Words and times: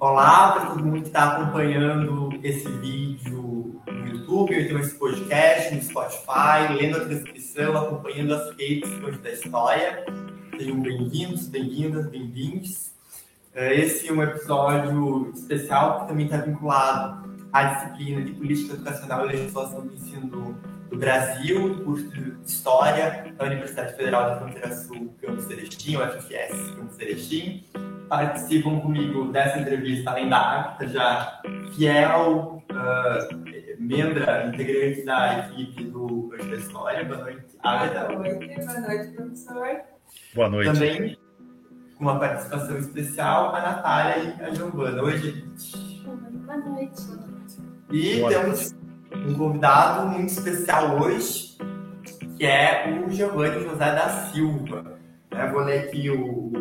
Olá 0.00 0.52
para 0.52 0.66
todo 0.66 0.84
mundo 0.84 1.00
que 1.00 1.08
está 1.08 1.32
acompanhando 1.32 2.30
esse 2.44 2.68
vídeo 2.68 3.82
no 3.84 4.06
YouTube, 4.06 4.54
ou 4.54 4.60
então 4.60 4.78
esse 4.78 4.94
podcast 4.94 5.74
no 5.74 5.82
Spotify, 5.82 6.72
lendo 6.80 6.98
a 6.98 7.04
transcrição, 7.04 7.76
acompanhando 7.76 8.32
as 8.32 8.56
redes 8.56 8.88
da 9.20 9.32
história. 9.32 10.06
Sejam 10.56 10.80
bem-vindos, 10.80 11.48
bem-vindas, 11.48 12.06
bem-vindos. 12.06 12.92
É, 13.52 13.74
esse 13.74 14.06
é 14.06 14.12
um 14.12 14.22
episódio 14.22 15.32
especial 15.34 16.02
que 16.02 16.06
também 16.06 16.26
está 16.26 16.36
vinculado 16.36 17.36
à 17.52 17.64
disciplina 17.64 18.22
de 18.22 18.30
Política 18.34 18.74
Educacional 18.74 19.24
e 19.24 19.32
Legislação 19.32 19.84
do 19.84 19.94
Ensino 19.94 20.54
do, 20.88 20.96
Brasil, 20.96 21.74
do 21.74 21.84
curso 21.84 22.08
de 22.10 22.36
História 22.46 23.34
da 23.36 23.46
Universidade 23.46 23.96
Federal 23.96 24.26
da 24.26 24.36
Fronteira 24.36 24.72
Sul, 24.76 25.12
Campus 25.20 25.50
Erechim, 25.50 25.96
o 25.96 26.06
FFS, 26.06 26.70
Campus 26.76 27.00
Erechim 27.00 27.64
participam 28.08 28.80
comigo 28.80 29.30
dessa 29.32 29.58
entrevista, 29.58 30.10
além 30.10 30.28
da 30.28 30.38
Agatha, 30.38 30.88
já 30.88 31.40
fiel 31.74 32.62
uh, 32.70 33.78
membra, 33.78 34.46
integrante 34.46 35.04
da 35.04 35.38
equipe 35.38 35.84
do 35.84 36.30
Hoje 36.30 36.50
da 36.50 36.56
História. 36.56 37.04
Boa 37.04 37.18
noite, 37.18 37.44
Agatha. 37.62 38.04
Boa 38.06 38.18
noite, 38.18 38.56
boa 38.56 38.80
noite, 38.80 39.12
professor. 39.12 39.80
Boa 40.34 40.48
noite. 40.48 40.72
Também 40.72 41.18
com 41.96 42.04
uma 42.04 42.18
participação 42.18 42.78
especial, 42.78 43.54
a 43.54 43.60
Natália 43.60 44.36
e 44.38 44.44
a 44.44 44.54
Giovana. 44.54 45.02
Oi, 45.02 45.18
gente. 45.18 46.02
Boa 46.46 46.56
noite. 46.56 47.02
E 47.90 48.20
Boa 48.20 48.30
temos 48.30 48.74
um 49.12 49.34
convidado 49.34 50.08
muito 50.08 50.28
especial 50.28 51.00
hoje, 51.00 51.58
que 52.36 52.46
é 52.46 53.02
o 53.04 53.10
Giovanni 53.10 53.64
José 53.64 53.94
da 53.94 54.08
Silva. 54.08 54.98
Eu 55.30 55.52
vou 55.52 55.62
ler 55.62 55.80
aqui 55.80 56.10
o, 56.10 56.52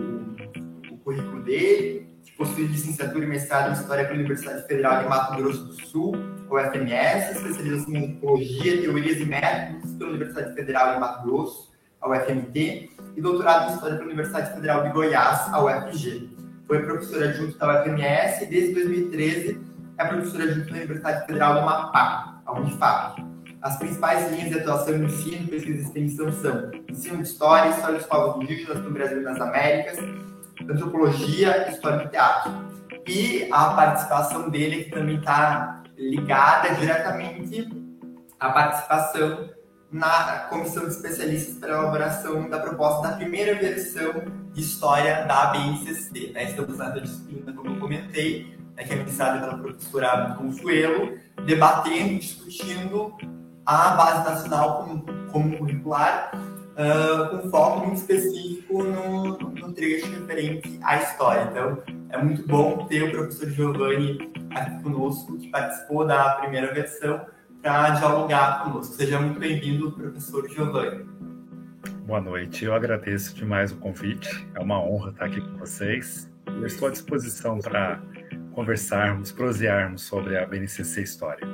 dele, 1.48 2.08
possui 2.38 2.68
licenciatura 2.68 3.26
e 3.26 3.28
mestrado 3.28 3.70
em 3.70 3.74
História 3.74 4.06
pela 4.06 4.20
Universidade 4.20 4.68
Federal 4.68 5.02
de 5.02 5.10
Mato 5.10 5.36
Grosso 5.38 5.64
do 5.66 5.82
Sul, 5.88 6.16
UFMS, 6.50 7.32
especialização 7.32 7.96
em 7.96 8.06
Antropologia, 8.06 8.82
Teorias 8.82 9.18
e 9.20 9.26
Métodos 9.26 9.92
pela 9.94 10.10
Universidade 10.12 10.54
Federal 10.54 10.94
de 10.94 11.00
Mato 11.00 11.24
Grosso, 11.24 11.72
a 12.00 12.10
UFMT, 12.10 12.90
e 13.16 13.22
doutorado 13.22 13.72
em 13.72 13.74
História 13.74 13.96
pela 13.96 14.08
Universidade 14.08 14.54
Federal 14.54 14.84
de 14.84 14.90
Goiás, 14.92 15.52
a 15.52 15.64
UFG. 15.64 16.30
Foi 16.68 16.84
professora 16.84 17.30
adjunta 17.30 17.58
da 17.58 17.82
UFMS 17.82 18.44
e 18.44 18.46
desde 18.46 18.74
2013 18.76 19.60
é 19.98 20.06
professora 20.06 20.44
adjunta 20.44 20.70
da 20.70 20.76
Universidade 20.76 21.26
Federal 21.26 21.54
do 21.54 21.60
Amapá, 21.62 22.42
a 22.46 22.54
Unifap. 22.54 23.26
As 23.64 23.78
principais 23.78 24.32
linhas 24.32 24.50
de 24.50 24.60
atuação 24.60 24.96
no 24.96 25.06
ensino, 25.06 25.48
pesquisa 25.48 25.80
e 25.80 25.82
extensão 25.82 26.32
são 26.32 26.72
ensino 26.88 27.18
de 27.18 27.24
história, 27.24 27.72
história 27.72 27.98
dos 27.98 28.06
povos 28.06 28.44
indígenas 28.44 28.84
no 28.84 28.92
Brasil 28.92 29.22
e 29.22 29.24
nas 29.24 29.42
Américas, 29.42 29.98
antropologia, 30.64 31.70
história 31.70 32.06
do 32.06 32.10
teatro. 32.10 32.52
E 33.08 33.48
a 33.52 33.70
participação 33.70 34.50
dele 34.50 34.86
que 34.86 34.92
também 34.92 35.18
está 35.18 35.84
ligada 35.98 36.76
diretamente 36.76 37.68
à 38.40 38.50
participação 38.52 39.50
na 39.92 40.48
comissão 40.50 40.84
de 40.84 40.90
especialistas 40.90 41.56
para 41.56 41.74
a 41.74 41.80
elaboração 41.80 42.50
da 42.50 42.60
proposta 42.60 43.08
da 43.08 43.16
primeira 43.16 43.56
versão 43.56 44.14
de 44.54 44.62
história 44.62 45.26
da 45.26 45.44
ABNCC. 45.44 46.32
Né? 46.34 46.44
Estamos 46.44 46.78
nessa 46.78 47.00
disciplina, 47.00 47.54
como 47.54 47.80
comentei, 47.80 48.58
né, 48.76 48.84
que 48.84 48.94
é 48.94 48.98
ministrada 48.98 49.40
pela 49.40 49.58
professora 49.58 50.36
Consuelo, 50.38 51.18
debatendo, 51.46 52.20
discutindo 52.20 53.16
a 53.66 53.90
base 53.92 54.30
nacional 54.30 54.84
como, 54.84 55.06
como 55.32 55.58
curricular 55.58 56.32
uh, 56.78 57.42
com 57.42 57.50
foco 57.50 57.88
muito 57.88 57.98
específico 57.98 58.84
no, 58.84 59.38
no 59.38 59.74
trecho 59.74 60.08
referente 60.08 60.80
à 60.84 60.98
história. 60.98 61.50
Então, 61.52 61.84
é 62.10 62.18
muito 62.18 62.48
bom 62.48 62.86
ter 62.86 63.04
o 63.04 63.12
professor 63.12 63.50
Giovanni 63.50 64.32
aqui 64.52 64.84
conosco, 64.84 65.38
que 65.38 65.50
participou 65.50 66.06
da 66.06 66.36
primeira 66.36 66.74
versão, 66.74 67.26
para 67.62 67.90
dialogar 67.92 68.64
conosco. 68.64 68.94
Seja 68.94 69.20
muito 69.20 69.40
bem-vindo, 69.40 69.92
professor 69.92 70.48
Giovanni. 70.48 71.06
Boa 72.06 72.22
noite, 72.22 72.64
eu 72.64 72.74
agradeço 72.74 73.36
demais 73.36 73.72
o 73.74 73.76
convite, 73.78 74.48
é 74.56 74.60
uma 74.62 74.82
honra 74.82 75.10
estar 75.10 75.26
aqui 75.26 75.42
com 75.42 75.58
vocês. 75.58 76.32
Eu 76.46 76.66
estou 76.66 76.88
à 76.88 76.92
disposição 76.92 77.60
para 77.60 78.02
conversarmos, 78.54 79.34
prosearmos 79.34 80.04
sobre 80.04 80.38
a 80.38 80.46
BNCC 80.46 81.02
História. 81.02 81.46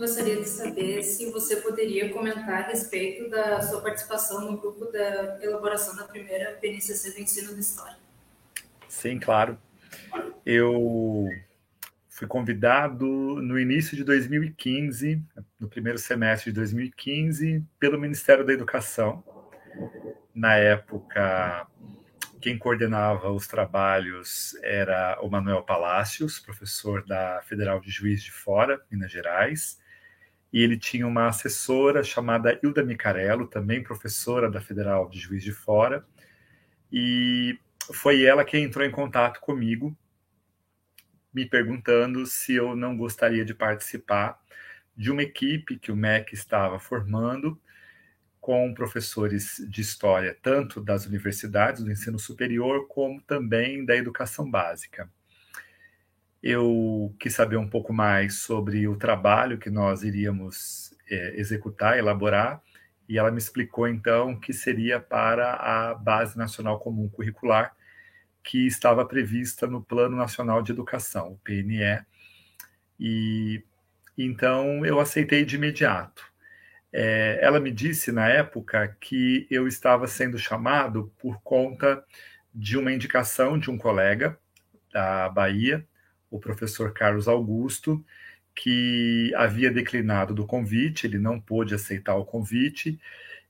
Gostaria 0.00 0.36
de 0.36 0.48
saber 0.48 1.02
se 1.02 1.30
você 1.30 1.56
poderia 1.56 2.10
comentar 2.10 2.64
a 2.64 2.66
respeito 2.68 3.28
da 3.28 3.60
sua 3.62 3.82
participação 3.82 4.50
no 4.50 4.58
grupo 4.58 4.86
da 4.86 5.38
elaboração 5.42 5.94
da 5.94 6.04
primeira 6.04 6.52
PNCC 6.60 7.12
do 7.12 7.20
ensino 7.20 7.54
de 7.54 7.60
história. 7.60 7.98
Sim, 8.88 9.18
claro. 9.18 9.58
Eu 10.44 11.28
fui 12.08 12.26
convidado 12.26 13.06
no 13.06 13.58
início 13.58 13.96
de 13.96 14.04
2015, 14.04 15.22
no 15.58 15.68
primeiro 15.68 15.98
semestre 15.98 16.50
de 16.50 16.56
2015, 16.56 17.64
pelo 17.78 18.00
Ministério 18.00 18.44
da 18.44 18.52
Educação. 18.52 19.22
Na 20.34 20.56
época, 20.56 21.66
quem 22.40 22.58
coordenava 22.58 23.30
os 23.30 23.46
trabalhos 23.46 24.54
era 24.62 25.18
o 25.20 25.28
Manuel 25.28 25.62
Palácios, 25.62 26.38
professor 26.38 27.04
da 27.04 27.42
Federal 27.42 27.80
de 27.80 27.90
Juiz 27.90 28.22
de 28.22 28.32
Fora, 28.32 28.80
Minas 28.90 29.12
Gerais, 29.12 29.78
e 30.52 30.62
ele 30.62 30.78
tinha 30.78 31.06
uma 31.06 31.28
assessora 31.28 32.02
chamada 32.02 32.58
Hilda 32.62 32.82
Micarello, 32.82 33.46
também 33.46 33.82
professora 33.82 34.50
da 34.50 34.60
Federal 34.60 35.08
de 35.08 35.20
Juiz 35.20 35.44
de 35.44 35.52
Fora, 35.52 36.04
e 36.90 37.58
foi 37.92 38.24
ela 38.24 38.44
que 38.44 38.58
entrou 38.58 38.84
em 38.84 38.90
contato 38.90 39.38
comigo, 39.40 39.96
me 41.32 41.46
perguntando 41.46 42.24
se 42.26 42.54
eu 42.54 42.74
não 42.74 42.96
gostaria 42.96 43.44
de 43.44 43.54
participar 43.54 44.40
de 44.96 45.10
uma 45.10 45.22
equipe 45.22 45.78
que 45.78 45.92
o 45.92 45.96
MEC 45.96 46.34
estava 46.34 46.78
formando 46.78 47.60
com 48.40 48.72
professores 48.74 49.64
de 49.68 49.80
história, 49.80 50.36
tanto 50.42 50.80
das 50.80 51.06
universidades, 51.06 51.82
do 51.84 51.92
ensino 51.92 52.18
superior, 52.18 52.86
como 52.88 53.20
também 53.20 53.84
da 53.84 53.96
educação 53.96 54.50
básica 54.50 55.08
eu 56.42 57.14
quis 57.18 57.34
saber 57.34 57.56
um 57.56 57.68
pouco 57.68 57.92
mais 57.92 58.40
sobre 58.40 58.88
o 58.88 58.96
trabalho 58.96 59.58
que 59.58 59.68
nós 59.68 60.02
iríamos 60.02 60.94
é, 61.08 61.38
executar, 61.38 61.98
elaborar, 61.98 62.62
e 63.08 63.18
ela 63.18 63.30
me 63.30 63.38
explicou 63.38 63.88
então 63.88 64.38
que 64.38 64.52
seria 64.52 65.00
para 65.00 65.54
a 65.54 65.94
Base 65.94 66.38
Nacional 66.38 66.78
Comum 66.78 67.08
Curricular, 67.08 67.74
que 68.42 68.66
estava 68.66 69.04
prevista 69.04 69.66
no 69.66 69.82
Plano 69.82 70.16
Nacional 70.16 70.62
de 70.62 70.72
Educação, 70.72 71.32
o 71.32 71.38
PNE, 71.38 72.02
e 72.98 73.62
então 74.16 74.84
eu 74.86 74.98
aceitei 74.98 75.44
de 75.44 75.56
imediato. 75.56 76.29
É, 76.92 77.38
ela 77.40 77.60
me 77.60 77.70
disse 77.70 78.10
na 78.10 78.28
época 78.28 78.96
que 79.00 79.46
eu 79.50 79.68
estava 79.68 80.06
sendo 80.06 80.38
chamado 80.38 81.12
por 81.18 81.40
conta 81.42 82.04
de 82.54 82.76
uma 82.76 82.92
indicação 82.92 83.58
de 83.58 83.70
um 83.70 83.78
colega 83.78 84.38
da 84.92 85.28
Bahia, 85.28 85.86
o 86.30 86.38
professor 86.38 86.92
Carlos 86.92 87.28
Augusto, 87.28 88.04
que 88.54 89.32
havia 89.36 89.70
declinado 89.70 90.34
do 90.34 90.46
convite, 90.46 91.06
ele 91.06 91.18
não 91.18 91.40
pôde 91.40 91.74
aceitar 91.74 92.16
o 92.16 92.24
convite, 92.24 93.00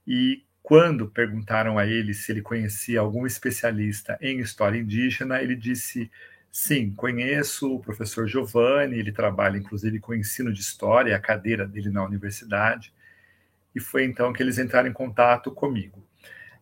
e 0.06 0.44
quando 0.62 1.08
perguntaram 1.08 1.78
a 1.78 1.86
ele 1.86 2.14
se 2.14 2.30
ele 2.30 2.42
conhecia 2.42 3.00
algum 3.00 3.26
especialista 3.26 4.18
em 4.20 4.38
história 4.40 4.78
indígena, 4.78 5.42
ele 5.42 5.56
disse: 5.56 6.10
Sim, 6.52 6.92
conheço 6.92 7.74
o 7.74 7.80
professor 7.80 8.26
Giovanni, 8.28 8.98
ele 8.98 9.12
trabalha 9.12 9.56
inclusive 9.56 9.98
com 9.98 10.14
ensino 10.14 10.52
de 10.52 10.60
história, 10.60 11.16
a 11.16 11.20
cadeira 11.20 11.66
dele 11.66 11.90
na 11.90 12.04
universidade, 12.04 12.92
e 13.74 13.80
foi 13.80 14.04
então 14.04 14.32
que 14.32 14.42
eles 14.42 14.58
entraram 14.58 14.88
em 14.88 14.92
contato 14.92 15.50
comigo. 15.50 16.06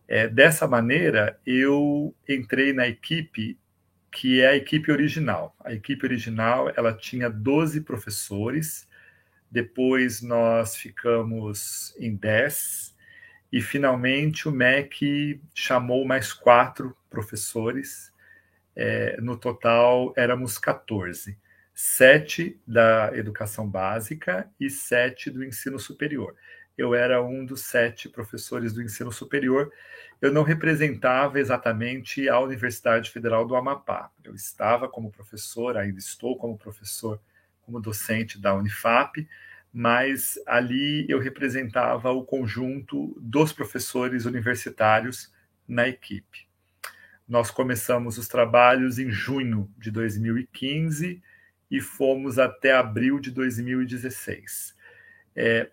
É, 0.07 0.27
dessa 0.27 0.67
maneira, 0.67 1.39
eu 1.45 2.15
entrei 2.27 2.73
na 2.73 2.87
equipe 2.87 3.57
que 4.11 4.41
é 4.41 4.47
a 4.47 4.55
equipe 4.55 4.91
original. 4.91 5.55
A 5.63 5.73
equipe 5.73 6.05
original 6.05 6.71
ela 6.75 6.93
tinha 6.93 7.29
12 7.29 7.81
professores, 7.81 8.87
depois 9.51 10.21
nós 10.21 10.75
ficamos 10.75 11.95
em 11.99 12.15
10, 12.15 12.95
e 13.51 13.61
finalmente 13.61 14.47
o 14.47 14.51
MEC 14.51 15.41
chamou 15.53 16.05
mais 16.05 16.33
quatro 16.33 16.95
professores. 17.09 18.11
É, 18.75 19.19
no 19.19 19.35
total 19.37 20.13
éramos 20.15 20.57
14, 20.57 21.37
sete 21.73 22.59
da 22.65 23.11
educação 23.13 23.67
básica 23.67 24.49
e 24.59 24.69
sete 24.69 25.29
do 25.29 25.43
ensino 25.43 25.77
superior. 25.77 26.35
Eu 26.79 26.95
era 26.95 27.21
um 27.23 27.45
dos 27.45 27.61
sete 27.61 28.07
professores 28.07 28.73
do 28.73 28.81
ensino 28.81 29.11
superior 29.11 29.71
eu 30.21 30.33
não 30.33 30.43
representava 30.43 31.39
exatamente 31.39 32.27
a 32.27 32.39
Universidade 32.39 33.09
Federal 33.09 33.47
do 33.47 33.55
Amapá. 33.55 34.11
Eu 34.23 34.35
estava 34.35 34.87
como 34.87 35.11
professor, 35.11 35.77
ainda 35.77 35.97
estou 35.97 36.37
como 36.37 36.57
professor, 36.57 37.21
como 37.61 37.79
docente 37.79 38.37
da 38.37 38.53
Unifap, 38.53 39.25
mas 39.71 40.37
ali 40.45 41.05
eu 41.07 41.19
representava 41.19 42.11
o 42.11 42.25
conjunto 42.25 43.15
dos 43.21 43.53
professores 43.53 44.25
universitários 44.25 45.31
na 45.65 45.87
equipe. 45.87 46.47
Nós 47.27 47.49
começamos 47.49 48.17
os 48.17 48.27
trabalhos 48.27 48.99
em 48.99 49.09
junho 49.09 49.71
de 49.77 49.89
2015 49.89 51.21
e 51.71 51.79
fomos 51.79 52.37
até 52.37 52.73
abril 52.73 53.19
de 53.19 53.31
2016. 53.31 54.75
É, 55.33 55.69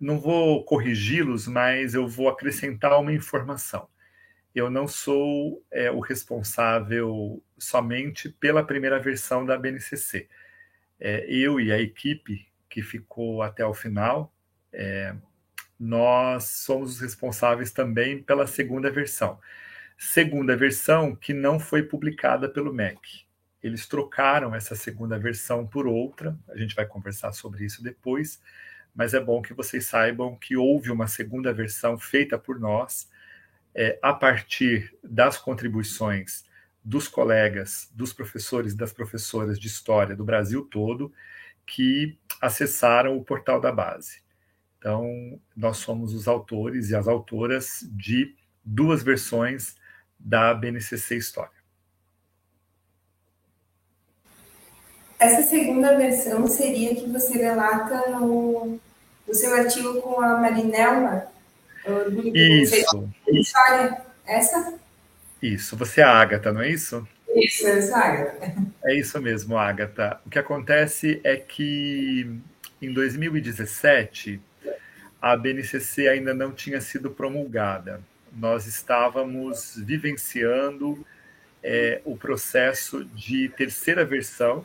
não 0.00 0.18
vou 0.20 0.64
corrigi-los, 0.64 1.46
mas 1.46 1.94
eu 1.94 2.06
vou 2.06 2.28
acrescentar 2.28 2.98
uma 3.00 3.12
informação. 3.12 3.88
Eu 4.54 4.70
não 4.70 4.88
sou 4.88 5.64
é, 5.70 5.90
o 5.90 6.00
responsável 6.00 7.42
somente 7.56 8.28
pela 8.28 8.64
primeira 8.64 8.98
versão 8.98 9.44
da 9.44 9.58
BNCC. 9.58 10.28
É, 10.98 11.26
eu 11.28 11.60
e 11.60 11.72
a 11.72 11.80
equipe 11.80 12.48
que 12.68 12.82
ficou 12.82 13.42
até 13.42 13.64
o 13.64 13.74
final, 13.74 14.32
é, 14.72 15.14
nós 15.78 16.44
somos 16.44 16.94
os 16.94 17.00
responsáveis 17.00 17.70
também 17.70 18.22
pela 18.22 18.46
segunda 18.46 18.90
versão. 18.90 19.38
Segunda 19.96 20.56
versão 20.56 21.14
que 21.14 21.32
não 21.32 21.58
foi 21.58 21.82
publicada 21.82 22.48
pelo 22.48 22.72
MEC. 22.72 23.26
Eles 23.62 23.86
trocaram 23.86 24.54
essa 24.54 24.74
segunda 24.74 25.18
versão 25.18 25.66
por 25.66 25.86
outra, 25.86 26.38
a 26.48 26.56
gente 26.56 26.74
vai 26.74 26.86
conversar 26.86 27.32
sobre 27.32 27.64
isso 27.64 27.82
depois, 27.82 28.40
mas 28.98 29.14
é 29.14 29.20
bom 29.20 29.40
que 29.40 29.54
vocês 29.54 29.86
saibam 29.86 30.34
que 30.34 30.56
houve 30.56 30.90
uma 30.90 31.06
segunda 31.06 31.52
versão 31.52 31.96
feita 31.96 32.36
por 32.36 32.58
nós, 32.58 33.08
é, 33.72 33.96
a 34.02 34.12
partir 34.12 34.92
das 35.04 35.38
contribuições 35.38 36.44
dos 36.82 37.06
colegas, 37.06 37.88
dos 37.94 38.12
professores 38.12 38.72
e 38.72 38.76
das 38.76 38.92
professoras 38.92 39.56
de 39.56 39.68
história 39.68 40.16
do 40.16 40.24
Brasil 40.24 40.66
todo, 40.68 41.12
que 41.64 42.18
acessaram 42.40 43.16
o 43.16 43.22
portal 43.22 43.60
da 43.60 43.70
base. 43.70 44.20
Então, 44.78 45.40
nós 45.56 45.76
somos 45.76 46.12
os 46.12 46.26
autores 46.26 46.90
e 46.90 46.96
as 46.96 47.06
autoras 47.06 47.88
de 47.92 48.34
duas 48.64 49.00
versões 49.04 49.76
da 50.18 50.52
BNCC 50.52 51.16
História. 51.16 51.56
Essa 55.20 55.42
segunda 55.44 55.96
versão 55.96 56.48
seria 56.48 56.96
que 56.96 57.08
você 57.08 57.38
relata 57.38 58.10
no, 58.10 58.80
no 59.28 59.34
seu 59.34 59.54
artigo 59.54 60.00
com 60.00 60.20
a 60.20 60.38
Marinelma? 60.38 61.26
Isso. 62.34 63.08
História. 63.28 63.98
Essa? 64.26 64.74
Isso. 65.40 65.76
Você 65.76 66.00
é 66.00 66.04
a 66.04 66.10
Agatha, 66.10 66.52
não 66.52 66.62
é 66.62 66.70
isso? 66.70 67.06
Isso, 67.36 67.66
eu 67.68 67.82
sou 67.82 67.94
a 67.94 68.00
Agatha. 68.00 68.54
É 68.84 68.94
isso 68.94 69.20
mesmo, 69.20 69.56
Agatha. 69.56 70.18
O 70.24 70.30
que 70.30 70.38
acontece 70.38 71.20
é 71.22 71.36
que 71.36 72.26
em 72.80 72.92
2017 72.92 74.40
a 75.20 75.36
BNCC 75.36 76.08
ainda 76.08 76.32
não 76.32 76.52
tinha 76.52 76.80
sido 76.80 77.10
promulgada. 77.10 78.00
Nós 78.32 78.66
estávamos 78.66 79.74
vivenciando 79.76 81.04
é, 81.62 82.00
o 82.04 82.16
processo 82.16 83.04
de 83.04 83.48
terceira 83.50 84.04
versão 84.04 84.64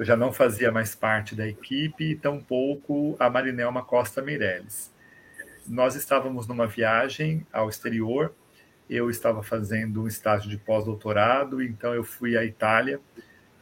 eu 0.00 0.06
já 0.06 0.16
não 0.16 0.32
fazia 0.32 0.72
mais 0.72 0.94
parte 0.94 1.34
da 1.34 1.46
equipe 1.46 2.12
e 2.12 2.16
tampouco 2.16 3.14
a 3.20 3.28
Marinelma 3.28 3.84
Costa 3.84 4.22
Meirelles. 4.22 4.90
Nós 5.68 5.94
estávamos 5.94 6.46
numa 6.48 6.66
viagem 6.66 7.46
ao 7.52 7.68
exterior, 7.68 8.34
eu 8.88 9.10
estava 9.10 9.42
fazendo 9.42 10.02
um 10.02 10.08
estágio 10.08 10.48
de 10.48 10.56
pós-doutorado, 10.56 11.62
então 11.62 11.94
eu 11.94 12.02
fui 12.02 12.34
à 12.34 12.42
Itália 12.42 12.98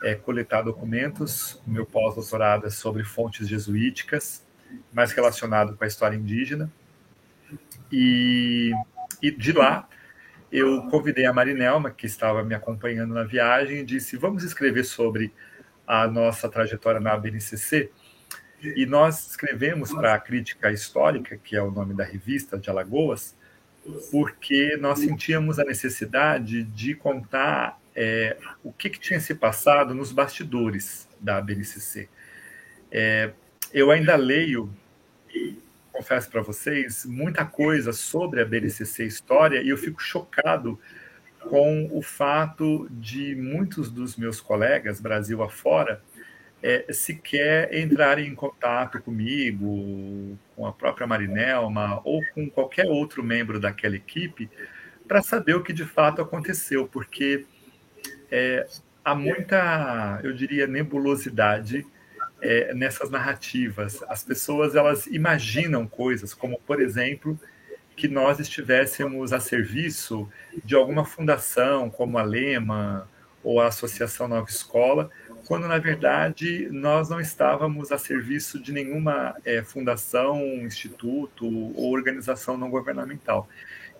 é, 0.01 0.15
coletar 0.15 0.63
documentos. 0.63 1.61
O 1.67 1.71
meu 1.71 1.85
pós-doutorado 1.85 2.69
é 2.69 2.71
sobre 2.71 3.03
fontes 3.03 3.49
jesuíticas, 3.49 4.47
mais 4.93 5.11
relacionado 5.11 5.77
com 5.77 5.83
a 5.83 5.89
história 5.89 6.15
indígena. 6.17 6.71
E, 7.91 8.71
e 9.21 9.33
de 9.33 9.51
lá 9.51 9.89
eu 10.53 10.83
convidei 10.89 11.27
a 11.27 11.33
Marinelma, 11.33 11.91
que 11.91 12.07
estava 12.07 12.45
me 12.45 12.55
acompanhando 12.55 13.13
na 13.13 13.25
viagem, 13.25 13.79
e 13.79 13.85
disse: 13.85 14.17
Vamos 14.17 14.45
escrever 14.45 14.85
sobre 14.85 15.33
a 15.89 16.07
nossa 16.07 16.51
trajetória 16.51 17.01
na 17.01 17.17
BNCC. 17.17 17.91
E 18.63 18.85
nós 18.85 19.31
escrevemos 19.31 19.91
para 19.91 20.13
a 20.13 20.19
Crítica 20.19 20.71
Histórica, 20.71 21.39
que 21.39 21.57
é 21.57 21.63
o 21.63 21.71
nome 21.71 21.95
da 21.95 22.05
revista 22.05 22.59
de 22.59 22.69
Alagoas, 22.69 23.35
porque 24.11 24.77
nós 24.77 24.99
sentíamos 24.99 25.59
a 25.59 25.65
necessidade 25.65 26.63
de 26.65 26.95
contar 26.95 27.81
é, 27.97 28.37
o 28.63 28.71
que, 28.71 28.91
que, 28.91 29.01
tinha 29.01 29.19
se 29.19 29.35
passado 29.35 29.95
nos 29.95 30.13
bastidores 30.13 31.09
da 31.19 31.41
BNCC. 31.41 32.09
É, 32.93 33.31
eu 33.73 33.91
ainda 33.91 34.15
leio, 34.15 34.71
confesso 35.91 36.29
para 36.29 36.43
vocês, 36.43 37.07
muita 37.07 37.47
coisa 37.47 37.93
sobre 37.93 38.43
a 38.43 38.45
BNCC 38.45 39.05
História 39.05 39.63
e 39.63 39.71
eu 39.71 39.79
fico 39.79 40.03
chocado 40.03 40.79
com 41.41 41.89
o 41.93 42.03
fato 42.03 42.89
de 42.91 43.35
muitos 43.37 43.91
dos 43.91 44.17
meus 44.17 44.41
colegas, 44.41 45.01
Brasil 45.01 45.43
afora, 45.43 46.03
é, 46.63 46.93
sequer 46.93 47.73
entrarem 47.75 48.27
em 48.27 48.35
contato 48.35 49.01
comigo, 49.01 50.37
com 50.57 50.67
a 50.67 50.73
própria 50.73 51.07
Marinelma 51.07 52.01
ou 52.05 52.21
com 52.35 52.51
qualquer 52.51 52.87
outro 52.87 53.23
membro 53.23 53.61
daquela 53.61 53.97
equipe 53.97 54.51
para 55.07 55.23
saber 55.23 55.55
o 55.55 55.63
que 55.63 55.73
de 55.73 55.85
fato 55.85 56.21
aconteceu, 56.21 56.87
porque 56.87 57.47
é, 58.31 58.67
há 59.05 59.15
muita, 59.15 60.21
eu 60.23 60.35
diria, 60.35 60.67
nebulosidade 60.67 61.87
é, 62.43 62.75
nessas 62.75 63.09
narrativas. 63.11 64.03
As 64.09 64.23
pessoas 64.23 64.75
elas 64.75 65.07
imaginam 65.07 65.87
coisas, 65.87 66.35
como 66.35 66.61
por 66.61 66.81
exemplo 66.81 67.39
que 67.99 68.07
nós 68.07 68.39
estivéssemos 68.39 69.33
a 69.33 69.41
serviço 69.41 70.29
de 70.65 70.77
alguma 70.77 71.05
fundação, 71.05 71.91
como 71.91 72.17
a 72.17 72.23
Lema 72.23 73.09
ou 73.43 73.61
a 73.61 73.67
Associação 73.67 74.29
Nova 74.29 74.49
Escola, 74.49 75.11
quando 75.47 75.67
na 75.67 75.79
verdade 75.79 76.69
nós 76.71 77.09
não 77.09 77.21
estávamos 77.21 77.91
a 77.91 77.99
serviço 77.99 78.63
de 78.63 78.71
nenhuma 78.71 79.35
é, 79.45 79.65
fundação, 79.65 80.41
instituto 80.63 81.45
ou 81.45 81.93
organização 81.93 82.57
não 82.57 82.71
governamental. 82.71 83.49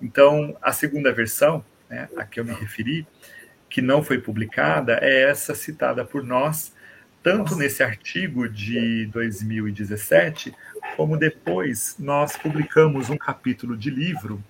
Então, 0.01 0.57
a 0.63 0.73
segunda 0.73 1.13
versão, 1.13 1.65
né, 1.91 2.09
a 2.17 2.25
que 2.25 2.39
eu 2.39 2.45
me 2.45 2.53
referi, 2.53 3.05
que 3.69 3.83
não 3.83 4.01
foi 4.05 4.19
publicada, 4.19 5.01
é 5.03 5.23
essa 5.23 5.57
citada 5.57 6.05
por 6.05 6.23
nós, 6.23 6.73
tanto 7.21 7.57
nesse 7.57 7.83
artigo 7.83 8.49
de 8.49 9.07
2017, 9.07 10.55
como 10.99 11.17
depois 11.17 11.95
nós 11.97 12.37
publicamos 12.37 13.09
um 13.09 13.17
capítulo 13.17 13.77
de 13.77 13.89
livro, 13.89 14.43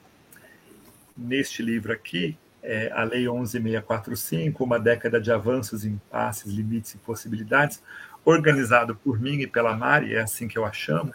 neste 1.14 1.62
livro 1.62 1.92
aqui, 1.92 2.38
é, 2.62 2.90
a 2.90 3.04
Lei 3.04 3.28
11645, 3.28 4.64
Uma 4.64 4.80
Década 4.80 5.20
de 5.20 5.30
Avanços, 5.30 5.84
Impasses, 5.84 6.50
Limites 6.50 6.94
e 6.94 6.96
Possibilidades, 6.96 7.82
organizado 8.24 8.96
por 8.96 9.20
mim 9.20 9.40
e 9.40 9.46
pela 9.46 9.76
Mari, 9.76 10.14
é 10.14 10.20
assim 10.20 10.48
que 10.48 10.56
eu 10.56 10.64
a 10.64 10.72
chamo. 10.72 11.12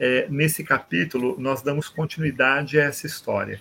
É, 0.00 0.26
nesse 0.30 0.64
capítulo, 0.64 1.38
nós 1.38 1.60
damos 1.60 1.90
continuidade 1.90 2.80
a 2.80 2.84
essa 2.84 3.06
história. 3.06 3.60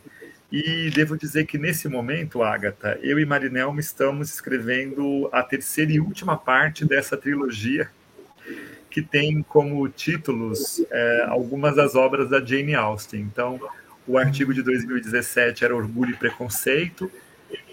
E 0.50 0.90
devo 0.92 1.18
dizer 1.18 1.46
que 1.46 1.58
nesse 1.58 1.90
momento, 1.90 2.42
Agatha, 2.42 2.98
eu 3.02 3.20
e 3.20 3.26
Marinelma 3.26 3.82
estamos 3.82 4.34
escrevendo 4.34 5.28
a 5.34 5.44
terceira 5.44 5.92
e 5.92 6.00
última 6.00 6.38
parte 6.38 6.86
dessa 6.86 7.18
trilogia 7.18 7.90
que 8.92 9.02
tem 9.02 9.42
como 9.42 9.88
títulos 9.88 10.86
é, 10.92 11.26
algumas 11.30 11.76
das 11.78 11.96
obras 11.96 12.30
da 12.30 12.44
Jane 12.44 12.76
Austen. 12.76 13.22
Então, 13.22 13.60
o 14.06 14.18
artigo 14.18 14.54
de 14.54 14.62
2017 14.62 15.64
era 15.64 15.76
Orgulho 15.76 16.12
e 16.12 16.18
Preconceito. 16.18 17.10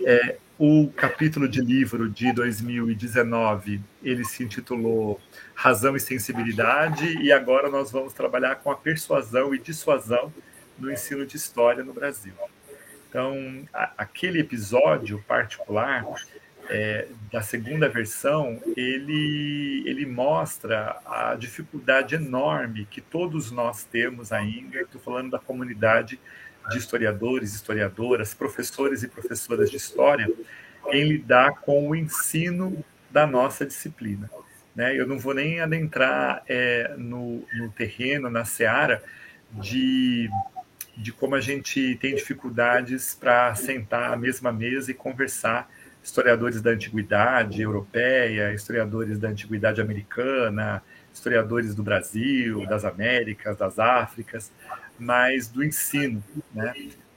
É, 0.05 0.37
o 0.59 0.89
capítulo 0.97 1.49
de 1.49 1.61
livro 1.61 2.09
de 2.09 2.33
2019 2.33 3.81
ele 4.03 4.25
se 4.25 4.45
intitulou 4.45 5.21
Razão 5.55 5.97
e 5.97 6.01
Sensibilidade 6.01 7.19
e 7.21 7.33
agora 7.33 7.69
nós 7.69 7.91
vamos 7.91 8.13
trabalhar 8.13 8.57
com 8.57 8.71
a 8.71 8.77
persuasão 8.77 9.55
e 9.55 9.59
dissuasão 9.59 10.33
no 10.79 10.91
ensino 10.91 11.27
de 11.27 11.37
história 11.37 11.83
no 11.83 11.93
Brasil. 11.93 12.33
Então, 13.09 13.65
a, 13.73 13.93
aquele 13.99 14.41
episódio 14.41 15.23
particular 15.27 16.05
é, 16.69 17.09
da 17.33 17.41
segunda 17.41 17.89
versão, 17.89 18.61
ele, 18.77 19.83
ele 19.87 20.05
mostra 20.05 21.01
a 21.07 21.35
dificuldade 21.35 22.15
enorme 22.15 22.87
que 22.91 23.01
todos 23.01 23.51
nós 23.51 23.85
temos 23.85 24.33
ainda, 24.33 24.79
estou 24.79 25.01
falando 25.01 25.31
da 25.31 25.39
comunidade 25.39 26.21
de 26.71 26.79
historiadores, 26.79 27.55
historiadoras, 27.55 28.35
professores 28.35 29.03
e 29.03 29.09
professoras 29.09 29.71
de 29.71 29.77
história, 29.77 30.31
em 30.93 31.05
lidar 31.05 31.61
com 31.61 31.89
o 31.89 31.97
ensino 31.97 32.85
da 33.11 33.27
nossa 33.27 33.65
disciplina. 33.65 34.31
Né? 34.77 34.95
Eu 34.95 35.07
não 35.07 35.19
vou 35.19 35.35
nem 35.35 35.61
adentrar 35.61 36.43
é, 36.47 36.95
no, 36.99 37.45
no 37.55 37.71
terreno, 37.71 38.29
na 38.29 38.45
seara, 38.45 39.03
de, 39.51 40.29
de 40.97 41.11
como 41.13 41.35
a 41.35 41.41
gente 41.41 41.97
tem 41.97 42.15
dificuldades 42.15 43.15
para 43.15 43.55
sentar 43.55 44.13
à 44.13 44.17
mesma 44.17 44.53
mesa 44.53 44.91
e 44.91 44.95
conversar 44.95 45.71
historiadores 46.09 46.63
da 46.63 46.71
antiguidade 46.71 47.61
europeia, 47.61 48.55
historiadores 48.55 49.19
da 49.19 49.29
antiguidade 49.29 49.81
americana, 49.81 50.83
historiadores 51.13 51.75
do 51.75 51.83
Brasil, 51.83 52.67
das 52.67 52.85
Américas, 52.85 53.57
das 53.59 53.79
Áfricas, 53.79 54.51
mas 54.99 55.49
do 55.49 55.63
ensino, 55.63 56.25
né? 56.53 56.73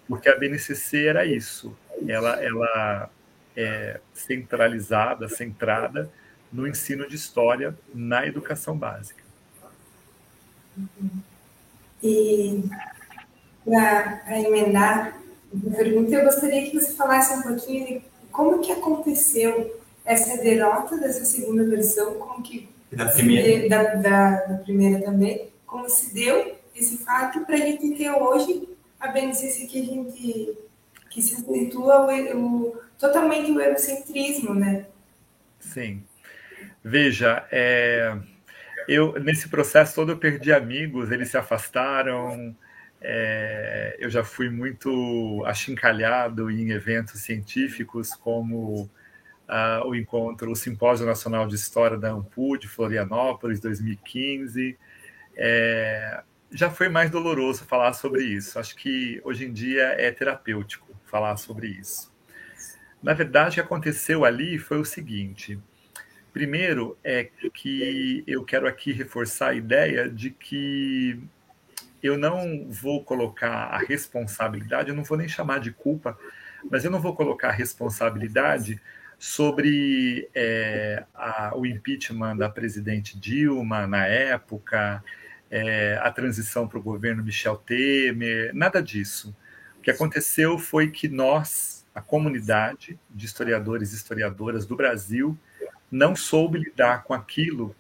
Porque 0.08 0.28
a 0.28 0.38
BNCC 0.38 1.06
era 1.06 1.26
isso. 1.26 1.76
Ela, 2.06 2.44
ela 2.44 3.10
é, 3.56 4.02
centralizada, 4.14 5.30
centrada 5.30 6.12
no 6.52 6.68
ensino 6.68 7.08
de 7.08 7.16
história 7.16 7.78
na 7.94 8.28
educação 8.28 8.78
básica. 8.78 9.24
E 12.04 12.64
para 13.64 14.40
emendar 14.42 15.18
a 15.56 15.76
pergunta, 15.76 16.14
eu 16.14 16.26
gostaria 16.26 16.70
que 16.70 16.78
você 16.78 16.94
falasse 16.94 17.34
um 17.36 17.42
pouquinho 17.42 18.04
como 18.32 18.60
que 18.60 18.72
aconteceu 18.72 19.80
essa 20.06 20.42
derrota 20.42 20.98
dessa 20.98 21.26
segunda 21.26 21.64
versão, 21.66 22.16
como 22.16 22.42
que 22.42 22.70
da 22.92 23.06
primeira, 23.06 23.70
da, 23.70 23.84
da, 23.96 24.32
da 24.46 24.58
primeira 24.58 25.04
também, 25.04 25.50
como 25.66 25.90
se 25.90 26.14
deu 26.14 26.56
esse 26.76 26.98
fato 26.98 27.42
para 27.46 27.56
a 27.56 27.60
gente 27.60 27.96
ter 27.96 28.12
hoje 28.12 28.68
a 29.00 29.08
beneficência 29.08 29.68
que 29.68 29.82
a 29.82 29.86
gente 29.86 30.58
que 31.10 31.22
se 31.22 31.36
acentua 31.36 32.06
o, 32.06 32.38
o, 32.38 32.82
totalmente 32.98 33.52
o 33.52 33.60
eurocentrismo, 33.60 34.54
né? 34.54 34.86
Sim. 35.60 36.04
Veja, 36.84 37.46
é, 37.52 38.18
eu 38.88 39.14
nesse 39.20 39.50
processo 39.50 39.94
todo 39.94 40.14
eu 40.14 40.18
perdi 40.18 40.54
amigos, 40.54 41.12
eles 41.12 41.30
se 41.30 41.38
afastaram. 41.38 42.56
É, 43.02 43.98
eu 44.00 44.10
já 44.10 44.24
fui 44.24 44.50
muito 44.50 45.44
achincalhado 45.46 46.52
em 46.52 46.70
eventos 46.72 47.22
científicos 47.22 48.14
como 48.14 48.84
uh, 49.50 49.88
o 49.88 49.96
encontro, 49.96 50.52
o 50.52 50.56
Simpósio 50.56 51.06
Nacional 51.06 51.48
de 51.48 51.56
História 51.56 51.98
da 51.98 52.12
AMPU 52.12 52.58
de 52.58 52.68
Florianópolis 52.68 53.60
2015. 53.60 54.78
É, 55.36 56.24
já 56.52 56.70
foi 56.70 56.90
mais 56.90 57.10
doloroso 57.10 57.66
falar 57.66 57.94
sobre 57.94 58.24
isso. 58.24 58.60
Acho 58.60 58.76
que 58.76 59.20
hoje 59.24 59.46
em 59.46 59.54
dia 59.54 59.96
é 59.98 60.12
terapêutico 60.12 60.88
falar 61.06 61.38
sobre 61.38 61.68
isso. 61.68 62.12
Na 63.02 63.14
verdade, 63.14 63.52
o 63.52 63.54
que 63.56 63.60
aconteceu 63.62 64.24
ali 64.24 64.60
foi 64.60 64.80
o 64.80 64.86
seguinte: 64.86 65.60
primeiro 66.32 66.98
é 67.04 67.30
que 67.54 68.24
eu 68.28 68.44
quero 68.44 68.68
aqui 68.68 68.92
reforçar 68.92 69.50
a 69.50 69.54
ideia 69.56 70.10
de 70.10 70.30
que 70.30 71.20
eu 72.02 72.18
não 72.18 72.68
vou 72.70 73.04
colocar 73.04 73.50
a 73.50 73.78
responsabilidade, 73.78 74.90
eu 74.90 74.96
não 74.96 75.04
vou 75.04 75.18
nem 75.18 75.28
chamar 75.28 75.60
de 75.60 75.72
culpa, 75.72 76.18
mas 76.70 76.84
eu 76.84 76.92
não 76.92 77.00
vou 77.00 77.16
colocar 77.16 77.50
a 77.50 77.54
responsabilidade 77.54 78.82
sobre 79.18 80.28
é, 80.34 81.04
a, 81.14 81.54
o 81.56 81.66
impeachment 81.66 82.38
da 82.38 82.50
presidente 82.50 83.20
Dilma 83.20 83.86
na 83.86 84.08
época, 84.08 85.04
é, 85.50 86.00
a 86.02 86.10
transição 86.10 86.68
para 86.68 86.80
o 86.80 86.82
governo 86.82 87.24
Michel 87.24 87.58
Temer, 87.58 88.52
nada 88.54 88.82
disso. 88.82 89.36
O 89.78 89.82
que 89.82 89.92
aconteceu 89.92 90.58
foi 90.58 90.90
que 90.90 91.08
nós, 91.08 91.86
a 91.94 92.02
comunidade 92.02 93.00
de 93.10 93.26
historiadores 93.26 93.94
e 93.94 93.96
historiadoras 93.96 94.66
do 94.66 94.76
Brasil, 94.76 95.38
não 95.92 96.16
soube 96.16 96.58
lidar 96.58 97.04
com 97.04 97.14
aquilo 97.14 97.76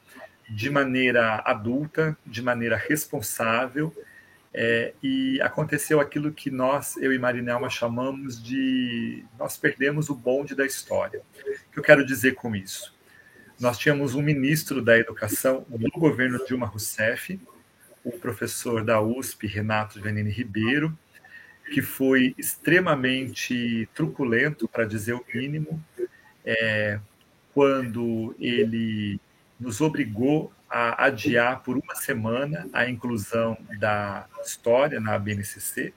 de 0.49 0.69
maneira 0.69 1.41
adulta, 1.45 2.17
de 2.25 2.41
maneira 2.41 2.75
responsável, 2.75 3.95
é, 4.53 4.93
e 5.01 5.39
aconteceu 5.41 5.99
aquilo 5.99 6.31
que 6.31 6.51
nós, 6.51 6.97
eu 6.97 7.13
e 7.13 7.17
Marinelma, 7.17 7.69
chamamos 7.69 8.41
de 8.41 9.23
nós 9.39 9.57
perdemos 9.57 10.09
o 10.09 10.15
bonde 10.15 10.53
da 10.55 10.65
história. 10.65 11.21
O 11.69 11.71
que 11.71 11.79
eu 11.79 11.83
quero 11.83 12.05
dizer 12.05 12.35
com 12.35 12.55
isso? 12.55 12.93
Nós 13.59 13.77
tínhamos 13.77 14.13
um 14.15 14.21
ministro 14.21 14.81
da 14.81 14.97
educação 14.97 15.65
do 15.69 15.89
governo 15.91 16.43
Dilma 16.45 16.65
Rousseff, 16.65 17.39
o 18.03 18.11
professor 18.11 18.83
da 18.83 18.99
USP, 18.99 19.47
Renato 19.47 20.01
Venini 20.01 20.31
Ribeiro, 20.31 20.97
que 21.71 21.81
foi 21.81 22.33
extremamente 22.37 23.87
truculento, 23.93 24.67
para 24.67 24.83
dizer 24.83 25.13
o 25.13 25.23
mínimo, 25.33 25.81
é, 26.43 26.99
quando 27.53 28.35
ele 28.39 29.19
nos 29.59 29.79
obrigou 29.79 30.51
a 30.71 31.07
adiar 31.07 31.61
por 31.63 31.75
uma 31.75 31.95
semana 31.95 32.65
a 32.71 32.89
inclusão 32.89 33.57
da 33.77 34.25
história 34.41 35.01
na 35.01 35.19
BNCC. 35.19 35.93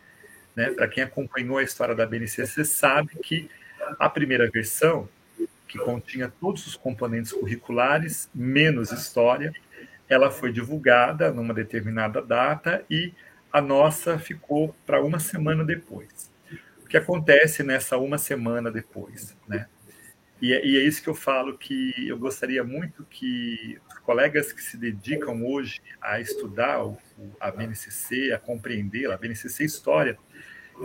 Né? 0.57 0.71
Para 0.71 0.89
quem 0.89 1.05
acompanhou 1.05 1.59
a 1.59 1.63
história 1.63 1.95
da 1.95 2.05
BNCC, 2.05 2.65
sabe 2.65 3.11
que 3.23 3.49
a 4.01 4.11
primeira 4.11 4.51
versão, 4.51 5.09
que 5.69 5.79
continha 5.79 6.33
todos 6.41 6.67
os 6.67 6.75
componentes 6.75 7.33
curriculares, 7.33 8.29
menos 8.35 8.91
história, 8.91 9.55
ela 10.09 10.31
foi 10.31 10.53
divulgada 10.53 11.33
numa 11.33 11.55
determinada 11.55 12.21
data 12.21 12.85
e 12.91 13.15
a 13.53 13.61
nossa 13.61 14.19
ficou 14.19 14.75
para 14.85 15.01
uma 15.01 15.21
semana 15.21 15.65
depois. 15.65 16.33
O 16.83 16.89
que 16.89 16.97
acontece 16.97 17.63
nessa 17.63 17.97
uma 17.97 18.19
semana 18.19 18.73
depois, 18.73 19.37
né? 19.49 19.69
E 20.43 20.53
é, 20.53 20.57
é, 20.57 20.63
isso 20.63 21.03
que 21.03 21.09
eu 21.09 21.15
falo 21.15 21.57
que 21.57 21.95
eu 22.09 22.19
gostaria 22.19 22.63
muito 22.65 23.05
que 23.05 23.79
colegas 24.05 24.53
que 24.53 24.63
se 24.63 24.77
dedicam 24.77 25.45
hoje 25.45 25.81
a 26.01 26.21
estudar 26.21 26.81
a 27.41 27.51
BNCC, 27.51 28.33
a 28.33 28.39
compreender 28.39 29.11
a 29.11 29.17
BNCC 29.17 29.65
História, 29.65 30.19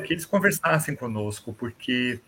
que 0.05 0.13
eles 0.13 0.25
conversassem 0.25 0.95
conosco, 0.95 1.53
porque 1.53 2.19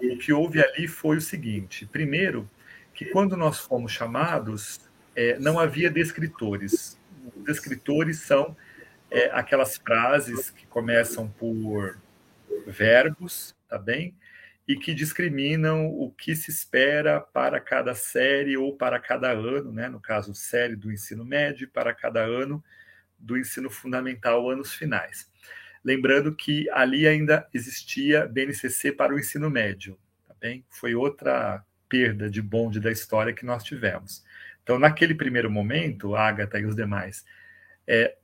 o 0.00 0.16
que 0.16 0.32
houve 0.32 0.62
ali 0.62 0.86
foi 0.86 1.16
o 1.16 1.20
seguinte: 1.20 1.86
primeiro, 1.86 2.48
que 2.94 3.06
quando 3.06 3.36
nós 3.36 3.58
fomos 3.58 3.92
chamados, 3.92 4.80
é, 5.14 5.38
não 5.38 5.58
havia 5.58 5.90
descritores. 5.90 6.98
Descritores 7.36 8.20
são 8.20 8.56
é, 9.10 9.30
aquelas 9.32 9.76
frases 9.76 10.50
que 10.50 10.66
começam 10.66 11.28
por 11.28 11.98
verbos, 12.66 13.54
tá 13.68 13.78
bem? 13.78 14.14
E 14.68 14.76
que 14.76 14.92
discriminam 14.92 15.86
o 15.86 16.10
que 16.10 16.36
se 16.36 16.50
espera 16.50 17.20
para 17.20 17.58
cada 17.58 17.94
série 17.94 18.54
ou 18.56 18.76
para 18.76 19.00
cada 19.00 19.30
ano, 19.30 19.72
né? 19.72 19.88
No 19.88 19.98
caso, 19.98 20.34
série 20.34 20.76
do 20.76 20.92
ensino 20.92 21.24
médio, 21.24 21.70
para 21.70 21.94
cada 21.94 22.20
ano 22.20 22.62
do 23.18 23.36
ensino 23.36 23.70
fundamental, 23.70 24.48
anos 24.50 24.74
finais. 24.74 25.28
Lembrando 25.82 26.34
que 26.34 26.68
ali 26.70 27.06
ainda 27.06 27.48
existia 27.54 28.26
BNCC 28.26 28.92
para 28.92 29.14
o 29.14 29.18
ensino 29.18 29.48
médio, 29.48 29.98
tá 30.26 30.34
bem? 30.38 30.64
Foi 30.68 30.94
outra 30.94 31.64
perda 31.88 32.28
de 32.28 32.42
bonde 32.42 32.78
da 32.78 32.92
história 32.92 33.32
que 33.32 33.46
nós 33.46 33.64
tivemos. 33.64 34.22
Então, 34.62 34.78
naquele 34.78 35.14
primeiro 35.14 35.50
momento, 35.50 36.14
Agatha 36.14 36.58
e 36.58 36.66
os 36.66 36.76
demais, 36.76 37.24
é, 37.86 38.16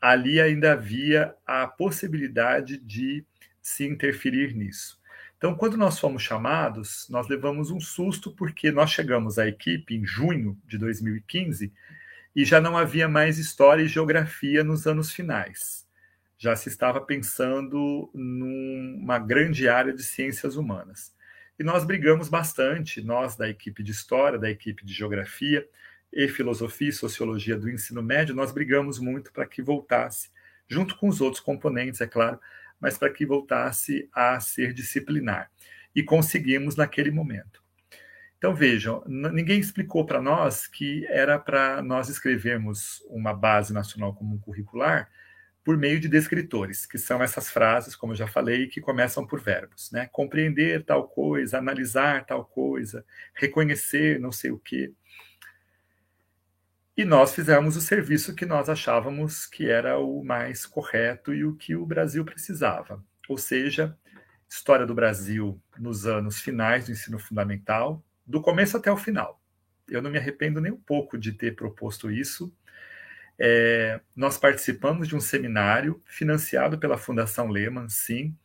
ali 0.00 0.40
ainda 0.40 0.72
havia 0.72 1.34
a 1.46 1.66
possibilidade 1.66 2.78
de 2.78 3.24
se 3.60 3.84
interferir 3.84 4.54
nisso. 4.54 4.98
Então, 5.40 5.54
quando 5.54 5.78
nós 5.78 5.98
fomos 5.98 6.22
chamados, 6.22 7.06
nós 7.08 7.26
levamos 7.26 7.70
um 7.70 7.80
susto 7.80 8.30
porque 8.30 8.70
nós 8.70 8.90
chegamos 8.90 9.38
à 9.38 9.48
equipe 9.48 9.96
em 9.96 10.04
junho 10.04 10.54
de 10.66 10.76
2015 10.76 11.72
e 12.36 12.44
já 12.44 12.60
não 12.60 12.76
havia 12.76 13.08
mais 13.08 13.38
história 13.38 13.82
e 13.82 13.88
geografia 13.88 14.62
nos 14.62 14.86
anos 14.86 15.10
finais. 15.10 15.88
Já 16.36 16.54
se 16.54 16.68
estava 16.68 17.00
pensando 17.00 18.10
numa 18.12 19.18
grande 19.18 19.66
área 19.66 19.94
de 19.94 20.02
ciências 20.02 20.56
humanas. 20.56 21.14
E 21.58 21.64
nós 21.64 21.86
brigamos 21.86 22.28
bastante, 22.28 23.00
nós 23.00 23.34
da 23.34 23.48
equipe 23.48 23.82
de 23.82 23.92
história, 23.92 24.38
da 24.38 24.50
equipe 24.50 24.84
de 24.84 24.92
geografia, 24.92 25.66
e 26.12 26.28
filosofia 26.28 26.90
e 26.90 26.92
sociologia 26.92 27.56
do 27.56 27.70
ensino 27.70 28.02
médio, 28.02 28.34
nós 28.34 28.52
brigamos 28.52 28.98
muito 28.98 29.32
para 29.32 29.46
que 29.46 29.62
voltasse, 29.62 30.28
junto 30.68 30.98
com 30.98 31.08
os 31.08 31.22
outros 31.22 31.40
componentes, 31.42 32.02
é 32.02 32.06
claro, 32.06 32.38
mas 32.80 32.96
para 32.96 33.12
que 33.12 33.26
voltasse 33.26 34.08
a 34.12 34.40
ser 34.40 34.72
disciplinar. 34.72 35.50
E 35.94 36.02
conseguimos 36.02 36.76
naquele 36.76 37.10
momento. 37.10 37.62
Então 38.38 38.54
vejam, 38.54 39.04
ninguém 39.06 39.60
explicou 39.60 40.06
para 40.06 40.22
nós 40.22 40.66
que 40.66 41.06
era 41.08 41.38
para 41.38 41.82
nós 41.82 42.08
escrevermos 42.08 43.02
uma 43.10 43.34
base 43.34 43.70
nacional 43.70 44.14
comum 44.14 44.38
curricular 44.38 45.10
por 45.62 45.76
meio 45.76 46.00
de 46.00 46.08
descritores, 46.08 46.86
que 46.86 46.96
são 46.96 47.22
essas 47.22 47.50
frases, 47.50 47.94
como 47.94 48.12
eu 48.12 48.16
já 48.16 48.26
falei, 48.26 48.66
que 48.66 48.80
começam 48.80 49.26
por 49.26 49.42
verbos, 49.42 49.90
né? 49.92 50.08
Compreender 50.10 50.84
tal 50.84 51.06
coisa, 51.06 51.58
analisar 51.58 52.24
tal 52.24 52.44
coisa, 52.46 53.04
reconhecer 53.34 54.18
não 54.18 54.32
sei 54.32 54.50
o 54.50 54.58
quê. 54.58 54.90
E 57.00 57.04
nós 57.06 57.34
fizemos 57.34 57.76
o 57.76 57.80
serviço 57.80 58.34
que 58.34 58.44
nós 58.44 58.68
achávamos 58.68 59.46
que 59.46 59.70
era 59.70 59.98
o 59.98 60.22
mais 60.22 60.66
correto 60.66 61.32
e 61.32 61.46
o 61.46 61.56
que 61.56 61.74
o 61.74 61.86
Brasil 61.86 62.22
precisava. 62.26 63.02
Ou 63.26 63.38
seja, 63.38 63.96
história 64.46 64.84
do 64.84 64.94
Brasil 64.94 65.58
nos 65.78 66.04
anos 66.04 66.42
finais 66.42 66.84
do 66.84 66.92
ensino 66.92 67.18
fundamental, 67.18 68.04
do 68.26 68.38
começo 68.42 68.76
até 68.76 68.92
o 68.92 68.98
final. 68.98 69.40
Eu 69.88 70.02
não 70.02 70.10
me 70.10 70.18
arrependo 70.18 70.60
nem 70.60 70.72
um 70.72 70.76
pouco 70.76 71.16
de 71.16 71.32
ter 71.32 71.56
proposto 71.56 72.10
isso. 72.10 72.54
É, 73.38 73.98
nós 74.14 74.36
participamos 74.36 75.08
de 75.08 75.16
um 75.16 75.20
seminário 75.20 76.02
financiado 76.04 76.78
pela 76.78 76.98
Fundação 76.98 77.48
Lehman, 77.48 77.88
sim, 77.88 78.36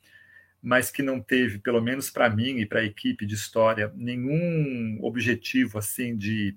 mas 0.62 0.90
que 0.90 1.04
não 1.04 1.20
teve, 1.20 1.60
pelo 1.60 1.82
menos 1.82 2.10
para 2.10 2.30
mim 2.30 2.60
e 2.60 2.66
para 2.66 2.80
a 2.80 2.86
equipe 2.86 3.26
de 3.26 3.36
história, 3.36 3.92
nenhum 3.98 4.98
objetivo 5.02 5.78
assim 5.78 6.16
de 6.16 6.56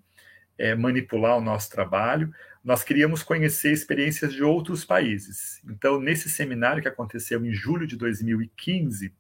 é, 0.59 0.75
manipular 0.75 1.38
o 1.38 1.41
nosso 1.41 1.71
trabalho, 1.71 2.33
nós 2.62 2.83
queríamos 2.83 3.23
conhecer 3.23 3.73
experiências 3.73 4.33
de 4.33 4.43
outros 4.43 4.85
países. 4.85 5.62
Então, 5.65 6.00
nesse 6.00 6.29
seminário 6.29 6.83
que 6.83 6.88
aconteceu 6.88 7.45
em 7.47 7.53
julho 7.53 7.87
de 7.87 7.97
2015, 7.97 9.15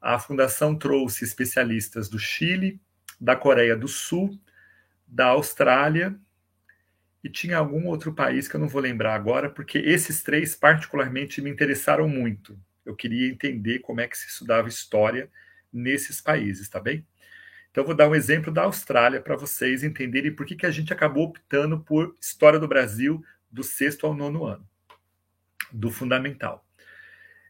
a 0.00 0.18
fundação 0.18 0.74
trouxe 0.74 1.24
especialistas 1.24 2.08
do 2.08 2.18
Chile, 2.18 2.80
da 3.20 3.34
Coreia 3.34 3.76
do 3.76 3.88
Sul, 3.88 4.38
da 5.06 5.26
Austrália 5.26 6.18
e 7.22 7.28
tinha 7.28 7.56
algum 7.56 7.86
outro 7.86 8.12
país 8.12 8.46
que 8.46 8.54
eu 8.54 8.60
não 8.60 8.68
vou 8.68 8.80
lembrar 8.80 9.14
agora, 9.14 9.50
porque 9.50 9.78
esses 9.78 10.22
três 10.22 10.54
particularmente 10.54 11.40
me 11.40 11.50
interessaram 11.50 12.08
muito. 12.08 12.58
Eu 12.84 12.94
queria 12.94 13.28
entender 13.28 13.80
como 13.80 14.00
é 14.00 14.06
que 14.06 14.16
se 14.16 14.28
estudava 14.28 14.68
história 14.68 15.30
nesses 15.72 16.20
países, 16.20 16.68
tá 16.68 16.80
bem? 16.80 17.04
Então, 17.70 17.84
vou 17.84 17.94
dar 17.94 18.08
um 18.08 18.14
exemplo 18.14 18.52
da 18.52 18.62
Austrália 18.62 19.20
para 19.20 19.36
vocês 19.36 19.84
entenderem 19.84 20.34
por 20.34 20.46
que, 20.46 20.56
que 20.56 20.66
a 20.66 20.70
gente 20.70 20.92
acabou 20.92 21.24
optando 21.24 21.78
por 21.80 22.16
história 22.20 22.58
do 22.58 22.66
Brasil 22.66 23.22
do 23.50 23.62
sexto 23.62 24.06
ao 24.06 24.14
nono 24.14 24.44
ano, 24.44 24.68
do 25.72 25.90
fundamental. 25.90 26.64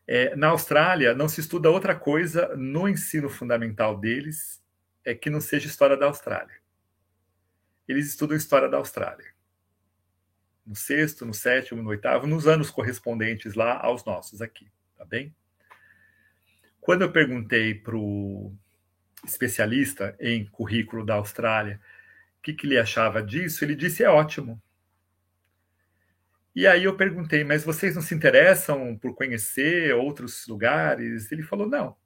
É, 0.07 0.35
na 0.35 0.49
Austrália, 0.49 1.15
não 1.15 1.29
se 1.29 1.41
estuda 1.41 1.71
outra 1.71 1.95
coisa 1.95 2.57
no 2.57 2.89
ensino 2.89 3.29
fundamental 3.29 3.99
deles 3.99 4.63
é 5.05 5.15
que 5.15 5.31
não 5.31 5.41
seja 5.41 5.67
história 5.67 5.97
da 5.97 6.07
Austrália. 6.07 6.57
Eles 7.87 8.09
estudam 8.09 8.37
história 8.37 8.69
da 8.69 8.77
Austrália. 8.77 9.27
No 10.65 10.75
sexto, 10.77 11.25
no 11.25 11.33
sétimo, 11.33 11.83
no 11.83 11.91
oitavo, 11.91 12.27
nos 12.27 12.47
anos 12.47 12.71
correspondentes 12.71 13.55
lá 13.55 13.79
aos 13.81 14.05
nossos 14.05 14.43
aqui, 14.43 14.71
tá 14.97 15.05
bem? 15.05 15.35
Quando 16.81 17.03
eu 17.03 17.13
perguntei 17.13 17.75
para 17.75 17.97
o 17.97 18.55
especialista 19.25 20.17
em 20.21 20.47
currículo 20.47 21.05
da 21.05 21.15
Austrália 21.15 21.81
o 22.39 22.43
que, 22.43 22.55
que 22.55 22.67
ele 22.67 22.79
achava 22.79 23.23
disso, 23.23 23.65
ele 23.65 23.75
disse: 23.75 24.03
é 24.05 24.09
ótimo. 24.09 24.61
E 26.55 26.67
aí 26.67 26.85
eu 26.85 26.97
perguntei, 26.97 27.45
mas 27.45 27.65
vocês 27.65 27.95
não 27.95 28.03
se 28.03 28.15
interessam 28.15 28.97
por 28.97 29.15
conhecer 29.15 29.95
outros 29.95 30.47
lugares? 30.47 31.31
Ele 31.31 31.43
falou: 31.43 31.69
não. 31.69 31.97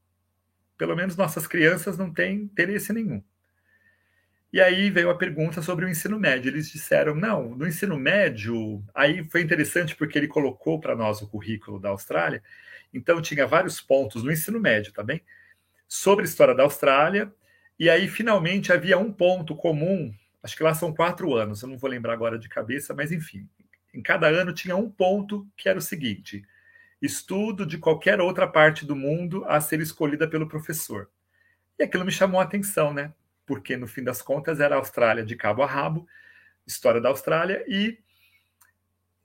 Pelo 0.78 0.96
menos 0.96 1.16
nossas 1.16 1.46
crianças 1.46 1.96
não 1.98 2.12
têm 2.12 2.36
interesse 2.36 2.92
nenhum. 2.92 3.22
E 4.52 4.60
aí 4.60 4.90
veio 4.90 5.10
a 5.10 5.16
pergunta 5.16 5.62
sobre 5.62 5.84
o 5.84 5.88
ensino 5.88 6.18
médio. 6.18 6.48
Eles 6.50 6.70
disseram: 6.70 7.14
não, 7.14 7.54
no 7.54 7.66
ensino 7.66 7.98
médio. 7.98 8.82
Aí 8.94 9.28
foi 9.28 9.42
interessante 9.42 9.94
porque 9.94 10.18
ele 10.18 10.28
colocou 10.28 10.80
para 10.80 10.96
nós 10.96 11.20
o 11.22 11.28
currículo 11.28 11.78
da 11.78 11.90
Austrália. 11.90 12.42
Então 12.92 13.22
tinha 13.22 13.46
vários 13.46 13.80
pontos 13.80 14.22
no 14.22 14.32
ensino 14.32 14.60
médio, 14.60 14.92
tá 14.92 15.02
bem? 15.02 15.22
Sobre 15.94 16.24
a 16.24 16.26
história 16.26 16.54
da 16.54 16.62
Austrália. 16.62 17.30
E 17.78 17.90
aí 17.90 18.08
finalmente 18.08 18.72
havia 18.72 18.96
um 18.96 19.12
ponto 19.12 19.54
comum. 19.54 20.10
Acho 20.42 20.56
que 20.56 20.62
lá 20.62 20.72
são 20.72 20.90
quatro 20.94 21.34
anos, 21.34 21.60
eu 21.60 21.68
não 21.68 21.76
vou 21.76 21.90
lembrar 21.90 22.14
agora 22.14 22.38
de 22.38 22.48
cabeça, 22.48 22.94
mas 22.94 23.12
enfim, 23.12 23.46
em 23.92 24.02
cada 24.02 24.26
ano 24.26 24.54
tinha 24.54 24.74
um 24.74 24.90
ponto 24.90 25.46
que 25.54 25.68
era 25.68 25.78
o 25.78 25.82
seguinte: 25.82 26.42
estudo 27.00 27.66
de 27.66 27.76
qualquer 27.76 28.22
outra 28.22 28.48
parte 28.48 28.86
do 28.86 28.96
mundo 28.96 29.44
a 29.46 29.60
ser 29.60 29.80
escolhida 29.80 30.26
pelo 30.26 30.48
professor. 30.48 31.10
E 31.78 31.82
aquilo 31.82 32.06
me 32.06 32.10
chamou 32.10 32.40
a 32.40 32.44
atenção, 32.44 32.94
né? 32.94 33.12
Porque 33.44 33.76
no 33.76 33.86
fim 33.86 34.02
das 34.02 34.22
contas 34.22 34.60
era 34.60 34.76
a 34.76 34.78
Austrália 34.78 35.22
de 35.22 35.36
cabo 35.36 35.62
a 35.62 35.66
rabo, 35.66 36.08
história 36.66 37.02
da 37.02 37.10
Austrália 37.10 37.66
e 37.68 37.98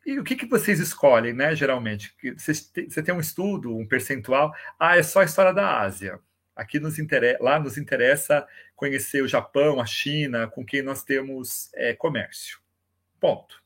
e 0.05 0.19
o 0.19 0.23
que, 0.23 0.35
que 0.35 0.45
vocês 0.45 0.81
escolhem, 0.81 1.31
né, 1.31 1.55
geralmente? 1.55 2.13
Você 2.37 3.01
tem 3.01 3.15
um 3.15 3.21
estudo, 3.21 3.73
um 3.75 3.87
percentual, 3.87 4.53
ah, 4.77 4.97
é 4.97 5.03
só 5.03 5.21
a 5.21 5.25
história 5.25 5.53
da 5.53 5.79
Ásia. 5.79 6.19
Aqui 6.57 6.79
nos 6.79 6.97
interessa, 6.97 7.37
lá 7.41 7.59
nos 7.59 7.77
interessa 7.77 8.47
conhecer 8.75 9.21
o 9.21 9.27
Japão, 9.27 9.79
a 9.79 9.85
China, 9.85 10.47
com 10.47 10.65
quem 10.65 10.81
nós 10.81 11.03
temos 11.03 11.69
é, 11.75 11.93
comércio. 11.93 12.59
Ponto. 13.19 13.63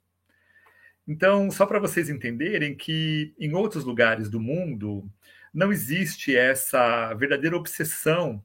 Então, 1.08 1.50
só 1.50 1.66
para 1.66 1.80
vocês 1.80 2.10
entenderem 2.10 2.76
que 2.76 3.34
em 3.40 3.54
outros 3.54 3.84
lugares 3.84 4.30
do 4.30 4.40
mundo 4.40 5.10
não 5.54 5.72
existe 5.72 6.36
essa 6.36 7.14
verdadeira 7.14 7.56
obsessão 7.56 8.44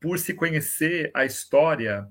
por 0.00 0.18
se 0.18 0.32
conhecer 0.32 1.10
a 1.12 1.24
história 1.24 2.08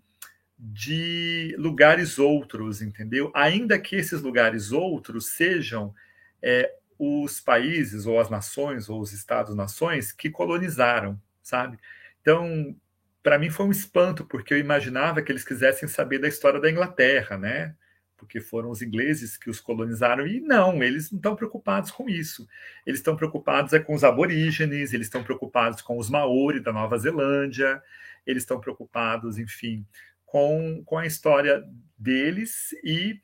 de 0.57 1.55
lugares 1.57 2.19
outros, 2.19 2.81
entendeu? 2.81 3.31
Ainda 3.33 3.79
que 3.79 3.95
esses 3.95 4.21
lugares 4.21 4.71
outros 4.71 5.27
sejam 5.27 5.93
é, 6.41 6.71
os 6.99 7.41
países 7.41 8.05
ou 8.05 8.19
as 8.19 8.29
nações 8.29 8.87
ou 8.87 9.01
os 9.01 9.11
estados-nações 9.11 10.11
que 10.11 10.29
colonizaram, 10.29 11.19
sabe? 11.41 11.77
Então, 12.21 12.75
para 13.23 13.37
mim 13.39 13.49
foi 13.49 13.65
um 13.65 13.71
espanto 13.71 14.25
porque 14.25 14.53
eu 14.53 14.59
imaginava 14.59 15.21
que 15.21 15.31
eles 15.31 15.43
quisessem 15.43 15.87
saber 15.87 16.19
da 16.19 16.27
história 16.27 16.59
da 16.59 16.69
Inglaterra, 16.69 17.37
né? 17.37 17.75
porque 18.21 18.39
foram 18.39 18.69
os 18.69 18.83
ingleses 18.83 19.35
que 19.35 19.49
os 19.49 19.59
colonizaram, 19.59 20.27
e 20.27 20.39
não, 20.39 20.83
eles 20.83 21.09
não 21.09 21.17
estão 21.17 21.35
preocupados 21.35 21.89
com 21.89 22.07
isso. 22.07 22.47
Eles 22.85 22.99
estão 22.99 23.15
preocupados 23.15 23.73
é 23.73 23.79
com 23.79 23.95
os 23.95 24.03
aborígenes, 24.03 24.93
eles 24.93 25.07
estão 25.07 25.23
preocupados 25.23 25.81
com 25.81 25.97
os 25.97 26.07
maori 26.07 26.59
da 26.59 26.71
Nova 26.71 26.99
Zelândia, 26.99 27.81
eles 28.23 28.43
estão 28.43 28.59
preocupados, 28.59 29.39
enfim, 29.39 29.87
com, 30.23 30.83
com 30.85 30.99
a 30.99 31.07
história 31.07 31.63
deles 31.97 32.75
e 32.83 33.19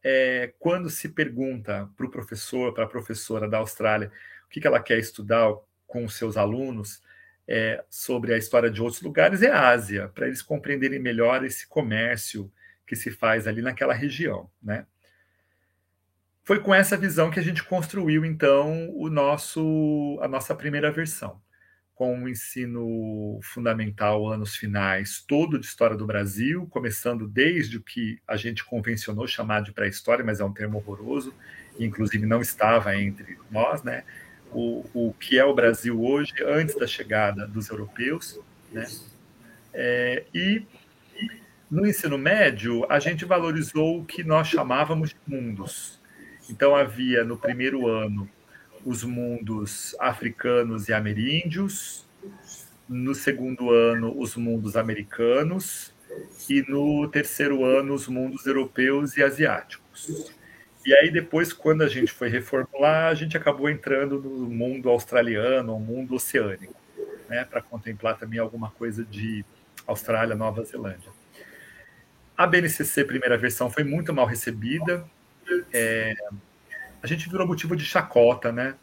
é, 0.00 0.54
quando 0.60 0.88
se 0.88 1.08
pergunta 1.08 1.90
para 1.96 2.06
o 2.06 2.10
professor, 2.10 2.72
para 2.72 2.84
a 2.84 2.88
professora 2.88 3.48
da 3.48 3.58
Austrália, 3.58 4.12
o 4.46 4.48
que, 4.48 4.60
que 4.60 4.66
ela 4.68 4.78
quer 4.78 4.98
estudar 4.98 5.52
com 5.88 6.04
os 6.04 6.14
seus 6.14 6.36
alunos 6.36 7.02
é, 7.48 7.84
sobre 7.88 8.34
a 8.34 8.38
história 8.38 8.70
de 8.70 8.82
outros 8.82 9.02
lugares, 9.02 9.42
é 9.42 9.50
a 9.50 9.68
Ásia, 9.68 10.08
para 10.08 10.26
eles 10.26 10.42
compreenderem 10.42 10.98
melhor 10.98 11.44
esse 11.44 11.66
comércio, 11.66 12.50
que 12.86 12.96
se 12.96 13.10
faz 13.10 13.46
ali 13.46 13.62
naquela 13.62 13.94
região, 13.94 14.48
né? 14.62 14.86
Foi 16.44 16.60
com 16.60 16.72
essa 16.72 16.96
visão 16.96 17.28
que 17.30 17.40
a 17.40 17.42
gente 17.42 17.64
construiu 17.64 18.24
então 18.24 18.88
o 18.94 19.10
nosso 19.10 20.16
a 20.22 20.28
nossa 20.28 20.54
primeira 20.54 20.92
versão, 20.92 21.40
com 21.92 22.22
o 22.22 22.28
ensino 22.28 23.40
fundamental 23.42 24.28
anos 24.28 24.54
finais, 24.54 25.24
todo 25.26 25.58
de 25.58 25.66
história 25.66 25.96
do 25.96 26.06
Brasil, 26.06 26.68
começando 26.68 27.26
desde 27.26 27.78
o 27.78 27.82
que 27.82 28.20
a 28.28 28.36
gente 28.36 28.64
convencionou 28.64 29.26
chamar 29.26 29.62
de 29.62 29.72
pré-história, 29.72 30.24
mas 30.24 30.38
é 30.38 30.44
um 30.44 30.52
termo 30.52 30.78
horroroso, 30.78 31.34
e 31.76 31.84
inclusive 31.84 32.24
não 32.24 32.40
estava 32.40 32.94
entre 32.96 33.36
nós, 33.50 33.82
né? 33.82 34.04
O, 34.58 34.86
o 34.94 35.12
que 35.12 35.38
é 35.38 35.44
o 35.44 35.54
Brasil 35.54 36.02
hoje, 36.02 36.32
antes 36.42 36.74
da 36.74 36.86
chegada 36.86 37.46
dos 37.46 37.68
europeus, 37.68 38.40
né? 38.72 38.86
É, 39.74 40.24
e 40.34 40.62
no 41.70 41.86
ensino 41.86 42.16
médio, 42.16 42.90
a 42.90 42.98
gente 42.98 43.26
valorizou 43.26 44.00
o 44.00 44.04
que 44.06 44.24
nós 44.24 44.48
chamávamos 44.48 45.10
de 45.10 45.16
mundos. 45.26 46.00
Então, 46.48 46.74
havia 46.74 47.22
no 47.22 47.36
primeiro 47.36 47.86
ano 47.86 48.26
os 48.82 49.04
mundos 49.04 49.94
africanos 49.98 50.88
e 50.88 50.94
ameríndios, 50.94 52.06
no 52.88 53.14
segundo 53.14 53.70
ano, 53.70 54.18
os 54.18 54.36
mundos 54.36 54.74
americanos, 54.74 55.92
e 56.48 56.62
no 56.62 57.06
terceiro 57.08 57.62
ano, 57.62 57.92
os 57.92 58.08
mundos 58.08 58.46
europeus 58.46 59.18
e 59.18 59.22
asiáticos. 59.22 60.32
E 60.86 60.94
aí, 60.94 61.10
depois, 61.10 61.52
quando 61.52 61.82
a 61.82 61.88
gente 61.88 62.12
foi 62.12 62.28
reformular, 62.28 63.08
a 63.08 63.14
gente 63.14 63.36
acabou 63.36 63.68
entrando 63.68 64.20
no 64.20 64.48
mundo 64.48 64.88
australiano, 64.88 65.74
o 65.74 65.80
mundo 65.80 66.14
oceânico, 66.14 66.76
né, 67.28 67.44
para 67.44 67.60
contemplar 67.60 68.16
também 68.16 68.38
alguma 68.38 68.70
coisa 68.70 69.04
de 69.04 69.44
Austrália, 69.84 70.36
Nova 70.36 70.62
Zelândia. 70.62 71.10
A 72.38 72.46
BNCC 72.46 73.04
primeira 73.04 73.36
versão 73.36 73.68
foi 73.68 73.82
muito 73.82 74.14
mal 74.14 74.26
recebida. 74.26 75.04
É, 75.72 76.14
a 77.02 77.06
gente 77.08 77.28
virou 77.28 77.48
motivo 77.48 77.74
de 77.74 77.84
chacota, 77.84 78.52
né? 78.52 78.76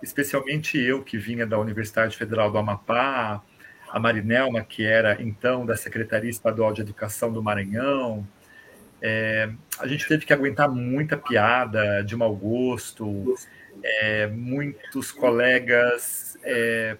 Especialmente 0.00 0.78
eu, 0.78 1.02
que 1.02 1.18
vinha 1.18 1.44
da 1.44 1.58
Universidade 1.58 2.16
Federal 2.16 2.52
do 2.52 2.58
Amapá, 2.58 3.42
a 3.90 3.98
Marinelma, 3.98 4.62
que 4.62 4.84
era 4.84 5.20
então 5.20 5.66
da 5.66 5.76
Secretaria 5.76 6.30
Estadual 6.30 6.72
de 6.72 6.82
Educação 6.82 7.32
do 7.32 7.42
Maranhão. 7.42 8.24
É, 9.04 9.50
a 9.80 9.86
gente 9.88 10.06
teve 10.06 10.24
que 10.24 10.32
aguentar 10.32 10.70
muita 10.70 11.16
piada 11.16 12.02
de 12.02 12.14
mau 12.14 12.34
gosto, 12.36 13.34
é, 13.82 14.28
muitos 14.28 15.10
colegas 15.10 16.38
é, 16.44 16.96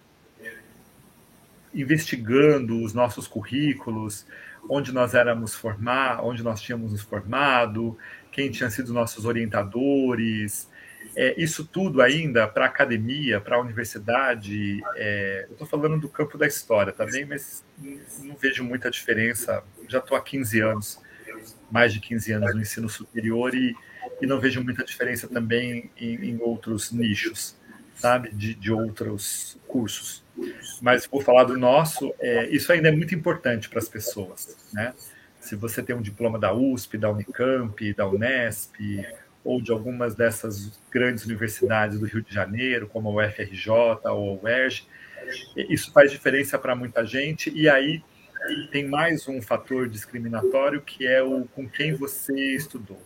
investigando 1.72 2.82
os 2.82 2.92
nossos 2.92 3.28
currículos, 3.28 4.26
onde 4.68 4.92
nós 4.92 5.14
éramos 5.14 5.54
formar, 5.54 6.24
onde 6.24 6.42
nós 6.42 6.60
tínhamos 6.60 6.92
nos 6.92 7.02
formado, 7.02 7.96
quem 8.30 8.50
tinha 8.50 8.68
sido 8.68 8.92
nossos 8.92 9.24
orientadores, 9.24 10.68
é, 11.16 11.34
isso 11.40 11.64
tudo 11.64 12.00
ainda 12.00 12.46
para 12.46 12.64
a 12.64 12.68
academia, 12.68 13.40
para 13.40 13.56
a 13.56 13.60
universidade, 13.60 14.80
é, 14.96 15.46
eu 15.48 15.52
estou 15.52 15.66
falando 15.66 16.00
do 16.00 16.08
campo 16.08 16.38
da 16.38 16.46
história 16.46 16.92
também, 16.92 17.24
mas 17.24 17.64
não 18.22 18.36
vejo 18.36 18.64
muita 18.64 18.90
diferença. 18.90 19.62
Já 19.88 19.98
estou 19.98 20.16
há 20.16 20.22
15 20.22 20.60
anos, 20.60 21.00
mais 21.70 21.92
de 21.92 22.00
15 22.00 22.32
anos 22.32 22.54
no 22.54 22.60
ensino 22.60 22.88
superior 22.88 23.54
e, 23.54 23.74
e 24.20 24.26
não 24.26 24.40
vejo 24.40 24.62
muita 24.62 24.84
diferença 24.84 25.28
também 25.28 25.90
em, 25.98 26.14
em 26.14 26.38
outros 26.40 26.92
nichos, 26.92 27.56
sabe, 27.94 28.30
de, 28.32 28.54
de 28.54 28.72
outros 28.72 29.58
cursos 29.66 30.22
mas 30.80 31.06
vou 31.06 31.20
falar 31.20 31.44
do 31.44 31.56
nosso, 31.56 32.12
é, 32.18 32.48
isso 32.48 32.72
ainda 32.72 32.88
é 32.88 32.92
muito 32.92 33.14
importante 33.14 33.68
para 33.68 33.78
as 33.78 33.88
pessoas, 33.88 34.56
né? 34.72 34.94
Se 35.40 35.56
você 35.56 35.82
tem 35.82 35.94
um 35.94 36.00
diploma 36.00 36.38
da 36.38 36.52
USP, 36.52 36.96
da 36.96 37.10
Unicamp, 37.10 37.92
da 37.94 38.06
Unesp, 38.06 38.76
ou 39.44 39.60
de 39.60 39.72
algumas 39.72 40.14
dessas 40.14 40.80
grandes 40.90 41.24
universidades 41.24 41.98
do 41.98 42.06
Rio 42.06 42.22
de 42.22 42.32
Janeiro, 42.32 42.88
como 42.88 43.08
a 43.08 43.26
UFRJ 43.26 43.70
ou 43.70 44.00
a 44.04 44.12
UERJ. 44.44 44.86
Isso 45.68 45.92
faz 45.92 46.12
diferença 46.12 46.58
para 46.58 46.76
muita 46.76 47.04
gente, 47.04 47.50
e 47.50 47.68
aí 47.68 48.02
tem 48.70 48.88
mais 48.88 49.28
um 49.28 49.40
fator 49.40 49.88
discriminatório 49.88 50.80
que 50.80 51.06
é 51.06 51.22
o 51.22 51.44
com 51.46 51.68
quem 51.68 51.94
você 51.94 52.54
estudou, 52.54 53.00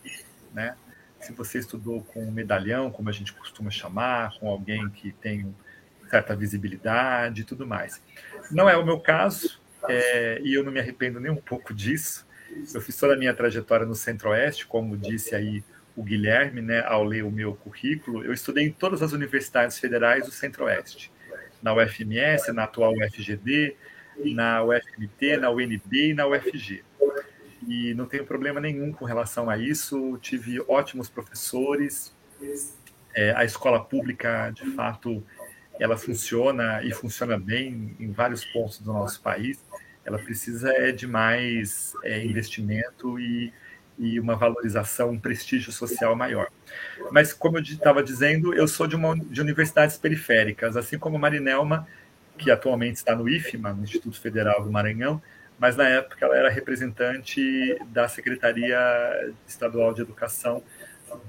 né? 0.53 0.75
Se 1.19 1.33
você 1.33 1.59
estudou 1.59 2.03
com 2.03 2.23
um 2.23 2.31
medalhão, 2.31 2.91
como 2.91 3.09
a 3.09 3.11
gente 3.11 3.33
costuma 3.33 3.71
chamar, 3.71 4.37
com 4.39 4.49
alguém 4.49 4.87
que 4.89 5.11
tem 5.11 5.53
certa 6.09 6.35
visibilidade 6.35 7.41
e 7.41 7.43
tudo 7.43 7.65
mais. 7.65 8.01
Não 8.51 8.69
é 8.69 8.77
o 8.77 8.85
meu 8.85 8.99
caso, 8.99 9.59
é, 9.89 10.39
e 10.43 10.53
eu 10.53 10.63
não 10.63 10.71
me 10.71 10.79
arrependo 10.79 11.19
nem 11.19 11.31
um 11.31 11.37
pouco 11.37 11.73
disso. 11.73 12.25
Eu 12.73 12.81
fiz 12.81 12.95
toda 12.97 13.13
a 13.13 13.17
minha 13.17 13.33
trajetória 13.33 13.85
no 13.85 13.95
Centro-Oeste, 13.95 14.65
como 14.67 14.97
disse 14.97 15.35
aí 15.35 15.63
o 15.95 16.03
Guilherme, 16.03 16.61
né, 16.61 16.83
ao 16.85 17.03
ler 17.03 17.23
o 17.23 17.31
meu 17.31 17.55
currículo. 17.55 18.23
Eu 18.23 18.31
estudei 18.31 18.65
em 18.65 18.71
todas 18.71 19.01
as 19.01 19.11
universidades 19.11 19.79
federais 19.79 20.25
do 20.25 20.31
Centro-Oeste, 20.31 21.11
na 21.61 21.73
UFMS, 21.73 22.53
na 22.53 22.63
atual 22.63 22.93
UFGD, 22.93 23.75
na 24.25 24.63
UFMT, 24.63 25.37
na 25.37 25.49
UNB 25.49 26.09
e 26.09 26.13
na 26.13 26.27
UFG. 26.27 26.83
E 27.67 27.93
não 27.93 28.05
tenho 28.05 28.25
problema 28.25 28.59
nenhum 28.59 28.91
com 28.91 29.05
relação 29.05 29.49
a 29.49 29.57
isso. 29.57 30.17
Tive 30.21 30.61
ótimos 30.67 31.09
professores. 31.09 32.13
É, 33.15 33.33
a 33.35 33.43
escola 33.43 33.83
pública, 33.83 34.51
de 34.51 34.69
fato, 34.71 35.23
ela 35.79 35.97
funciona 35.97 36.83
e 36.83 36.93
funciona 36.93 37.37
bem 37.37 37.95
em 37.99 38.11
vários 38.11 38.45
pontos 38.45 38.79
do 38.79 38.93
nosso 38.93 39.21
país. 39.21 39.63
Ela 40.05 40.17
precisa 40.17 40.71
é 40.71 40.91
de 40.91 41.05
mais 41.05 41.93
é, 42.03 42.23
investimento 42.23 43.19
e, 43.19 43.51
e 43.97 44.19
uma 44.19 44.35
valorização, 44.35 45.09
um 45.09 45.19
prestígio 45.19 45.71
social 45.71 46.15
maior. 46.15 46.49
Mas, 47.11 47.33
como 47.33 47.57
eu 47.57 47.61
estava 47.61 48.01
dizendo, 48.01 48.53
eu 48.53 48.67
sou 48.67 48.87
de, 48.87 48.95
uma, 48.95 49.17
de 49.17 49.41
universidades 49.41 49.97
periféricas, 49.97 50.77
assim 50.77 50.97
como 50.97 51.19
Marinelma, 51.19 51.87
que 52.37 52.51
atualmente 52.51 52.95
está 52.95 53.15
no 53.15 53.27
IFMA, 53.27 53.73
no 53.73 53.83
Instituto 53.83 54.19
Federal 54.19 54.63
do 54.63 54.71
Maranhão, 54.71 55.21
mas 55.59 55.75
na 55.75 55.87
época 55.87 56.25
ela 56.25 56.37
era 56.37 56.49
representante 56.49 57.41
da 57.87 58.07
Secretaria 58.07 58.77
Estadual 59.47 59.93
de 59.93 60.01
Educação 60.01 60.63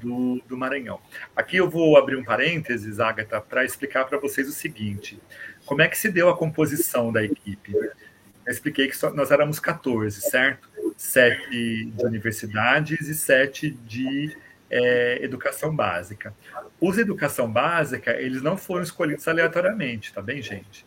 do, 0.01 0.43
do 0.47 0.57
Maranhão. 0.57 1.01
Aqui 1.35 1.57
eu 1.57 1.69
vou 1.69 1.97
abrir 1.97 2.17
um 2.17 2.25
parênteses, 2.25 3.01
Agatha, 3.01 3.41
para 3.41 3.65
explicar 3.65 4.05
para 4.05 4.19
vocês 4.19 4.49
o 4.49 4.53
seguinte: 4.53 5.21
como 5.65 5.83
é 5.83 5.89
que 5.89 5.97
se 5.97 6.11
deu 6.11 6.29
a 6.29 6.37
composição 6.37 7.13
da 7.13 7.25
equipe? 7.25 7.73
Eu 7.75 8.53
expliquei 8.53 8.89
que 8.89 8.97
só, 8.97 9.13
nós 9.13 9.31
éramos 9.31 9.61
14, 9.61 10.21
certo? 10.21 10.69
Sete 10.97 11.85
de 11.85 12.05
universidades 12.05 13.09
e 13.09 13.15
sete 13.15 13.71
de 13.71 14.37
é, 14.71 15.23
educação 15.23 15.75
básica. 15.75 16.35
Os 16.81 16.99
educação 16.99 17.51
básica, 17.51 18.13
eles 18.13 18.43
não 18.43 18.57
foram 18.57 18.83
escolhidos 18.83 19.27
aleatoriamente, 19.29 20.13
tá 20.13 20.23
bem, 20.23 20.43
gente? 20.43 20.85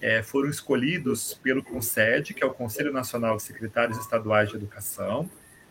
É, 0.00 0.22
foram 0.22 0.48
escolhidos 0.48 1.34
pelo 1.34 1.62
CONSED, 1.62 2.34
que 2.34 2.42
é 2.42 2.46
o 2.46 2.52
Conselho 2.52 2.92
Nacional 2.92 3.36
de 3.36 3.42
Secretários 3.42 3.98
Estaduais 3.98 4.48
de 4.48 4.56
Educação. 4.56 5.28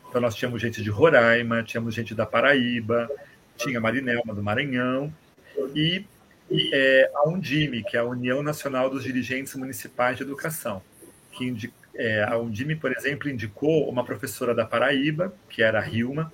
Então, 0.08 0.22
nós 0.22 0.36
tínhamos 0.36 0.62
gente 0.62 0.84
de 0.84 0.90
Roraima, 0.90 1.64
tínhamos 1.64 1.94
gente 1.94 2.16
da 2.16 2.26
Paraíba, 2.26 3.10
tinha 3.58 3.80
Marinelma 3.80 4.34
do 4.34 4.42
Maranhão, 4.42 5.14
e 5.76 6.06
é, 6.74 7.12
a 7.14 7.30
Undime, 7.30 7.84
que 7.84 7.96
é 7.96 8.00
a 8.00 8.06
União 8.06 8.42
Nacional 8.42 8.90
dos 8.90 9.04
Dirigentes 9.04 9.54
Municipais 9.56 10.18
de 10.18 10.24
Educação, 10.24 10.82
que 11.32 11.46
indica, 11.46 11.74
é, 11.96 12.24
a 12.24 12.38
Undime, 12.38 12.76
por 12.76 12.92
exemplo, 12.92 13.30
indicou 13.30 13.90
uma 13.90 14.04
professora 14.04 14.56
da 14.56 14.66
Paraíba, 14.66 15.34
que 15.50 15.62
era 15.62 15.80
a 15.80 15.88
Hilma, 15.88 16.32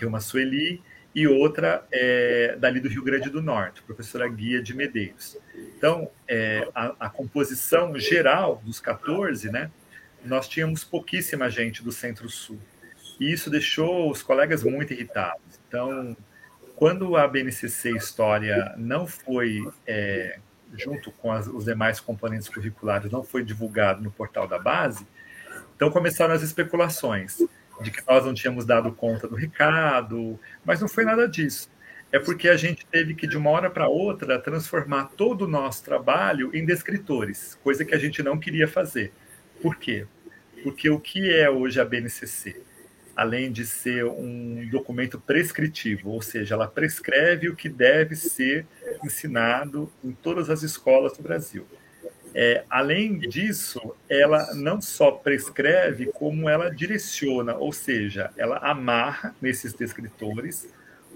Hilma 0.00 0.20
Sueli, 0.20 0.80
e 1.18 1.26
outra 1.26 1.84
é, 1.90 2.54
dali 2.60 2.78
do 2.78 2.88
Rio 2.88 3.02
Grande 3.02 3.28
do 3.28 3.42
Norte, 3.42 3.82
professora 3.82 4.28
Guia 4.28 4.62
de 4.62 4.72
Medeiros. 4.72 5.36
Então, 5.76 6.08
é, 6.28 6.68
a, 6.72 6.94
a, 7.00 7.10
composição 7.10 7.98
geral 7.98 8.62
dos 8.64 8.78
14, 8.78 9.50
né, 9.50 9.68
nós 10.24 10.46
tínhamos 10.46 10.84
pouquíssima 10.84 11.50
gente 11.50 11.82
do 11.82 11.90
Centro-Sul. 11.90 12.60
E 13.18 13.32
isso 13.32 13.50
deixou 13.50 14.08
os 14.08 14.22
colegas 14.22 14.62
muito 14.62 14.92
irritados. 14.92 15.58
Então, 15.66 16.16
quando 16.76 17.16
a 17.16 17.26
BNCC 17.26 17.96
História 17.96 18.72
não 18.76 19.04
foi, 19.04 19.68
é, 19.84 20.38
junto 20.76 21.10
com 21.10 21.32
as, 21.32 21.48
os 21.48 21.64
demais 21.64 21.98
componentes 21.98 22.48
curriculares, 22.48 23.10
não 23.10 23.24
foi 23.24 23.42
divulgado 23.42 24.00
no 24.00 24.12
portal 24.12 24.46
da 24.46 24.60
base, 24.60 25.04
então 25.74 25.90
começaram 25.90 26.32
as 26.32 26.42
especulações 26.42 27.38
de 27.82 27.90
que 27.90 28.02
nós 28.06 28.24
não 28.24 28.34
tínhamos 28.34 28.64
dado 28.64 28.92
conta 28.92 29.28
do 29.28 29.36
recado, 29.36 30.38
mas 30.64 30.80
não 30.80 30.88
foi 30.88 31.04
nada 31.04 31.28
disso. 31.28 31.70
É 32.10 32.18
porque 32.18 32.48
a 32.48 32.56
gente 32.56 32.86
teve 32.86 33.14
que, 33.14 33.26
de 33.26 33.36
uma 33.36 33.50
hora 33.50 33.70
para 33.70 33.88
outra, 33.88 34.38
transformar 34.38 35.10
todo 35.16 35.42
o 35.42 35.48
nosso 35.48 35.84
trabalho 35.84 36.50
em 36.54 36.64
descritores, 36.64 37.58
coisa 37.62 37.84
que 37.84 37.94
a 37.94 37.98
gente 37.98 38.22
não 38.22 38.38
queria 38.38 38.66
fazer. 38.66 39.12
Por 39.60 39.76
quê? 39.76 40.06
Porque 40.62 40.88
o 40.88 40.98
que 40.98 41.30
é 41.30 41.50
hoje 41.50 41.80
a 41.80 41.84
BNCC? 41.84 42.62
Além 43.14 43.52
de 43.52 43.66
ser 43.66 44.06
um 44.06 44.66
documento 44.70 45.20
prescritivo, 45.20 46.10
ou 46.10 46.22
seja, 46.22 46.54
ela 46.54 46.66
prescreve 46.66 47.48
o 47.48 47.56
que 47.56 47.68
deve 47.68 48.16
ser 48.16 48.64
ensinado 49.04 49.92
em 50.02 50.12
todas 50.12 50.48
as 50.48 50.62
escolas 50.62 51.16
do 51.16 51.22
Brasil. 51.22 51.66
É, 52.34 52.64
além 52.68 53.18
disso, 53.18 53.94
ela 54.08 54.54
não 54.54 54.80
só 54.80 55.10
prescreve, 55.10 56.06
como 56.06 56.48
ela 56.48 56.70
direciona, 56.70 57.54
ou 57.56 57.72
seja, 57.72 58.30
ela 58.36 58.58
amarra 58.58 59.34
nesses 59.40 59.72
descritores 59.72 60.68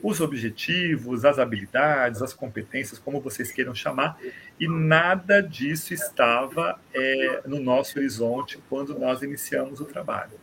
os 0.02 0.20
objetivos, 0.20 1.24
as 1.24 1.38
habilidades, 1.38 2.20
as 2.20 2.34
competências, 2.34 2.98
como 2.98 3.20
vocês 3.20 3.52
queiram 3.52 3.72
chamar, 3.72 4.18
e 4.58 4.66
nada 4.66 5.40
disso 5.40 5.94
estava 5.94 6.78
é, 6.92 7.42
no 7.46 7.60
nosso 7.60 7.98
horizonte 7.98 8.58
quando 8.68 8.98
nós 8.98 9.22
iniciamos 9.22 9.80
o 9.80 9.84
trabalho. 9.84 10.41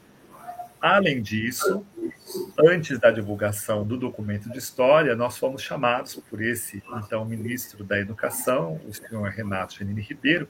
Além 0.81 1.21
disso, 1.21 1.85
antes 2.57 2.97
da 2.99 3.11
divulgação 3.11 3.85
do 3.85 3.97
documento 3.97 4.49
de 4.49 4.57
história, 4.57 5.15
nós 5.15 5.37
fomos 5.37 5.61
chamados 5.61 6.15
por 6.29 6.41
esse 6.41 6.81
então 6.97 7.25
ministro 7.25 7.83
da 7.83 7.99
Educação, 7.99 8.79
o 8.87 8.93
senhor 8.93 9.29
Renato 9.29 9.75
Genini 9.75 10.01
Ribeiro, 10.01 10.47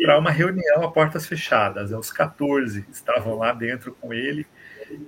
para 0.00 0.18
uma 0.18 0.30
reunião 0.30 0.82
a 0.82 0.90
portas 0.90 1.26
fechadas. 1.26 1.92
Os 1.92 2.10
14 2.10 2.84
estavam 2.90 3.36
lá 3.36 3.52
dentro 3.52 3.92
com 3.92 4.12
ele 4.12 4.46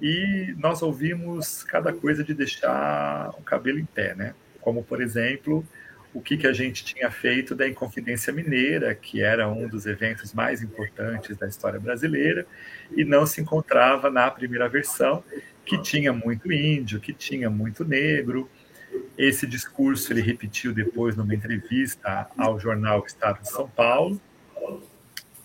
e 0.02 0.54
nós 0.58 0.82
ouvimos 0.82 1.64
cada 1.64 1.92
coisa 1.92 2.22
de 2.22 2.34
deixar 2.34 3.30
o 3.38 3.42
cabelo 3.42 3.78
em 3.78 3.84
pé, 3.84 4.14
né? 4.14 4.34
Como, 4.60 4.82
por 4.82 5.00
exemplo, 5.00 5.64
o 6.12 6.20
que, 6.20 6.36
que 6.36 6.46
a 6.46 6.52
gente 6.52 6.84
tinha 6.84 7.10
feito 7.10 7.54
da 7.54 7.68
Inconfidência 7.68 8.32
Mineira, 8.32 8.94
que 8.94 9.22
era 9.22 9.48
um 9.48 9.68
dos 9.68 9.86
eventos 9.86 10.34
mais 10.34 10.62
importantes 10.62 11.36
da 11.36 11.46
história 11.46 11.78
brasileira, 11.78 12.46
e 12.96 13.04
não 13.04 13.24
se 13.24 13.40
encontrava 13.40 14.10
na 14.10 14.30
primeira 14.30 14.68
versão, 14.68 15.22
que 15.64 15.80
tinha 15.80 16.12
muito 16.12 16.52
índio, 16.52 16.98
que 17.00 17.12
tinha 17.12 17.48
muito 17.48 17.84
negro. 17.84 18.50
Esse 19.16 19.46
discurso 19.46 20.12
ele 20.12 20.20
repetiu 20.20 20.72
depois 20.72 21.16
numa 21.16 21.34
entrevista 21.34 22.28
ao 22.36 22.58
jornal 22.58 23.04
Estado 23.06 23.40
de 23.42 23.50
São 23.50 23.68
Paulo, 23.68 24.20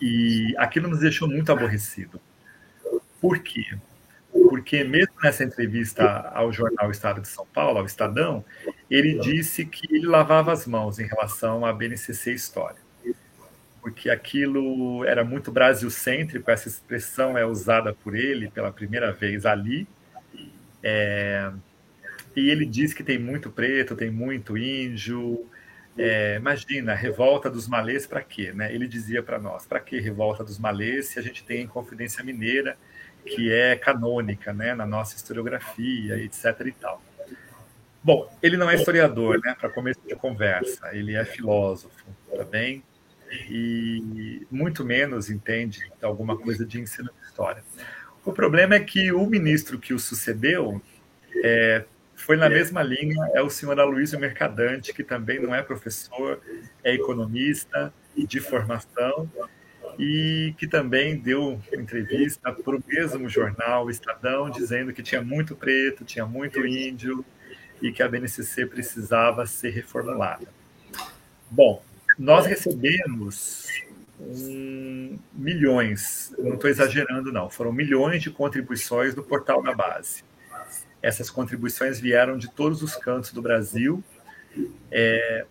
e 0.02 0.54
aquilo 0.58 0.90
nos 0.90 1.00
deixou 1.00 1.28
muito 1.28 1.52
aborrecido. 1.52 2.20
Por 3.22 3.40
quê? 3.40 3.78
Porque 4.50 4.84
mesmo 4.84 5.14
nessa 5.24 5.44
entrevista 5.44 6.04
ao 6.34 6.52
jornal 6.52 6.92
Estado 6.92 7.22
de 7.22 7.28
São 7.28 7.46
Paulo, 7.46 7.80
ao 7.80 7.86
Estadão, 7.86 8.44
ele 8.90 9.18
disse 9.20 9.66
que 9.66 9.88
ele 9.90 10.06
lavava 10.06 10.52
as 10.52 10.68
mãos 10.68 11.00
em 11.00 11.06
relação 11.06 11.66
à 11.66 11.72
BNCC 11.72 12.34
História. 12.34 12.84
Porque 13.82 14.10
aquilo 14.10 15.06
era 15.06 15.24
muito 15.24 15.52
brasil-cêntrico, 15.52 16.50
essa 16.50 16.68
expressão 16.68 17.38
é 17.38 17.46
usada 17.46 17.94
por 17.94 18.16
ele 18.16 18.50
pela 18.50 18.72
primeira 18.72 19.12
vez 19.12 19.46
ali. 19.46 19.88
É, 20.84 21.52
e 22.36 22.50
ele 22.50 22.66
diz 22.66 22.94
que 22.94 23.04
tem 23.04 23.18
muito 23.18 23.50
preto, 23.50 23.96
tem 23.96 24.12
muito 24.12 24.58
índio, 24.58 25.46
é, 25.98 26.36
imagina, 26.36 26.94
revolta 26.94 27.50
dos 27.50 27.68
malês 27.68 28.06
para 28.06 28.22
quê? 28.22 28.52
Né? 28.52 28.74
Ele 28.74 28.88
dizia 28.88 29.24
para 29.24 29.40
nós, 29.40 29.66
para 29.66 29.80
que 29.80 30.00
revolta 30.00 30.44
dos 30.44 30.60
malês 30.60 31.08
se 31.08 31.20
a 31.20 31.22
gente 31.22 31.44
tem 31.44 31.66
Confidência 31.66 32.24
Mineira, 32.24 32.78
que 33.26 33.52
é 33.52 33.76
canônica 33.76 34.54
né, 34.54 34.74
na 34.74 34.86
nossa 34.86 35.16
historiografia, 35.16 36.18
etc. 36.18 36.46
e 36.66 36.72
tal. 36.72 37.02
Bom, 38.04 38.32
ele 38.42 38.56
não 38.56 38.70
é 38.70 38.76
historiador, 38.76 39.40
né, 39.44 39.56
para 39.60 39.68
começo 39.70 40.00
de 40.08 40.16
conversa, 40.16 40.96
ele 40.96 41.16
é 41.16 41.26
filósofo, 41.26 42.06
tá 42.36 42.44
bem? 42.44 42.84
E 43.50 44.46
muito 44.52 44.86
menos 44.86 45.30
entende 45.30 45.92
alguma 46.02 46.38
coisa 46.38 46.64
de 46.64 46.80
ensino 46.80 47.10
de 47.20 47.28
história. 47.28 47.64
O 48.24 48.32
problema 48.32 48.76
é 48.76 48.80
que 48.80 49.12
o 49.12 49.26
ministro 49.26 49.80
que 49.80 49.94
o 49.94 50.00
sucedeu 50.00 50.80
é, 51.44 51.84
foi 52.16 52.38
na 52.38 52.48
mesma 52.48 52.84
linha 52.84 53.30
é 53.34 53.42
o 53.42 53.50
senhor 53.50 53.80
Aloysio 53.80 54.20
Mercadante, 54.20 54.94
que 54.94 55.04
também 55.04 55.40
não 55.40 55.54
é 55.54 55.64
professor, 55.64 56.40
é 56.84 56.94
economista 56.94 57.92
de 58.16 58.40
formação 58.40 59.30
e 59.98 60.54
que 60.58 60.68
também 60.68 61.18
deu 61.18 61.60
entrevista 61.74 62.52
para 62.52 62.76
o 62.76 62.84
mesmo 62.88 63.30
jornal, 63.30 63.90
Estadão, 63.90 64.50
dizendo 64.50 64.94
que 64.94 65.02
tinha 65.02 65.22
muito 65.22 65.56
preto, 65.56 66.04
tinha 66.04 66.26
muito 66.26 66.66
índio, 66.66 67.26
e 67.82 67.92
que 67.92 68.02
a 68.02 68.08
BNCC 68.08 68.66
precisava 68.66 69.46
ser 69.46 69.70
reformulada. 69.70 70.48
Bom, 71.50 71.84
nós 72.18 72.46
recebemos 72.46 73.68
um, 74.20 75.18
milhões, 75.34 76.34
não 76.38 76.56
estou 76.56 76.70
exagerando 76.70 77.32
não, 77.32 77.50
foram 77.50 77.72
milhões 77.72 78.22
de 78.24 78.32
contribuições 78.32 79.14
do 79.14 79.24
portal 79.24 79.62
da 79.62 79.74
base. 79.74 80.24
Essas 81.02 81.30
contribuições 81.30 82.00
vieram 82.00 82.38
de 82.38 82.50
todos 82.50 82.82
os 82.82 82.96
cantos 82.96 83.32
do 83.32 83.42
Brasil. 83.42 84.04
É, 84.90 85.46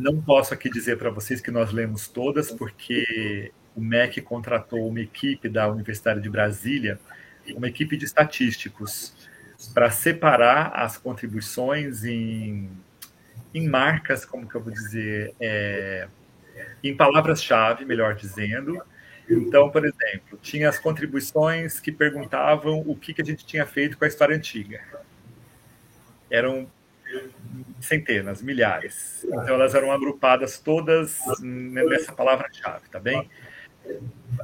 não 0.00 0.20
posso 0.20 0.54
aqui 0.54 0.70
dizer 0.70 0.96
para 0.98 1.10
vocês 1.10 1.40
que 1.40 1.50
nós 1.50 1.70
lemos 1.72 2.08
todas, 2.08 2.50
porque 2.50 3.52
o 3.76 3.80
MEC 3.80 4.20
contratou 4.20 4.88
uma 4.88 5.00
equipe 5.00 5.48
da 5.48 5.68
Universidade 5.68 6.20
de 6.20 6.28
Brasília, 6.28 6.98
uma 7.54 7.68
equipe 7.68 7.96
de 7.96 8.04
estatísticos, 8.04 9.14
para 9.74 9.90
separar 9.90 10.72
as 10.74 10.96
contribuições 10.96 12.04
em, 12.04 12.70
em 13.54 13.68
marcas, 13.68 14.24
como 14.24 14.48
que 14.48 14.54
eu 14.54 14.62
vou 14.62 14.72
dizer, 14.72 15.34
é, 15.38 16.08
em 16.82 16.96
palavras-chave, 16.96 17.84
melhor 17.84 18.14
dizendo. 18.14 18.82
Então, 19.28 19.70
por 19.70 19.84
exemplo, 19.84 20.38
tinha 20.40 20.68
as 20.68 20.78
contribuições 20.78 21.78
que 21.78 21.92
perguntavam 21.92 22.80
o 22.86 22.96
que, 22.96 23.12
que 23.14 23.22
a 23.22 23.24
gente 23.24 23.44
tinha 23.44 23.66
feito 23.66 23.96
com 23.96 24.04
a 24.04 24.08
história 24.08 24.34
antiga. 24.34 24.80
Eram 26.30 26.68
centenas, 27.80 28.42
milhares. 28.42 29.24
Então, 29.24 29.54
elas 29.54 29.74
eram 29.74 29.90
agrupadas 29.90 30.58
todas 30.58 31.18
nessa 31.40 32.12
palavra-chave, 32.12 32.88
tá 32.90 33.00
bem? 33.00 33.28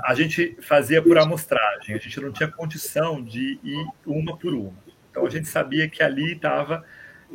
A 0.04 0.14
gente 0.14 0.56
fazia 0.60 1.02
por 1.02 1.18
amostragem, 1.18 1.94
a 1.94 1.98
gente 1.98 2.20
não 2.20 2.32
tinha 2.32 2.50
condição 2.50 3.22
de 3.22 3.58
ir 3.62 3.86
uma 4.06 4.36
por 4.36 4.54
uma. 4.54 4.74
Então, 5.10 5.26
a 5.26 5.30
gente 5.30 5.48
sabia 5.48 5.88
que 5.88 6.02
ali 6.02 6.32
estava 6.32 6.84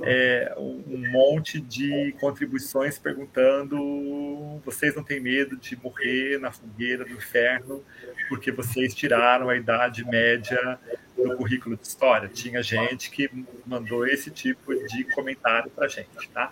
é, 0.03 0.53
um 0.57 1.11
monte 1.11 1.59
de 1.59 2.15
contribuições 2.19 2.97
perguntando: 2.97 4.59
vocês 4.63 4.95
não 4.95 5.03
têm 5.03 5.19
medo 5.19 5.57
de 5.57 5.75
morrer 5.75 6.39
na 6.39 6.51
fogueira 6.51 7.03
do 7.03 7.11
inferno 7.11 7.83
porque 8.29 8.51
vocês 8.51 8.95
tiraram 8.95 9.49
a 9.49 9.57
idade 9.57 10.05
média 10.05 10.79
do 11.23 11.35
currículo 11.35 11.77
de 11.77 11.87
história? 11.87 12.27
Tinha 12.27 12.61
gente 12.61 13.09
que 13.09 13.29
mandou 13.65 14.05
esse 14.07 14.31
tipo 14.31 14.73
de 14.87 15.03
comentário 15.15 15.69
para 15.71 15.87
gente, 15.87 16.29
tá? 16.33 16.51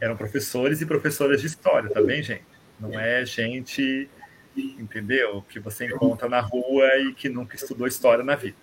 Eram 0.00 0.16
professores 0.16 0.80
e 0.80 0.86
professoras 0.86 1.40
de 1.40 1.46
história 1.46 1.88
também, 1.90 2.22
gente. 2.22 2.44
Não 2.78 2.98
é 2.98 3.24
gente, 3.24 4.08
entendeu? 4.56 5.42
Que 5.48 5.58
você 5.58 5.86
encontra 5.86 6.28
na 6.28 6.40
rua 6.40 6.86
e 6.98 7.14
que 7.14 7.28
nunca 7.28 7.56
estudou 7.56 7.86
história 7.86 8.22
na 8.22 8.34
vida. 8.34 8.56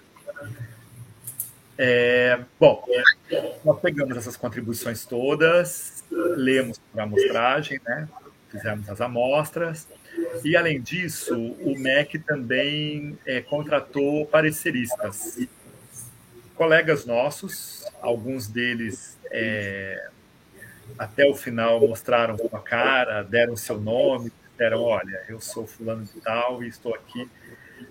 É, 1.78 2.40
bom, 2.60 2.86
nós 3.66 3.80
pegamos 3.80 4.16
essas 4.16 4.38
contribuições 4.38 5.06
todas, 5.06 6.04
lemos 6.12 6.78
por 6.78 7.02
amostragem, 7.02 7.82
né? 7.84 8.08
fizemos 8.54 8.88
as 8.88 9.02
amostras, 9.02 9.88
e 10.43 10.56
além 10.56 10.82
disso, 10.82 11.36
o 11.36 11.78
MEC 11.78 12.19
também 12.19 13.17
é, 13.26 13.41
contratou 13.41 14.26
pareceristas, 14.26 15.39
colegas 16.56 17.06
nossos, 17.06 17.86
alguns 18.02 18.48
deles 18.48 19.17
é, 19.32 20.10
até 20.98 21.26
o 21.26 21.34
final 21.34 21.86
mostraram 21.88 22.38
a 22.52 22.60
cara, 22.60 23.24
deram 23.24 23.56
seu 23.56 23.80
nome, 23.80 24.32
disseram: 24.52 24.82
Olha, 24.82 25.24
eu 25.28 25.39
sou 25.39 25.65
fulano 25.65 26.04
de 26.04 26.19
tal 26.22 26.63
e 26.63 26.67
estou 26.67 26.93
aqui 26.93 27.30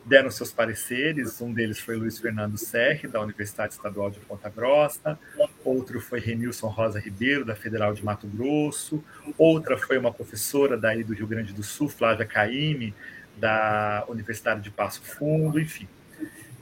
deram 0.05 0.31
seus 0.31 0.53
pareceres. 0.53 1.41
Um 1.41 1.53
deles 1.53 1.79
foi 1.79 1.97
Luiz 1.97 2.19
Fernando 2.19 2.57
Serri, 2.57 3.09
da 3.09 3.21
Universidade 3.21 3.75
Estadual 3.75 4.11
de 4.11 4.19
Ponta 4.21 4.49
Grossa, 4.49 5.19
outro 5.65 6.01
foi 6.01 6.21
Renilson 6.21 6.69
Rosa 6.69 6.99
Ribeiro, 6.99 7.45
da 7.45 7.55
Federal 7.55 7.95
de 7.95 8.05
Mato 8.05 8.27
Grosso, 8.27 9.03
outra 9.39 9.77
foi 9.77 9.99
uma 9.99 10.13
professora 10.13 10.77
daí 10.77 11.03
do 11.03 11.15
Rio 11.15 11.27
Grande 11.27 11.53
do 11.53 11.63
Sul, 11.63 11.89
Flávia 11.89 12.27
Caime, 12.27 12.95
da 13.37 14.05
Universidade 14.09 14.61
de 14.61 14.71
Passo 14.71 15.03
Fundo, 15.03 15.61
enfim. 15.61 15.89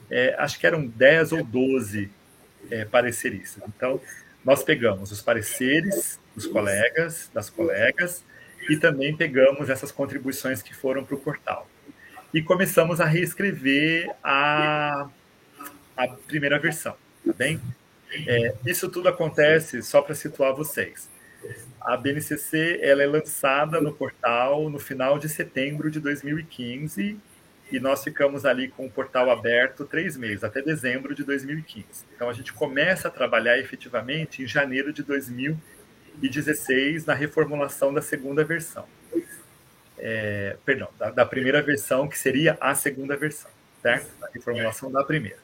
É, 0.09 0.35
acho 0.37 0.59
que 0.59 0.67
eram 0.67 0.85
10 0.85 1.31
ou 1.33 1.43
12 1.43 2.11
é, 2.69 2.85
pareceristas. 2.85 3.63
Então, 3.67 3.99
nós 4.43 4.63
pegamos 4.63 5.11
os 5.11 5.21
pareceres 5.21 6.19
dos 6.35 6.47
colegas, 6.47 7.29
das 7.33 7.49
colegas, 7.49 8.23
e 8.69 8.77
também 8.77 9.15
pegamos 9.15 9.69
essas 9.69 9.91
contribuições 9.91 10.61
que 10.61 10.73
foram 10.75 11.03
para 11.03 11.15
o 11.15 11.19
portal 11.19 11.67
e 12.33 12.41
começamos 12.41 13.01
a 13.01 13.05
reescrever 13.05 14.09
a, 14.23 15.09
a 15.97 16.07
primeira 16.07 16.57
versão, 16.57 16.95
tá 17.25 17.33
bem? 17.33 17.59
É, 18.27 18.53
isso 18.65 18.89
tudo 18.89 19.09
acontece, 19.09 19.83
só 19.83 20.01
para 20.01 20.15
situar 20.15 20.53
vocês. 20.53 21.09
A 21.79 21.95
BNCC 21.97 22.79
ela 22.81 23.03
é 23.03 23.07
lançada 23.07 23.81
no 23.81 23.93
portal 23.93 24.69
no 24.69 24.79
final 24.79 25.17
de 25.17 25.27
setembro 25.27 25.89
de 25.89 25.99
2015 25.99 27.17
e 27.71 27.79
nós 27.79 28.03
ficamos 28.03 28.45
ali 28.45 28.67
com 28.67 28.85
o 28.85 28.91
portal 28.91 29.31
aberto 29.31 29.85
três 29.85 30.17
meses, 30.17 30.43
até 30.43 30.61
dezembro 30.61 31.15
de 31.15 31.23
2015. 31.23 31.87
Então 32.15 32.29
a 32.29 32.33
gente 32.33 32.53
começa 32.53 33.07
a 33.07 33.11
trabalhar 33.11 33.57
efetivamente 33.57 34.43
em 34.43 34.47
janeiro 34.47 34.93
de 34.93 35.01
2016 35.03 37.05
na 37.05 37.13
reformulação 37.13 37.93
da 37.93 38.01
segunda 38.01 38.43
versão 38.43 38.85
é, 40.01 40.57
perdão, 40.65 40.89
da, 40.97 41.11
da, 41.11 41.25
primeira 41.25 41.61
versão, 41.61 42.07
que 42.07 42.17
seria 42.17 42.57
a 42.59 42.73
segunda 42.73 43.15
versão, 43.15 43.51
certo? 43.81 44.09
A 44.23 44.27
reformulação 44.33 44.91
da 44.91 45.03
primeira. 45.03 45.37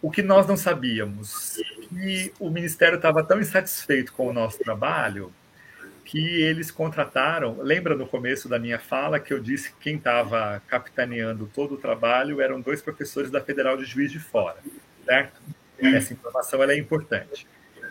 O 0.00 0.10
que 0.10 0.22
nós 0.22 0.46
não 0.46 0.56
sabíamos, 0.56 1.60
que 1.88 2.32
o 2.40 2.50
Ministério 2.50 2.96
estava 2.96 3.22
tão 3.22 3.38
insatisfeito 3.38 4.12
com 4.14 4.26
o 4.26 4.32
nosso 4.32 4.58
trabalho, 4.58 5.32
que 6.04 6.42
eles 6.42 6.70
contrataram, 6.70 7.58
lembra 7.60 7.94
no 7.94 8.06
começo 8.06 8.48
da 8.48 8.58
minha 8.58 8.78
fala 8.78 9.20
que 9.20 9.32
eu 9.32 9.38
disse 9.38 9.70
que 9.70 9.78
quem 9.78 9.96
estava 9.96 10.60
capitaneando 10.66 11.48
todo 11.54 11.74
o 11.74 11.78
trabalho 11.78 12.40
eram 12.40 12.60
dois 12.60 12.82
professores 12.82 13.30
da 13.30 13.40
Federal 13.40 13.76
de 13.76 13.84
Juiz 13.84 14.10
de 14.10 14.18
Fora, 14.18 14.58
certo? 15.04 15.40
Essa 15.78 16.12
informação 16.12 16.62
é 16.64 16.76
importante. 16.76 17.46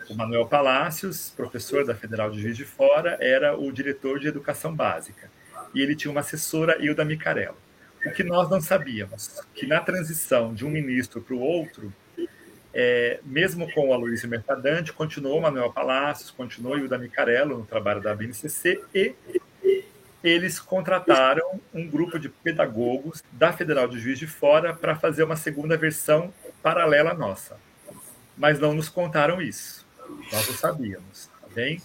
O 0.10 0.16
Manuel 0.16 0.46
Palácios, 0.46 1.32
professor 1.36 1.86
da 1.86 1.96
Federal 1.96 2.30
de 2.32 2.42
Juiz 2.42 2.58
de 2.58 2.66
Fora, 2.66 3.18
era 3.22 3.58
o 3.58 3.72
diretor 3.72 4.20
de 4.20 4.28
educação 4.28 4.76
básica 4.76 5.30
e 5.74 5.82
ele 5.82 5.96
tinha 5.96 6.12
uma 6.12 6.22
assessora, 6.22 6.78
Hilda 6.84 7.06
Micarello. 7.06 7.58
O 8.06 8.12
que 8.12 8.24
nós 8.24 8.50
não 8.50 8.60
sabíamos, 8.60 9.42
que 9.54 9.68
na 9.68 9.80
transição 9.80 10.54
de 10.54 10.66
um 10.66 10.70
ministro 10.70 11.22
para 11.22 11.36
o 11.36 11.40
outro, 11.40 11.94
é, 12.74 13.20
mesmo 13.24 13.72
com 13.74 13.90
o 13.90 13.94
Aloysio 13.94 14.30
Mercadante, 14.30 14.94
continuou 14.94 15.42
Manuel 15.42 15.72
Palácios, 15.72 16.32
continuou 16.32 16.78
Hilda 16.78 16.98
Micarello 16.98 17.60
no 17.60 17.66
trabalho 17.66 18.02
da 18.02 18.16
BNCC 18.16 18.82
e 18.96 19.14
eles 20.24 20.60
contrataram 20.60 21.60
um 21.74 21.88
grupo 21.88 22.20
de 22.20 22.30
pedagogos 22.30 23.24
da 23.32 23.52
Federal 23.52 23.88
de 23.88 24.00
Juiz 24.00 24.20
de 24.20 24.28
Fora 24.28 24.74
para 24.74 24.96
fazer 24.96 25.24
uma 25.24 25.36
segunda 25.36 25.76
versão 25.76 26.34
paralela 26.62 27.12
à 27.12 27.14
nossa. 27.14 27.58
Mas 28.38 28.60
não 28.60 28.74
nos 28.74 28.88
contaram 28.88 29.42
isso. 29.42 29.86
Nós 30.32 30.48
não 30.48 30.56
sabíamos, 30.56 31.30
tá 31.42 31.48
bem? 31.54 31.82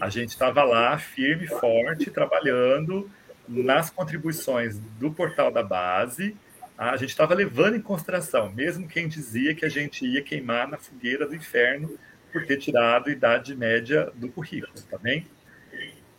A 0.00 0.08
gente 0.08 0.30
estava 0.30 0.62
lá, 0.62 0.98
firme, 0.98 1.46
forte, 1.46 2.10
trabalhando, 2.10 3.10
nas 3.50 3.90
contribuições 3.90 4.78
do 4.98 5.10
portal 5.10 5.50
da 5.50 5.62
base, 5.62 6.36
a 6.78 6.96
gente 6.96 7.10
estava 7.10 7.34
levando 7.34 7.76
em 7.76 7.80
consideração, 7.80 8.50
mesmo 8.52 8.88
quem 8.88 9.08
dizia 9.08 9.54
que 9.54 9.66
a 9.66 9.68
gente 9.68 10.06
ia 10.06 10.22
queimar 10.22 10.68
na 10.68 10.78
fogueira 10.78 11.26
do 11.26 11.34
inferno 11.34 11.98
por 12.32 12.46
ter 12.46 12.56
tirado 12.56 13.08
a 13.08 13.12
idade 13.12 13.54
média 13.54 14.10
do 14.14 14.28
currículo, 14.28 14.72
tá 14.88 14.96
bem? 14.96 15.26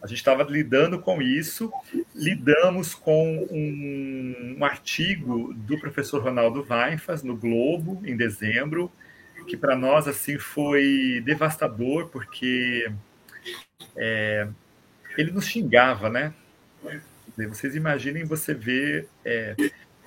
A 0.01 0.07
gente 0.07 0.17
estava 0.17 0.43
lidando 0.43 0.99
com 0.99 1.21
isso, 1.21 1.71
lidamos 2.13 2.93
com 2.93 3.47
um, 3.51 4.57
um, 4.57 4.65
artigo 4.65 5.53
do 5.53 5.79
professor 5.79 6.23
Ronaldo 6.23 6.65
Weifas 6.67 7.23
no 7.23 7.35
Globo, 7.37 8.01
em 8.03 8.17
dezembro, 8.17 8.91
que 9.47 9.55
para 9.55 9.75
nós 9.75 10.07
assim 10.07 10.37
foi 10.37 11.21
devastador, 11.23 12.07
porque 12.09 12.91
é, 13.95 14.47
ele 15.17 15.31
nos 15.31 15.45
xingava, 15.45 16.09
né? 16.09 16.33
Vocês 17.37 17.75
imaginem 17.75 18.23
você 18.23 18.53
ver. 18.53 19.07
É, 19.25 19.55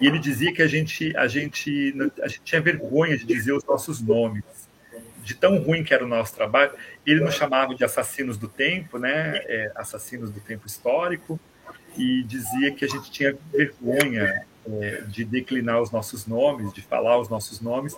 e 0.01 0.07
ele 0.07 0.19
dizia 0.19 0.53
que 0.53 0.63
a 0.63 0.67
gente, 0.67 1.17
a, 1.17 1.27
gente, 1.27 1.95
a 2.23 2.29
gente 2.29 2.43
tinha 2.43 2.61
vergonha 2.61 3.17
de 3.17 3.25
dizer 3.25 3.53
os 3.53 3.65
nossos 3.65 4.01
nomes, 4.01 4.43
de 5.23 5.35
tão 5.35 5.59
ruim 5.59 5.85
que 5.85 5.95
era 5.95 6.05
o 6.05 6.09
nosso 6.09 6.35
trabalho. 6.35 6.73
Ele 7.07 7.21
nos 7.21 7.35
chamava 7.35 7.75
de 7.75 7.85
assassinos 7.85 8.37
do 8.37 8.49
tempo, 8.49 8.99
né? 8.99 9.39
É, 9.47 9.73
assassinos 9.75 10.31
do 10.31 10.41
tempo 10.41 10.67
histórico, 10.67 11.39
e 11.97 12.23
dizia 12.25 12.73
que 12.73 12.85
a 12.85 12.89
gente 12.89 13.11
tinha 13.11 13.37
vergonha 13.53 14.45
é, 14.67 15.03
de 15.07 15.25
declinar 15.25 15.81
os 15.81 15.91
nossos 15.91 16.27
nomes, 16.27 16.73
de 16.73 16.83
falar 16.83 17.19
os 17.19 17.29
nossos 17.29 17.61
nomes, 17.61 17.97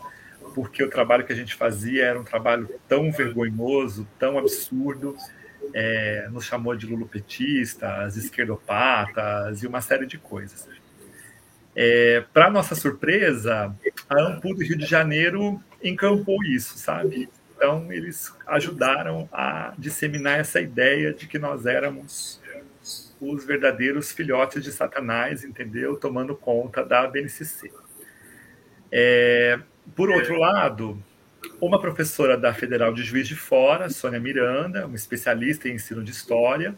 porque 0.55 0.83
o 0.83 0.91
trabalho 0.91 1.25
que 1.25 1.33
a 1.33 1.37
gente 1.37 1.55
fazia 1.55 2.05
era 2.05 2.21
um 2.21 2.25
trabalho 2.25 2.69
tão 2.89 3.11
vergonhoso, 3.11 4.07
tão 4.19 4.39
absurdo, 4.39 5.17
é, 5.75 6.29
nos 6.31 6.45
chamou 6.45 6.77
de 6.77 6.87
lulopetistas, 6.87 8.17
esquerdopatas 8.17 9.63
e 9.63 9.67
uma 9.67 9.81
série 9.81 10.07
de 10.07 10.19
coisas. 10.19 10.69
É, 11.75 12.25
Para 12.33 12.51
nossa 12.51 12.75
surpresa, 12.75 13.75
a 14.09 14.21
Ampu 14.21 14.55
do 14.55 14.63
Rio 14.63 14.79
de 14.79 14.87
Janeiro 14.87 15.63
encampou 15.83 16.43
isso, 16.45 16.79
sabe? 16.79 17.29
Então, 17.55 17.91
eles 17.93 18.35
ajudaram 18.47 19.29
a 19.33 19.75
disseminar 19.79 20.39
essa 20.39 20.61
ideia 20.61 21.13
de 21.13 21.27
que 21.27 21.39
nós 21.39 21.67
éramos 21.67 22.41
os 23.21 23.45
verdadeiros 23.45 24.13
filhotes 24.13 24.63
de 24.63 24.71
Satanás, 24.71 25.43
entendeu? 25.43 25.97
Tomando 25.97 26.35
conta 26.35 26.85
da 26.85 27.07
BNCC. 27.07 27.73
É, 28.93 29.59
por 29.95 30.11
outro 30.11 30.39
lado, 30.39 31.03
uma 31.61 31.81
professora 31.81 32.37
da 32.37 32.53
Federal 32.53 32.93
de 32.93 33.03
Juiz 33.03 33.27
de 33.29 33.37
Fora, 33.37 33.91
Sônia 33.91 34.21
Miranda, 34.21 34.87
uma 34.87 34.97
especialista 34.97 35.69
em 35.69 35.75
ensino 35.75 36.03
de 36.03 36.11
história, 36.11 36.75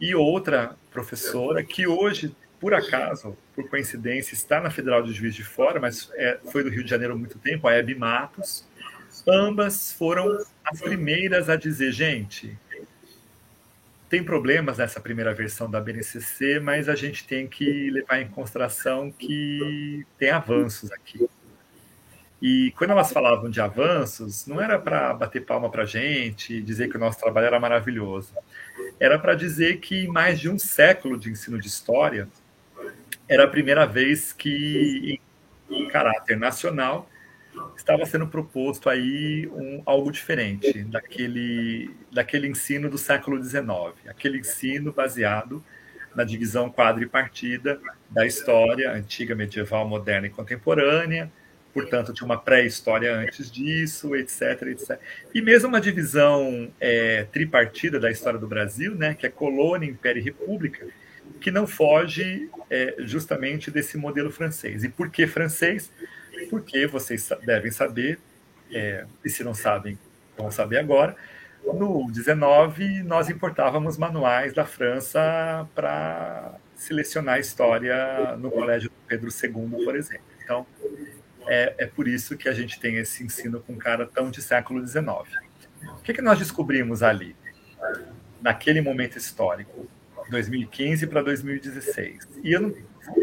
e 0.00 0.14
outra 0.14 0.76
professora 0.90 1.62
que 1.62 1.86
hoje, 1.86 2.34
por 2.58 2.72
acaso, 2.72 3.36
por 3.54 3.68
coincidência, 3.68 4.34
está 4.34 4.60
na 4.60 4.70
Federal 4.70 5.02
de 5.02 5.12
Juiz 5.12 5.34
de 5.34 5.44
Fora, 5.44 5.78
mas 5.78 6.10
é, 6.14 6.38
foi 6.50 6.64
do 6.64 6.70
Rio 6.70 6.82
de 6.82 6.90
Janeiro 6.90 7.14
há 7.14 7.16
muito 7.16 7.38
tempo, 7.38 7.68
a 7.68 7.74
Hebe 7.74 7.94
Matos. 7.94 8.66
Ambas 9.28 9.92
foram 9.92 10.42
as 10.64 10.80
primeiras 10.80 11.48
a 11.48 11.56
dizer, 11.56 11.92
gente, 11.92 12.56
tem 14.08 14.24
problemas 14.24 14.78
nessa 14.78 15.00
primeira 15.00 15.32
versão 15.32 15.70
da 15.70 15.80
BNCC, 15.80 16.58
mas 16.58 16.88
a 16.88 16.96
gente 16.96 17.26
tem 17.26 17.46
que 17.46 17.90
levar 17.90 18.20
em 18.20 18.28
consideração 18.28 19.12
que 19.12 20.04
tem 20.18 20.30
avanços 20.30 20.90
aqui. 20.90 21.28
E 22.40 22.72
quando 22.76 22.90
elas 22.90 23.12
falavam 23.12 23.50
de 23.50 23.60
avanços, 23.60 24.46
não 24.46 24.60
era 24.60 24.78
para 24.78 25.12
bater 25.12 25.44
palma 25.44 25.70
para 25.70 25.82
a 25.82 25.86
gente, 25.86 26.62
dizer 26.62 26.88
que 26.88 26.96
o 26.96 27.00
nosso 27.00 27.18
trabalho 27.18 27.46
era 27.46 27.60
maravilhoso. 27.60 28.32
Era 28.98 29.18
para 29.18 29.34
dizer 29.34 29.78
que 29.78 30.08
mais 30.08 30.40
de 30.40 30.48
um 30.48 30.58
século 30.58 31.18
de 31.18 31.30
ensino 31.30 31.60
de 31.60 31.68
história, 31.68 32.28
era 33.28 33.44
a 33.44 33.48
primeira 33.48 33.86
vez 33.86 34.32
que, 34.32 35.20
em 35.70 35.88
caráter 35.88 36.36
nacional, 36.36 37.08
estava 37.76 38.06
sendo 38.06 38.26
proposto 38.26 38.88
aí 38.88 39.46
um, 39.48 39.82
algo 39.84 40.10
diferente 40.10 40.82
daquele, 40.84 41.90
daquele 42.10 42.48
ensino 42.48 42.88
do 42.88 42.96
século 42.96 43.42
XIX, 43.42 43.66
aquele 44.08 44.38
ensino 44.38 44.92
baseado 44.92 45.62
na 46.14 46.24
divisão 46.24 46.70
quadripartida 46.70 47.80
da 48.08 48.26
história 48.26 48.92
antiga, 48.92 49.34
medieval, 49.34 49.86
moderna 49.86 50.26
e 50.26 50.30
contemporânea, 50.30 51.30
portanto, 51.72 52.12
tinha 52.12 52.26
uma 52.26 52.38
pré-história 52.38 53.14
antes 53.14 53.50
disso, 53.50 54.14
etc, 54.16 54.62
etc. 54.68 54.98
E 55.34 55.40
mesmo 55.40 55.68
uma 55.68 55.80
divisão 55.80 56.70
é, 56.80 57.24
tripartida 57.32 57.98
da 57.98 58.10
história 58.10 58.38
do 58.38 58.48
Brasil, 58.48 58.94
né, 58.94 59.14
que 59.14 59.26
é 59.26 59.30
colônia, 59.30 59.88
império 59.88 60.20
e 60.20 60.24
república, 60.24 60.86
que 61.40 61.50
não 61.50 61.66
foge 61.66 62.50
é, 62.68 62.96
justamente 63.00 63.70
desse 63.70 63.96
modelo 63.96 64.30
francês. 64.30 64.84
E 64.84 64.88
por 64.88 65.10
que 65.10 65.26
francês? 65.26 65.90
Porque 66.48 66.86
vocês 66.86 67.28
devem 67.44 67.70
saber, 67.70 68.18
é, 68.72 69.04
e 69.24 69.30
se 69.30 69.44
não 69.44 69.54
sabem, 69.54 69.98
vão 70.36 70.50
saber 70.50 70.78
agora, 70.78 71.16
no 71.64 72.10
19 72.10 73.02
nós 73.02 73.28
importávamos 73.28 73.98
manuais 73.98 74.52
da 74.52 74.64
França 74.64 75.68
para 75.74 76.54
selecionar 76.74 77.34
a 77.34 77.38
história 77.38 78.36
no 78.38 78.50
Colégio 78.50 78.90
Pedro 79.06 79.28
II, 79.28 79.84
por 79.84 79.94
exemplo. 79.94 80.24
Então, 80.42 80.66
é, 81.50 81.74
é 81.78 81.86
por 81.86 82.06
isso 82.06 82.36
que 82.36 82.48
a 82.48 82.52
gente 82.52 82.78
tem 82.78 82.94
esse 82.96 83.24
ensino 83.24 83.60
com 83.60 83.76
cara 83.76 84.06
tão 84.06 84.30
de 84.30 84.40
século 84.40 84.86
XIX. 84.86 85.10
O 85.82 86.02
que, 86.02 86.14
que 86.14 86.22
nós 86.22 86.38
descobrimos 86.38 87.02
ali, 87.02 87.34
naquele 88.40 88.80
momento 88.80 89.18
histórico, 89.18 89.90
2015 90.30 91.08
para 91.08 91.22
2016? 91.22 92.28
E 92.44 92.52
eu 92.52 92.60
não 92.60 92.74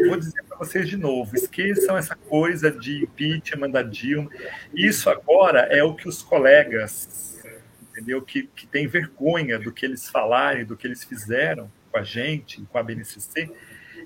vou 0.06 0.18
dizer 0.18 0.42
para 0.44 0.58
vocês 0.58 0.86
de 0.86 0.98
novo, 0.98 1.34
esqueçam 1.34 1.96
essa 1.96 2.14
coisa 2.14 2.70
de 2.70 3.04
impeachment 3.04 3.70
da 3.70 3.82
Dilma. 3.82 4.30
Isso 4.74 5.08
agora 5.08 5.60
é 5.60 5.82
o 5.82 5.94
que 5.94 6.06
os 6.06 6.22
colegas, 6.22 7.42
entendeu, 7.90 8.20
que, 8.20 8.42
que 8.54 8.66
têm 8.66 8.86
vergonha 8.86 9.58
do 9.58 9.72
que 9.72 9.86
eles 9.86 10.06
falarem, 10.06 10.66
do 10.66 10.76
que 10.76 10.86
eles 10.86 11.02
fizeram 11.02 11.72
com 11.90 11.98
a 11.98 12.02
gente, 12.02 12.60
com 12.66 12.76
a 12.76 12.82
BNCC, 12.82 13.50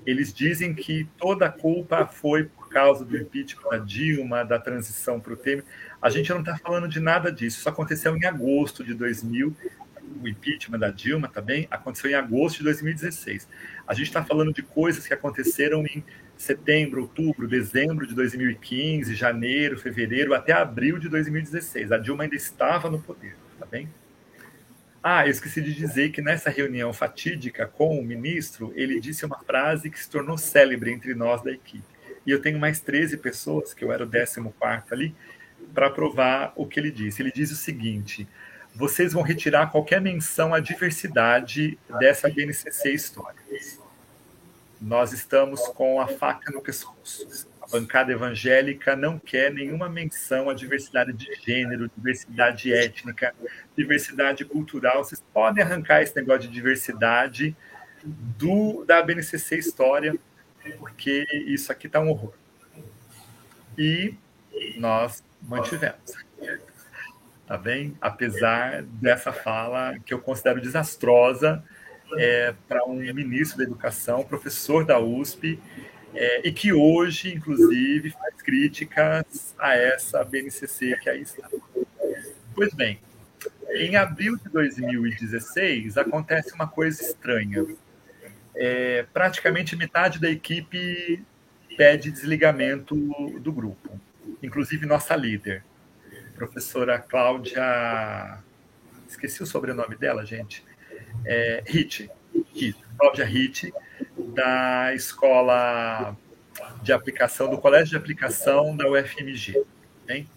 eles 0.05 0.33
dizem 0.33 0.73
que 0.73 1.07
toda 1.17 1.45
a 1.45 1.49
culpa 1.49 2.05
foi 2.05 2.45
por 2.45 2.69
causa 2.69 3.05
do 3.05 3.15
impeachment 3.15 3.69
da 3.69 3.77
Dilma, 3.77 4.43
da 4.43 4.59
transição 4.59 5.19
para 5.19 5.33
o 5.33 5.37
Temer. 5.37 5.63
A 6.01 6.09
gente 6.09 6.29
não 6.31 6.39
está 6.39 6.57
falando 6.57 6.87
de 6.87 6.99
nada 6.99 7.31
disso. 7.31 7.59
Isso 7.59 7.69
aconteceu 7.69 8.15
em 8.15 8.25
agosto 8.25 8.83
de 8.83 8.93
2000. 8.93 9.55
O 10.21 10.27
impeachment 10.27 10.79
da 10.79 10.89
Dilma 10.89 11.27
também 11.27 11.67
aconteceu 11.71 12.09
em 12.11 12.15
agosto 12.15 12.57
de 12.57 12.63
2016. 12.65 13.47
A 13.87 13.93
gente 13.93 14.07
está 14.07 14.23
falando 14.23 14.53
de 14.53 14.61
coisas 14.61 15.07
que 15.07 15.13
aconteceram 15.13 15.85
em 15.85 16.03
setembro, 16.35 17.01
outubro, 17.01 17.47
dezembro 17.47 18.05
de 18.05 18.13
2015, 18.13 19.15
janeiro, 19.15 19.77
fevereiro, 19.77 20.33
até 20.33 20.51
abril 20.51 20.99
de 20.99 21.07
2016. 21.07 21.91
A 21.91 21.97
Dilma 21.97 22.23
ainda 22.23 22.35
estava 22.35 22.89
no 22.89 22.99
poder, 22.99 23.35
tá 23.59 23.65
bem? 23.65 23.89
Ah, 25.05 25.25
eu 25.27 25.31
esqueci 25.31 25.61
de 25.61 25.75
dizer 25.75 26.11
que 26.11 26.21
nessa 26.21 26.49
reunião 26.49 26.93
fatídica 26.93 27.67
com 27.67 27.99
o 27.99 28.03
ministro, 28.03 28.71
ele 28.73 29.01
disse 29.01 29.25
uma 29.25 29.37
frase 29.39 29.89
que 29.89 29.99
se 29.99 30.09
tornou 30.09 30.37
célebre 30.37 30.93
entre 30.93 31.13
nós 31.13 31.43
da 31.43 31.51
equipe. 31.51 31.83
E 32.25 32.31
eu 32.31 32.41
tenho 32.41 32.57
mais 32.57 32.79
13 32.79 33.17
pessoas, 33.17 33.73
que 33.73 33.83
eu 33.83 33.91
era 33.91 34.05
o 34.05 34.09
14 34.09 34.39
ali, 34.91 35.13
para 35.73 35.89
provar 35.89 36.53
o 36.55 36.65
que 36.65 36.79
ele 36.79 36.89
disse. 36.89 37.21
Ele 37.21 37.33
diz 37.33 37.51
o 37.51 37.55
seguinte: 37.55 38.25
vocês 38.73 39.11
vão 39.11 39.23
retirar 39.23 39.69
qualquer 39.69 39.99
menção 39.99 40.53
à 40.53 40.61
diversidade 40.61 41.77
dessa 41.99 42.29
BNCC 42.29 42.93
história. 42.93 43.41
Nós 44.79 45.11
estamos 45.11 45.67
com 45.67 45.99
a 45.99 46.07
faca 46.07 46.49
no 46.49 46.61
pescoço 46.61 47.27
bancada 47.73 48.11
evangélica 48.11 48.95
não 48.95 49.17
quer 49.17 49.51
nenhuma 49.51 49.89
menção 49.89 50.47
à 50.47 50.53
diversidade 50.53 51.11
de 51.11 51.27
gênero, 51.43 51.89
diversidade 51.97 52.71
étnica, 52.71 53.33
diversidade 53.75 54.45
cultural. 54.45 55.03
Vocês 55.03 55.23
podem 55.33 55.63
arrancar 55.63 56.03
esse 56.03 56.15
negócio 56.15 56.41
de 56.41 56.49
diversidade 56.49 57.55
do 58.05 58.85
da 58.85 59.01
BNCC 59.01 59.57
História, 59.57 60.15
porque 60.77 61.25
isso 61.47 61.71
aqui 61.71 61.87
está 61.87 61.99
um 61.99 62.09
horror. 62.09 62.33
E 63.75 64.13
nós 64.77 65.23
mantivemos. 65.41 66.13
Tá 67.47 67.57
bem? 67.57 67.97
Apesar 67.99 68.83
dessa 68.83 69.33
fala 69.33 69.97
que 70.05 70.13
eu 70.13 70.19
considero 70.19 70.61
desastrosa 70.61 71.63
é, 72.17 72.53
para 72.67 72.85
um 72.85 72.97
ministro 72.97 73.57
da 73.57 73.63
Educação, 73.63 74.23
professor 74.23 74.85
da 74.85 74.99
USP, 74.99 75.59
é, 76.15 76.47
e 76.47 76.51
que 76.51 76.71
hoje, 76.71 77.33
inclusive, 77.33 78.11
faz 78.11 78.41
críticas 78.41 79.55
a 79.57 79.75
essa 79.75 80.23
BNCC 80.23 80.97
que 81.01 81.09
aí 81.09 81.21
está. 81.21 81.49
Pois 82.55 82.73
bem, 82.73 82.99
em 83.71 83.95
abril 83.95 84.37
de 84.37 84.49
2016 84.49 85.97
acontece 85.97 86.53
uma 86.53 86.67
coisa 86.67 87.01
estranha. 87.01 87.65
É, 88.55 89.05
praticamente 89.11 89.75
metade 89.75 90.19
da 90.19 90.29
equipe 90.29 91.23
pede 91.75 92.11
desligamento 92.11 92.95
do 93.39 93.51
grupo, 93.51 93.99
inclusive 94.43 94.85
nossa 94.85 95.15
líder, 95.15 95.63
professora 96.35 96.99
Cláudia. 96.99 98.37
Esqueci 99.07 99.41
o 99.41 99.45
sobrenome 99.45 99.95
dela, 99.95 100.23
gente. 100.23 100.63
É, 101.25 101.63
Hit, 101.65 102.09
Cláudia 102.97 103.25
da 104.33 104.93
escola 104.93 106.15
de 106.81 106.91
aplicação, 106.91 107.49
do 107.49 107.57
colégio 107.57 107.89
de 107.89 107.97
aplicação 107.97 108.75
da 108.75 108.89
UFMG. 108.89 109.63
Hein? 110.07 110.27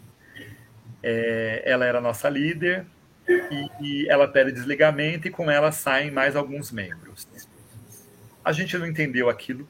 É, 1.03 1.63
ela 1.65 1.85
era 1.85 2.01
nossa 2.01 2.29
líder 2.29 2.87
e, 3.29 3.69
e 3.81 4.09
ela 4.09 4.29
pede 4.29 4.53
desligamento 4.53 5.29
e 5.29 5.31
com 5.31 5.51
ela 5.51 5.73
saem 5.73 6.11
mais 6.11 6.37
alguns 6.37 6.71
membros. 6.71 7.29
A 8.45 8.53
gente 8.53 8.79
não 8.79 8.87
entendeu 8.87 9.29
aquilo, 9.29 9.69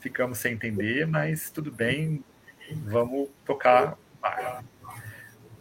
ficamos 0.00 0.38
sem 0.38 0.54
entender, 0.54 1.06
mas 1.06 1.50
tudo 1.50 1.70
bem, 1.70 2.22
vamos 2.84 3.28
tocar. 3.44 3.96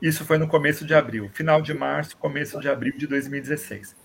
Isso 0.01 0.26
foi 0.26 0.38
no 0.38 0.47
começo 0.47 0.86
de 0.86 0.93
abril, 0.93 1.30
final 1.34 1.62
de 1.62 1.74
março, 1.74 2.18
começo 2.18 2.59
de 2.59 2.68
abril 2.68 2.97
de 2.97 3.07
2016. 3.07 3.95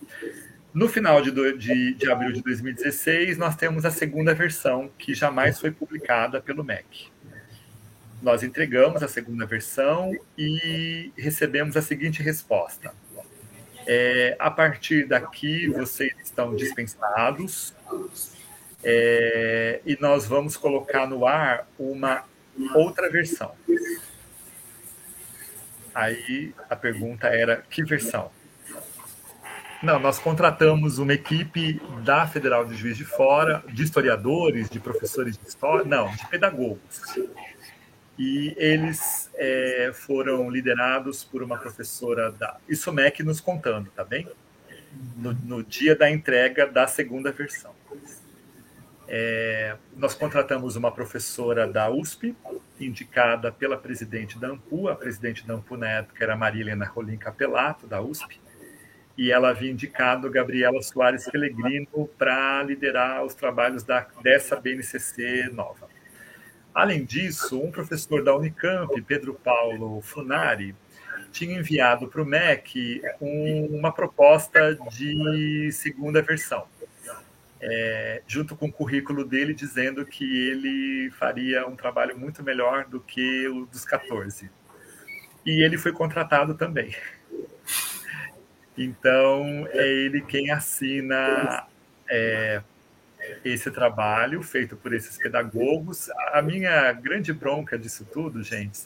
No 0.73 0.87
final 0.87 1.21
de, 1.21 1.31
de, 1.57 1.93
de, 1.95 2.09
abril 2.09 2.31
de 2.31 2.41
2016, 2.41 3.37
nós 3.37 3.57
temos 3.57 3.83
a 3.83 3.91
segunda 3.91 4.33
versão, 4.33 4.89
que 4.97 5.13
jamais 5.13 5.59
foi 5.59 5.69
publicada 5.69 6.39
pelo 6.39 6.63
MEC. 6.63 7.11
Nós 8.21 8.41
entregamos 8.41 9.03
a 9.03 9.07
segunda 9.07 9.45
versão 9.45 10.13
e 10.37 11.11
recebemos 11.17 11.75
a 11.75 11.81
seguinte 11.81 12.23
resposta: 12.23 12.93
é, 13.85 14.37
a 14.39 14.49
partir 14.49 15.07
daqui, 15.07 15.67
vocês 15.67 16.13
estão 16.23 16.55
dispensados 16.55 17.73
é, 18.81 19.81
e 19.85 19.97
nós 19.99 20.25
vamos 20.25 20.55
colocar 20.55 21.05
no 21.05 21.25
ar 21.25 21.67
uma 21.77 22.23
outra 22.75 23.09
versão. 23.09 23.53
Aí 25.93 26.53
a 26.69 26.77
pergunta 26.77 27.27
era: 27.27 27.65
que 27.69 27.83
versão? 27.83 28.31
Não, 29.81 29.99
nós 29.99 30.19
contratamos 30.19 30.99
uma 30.99 31.11
equipe 31.11 31.81
da 32.03 32.27
Federal 32.27 32.63
de 32.63 32.75
Juiz 32.75 32.95
de 32.95 33.03
Fora, 33.03 33.63
de 33.67 33.81
historiadores, 33.81 34.69
de 34.69 34.79
professores 34.79 35.35
de 35.35 35.47
história, 35.47 35.83
não, 35.83 36.07
de 36.15 36.27
pedagogos. 36.27 37.01
e 38.17 38.53
eles 38.57 39.31
é, 39.33 39.89
foram 39.91 40.51
liderados 40.51 41.23
por 41.23 41.41
uma 41.41 41.57
professora 41.57 42.31
da 42.31 42.57
isso 42.69 42.93
MEC 42.93 43.23
nos 43.23 43.41
contando, 43.41 43.89
tá 43.89 44.03
bem? 44.03 44.27
No, 45.17 45.33
no 45.33 45.63
dia 45.63 45.95
da 45.95 46.11
entrega 46.11 46.67
da 46.67 46.85
segunda 46.85 47.31
versão. 47.31 47.73
É, 49.07 49.75
nós 49.97 50.13
contratamos 50.13 50.75
uma 50.75 50.91
professora 50.91 51.67
da 51.67 51.89
USP, 51.89 52.35
indicada 52.79 53.51
pela 53.51 53.77
presidente 53.77 54.37
da 54.37 54.49
AMPU, 54.49 54.89
a 54.89 54.95
presidente 54.95 55.45
da 55.45 55.55
AMPU 55.55 55.75
na 55.75 55.89
época 55.89 56.23
era 56.23 56.35
Maria 56.35 56.61
Helena 56.61 56.85
Rolim 56.85 57.17
Capelato, 57.17 57.87
da 57.87 57.99
USP, 57.99 58.39
e 59.17 59.31
ela 59.31 59.49
havia 59.49 59.71
indicado 59.71 60.29
Gabriela 60.29 60.81
Soares 60.81 61.29
Pellegrino 61.29 62.09
para 62.17 62.63
liderar 62.63 63.23
os 63.23 63.33
trabalhos 63.33 63.83
da, 63.83 64.07
dessa 64.23 64.55
BNCC 64.55 65.49
nova. 65.51 65.89
Além 66.73 67.03
disso, 67.03 67.59
um 67.59 67.71
professor 67.71 68.23
da 68.23 68.35
Unicamp, 68.35 69.01
Pedro 69.01 69.33
Paulo 69.33 70.01
Funari, 70.01 70.73
tinha 71.31 71.59
enviado 71.59 72.07
para 72.07 72.21
o 72.21 72.25
MEC 72.25 73.01
um, 73.21 73.77
uma 73.77 73.91
proposta 73.91 74.75
de 74.91 75.71
segunda 75.71 76.21
versão, 76.21 76.65
é, 77.61 78.21
junto 78.27 78.55
com 78.55 78.67
o 78.67 78.71
currículo 78.71 79.23
dele, 79.23 79.53
dizendo 79.53 80.05
que 80.05 80.49
ele 80.49 81.11
faria 81.11 81.67
um 81.67 81.75
trabalho 81.75 82.17
muito 82.17 82.43
melhor 82.43 82.85
do 82.85 82.99
que 82.99 83.47
o 83.47 83.65
dos 83.65 83.85
14. 83.85 84.49
E 85.45 85.63
ele 85.63 85.77
foi 85.77 85.91
contratado 85.91 86.53
também. 86.55 86.95
Então, 88.77 89.67
é 89.71 89.87
ele 89.87 90.21
quem 90.21 90.49
assina 90.51 91.67
é, 92.09 92.61
esse 93.43 93.69
trabalho 93.71 94.41
feito 94.41 94.75
por 94.75 94.93
esses 94.93 95.17
pedagogos. 95.17 96.09
A 96.31 96.41
minha 96.41 96.91
grande 96.93 97.33
bronca 97.33 97.77
disso 97.77 98.05
tudo, 98.11 98.41
gente, 98.43 98.81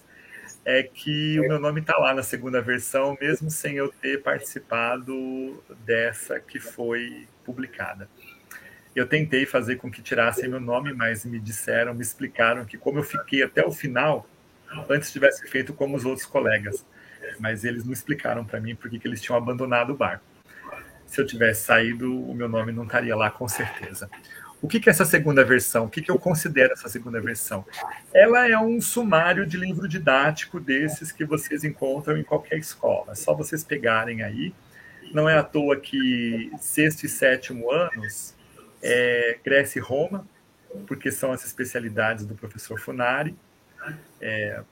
é 0.63 0.81
que 0.81 1.39
o 1.39 1.43
meu 1.43 1.59
nome 1.59 1.81
está 1.81 1.97
lá 1.97 2.13
na 2.13 2.23
segunda 2.23 2.61
versão, 2.61 3.17
mesmo 3.21 3.49
sem 3.49 3.75
eu 3.75 3.89
ter 3.89 4.21
participado 4.21 5.63
dessa 5.85 6.39
que 6.39 6.59
foi 6.59 7.27
publicada. 7.43 8.09
Eu 8.95 9.05
tentei 9.07 9.45
fazer 9.45 9.75
com 9.75 9.91
que 9.91 10.01
tirassem 10.01 10.49
meu 10.49 10.59
nome, 10.59 10.93
mas 10.93 11.25
me 11.25 11.37
disseram, 11.39 11.93
me 11.93 12.01
explicaram 12.01 12.65
que 12.65 12.77
como 12.77 12.99
eu 12.99 13.03
fiquei 13.03 13.43
até 13.43 13.63
o 13.63 13.71
final, 13.71 14.27
antes 14.89 15.11
tivesse 15.11 15.45
feito 15.47 15.73
como 15.73 15.95
os 15.95 16.05
outros 16.05 16.25
colegas, 16.25 16.85
mas 17.39 17.63
eles 17.63 17.83
não 17.83 17.93
explicaram 17.93 18.45
para 18.45 18.59
mim 18.59 18.75
por 18.75 18.89
que 18.89 18.99
eles 19.05 19.21
tinham 19.21 19.37
abandonado 19.37 19.91
o 19.91 19.95
barco 19.95 20.23
se 21.05 21.21
eu 21.21 21.25
tivesse 21.25 21.63
saído, 21.63 22.13
o 22.13 22.33
meu 22.33 22.49
nome 22.49 22.71
não 22.71 22.83
estaria 22.83 23.15
lá 23.15 23.29
com 23.29 23.47
certeza. 23.47 24.09
O 24.61 24.67
que, 24.67 24.79
que 24.79 24.89
é 24.89 24.91
essa 24.91 25.05
segunda 25.05 25.43
versão? 25.43 25.85
O 25.85 25.89
que, 25.89 26.01
que 26.01 26.09
eu 26.09 26.17
considero 26.17 26.73
essa 26.73 26.89
segunda 26.89 27.21
versão? 27.21 27.65
Ela 28.13 28.49
é 28.49 28.57
um 28.57 28.81
sumário 28.81 29.45
de 29.45 29.57
livro 29.57 29.87
didático 29.87 30.59
desses 30.59 31.11
que 31.11 31.23
vocês 31.23 31.63
encontram 31.63 32.17
em 32.17 32.23
qualquer 32.23 32.57
escola. 32.57 33.11
É 33.11 33.15
só 33.15 33.33
vocês 33.33 33.63
pegarem 33.63 34.23
aí. 34.23 34.53
Não 35.13 35.29
é 35.29 35.37
à 35.37 35.43
toa 35.43 35.77
que 35.77 36.51
sexto 36.59 37.03
e 37.03 37.09
sétimo 37.09 37.71
anos 37.71 38.33
é 38.81 39.37
Grécia 39.43 39.79
e 39.79 39.81
Roma, 39.81 40.27
porque 40.87 41.11
são 41.11 41.31
as 41.31 41.45
especialidades 41.45 42.25
do 42.25 42.33
professor 42.33 42.79
Funari. 42.79 43.35
É, 44.19 44.63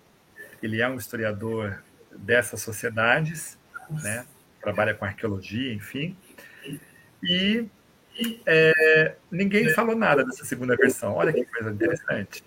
ele 0.62 0.82
é 0.82 0.90
um 0.90 0.96
historiador 0.96 1.84
dessas 2.18 2.62
sociedades, 2.62 3.58
né? 3.90 4.26
trabalha 4.62 4.94
com 4.94 5.06
arqueologia, 5.06 5.74
enfim. 5.74 6.16
E 7.22 7.68
é, 8.46 9.16
ninguém 9.30 9.70
falou 9.70 9.96
nada 9.96 10.24
dessa 10.24 10.46
segunda 10.46 10.76
versão. 10.76 11.14
Olha 11.14 11.34
que 11.34 11.46
coisa 11.46 11.72
interessante. 11.72 12.44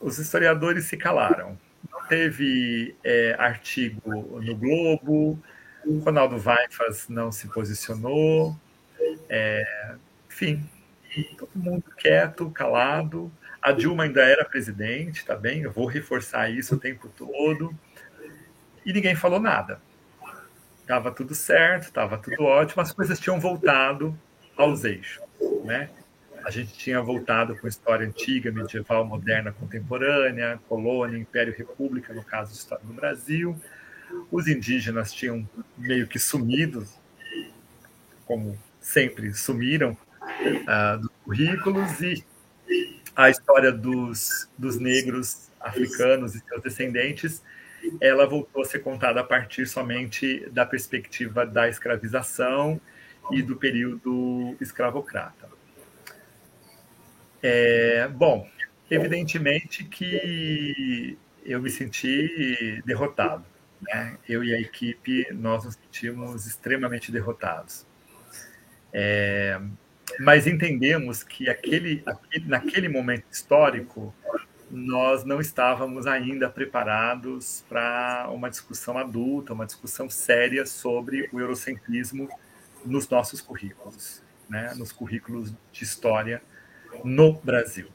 Os 0.00 0.18
historiadores 0.18 0.86
se 0.86 0.96
calaram. 0.96 1.58
Não 1.90 2.06
teve 2.08 2.96
é, 3.04 3.36
artigo 3.38 4.40
no 4.40 4.56
Globo, 4.56 5.38
Ronaldo 6.02 6.38
Vaifas 6.38 7.08
não 7.08 7.30
se 7.30 7.46
posicionou, 7.48 8.56
é, 9.28 9.94
enfim, 10.28 10.68
todo 11.36 11.50
mundo 11.54 11.84
quieto, 11.96 12.50
calado. 12.50 13.30
A 13.64 13.72
Dilma 13.72 14.04
ainda 14.04 14.22
era 14.22 14.44
presidente, 14.44 15.24
tá 15.24 15.34
bem? 15.34 15.62
Eu 15.62 15.72
vou 15.72 15.86
reforçar 15.86 16.50
isso 16.50 16.74
o 16.74 16.78
tempo 16.78 17.08
todo. 17.08 17.74
E 18.84 18.92
ninguém 18.92 19.16
falou 19.16 19.40
nada 19.40 19.80
estava 20.84 21.10
tudo 21.10 21.34
certo, 21.34 21.84
estava 21.84 22.18
tudo 22.18 22.44
ótimo, 22.44 22.82
as 22.82 22.92
coisas 22.92 23.18
tinham 23.18 23.40
voltado 23.40 24.16
aos 24.56 24.84
eixos, 24.84 25.22
né? 25.64 25.90
A 26.44 26.50
gente 26.50 26.74
tinha 26.74 27.00
voltado 27.00 27.56
com 27.56 27.66
história 27.66 28.06
antiga, 28.06 28.52
medieval, 28.52 29.02
moderna, 29.02 29.50
contemporânea, 29.50 30.60
colônia, 30.68 31.16
império, 31.16 31.54
república, 31.56 32.12
no 32.12 32.22
caso, 32.22 32.52
história 32.52 32.84
do 32.84 32.92
Brasil. 32.92 33.58
Os 34.30 34.46
indígenas 34.46 35.10
tinham 35.10 35.48
meio 35.76 36.06
que 36.06 36.18
sumido, 36.18 36.86
como 38.26 38.58
sempre 38.78 39.32
sumiram, 39.32 39.96
uh, 40.20 41.00
dos 41.00 41.10
currículos, 41.24 42.02
e 42.02 42.22
a 43.16 43.30
história 43.30 43.72
dos, 43.72 44.48
dos 44.58 44.78
negros 44.78 45.50
africanos 45.60 46.34
e 46.34 46.40
seus 46.40 46.62
descendentes 46.62 47.42
ela 48.00 48.26
voltou 48.26 48.62
a 48.62 48.64
ser 48.64 48.80
contada 48.80 49.20
a 49.20 49.24
partir 49.24 49.66
somente 49.66 50.48
da 50.50 50.64
perspectiva 50.64 51.44
da 51.44 51.68
escravização 51.68 52.80
e 53.30 53.42
do 53.42 53.56
período 53.56 54.56
escravocrata. 54.60 55.48
É, 57.42 58.08
bom, 58.08 58.48
evidentemente 58.90 59.84
que 59.84 61.18
eu 61.44 61.60
me 61.60 61.70
senti 61.70 62.82
derrotado. 62.86 63.44
Né? 63.82 64.16
Eu 64.26 64.42
e 64.42 64.54
a 64.54 64.60
equipe, 64.60 65.26
nós 65.32 65.64
nos 65.64 65.74
sentimos 65.74 66.46
extremamente 66.46 67.12
derrotados. 67.12 67.86
É, 68.92 69.60
mas 70.20 70.46
entendemos 70.46 71.22
que 71.22 71.48
aquele, 71.48 72.02
aquele, 72.06 72.46
naquele 72.46 72.88
momento 72.88 73.24
histórico, 73.30 74.14
nós 74.70 75.24
não 75.24 75.40
estávamos 75.40 76.06
ainda 76.06 76.48
preparados 76.48 77.64
para 77.68 78.28
uma 78.30 78.50
discussão 78.50 78.98
adulta, 78.98 79.52
uma 79.52 79.66
discussão 79.66 80.08
séria 80.08 80.66
sobre 80.66 81.28
o 81.32 81.40
eurocentrismo 81.40 82.28
nos 82.84 83.08
nossos 83.08 83.40
currículos, 83.40 84.22
né? 84.48 84.74
nos 84.76 84.92
currículos 84.92 85.54
de 85.72 85.84
história 85.84 86.42
no 87.04 87.34
Brasil. 87.34 87.88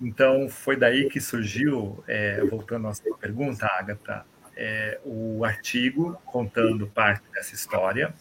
Então, 0.00 0.48
foi 0.48 0.76
daí 0.76 1.08
que 1.08 1.20
surgiu, 1.20 2.02
é, 2.06 2.44
voltando 2.44 2.88
à 2.88 2.94
sua 2.94 3.16
pergunta, 3.16 3.66
Agatha, 3.66 4.26
é, 4.56 5.00
o 5.04 5.44
artigo 5.44 6.20
contando 6.24 6.86
parte 6.86 7.24
dessa 7.32 7.54
história, 7.54 8.14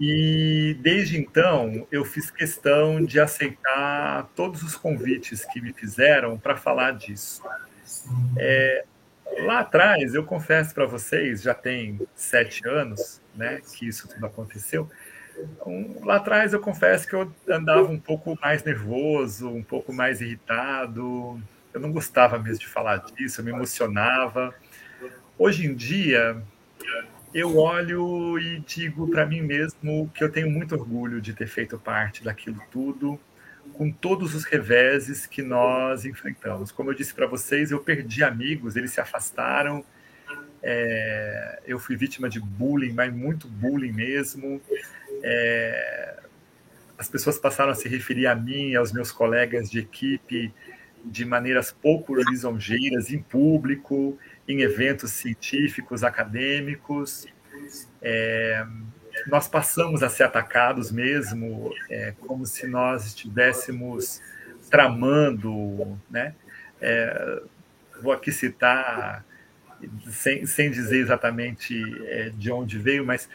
e 0.00 0.74
desde 0.80 1.18
então 1.18 1.86
eu 1.92 2.06
fiz 2.06 2.30
questão 2.30 3.04
de 3.04 3.20
aceitar 3.20 4.30
todos 4.34 4.62
os 4.62 4.74
convites 4.74 5.44
que 5.44 5.60
me 5.60 5.74
fizeram 5.74 6.38
para 6.38 6.56
falar 6.56 6.92
disso. 6.92 7.42
É, 8.38 8.86
lá 9.44 9.60
atrás, 9.60 10.14
eu 10.14 10.24
confesso 10.24 10.74
para 10.74 10.86
vocês, 10.86 11.42
já 11.42 11.52
tem 11.52 12.00
sete 12.14 12.66
anos 12.66 13.20
né, 13.34 13.60
que 13.74 13.86
isso 13.86 14.08
tudo 14.08 14.24
aconteceu. 14.24 14.88
Um, 15.66 16.02
lá 16.02 16.16
atrás 16.16 16.54
eu 16.54 16.60
confesso 16.60 17.06
que 17.06 17.14
eu 17.14 17.30
andava 17.46 17.90
um 17.90 17.98
pouco 17.98 18.38
mais 18.40 18.64
nervoso, 18.64 19.50
um 19.50 19.62
pouco 19.62 19.92
mais 19.92 20.22
irritado. 20.22 21.38
Eu 21.74 21.80
não 21.80 21.92
gostava 21.92 22.38
mesmo 22.38 22.60
de 22.60 22.68
falar 22.68 22.96
disso, 22.98 23.42
eu 23.42 23.44
me 23.44 23.50
emocionava. 23.50 24.54
Hoje 25.38 25.66
em 25.66 25.74
dia, 25.74 26.42
eu 27.32 27.56
olho 27.56 28.38
e 28.38 28.60
digo 28.60 29.08
para 29.08 29.24
mim 29.24 29.40
mesmo 29.40 30.10
que 30.14 30.22
eu 30.22 30.30
tenho 30.30 30.50
muito 30.50 30.74
orgulho 30.74 31.20
de 31.20 31.32
ter 31.32 31.46
feito 31.46 31.78
parte 31.78 32.24
daquilo 32.24 32.60
tudo, 32.70 33.18
com 33.72 33.90
todos 33.90 34.34
os 34.34 34.44
reveses 34.44 35.26
que 35.26 35.42
nós 35.42 36.04
enfrentamos. 36.04 36.72
Como 36.72 36.90
eu 36.90 36.94
disse 36.94 37.14
para 37.14 37.26
vocês, 37.26 37.70
eu 37.70 37.78
perdi 37.80 38.24
amigos, 38.24 38.76
eles 38.76 38.90
se 38.90 39.00
afastaram. 39.00 39.84
É, 40.62 41.60
eu 41.66 41.78
fui 41.78 41.96
vítima 41.96 42.28
de 42.28 42.40
bullying, 42.40 42.92
mas 42.92 43.12
muito 43.14 43.46
bullying 43.46 43.92
mesmo. 43.92 44.60
É, 45.22 46.18
as 46.98 47.08
pessoas 47.08 47.38
passaram 47.38 47.70
a 47.70 47.74
se 47.74 47.88
referir 47.88 48.26
a 48.26 48.34
mim, 48.34 48.74
aos 48.74 48.92
meus 48.92 49.12
colegas 49.12 49.70
de 49.70 49.78
equipe, 49.78 50.52
de 51.04 51.24
maneiras 51.24 51.72
pouco 51.72 52.14
lisonjeiras, 52.14 53.10
em 53.10 53.22
público 53.22 54.18
em 54.52 54.62
eventos 54.62 55.12
científicos, 55.12 56.02
acadêmicos. 56.02 57.26
É, 58.02 58.64
nós 59.26 59.48
passamos 59.48 60.02
a 60.02 60.08
ser 60.08 60.24
atacados 60.24 60.90
mesmo, 60.90 61.72
é, 61.90 62.14
como 62.20 62.46
se 62.46 62.66
nós 62.66 63.06
estivéssemos 63.06 64.20
tramando, 64.70 65.98
né? 66.10 66.34
É, 66.80 67.42
vou 68.02 68.12
aqui 68.12 68.32
citar, 68.32 69.24
sem, 70.10 70.46
sem 70.46 70.70
dizer 70.70 70.98
exatamente 70.98 71.76
é, 72.06 72.30
de 72.30 72.50
onde 72.50 72.78
veio, 72.78 73.04
mas 73.04 73.28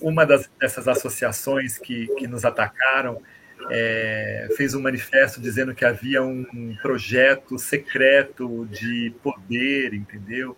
uma 0.00 0.24
das, 0.24 0.48
dessas 0.58 0.88
associações 0.88 1.78
que, 1.78 2.06
que 2.16 2.26
nos 2.26 2.44
atacaram 2.44 3.20
é, 3.70 4.48
fez 4.56 4.74
um 4.74 4.80
manifesto 4.80 5.40
dizendo 5.40 5.74
que 5.74 5.84
havia 5.84 6.22
um 6.22 6.76
projeto 6.82 7.58
secreto 7.58 8.66
de 8.70 9.12
poder, 9.22 9.94
entendeu? 9.94 10.56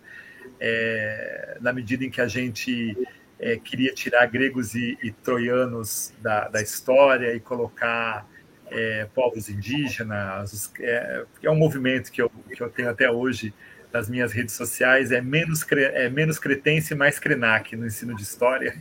É, 0.59 1.57
na 1.61 1.71
medida 1.71 2.03
em 2.03 2.09
que 2.09 2.21
a 2.21 2.27
gente 2.27 2.97
é, 3.39 3.57
queria 3.57 3.93
tirar 3.93 4.25
gregos 4.27 4.75
e, 4.75 4.97
e 5.01 5.11
troianos 5.11 6.13
da, 6.21 6.49
da, 6.49 6.61
história 6.61 7.33
e 7.33 7.39
colocar 7.39 8.27
é, 8.69 9.07
povos 9.15 9.49
indígenas, 9.49 10.71
é, 10.79 11.25
é, 11.41 11.49
um 11.49 11.55
movimento 11.55 12.11
que 12.11 12.21
eu, 12.21 12.29
que 12.29 12.61
eu 12.61 12.69
tenho 12.69 12.89
até 12.89 13.09
hoje 13.09 13.53
nas 13.91 14.09
minhas 14.09 14.31
redes 14.31 14.53
sociais, 14.53 15.11
é 15.11 15.21
menos, 15.21 15.65
é 15.71 16.09
menos 16.09 16.37
cretense 16.37 16.93
e 16.93 16.97
mais 16.97 17.17
Krenak 17.17 17.75
no 17.75 17.87
ensino 17.87 18.15
de 18.15 18.21
história. 18.21 18.75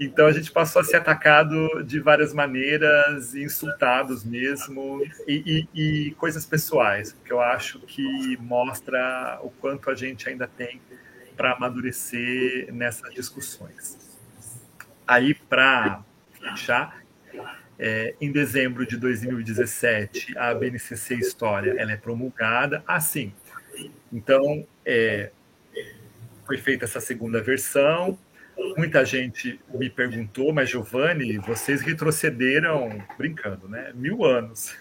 Então 0.00 0.26
a 0.26 0.32
gente 0.32 0.52
passou 0.52 0.80
a 0.80 0.84
ser 0.84 0.96
atacado 0.96 1.82
de 1.82 1.98
várias 1.98 2.32
maneiras, 2.32 3.34
insultados 3.34 4.24
mesmo, 4.24 5.02
e, 5.26 5.66
e, 5.74 6.08
e, 6.08 6.10
coisas 6.12 6.46
pessoais, 6.46 7.16
que 7.24 7.32
eu 7.32 7.40
acho 7.40 7.80
que 7.80 8.36
mostra 8.36 9.40
o 9.42 9.50
quanto 9.50 9.90
a 9.90 9.94
gente 9.94 10.28
ainda 10.28 10.46
tem 10.46 10.80
para 11.36 11.52
amadurecer 11.52 12.72
nessas 12.72 13.12
discussões. 13.12 14.18
Aí, 15.06 15.34
para 15.34 16.02
fechar, 16.40 17.02
é, 17.78 18.14
em 18.20 18.30
dezembro 18.30 18.86
de 18.86 18.96
2017, 18.96 20.36
a 20.36 20.52
BNCC 20.54 21.14
História 21.14 21.74
ela 21.78 21.92
é 21.92 21.96
promulgada 21.96 22.82
assim. 22.86 23.32
Então, 24.12 24.66
é, 24.84 25.30
foi 26.46 26.58
feita 26.58 26.84
essa 26.84 27.00
segunda 27.00 27.40
versão, 27.40 28.18
Muita 28.76 29.04
gente 29.04 29.60
me 29.72 29.88
perguntou, 29.88 30.52
mas 30.52 30.68
Giovanni, 30.70 31.38
vocês 31.38 31.80
retrocederam, 31.80 33.00
brincando, 33.16 33.68
né? 33.68 33.92
Mil 33.94 34.24
anos. 34.24 34.74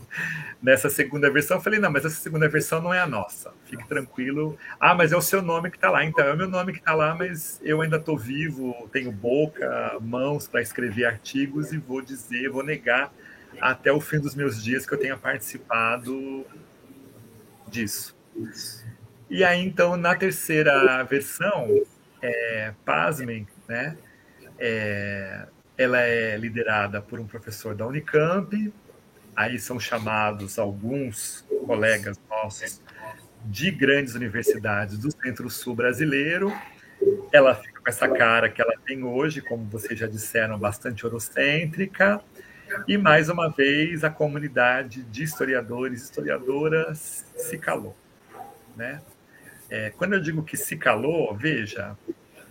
Nessa 0.62 0.90
segunda 0.90 1.30
versão, 1.30 1.56
eu 1.56 1.62
falei, 1.62 1.78
não, 1.78 1.90
mas 1.90 2.04
essa 2.04 2.20
segunda 2.20 2.48
versão 2.48 2.82
não 2.82 2.92
é 2.92 3.00
a 3.00 3.06
nossa. 3.06 3.52
Fique 3.64 3.86
tranquilo. 3.88 4.58
Ah, 4.78 4.94
mas 4.94 5.10
é 5.10 5.16
o 5.16 5.22
seu 5.22 5.40
nome 5.40 5.70
que 5.70 5.76
está 5.76 5.90
lá. 5.90 6.04
Então, 6.04 6.24
é 6.24 6.32
o 6.32 6.36
meu 6.36 6.48
nome 6.48 6.72
que 6.72 6.78
está 6.78 6.94
lá, 6.94 7.14
mas 7.14 7.60
eu 7.62 7.80
ainda 7.80 7.96
estou 7.96 8.16
vivo, 8.16 8.88
tenho 8.92 9.10
boca, 9.10 9.96
mãos 10.00 10.46
para 10.46 10.60
escrever 10.60 11.06
artigos 11.06 11.72
e 11.72 11.78
vou 11.78 12.02
dizer, 12.02 12.50
vou 12.50 12.62
negar 12.62 13.12
até 13.60 13.90
o 13.90 14.00
fim 14.00 14.18
dos 14.18 14.34
meus 14.34 14.62
dias 14.62 14.84
que 14.86 14.92
eu 14.92 14.98
tenha 14.98 15.16
participado 15.16 16.44
disso. 17.68 18.16
E 19.30 19.42
aí, 19.42 19.64
então, 19.64 19.96
na 19.96 20.14
terceira 20.14 21.02
versão, 21.04 21.84
é, 22.24 22.72
pasmem, 22.84 23.46
né? 23.68 23.96
É, 24.58 25.46
ela 25.76 26.00
é 26.00 26.36
liderada 26.36 27.02
por 27.02 27.20
um 27.20 27.26
professor 27.26 27.74
da 27.74 27.86
Unicamp, 27.86 28.72
aí 29.36 29.58
são 29.58 29.78
chamados 29.78 30.58
alguns 30.58 31.44
colegas 31.66 32.18
nossos 32.30 32.80
de 33.44 33.70
grandes 33.70 34.14
universidades 34.14 34.98
do 34.98 35.10
Centro-Sul 35.10 35.74
brasileiro. 35.74 36.52
Ela 37.32 37.54
fica 37.54 37.80
com 37.80 37.88
essa 37.88 38.08
cara 38.08 38.48
que 38.48 38.62
ela 38.62 38.74
tem 38.86 39.02
hoje, 39.02 39.42
como 39.42 39.64
vocês 39.64 39.98
já 39.98 40.06
disseram, 40.06 40.58
bastante 40.58 41.04
eurocêntrica. 41.04 42.22
E 42.88 42.96
mais 42.96 43.28
uma 43.28 43.50
vez 43.50 44.02
a 44.02 44.10
comunidade 44.10 45.02
de 45.02 45.22
historiadores 45.22 46.00
e 46.00 46.04
historiadoras 46.04 47.26
se 47.36 47.58
calou, 47.58 47.94
né? 48.74 49.02
É, 49.74 49.90
quando 49.90 50.12
eu 50.12 50.20
digo 50.20 50.44
que 50.44 50.56
se 50.56 50.76
calou, 50.76 51.34
veja, 51.34 51.98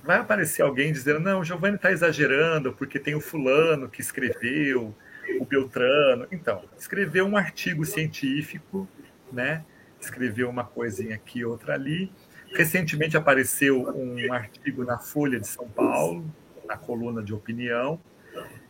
vai 0.03 0.17
aparecer 0.17 0.61
alguém 0.61 0.91
dizendo: 0.91 1.21
não, 1.21 1.39
o 1.39 1.43
Giovanni 1.45 1.77
está 1.77 1.89
exagerando 1.89 2.73
porque 2.73 2.99
tem 2.99 3.15
o 3.15 3.21
fulano 3.21 3.87
que 3.87 4.01
escreveu, 4.01 4.93
o 5.39 5.45
Beltrano. 5.45 6.27
Então, 6.33 6.65
escreveu 6.77 7.25
um 7.25 7.37
artigo 7.37 7.85
científico, 7.85 8.85
né? 9.31 9.63
escreveu 10.01 10.49
uma 10.49 10.65
coisinha 10.65 11.15
aqui, 11.15 11.45
outra 11.45 11.75
ali. 11.75 12.11
Recentemente 12.53 13.15
apareceu 13.15 13.83
um 13.95 14.33
artigo 14.33 14.83
na 14.83 14.97
Folha 14.97 15.39
de 15.39 15.47
São 15.47 15.69
Paulo, 15.69 16.29
na 16.67 16.75
coluna 16.75 17.23
de 17.23 17.33
opinião, 17.33 18.01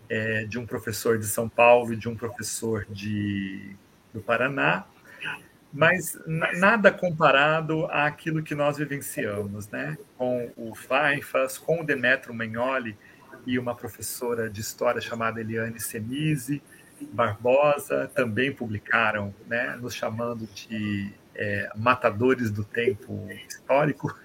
é, 0.08 0.45
de 0.45 0.60
um 0.60 0.66
professor 0.68 1.18
de 1.18 1.26
São 1.26 1.49
Paulo 1.49 1.93
e 1.93 1.97
de 1.97 2.08
um 2.08 2.16
professor 2.16 2.86
de, 2.88 3.76
do 4.14 4.22
Paraná, 4.22 4.86
mas 5.74 6.19
nada 6.53 6.91
comparado 6.91 7.86
àquilo 7.88 8.43
que 8.43 8.53
nós 8.53 8.78
vivenciamos, 8.78 9.67
né? 9.69 9.97
Com 10.17 10.51
o 10.55 10.76
Faifas, 10.76 11.57
com 11.57 11.82
o 11.82 11.84
Demetrio 11.84 12.34
Magnoli 12.34 12.95
e 13.45 13.57
uma 13.57 13.76
professora 13.76 14.49
de 14.49 14.61
história 14.61 15.01
chamada 15.01 15.41
Eliane 15.41 15.80
Semise 15.80 16.61
Barbosa 17.11 18.09
também 18.13 18.51
publicaram, 18.51 19.34
né? 19.47 19.76
Nos 19.82 19.95
chamando 19.95 20.47
de 20.53 21.11
é, 21.36 21.69
matadores 21.76 22.51
do 22.51 22.63
tempo 22.63 23.28
histórico. 23.47 24.15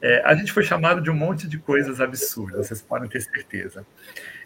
É, 0.00 0.22
a 0.24 0.34
gente 0.34 0.52
foi 0.52 0.62
chamado 0.62 1.00
de 1.00 1.10
um 1.10 1.14
monte 1.14 1.48
de 1.48 1.58
coisas 1.58 2.00
absurdas, 2.00 2.68
vocês 2.68 2.80
podem 2.80 3.08
ter 3.08 3.20
certeza. 3.20 3.84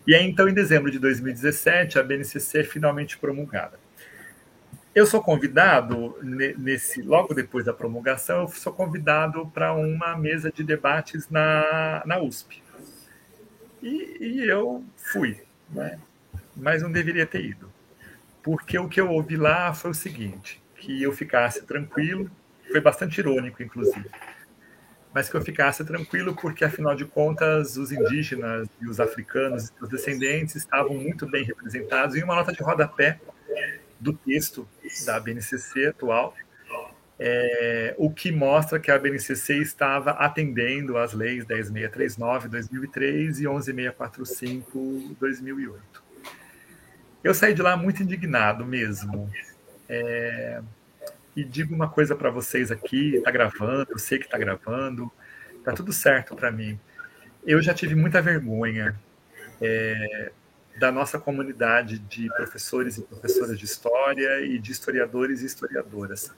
E 0.07 0.15
aí, 0.15 0.25
então, 0.25 0.49
em 0.49 0.55
dezembro 0.55 0.91
de 0.91 0.99
2017, 0.99 1.99
a 1.99 2.03
BNCC 2.03 2.61
é 2.61 2.65
finalmente 2.65 3.19
promulgada. 3.19 3.79
Eu 4.95 5.07
sou 5.07 5.23
convidado, 5.23 6.19
nesse 6.23 7.01
logo 7.01 7.33
depois 7.33 7.65
da 7.65 7.73
promulgação, 7.73 8.43
eu 8.43 8.49
sou 8.49 8.75
convidado 8.75 9.47
para 9.47 9.73
uma 9.73 10.15
mesa 10.19 10.53
de 10.53 10.63
debates 10.63 11.31
na, 11.31 12.03
na 12.05 12.21
USP. 12.21 12.63
E, 13.83 14.19
e 14.21 14.49
eu 14.49 14.85
fui, 14.97 15.41
né? 15.71 15.99
mas 16.55 16.83
não 16.83 16.93
deveria 16.93 17.27
ter 17.27 17.43
ido. 17.43 17.73
Porque 18.43 18.79
o 18.79 18.87
que 18.87 19.01
eu 19.01 19.11
ouvi 19.11 19.35
lá 19.35 19.73
foi 19.73 19.93
o 19.93 19.95
seguinte, 19.95 20.63
que 20.77 21.03
eu 21.03 21.13
ficasse 21.13 21.63
tranquilo, 21.63 22.31
foi 22.71 22.81
bastante 22.81 23.19
irônico, 23.19 23.63
inclusive, 23.63 24.11
mas 25.15 25.31
que 25.31 25.37
eu 25.37 25.43
ficasse 25.43 25.83
tranquilo 25.87 26.37
porque, 26.37 26.67
afinal 26.67 26.95
de 26.95 27.07
contas, 27.07 27.79
os 27.79 27.93
indígenas 27.93 28.69
e 28.79 28.87
os 28.87 29.01
africanos 29.01 29.69
e 29.69 29.85
os 29.85 29.89
descendentes 29.89 30.57
estavam 30.57 30.95
muito 30.95 31.27
bem 31.31 31.45
representados 31.45 32.15
em 32.15 32.23
uma 32.23 32.35
nota 32.35 32.53
de 32.53 32.63
rodapé 32.63 33.19
do 34.03 34.13
texto 34.13 34.69
da 35.07 35.19
BNCC 35.21 35.87
atual, 35.87 36.35
é, 37.19 37.95
o 37.97 38.11
que 38.11 38.33
mostra 38.33 38.81
que 38.81 38.91
a 38.91 38.99
BNCC 38.99 39.59
estava 39.59 40.11
atendendo 40.11 40.99
às 40.99 41.13
leis 41.13 41.45
10639 41.45 42.49
2003 42.49 43.41
e 43.41 43.47
11645 43.47 45.17
2008. 45.21 46.03
Eu 47.23 47.33
saí 47.33 47.55
de 47.55 47.63
lá 47.63 47.77
muito 47.77 48.03
indignado 48.03 48.67
mesmo. 48.67 49.31
É, 49.89 50.61
e 51.37 51.45
digo 51.45 51.73
uma 51.75 51.89
coisa 51.89 52.17
para 52.17 52.29
vocês 52.31 52.73
aqui, 52.73 53.15
está 53.15 53.31
gravando, 53.31 53.87
eu 53.91 53.99
sei 53.99 54.19
que 54.19 54.25
está 54.25 54.37
gravando, 54.37 55.11
está 55.59 55.73
tudo 55.73 55.93
certo 55.93 56.35
para 56.35 56.51
mim. 56.51 56.79
Eu 57.47 57.63
já 57.63 57.73
tive 57.73 57.95
muita 57.95 58.21
vergonha 58.21 58.99
é, 59.61 60.33
da 60.79 60.91
nossa 60.91 61.19
comunidade 61.19 61.99
de 61.99 62.29
professores 62.29 62.97
e 62.99 63.03
professoras 63.03 63.59
de 63.59 63.65
história 63.65 64.41
e 64.41 64.59
de 64.59 64.73
historiadores 64.73 65.43
e 65.43 65.47
historiadoras. 65.47 66.33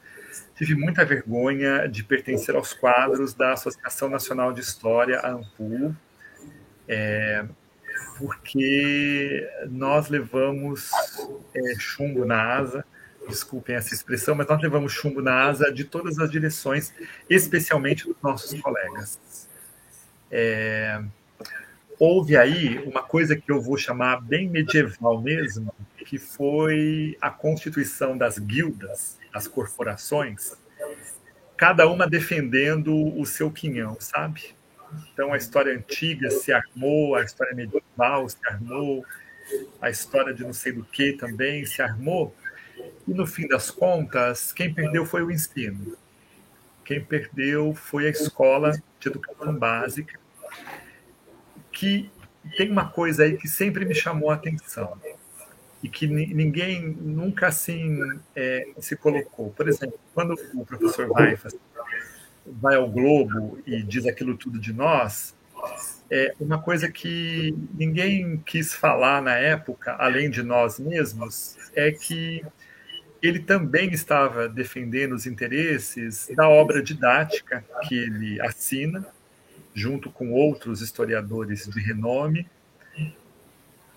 Tive 0.56 0.74
muita 0.74 1.04
vergonha 1.04 1.86
de 1.88 2.02
pertencer 2.02 2.54
aos 2.54 2.72
quadros 2.72 3.34
da 3.34 3.52
Associação 3.52 4.08
Nacional 4.08 4.52
de 4.52 4.60
História, 4.60 5.20
a 5.20 5.30
ANPU, 5.30 5.94
é, 6.88 7.44
porque 8.18 9.48
nós 9.70 10.08
levamos 10.08 10.90
é, 11.54 11.74
chumbo 11.78 12.24
na 12.24 12.56
asa, 12.56 12.84
desculpem 13.28 13.74
essa 13.74 13.94
expressão, 13.94 14.34
mas 14.34 14.46
nós 14.46 14.60
levamos 14.60 14.92
chumbo 14.92 15.22
na 15.22 15.44
asa 15.44 15.72
de 15.72 15.84
todas 15.84 16.18
as 16.18 16.30
direções, 16.30 16.92
especialmente 17.28 18.04
dos 18.06 18.16
nossos 18.22 18.60
colegas. 18.60 19.48
É, 20.30 21.02
houve 21.98 22.36
aí 22.36 22.78
uma 22.86 23.02
coisa 23.02 23.36
que 23.36 23.50
eu 23.50 23.60
vou 23.60 23.76
chamar 23.76 24.20
bem 24.20 24.48
medieval 24.48 25.20
mesmo, 25.20 25.72
que 26.04 26.18
foi 26.18 27.16
a 27.20 27.30
constituição 27.30 28.16
das 28.16 28.38
guildas, 28.38 29.18
as 29.32 29.48
corporações, 29.48 30.52
cada 31.56 31.88
uma 31.88 32.08
defendendo 32.08 32.94
o 33.18 33.24
seu 33.24 33.50
quinhão, 33.50 33.96
sabe? 34.00 34.54
Então 35.12 35.32
a 35.32 35.36
história 35.36 35.74
antiga 35.74 36.30
se 36.30 36.52
armou, 36.52 37.14
a 37.14 37.22
história 37.22 37.54
medieval 37.54 38.28
se 38.28 38.38
armou, 38.46 39.04
a 39.80 39.90
história 39.90 40.32
de 40.32 40.42
não 40.42 40.52
sei 40.52 40.72
do 40.72 40.84
que 40.84 41.12
também 41.12 41.64
se 41.64 41.82
armou. 41.82 42.34
E 43.06 43.12
no 43.12 43.26
fim 43.26 43.46
das 43.46 43.70
contas, 43.70 44.52
quem 44.52 44.72
perdeu 44.72 45.06
foi 45.06 45.22
o 45.22 45.30
ensino. 45.30 45.96
Quem 46.84 47.02
perdeu 47.02 47.74
foi 47.74 48.06
a 48.06 48.10
escola 48.10 48.72
de 49.00 49.08
educação 49.08 49.54
básica, 49.54 50.18
que 51.74 52.10
tem 52.56 52.70
uma 52.70 52.88
coisa 52.88 53.24
aí 53.24 53.36
que 53.36 53.48
sempre 53.48 53.84
me 53.84 53.94
chamou 53.94 54.30
a 54.30 54.34
atenção 54.34 54.96
e 55.82 55.88
que 55.88 56.06
ninguém 56.06 56.96
nunca 56.98 57.48
assim 57.48 57.98
é, 58.34 58.68
se 58.78 58.96
colocou. 58.96 59.50
Por 59.50 59.68
exemplo, 59.68 59.98
quando 60.14 60.34
o 60.54 60.64
professor 60.64 61.10
Weifas 61.10 61.54
vai 62.46 62.76
ao 62.76 62.88
Globo 62.88 63.58
e 63.66 63.82
diz 63.82 64.06
aquilo 64.06 64.36
tudo 64.36 64.58
de 64.58 64.72
nós, 64.72 65.34
é, 66.10 66.34
uma 66.40 66.58
coisa 66.58 66.90
que 66.90 67.54
ninguém 67.74 68.38
quis 68.46 68.72
falar 68.72 69.20
na 69.20 69.34
época, 69.34 69.94
além 69.98 70.30
de 70.30 70.42
nós 70.42 70.78
mesmos, 70.78 71.56
é 71.74 71.90
que 71.90 72.42
ele 73.22 73.40
também 73.40 73.90
estava 73.92 74.48
defendendo 74.48 75.14
os 75.14 75.26
interesses 75.26 76.30
da 76.36 76.48
obra 76.48 76.82
didática 76.82 77.64
que 77.88 77.94
ele 77.94 78.40
assina, 78.40 79.06
junto 79.74 80.10
com 80.10 80.32
outros 80.32 80.80
historiadores 80.80 81.66
de 81.66 81.80
renome. 81.80 82.46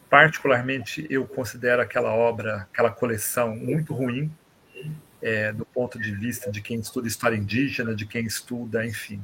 Particularmente, 0.10 1.06
eu 1.10 1.26
considero 1.26 1.82
aquela 1.82 2.14
obra, 2.14 2.68
aquela 2.72 2.90
coleção, 2.90 3.56
muito 3.56 3.94
ruim, 3.94 4.32
é, 5.22 5.52
do 5.52 5.66
ponto 5.66 6.00
de 6.00 6.12
vista 6.12 6.52
de 6.52 6.62
quem 6.62 6.80
estuda 6.80 7.08
história 7.08 7.36
indígena, 7.36 7.94
de 7.94 8.06
quem 8.06 8.26
estuda, 8.26 8.86
enfim. 8.86 9.22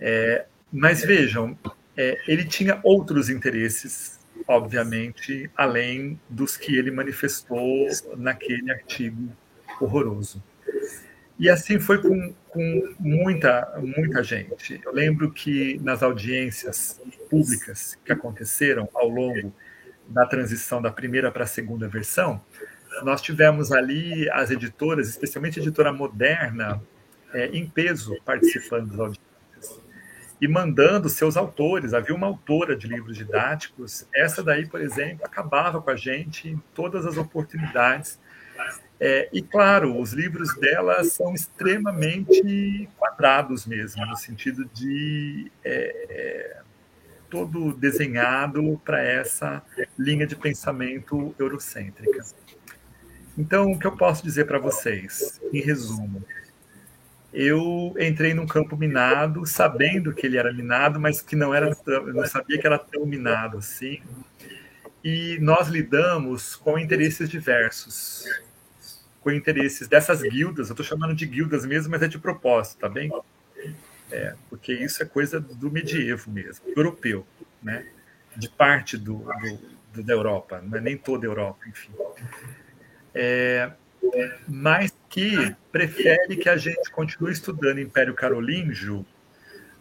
É, 0.00 0.46
mas 0.72 1.04
vejam, 1.04 1.58
é, 1.96 2.18
ele 2.26 2.44
tinha 2.44 2.80
outros 2.82 3.28
interesses, 3.28 4.20
obviamente, 4.46 5.50
além 5.56 6.18
dos 6.28 6.56
que 6.56 6.76
ele 6.76 6.90
manifestou 6.90 7.88
naquele 8.16 8.70
artigo 8.70 9.30
horroroso. 9.80 10.42
E 11.42 11.50
assim 11.50 11.80
foi 11.80 12.00
com, 12.00 12.32
com 12.50 12.94
muita, 13.00 13.76
muita 13.80 14.22
gente. 14.22 14.80
Eu 14.84 14.92
lembro 14.92 15.32
que 15.32 15.76
nas 15.82 16.00
audiências 16.00 17.00
públicas 17.28 17.98
que 18.04 18.12
aconteceram 18.12 18.88
ao 18.94 19.08
longo 19.08 19.52
da 20.06 20.24
transição 20.24 20.80
da 20.80 20.92
primeira 20.92 21.32
para 21.32 21.42
a 21.42 21.46
segunda 21.48 21.88
versão, 21.88 22.40
nós 23.02 23.20
tivemos 23.20 23.72
ali 23.72 24.30
as 24.30 24.52
editoras, 24.52 25.08
especialmente 25.08 25.58
a 25.58 25.62
editora 25.62 25.92
moderna, 25.92 26.80
é, 27.34 27.46
em 27.46 27.68
peso 27.68 28.16
participando 28.24 28.90
das 28.90 29.00
audiências 29.00 29.82
e 30.40 30.46
mandando 30.46 31.08
seus 31.08 31.36
autores. 31.36 31.92
Havia 31.92 32.14
uma 32.14 32.28
autora 32.28 32.76
de 32.76 32.86
livros 32.86 33.16
didáticos, 33.16 34.06
essa 34.14 34.44
daí, 34.44 34.68
por 34.68 34.80
exemplo, 34.80 35.26
acabava 35.26 35.82
com 35.82 35.90
a 35.90 35.96
gente 35.96 36.50
em 36.50 36.62
todas 36.72 37.04
as 37.04 37.16
oportunidades. 37.16 38.20
É, 39.04 39.28
e 39.32 39.42
claro, 39.42 39.98
os 39.98 40.12
livros 40.12 40.54
dela 40.60 41.02
são 41.02 41.34
extremamente 41.34 42.88
quadrados 42.96 43.66
mesmo, 43.66 44.06
no 44.06 44.16
sentido 44.16 44.64
de 44.66 45.50
é, 45.64 46.06
é, 46.08 46.60
todo 47.28 47.74
desenhado 47.74 48.80
para 48.84 49.02
essa 49.02 49.60
linha 49.98 50.24
de 50.24 50.36
pensamento 50.36 51.34
eurocêntrica. 51.36 52.24
Então, 53.36 53.72
o 53.72 53.78
que 53.78 53.88
eu 53.88 53.96
posso 53.96 54.22
dizer 54.22 54.44
para 54.44 54.60
vocês, 54.60 55.40
em 55.52 55.60
resumo, 55.60 56.24
eu 57.32 57.92
entrei 57.98 58.34
num 58.34 58.46
campo 58.46 58.76
minado, 58.76 59.44
sabendo 59.44 60.14
que 60.14 60.28
ele 60.28 60.36
era 60.36 60.52
minado, 60.52 61.00
mas 61.00 61.20
que 61.20 61.34
não 61.34 61.52
era 61.52 61.76
não 62.14 62.24
sabia 62.24 62.56
que 62.56 62.66
era 62.68 62.78
tão 62.78 63.04
minado 63.04 63.58
assim. 63.58 64.00
E 65.02 65.38
nós 65.40 65.66
lidamos 65.66 66.54
com 66.54 66.78
interesses 66.78 67.28
diversos, 67.28 68.26
com 69.22 69.30
interesses 69.30 69.88
dessas 69.88 70.22
guildas. 70.22 70.68
Eu 70.68 70.72
estou 70.72 70.84
chamando 70.84 71.14
de 71.14 71.26
guildas 71.26 71.64
mesmo, 71.64 71.90
mas 71.90 72.02
é 72.02 72.08
de 72.08 72.18
propósito, 72.18 72.80
tá 72.80 72.88
bem? 72.88 73.10
É, 74.10 74.34
porque 74.50 74.72
isso 74.72 75.02
é 75.02 75.06
coisa 75.06 75.40
do 75.40 75.70
medievo 75.70 76.30
mesmo, 76.30 76.66
europeu, 76.76 77.26
né? 77.62 77.86
De 78.36 78.48
parte 78.48 78.98
do, 78.98 79.26
do, 79.94 80.02
da 80.02 80.12
Europa, 80.12 80.60
não 80.62 80.78
é 80.78 80.80
nem 80.80 80.96
toda 80.96 81.26
a 81.26 81.28
Europa, 81.28 81.60
enfim. 81.66 81.92
É, 83.14 83.72
mas 84.48 84.94
que 85.08 85.54
prefere 85.70 86.36
que 86.36 86.48
a 86.48 86.56
gente 86.56 86.90
continue 86.90 87.32
estudando 87.32 87.78
Império 87.78 88.14
Carolíngio 88.14 89.06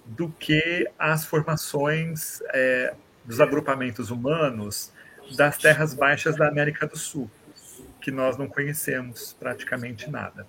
do 0.05 0.29
que 0.29 0.87
as 0.99 1.25
formações 1.25 2.41
é, 2.53 2.93
dos 3.25 3.39
agrupamentos 3.39 4.11
humanos 4.11 4.91
das 5.35 5.57
terras 5.57 5.93
baixas 5.93 6.35
da 6.35 6.47
América 6.47 6.85
do 6.85 6.97
Sul, 6.97 7.29
que 8.01 8.11
nós 8.11 8.37
não 8.37 8.47
conhecemos 8.47 9.35
praticamente 9.39 10.09
nada. 10.09 10.45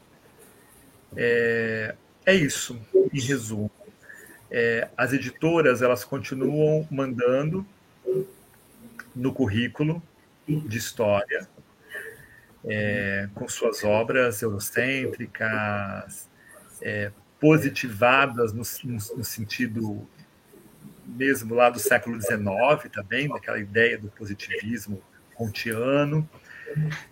É, 1.16 1.94
é 2.24 2.34
isso, 2.34 2.80
em 3.12 3.20
resumo. 3.20 3.70
É, 4.50 4.88
as 4.96 5.12
editoras 5.12 5.82
elas 5.82 6.04
continuam 6.04 6.86
mandando 6.90 7.66
no 9.14 9.32
currículo 9.32 10.02
de 10.46 10.78
história 10.78 11.48
é, 12.64 13.28
com 13.34 13.48
suas 13.48 13.82
obras 13.82 14.40
eurocêntricas, 14.42 16.28
é, 16.80 17.10
positivadas 17.40 18.52
no, 18.52 18.62
no, 18.84 18.98
no, 19.16 19.24
sentido 19.24 20.06
mesmo 21.04 21.54
lá 21.54 21.68
do 21.68 21.78
século 21.78 22.20
XIX 22.20 22.40
também, 22.92 23.28
daquela 23.28 23.58
ideia 23.58 23.98
do 23.98 24.08
positivismo 24.08 25.02
kantiano, 25.36 26.28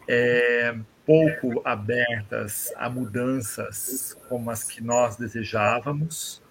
é, 0.09 0.75
pouco 1.07 1.61
abertas 1.65 2.73
a 2.77 2.89
mudanças 2.89 4.17
como 4.29 4.51
as 4.51 4.65
que 4.65 4.83
nós 4.83 5.17
desejávamos, 5.17 6.43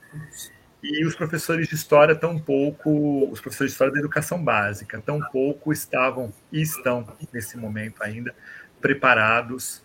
e 0.82 1.06
os 1.06 1.14
professores 1.14 1.68
de 1.68 1.76
história 1.76 2.16
tão 2.16 2.40
pouco, 2.40 3.30
os 3.30 3.42
professores 3.42 3.72
de 3.72 3.76
história 3.76 3.94
da 3.94 4.00
educação 4.00 4.42
básica, 4.42 5.02
tão 5.02 5.20
pouco 5.20 5.74
estavam 5.74 6.34
e 6.52 6.62
estão 6.62 7.06
nesse 7.34 7.58
momento 7.58 8.02
ainda 8.02 8.34
preparados 8.80 9.84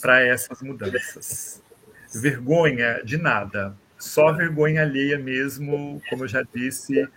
para 0.00 0.20
essas 0.20 0.60
mudanças. 0.60 1.62
Vergonha 2.12 3.02
de 3.04 3.16
nada, 3.16 3.74
só 3.96 4.32
vergonha 4.32 4.82
alheia 4.82 5.16
mesmo, 5.16 6.02
como 6.10 6.24
eu 6.24 6.28
já 6.28 6.42
disse, 6.42 7.08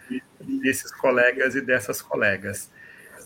desses 0.61 0.91
colegas 0.91 1.55
e 1.55 1.61
dessas 1.61 2.01
colegas. 2.01 2.71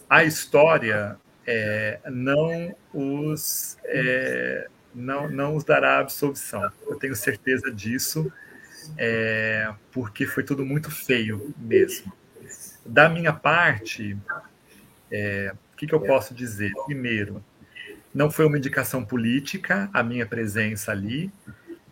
A 0.10 0.24
história 0.24 1.18
é, 1.52 2.00
não 2.12 2.76
os 2.94 3.76
é, 3.84 4.68
não, 4.94 5.28
não 5.28 5.56
os 5.56 5.64
dará 5.64 5.98
absolvição. 5.98 6.72
Eu 6.88 6.96
tenho 6.98 7.16
certeza 7.16 7.72
disso, 7.72 8.32
é, 8.96 9.74
porque 9.92 10.28
foi 10.28 10.44
tudo 10.44 10.64
muito 10.64 10.92
feio 10.92 11.52
mesmo. 11.58 12.14
Da 12.86 13.10
minha 13.10 13.34
parte, 13.34 14.16
é, 15.12 15.52
o 15.74 15.76
que, 15.76 15.88
que 15.88 15.94
eu 15.94 16.02
posso 16.02 16.36
dizer? 16.36 16.72
Primeiro, 16.86 17.44
não 18.14 18.30
foi 18.30 18.46
uma 18.46 18.58
indicação 18.58 19.04
política 19.04 19.90
a 19.92 20.04
minha 20.04 20.28
presença 20.28 20.92
ali. 20.92 21.32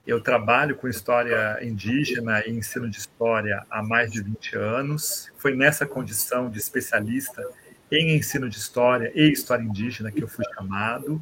Eu 0.06 0.22
trabalho 0.22 0.76
com 0.76 0.88
história 0.88 1.58
indígena 1.64 2.46
e 2.46 2.52
ensino 2.52 2.88
de 2.88 3.00
história 3.00 3.66
há 3.72 3.82
mais 3.82 4.12
de 4.12 4.22
20 4.22 4.56
anos. 4.56 5.32
Foi 5.36 5.56
nessa 5.56 5.86
condição 5.86 6.48
de 6.48 6.60
especialista 6.60 7.44
em 7.92 8.16
ensino 8.16 8.50
de 8.50 8.58
história 8.58 9.12
e 9.16 9.32
história 9.32 9.64
indígena 9.64 10.12
que 10.12 10.24
eu 10.24 10.28
fui 10.28 10.46
chamado. 10.56 11.22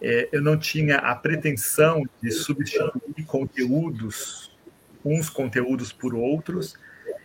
É, 0.00 0.28
eu 0.32 0.42
não 0.42 0.58
tinha 0.58 0.96
a 0.96 1.14
pretensão 1.14 2.04
de 2.22 2.30
substituir 2.30 3.24
conteúdos, 3.26 4.50
uns 5.04 5.30
conteúdos 5.30 5.92
por 5.92 6.14
outros. 6.14 6.76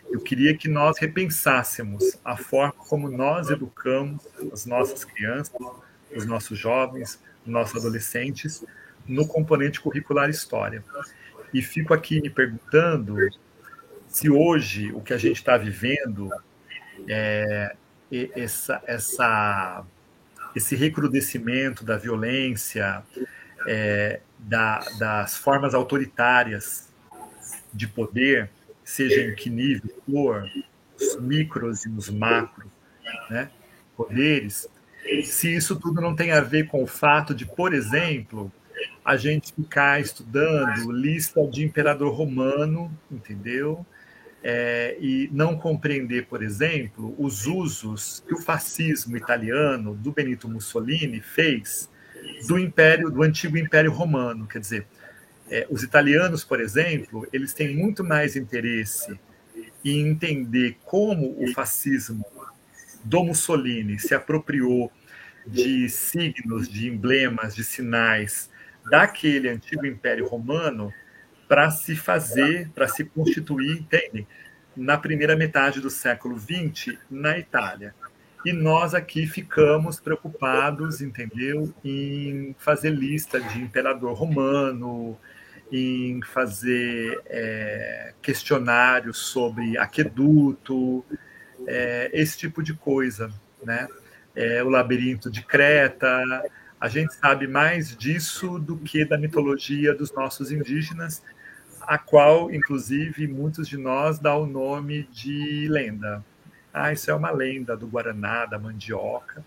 Eu 0.09 0.21
queria 0.21 0.55
que 0.57 0.67
nós 0.67 0.97
repensássemos 0.97 2.17
a 2.23 2.35
forma 2.35 2.73
como 2.73 3.09
nós 3.09 3.49
educamos 3.49 4.25
as 4.51 4.65
nossas 4.65 5.03
crianças, 5.03 5.53
os 6.15 6.25
nossos 6.25 6.57
jovens, 6.57 7.21
nossos 7.45 7.77
adolescentes, 7.77 8.63
no 9.07 9.27
componente 9.27 9.79
curricular 9.79 10.29
História. 10.29 10.83
E 11.53 11.61
fico 11.61 11.93
aqui 11.93 12.21
me 12.21 12.29
perguntando 12.29 13.15
se 14.07 14.29
hoje 14.29 14.91
o 14.91 15.01
que 15.01 15.13
a 15.13 15.17
gente 15.17 15.37
está 15.37 15.57
vivendo 15.57 16.29
é 17.07 17.75
essa, 18.11 18.81
essa, 18.85 19.85
esse 20.55 20.75
recrudescimento 20.75 21.83
da 21.83 21.97
violência, 21.97 23.03
é, 23.67 24.19
da, 24.37 24.79
das 24.97 25.37
formas 25.37 25.73
autoritárias 25.73 26.89
de 27.73 27.87
poder, 27.87 28.49
seja 28.83 29.21
em 29.21 29.35
que 29.35 29.49
nível 29.49 29.89
for, 30.05 30.49
os 30.99 31.21
micros 31.21 31.85
e 31.85 31.89
os 31.89 32.09
macros, 32.09 32.67
né, 33.29 33.49
poderes, 33.95 34.67
se 35.23 35.55
isso 35.55 35.79
tudo 35.79 36.01
não 36.01 36.15
tem 36.15 36.31
a 36.31 36.41
ver 36.41 36.67
com 36.67 36.83
o 36.83 36.87
fato 36.87 37.33
de, 37.33 37.45
por 37.45 37.73
exemplo, 37.73 38.51
a 39.03 39.17
gente 39.17 39.53
ficar 39.53 39.99
estudando 39.99 40.91
lista 40.91 41.45
de 41.47 41.63
imperador 41.63 42.13
romano, 42.13 42.91
entendeu? 43.11 43.85
É, 44.41 44.95
e 45.01 45.29
não 45.33 45.57
compreender, 45.57 46.25
por 46.27 46.41
exemplo, 46.41 47.13
os 47.17 47.45
usos 47.45 48.23
que 48.25 48.33
o 48.33 48.41
fascismo 48.41 49.17
italiano 49.17 49.93
do 49.93 50.13
Benito 50.13 50.47
Mussolini 50.47 51.19
fez 51.19 51.89
do 52.47 52.57
império, 52.57 53.09
do 53.09 53.21
antigo 53.21 53.57
Império 53.57 53.91
Romano. 53.91 54.47
Quer 54.47 54.59
dizer, 54.59 54.87
é, 55.49 55.67
os 55.69 55.83
italianos, 55.83 56.43
por 56.43 56.61
exemplo, 56.61 57.27
eles 57.33 57.53
têm 57.53 57.75
muito 57.75 58.03
mais 58.03 58.35
interesse 58.35 59.19
em 59.83 60.07
entender 60.07 60.77
como 60.85 61.35
o 61.41 61.51
fascismo 61.53 62.25
do 63.03 63.23
Mussolini 63.23 63.99
se 63.99 64.13
apropriou 64.13 64.91
de 65.47 65.89
signos, 65.89 66.69
de 66.69 66.87
emblemas, 66.87 67.55
de 67.55 67.63
sinais 67.63 68.49
daquele 68.89 69.49
antigo 69.49 69.85
Império 69.85 70.27
Romano 70.27 70.93
para 71.49 71.69
se 71.69 71.97
fazer, 71.97 72.69
para 72.69 72.87
se 72.87 73.03
constituir, 73.03 73.79
entendem? 73.79 74.25
na 74.79 74.97
primeira 74.97 75.35
metade 75.35 75.81
do 75.81 75.89
século 75.89 76.39
XX 76.39 76.97
na 77.11 77.37
Itália. 77.37 77.93
E 78.45 78.53
nós 78.53 78.93
aqui 78.93 79.27
ficamos 79.27 79.99
preocupados, 79.99 81.01
entendeu, 81.01 81.73
em 81.83 82.55
fazer 82.57 82.91
lista 82.91 83.41
de 83.41 83.59
imperador 83.59 84.13
romano, 84.13 85.17
em 85.69 86.21
fazer 86.23 87.21
é, 87.25 88.13
questionários 88.21 89.17
sobre 89.17 89.77
aqueduto, 89.77 91.03
é, 91.67 92.09
esse 92.13 92.37
tipo 92.37 92.63
de 92.63 92.73
coisa, 92.73 93.29
né? 93.61 93.87
É, 94.33 94.63
o 94.63 94.69
labirinto 94.69 95.29
de 95.29 95.43
Creta, 95.43 96.23
a 96.79 96.87
gente 96.87 97.13
sabe 97.15 97.45
mais 97.45 97.95
disso 97.97 98.57
do 98.57 98.77
que 98.77 99.03
da 99.03 99.17
mitologia 99.17 99.93
dos 99.93 100.13
nossos 100.13 100.49
indígenas, 100.49 101.21
a 101.89 101.97
qual, 101.97 102.53
inclusive, 102.53 103.27
muitos 103.27 103.67
de 103.67 103.75
nós 103.75 104.19
dá 104.19 104.37
o 104.37 104.45
nome 104.45 105.09
de 105.11 105.67
lenda. 105.67 106.23
Ah, 106.71 106.93
isso 106.93 107.09
é 107.09 107.15
uma 107.15 107.31
lenda 107.31 107.75
do 107.75 107.87
Guaraná, 107.87 108.45
da 108.45 108.59
mandioca. 108.59 109.43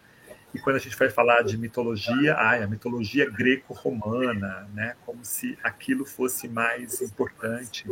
E 0.52 0.58
quando 0.58 0.74
a 0.74 0.78
gente 0.80 0.96
vai 0.96 1.08
falar 1.08 1.42
de 1.42 1.56
mitologia, 1.56 2.34
ah, 2.36 2.56
é 2.56 2.64
a 2.64 2.66
mitologia 2.66 3.30
greco-romana, 3.30 4.68
né? 4.74 4.96
Como 5.06 5.24
se 5.24 5.56
aquilo 5.62 6.04
fosse 6.04 6.48
mais 6.48 7.00
importante 7.00 7.86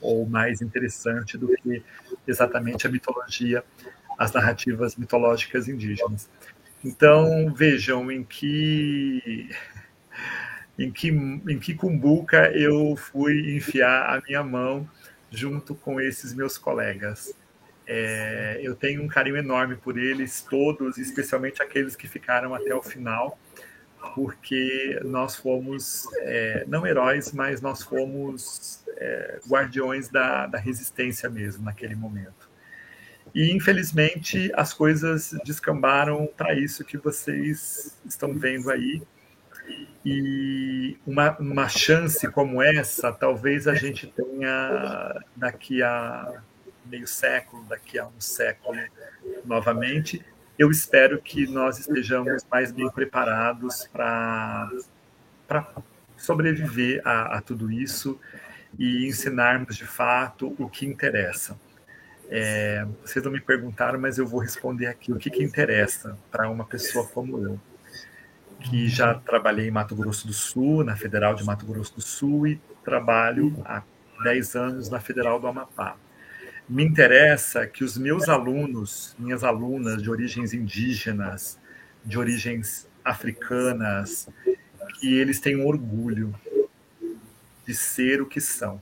ou 0.00 0.26
mais 0.26 0.60
interessante 0.60 1.38
do 1.38 1.54
que 1.58 1.80
exatamente 2.26 2.88
a 2.88 2.90
mitologia, 2.90 3.62
as 4.18 4.32
narrativas 4.32 4.96
mitológicas 4.96 5.68
indígenas. 5.68 6.28
Então, 6.84 7.54
vejam 7.54 8.10
em 8.10 8.24
que 8.24 9.48
em 10.78 10.90
que 10.90 11.08
em 11.08 11.58
que 11.58 11.74
cumbuca 11.74 12.50
eu 12.52 12.96
fui 12.96 13.56
enfiar 13.56 14.16
a 14.16 14.22
minha 14.26 14.42
mão 14.42 14.88
junto 15.30 15.74
com 15.74 16.00
esses 16.00 16.34
meus 16.34 16.58
colegas. 16.58 17.34
É, 17.86 18.60
eu 18.62 18.74
tenho 18.74 19.02
um 19.02 19.08
carinho 19.08 19.36
enorme 19.36 19.76
por 19.76 19.98
eles 19.98 20.42
todos, 20.42 20.98
especialmente 20.98 21.62
aqueles 21.62 21.96
que 21.96 22.06
ficaram 22.06 22.54
até 22.54 22.74
o 22.74 22.82
final, 22.82 23.38
porque 24.14 25.00
nós 25.04 25.36
fomos 25.36 26.06
é, 26.20 26.64
não 26.68 26.86
heróis, 26.86 27.32
mas 27.32 27.60
nós 27.60 27.82
fomos 27.82 28.84
é, 28.96 29.40
guardiões 29.48 30.08
da, 30.08 30.46
da 30.46 30.58
resistência 30.58 31.28
mesmo 31.28 31.64
naquele 31.64 31.94
momento. 31.94 32.50
E 33.34 33.50
infelizmente 33.50 34.50
as 34.54 34.74
coisas 34.74 35.34
descambaram 35.44 36.28
para 36.36 36.54
isso 36.54 36.84
que 36.84 36.98
vocês 36.98 37.98
estão 38.04 38.34
vendo 38.34 38.70
aí. 38.70 39.02
E 40.04 40.96
uma, 41.06 41.36
uma 41.38 41.68
chance 41.68 42.26
como 42.28 42.60
essa, 42.60 43.12
talvez 43.12 43.68
a 43.68 43.74
gente 43.74 44.06
tenha 44.08 45.22
daqui 45.36 45.82
a 45.82 46.42
meio 46.84 47.06
século, 47.06 47.64
daqui 47.64 47.98
a 47.98 48.06
um 48.06 48.20
século 48.20 48.78
novamente. 49.44 50.24
Eu 50.58 50.70
espero 50.70 51.20
que 51.20 51.46
nós 51.46 51.78
estejamos 51.78 52.44
mais 52.50 52.72
bem 52.72 52.90
preparados 52.90 53.88
para 53.92 54.70
sobreviver 56.16 57.00
a, 57.04 57.38
a 57.38 57.40
tudo 57.40 57.70
isso 57.70 58.18
e 58.78 59.06
ensinarmos 59.06 59.76
de 59.76 59.86
fato 59.86 60.54
o 60.58 60.68
que 60.68 60.86
interessa. 60.86 61.58
É, 62.28 62.86
vocês 63.02 63.24
não 63.24 63.30
me 63.30 63.40
perguntaram, 63.40 64.00
mas 64.00 64.18
eu 64.18 64.26
vou 64.26 64.40
responder 64.40 64.86
aqui 64.86 65.12
o 65.12 65.16
que, 65.16 65.30
que 65.30 65.42
interessa 65.42 66.16
para 66.30 66.48
uma 66.48 66.64
pessoa 66.64 67.06
como 67.06 67.38
eu, 67.38 67.60
que 68.62 68.88
já 68.88 69.14
trabalhei 69.14 69.68
em 69.68 69.70
Mato 69.70 69.94
Grosso 69.94 70.26
do 70.26 70.32
Sul, 70.32 70.84
na 70.84 70.96
Federal 70.96 71.34
de 71.34 71.44
Mato 71.44 71.66
Grosso 71.66 71.94
do 71.94 72.00
Sul, 72.00 72.46
e 72.46 72.60
trabalho 72.84 73.54
há 73.64 73.82
10 74.22 74.54
anos 74.56 74.88
na 74.88 75.00
Federal 75.00 75.38
do 75.40 75.46
Amapá. 75.46 75.96
Me 76.68 76.84
interessa 76.84 77.66
que 77.66 77.84
os 77.84 77.98
meus 77.98 78.28
alunos, 78.28 79.14
minhas 79.18 79.42
alunas 79.44 80.02
de 80.02 80.10
origens 80.10 80.54
indígenas, 80.54 81.58
de 82.04 82.18
origens 82.18 82.88
africanas, 83.04 84.28
que 85.00 85.14
eles 85.14 85.40
tenham 85.40 85.66
orgulho 85.66 86.34
de 87.66 87.74
ser 87.74 88.22
o 88.22 88.26
que 88.26 88.40
são, 88.40 88.80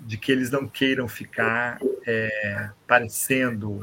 de 0.00 0.16
que 0.16 0.32
eles 0.32 0.50
não 0.50 0.66
queiram 0.66 1.06
ficar 1.06 1.78
é, 2.06 2.70
parecendo 2.86 3.80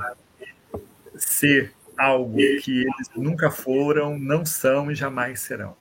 ser 1.16 1.74
algo 2.02 2.38
que 2.62 2.82
eles 2.82 3.10
nunca 3.16 3.52
foram, 3.52 4.18
não 4.18 4.46
são 4.46 4.92
e 4.92 4.96
jamais 4.96 5.42
serão. 5.42 5.76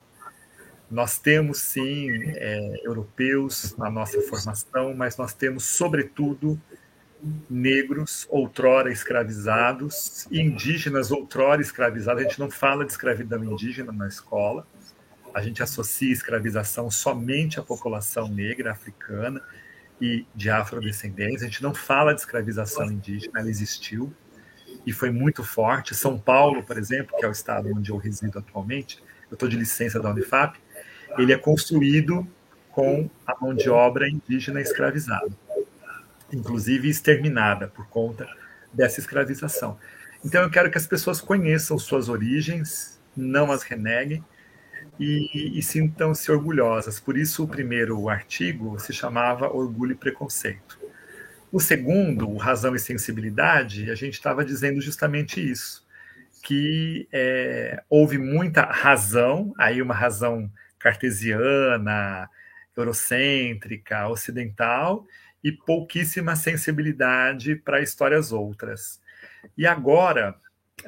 Nós 0.91 1.19
temos, 1.19 1.59
sim, 1.59 2.11
é, 2.11 2.81
europeus 2.85 3.77
na 3.77 3.89
nossa 3.89 4.21
formação, 4.23 4.93
mas 4.93 5.17
nós 5.17 5.33
temos, 5.33 5.65
sobretudo, 5.65 6.61
negros 7.49 8.27
outrora 8.29 8.91
escravizados, 8.91 10.27
indígenas 10.33 11.13
outrora 11.13 11.61
escravizados. 11.61 12.23
A 12.23 12.27
gente 12.27 12.41
não 12.41 12.51
fala 12.51 12.85
de 12.85 12.91
escravidão 12.91 13.45
indígena 13.45 13.93
na 13.93 14.09
escola. 14.09 14.67
A 15.33 15.41
gente 15.41 15.63
associa 15.63 16.13
escravização 16.13 16.91
somente 16.91 17.61
à 17.61 17.63
população 17.63 18.27
negra 18.27 18.73
africana 18.73 19.41
e 20.01 20.27
de 20.35 20.51
afrodescendentes. 20.51 21.43
A 21.43 21.47
gente 21.47 21.63
não 21.63 21.75
fala 21.75 22.15
de 22.15 22.21
escravização 22.21 22.87
indígena, 22.91 23.39
ela 23.39 23.51
existiu 23.51 24.13
e 24.87 24.93
foi 24.93 25.11
muito 25.11 25.45
forte. 25.45 25.95
São 25.95 26.19
Paulo, 26.19 26.63
por 26.63 26.79
exemplo, 26.79 27.17
que 27.19 27.25
é 27.25 27.29
o 27.29 27.33
estado 27.33 27.71
onde 27.75 27.91
eu 27.91 27.97
resido 27.97 28.39
atualmente, 28.39 29.03
eu 29.31 29.35
estou 29.35 29.49
de 29.49 29.57
licença 29.57 30.01
da 30.01 30.11
Unifap, 30.11 30.59
ele 31.19 31.33
é 31.33 31.37
construído 31.37 32.27
com 32.71 33.09
a 33.27 33.35
mão 33.41 33.55
de 33.55 33.69
obra 33.69 34.09
indígena 34.09 34.61
escravizada 34.61 35.31
inclusive 36.33 36.89
exterminada 36.89 37.69
por 37.69 37.87
conta 37.89 38.29
dessa 38.73 39.01
escravização. 39.01 39.79
Então 40.25 40.43
eu 40.43 40.51
quero 40.51 40.71
que 40.71 40.79
as 40.79 40.87
pessoas 40.87 41.21
conheçam 41.21 41.79
suas 41.79 42.09
origens, 42.09 43.01
não 43.17 43.51
as 43.51 43.63
reneguem 43.63 44.25
e, 44.99 45.59
e 45.59 45.63
sintam-se 45.63 46.31
orgulhosas. 46.31 47.01
Por 47.01 47.17
isso 47.17 47.45
o 47.45 47.49
primeiro 47.49 48.09
artigo 48.09 48.79
se 48.79 48.93
chamava 48.93 49.49
Orgulho 49.49 49.93
e 49.93 49.97
Preconceito. 49.97 50.79
O 51.53 51.59
segundo, 51.59 52.37
Razão 52.37 52.77
e 52.77 52.79
Sensibilidade, 52.79 53.91
a 53.91 53.95
gente 53.97 54.15
estava 54.15 54.45
dizendo 54.45 54.81
justamente 54.81 55.41
isso, 55.41 55.85
que 56.45 57.09
é, 57.13 57.83
houve 57.89 58.19
muita 58.19 58.63
razão, 58.63 59.53
aí 59.59 59.83
uma 59.83 59.95
razão 59.95 60.51
cartesiana, 60.79 62.31
eurocêntrica, 62.77 64.09
ocidental, 64.09 65.05
e 65.43 65.51
pouquíssima 65.51 66.37
sensibilidade 66.37 67.57
para 67.57 67.83
histórias 67.83 68.31
outras. 68.31 69.01
E 69.57 69.67
agora, 69.67 70.37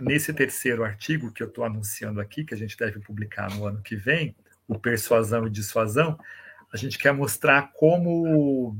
nesse 0.00 0.32
terceiro 0.32 0.84
artigo 0.84 1.32
que 1.32 1.42
eu 1.42 1.48
estou 1.48 1.64
anunciando 1.64 2.20
aqui, 2.20 2.44
que 2.44 2.54
a 2.54 2.56
gente 2.56 2.76
deve 2.76 3.00
publicar 3.00 3.50
no 3.50 3.66
ano 3.66 3.82
que 3.82 3.96
vem, 3.96 4.36
o 4.68 4.78
Persuasão 4.78 5.46
e 5.46 5.50
Dissuasão, 5.50 6.16
a 6.72 6.76
gente 6.76 6.98
quer 6.98 7.12
mostrar 7.12 7.72
como 7.74 8.78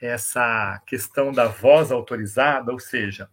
essa 0.00 0.80
questão 0.86 1.32
da 1.32 1.46
voz 1.46 1.92
autorizada, 1.92 2.72
ou 2.72 2.78
seja, 2.78 3.28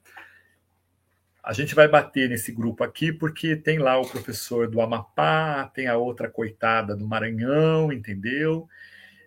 a 1.43 1.53
gente 1.53 1.73
vai 1.73 1.87
bater 1.87 2.27
nesse 2.27 2.51
grupo 2.51 2.83
aqui 2.83 3.11
porque 3.11 3.55
tem 3.55 3.79
lá 3.79 3.97
o 3.97 4.09
professor 4.09 4.69
do 4.69 4.81
Amapá, 4.81 5.71
tem 5.73 5.87
a 5.87 5.95
outra 5.95 6.29
coitada 6.29 6.95
do 6.95 7.07
Maranhão, 7.07 7.91
entendeu? 7.91 8.67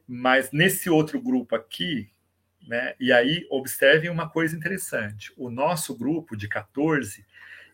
Mas 0.06 0.52
nesse 0.52 0.90
outro 0.90 1.18
grupo 1.18 1.56
aqui, 1.56 2.10
né, 2.68 2.94
e 3.00 3.10
aí 3.10 3.46
observem 3.50 4.10
uma 4.10 4.28
coisa 4.28 4.54
interessante: 4.54 5.32
o 5.36 5.48
nosso 5.48 5.96
grupo 5.96 6.36
de 6.36 6.46
14 6.46 7.24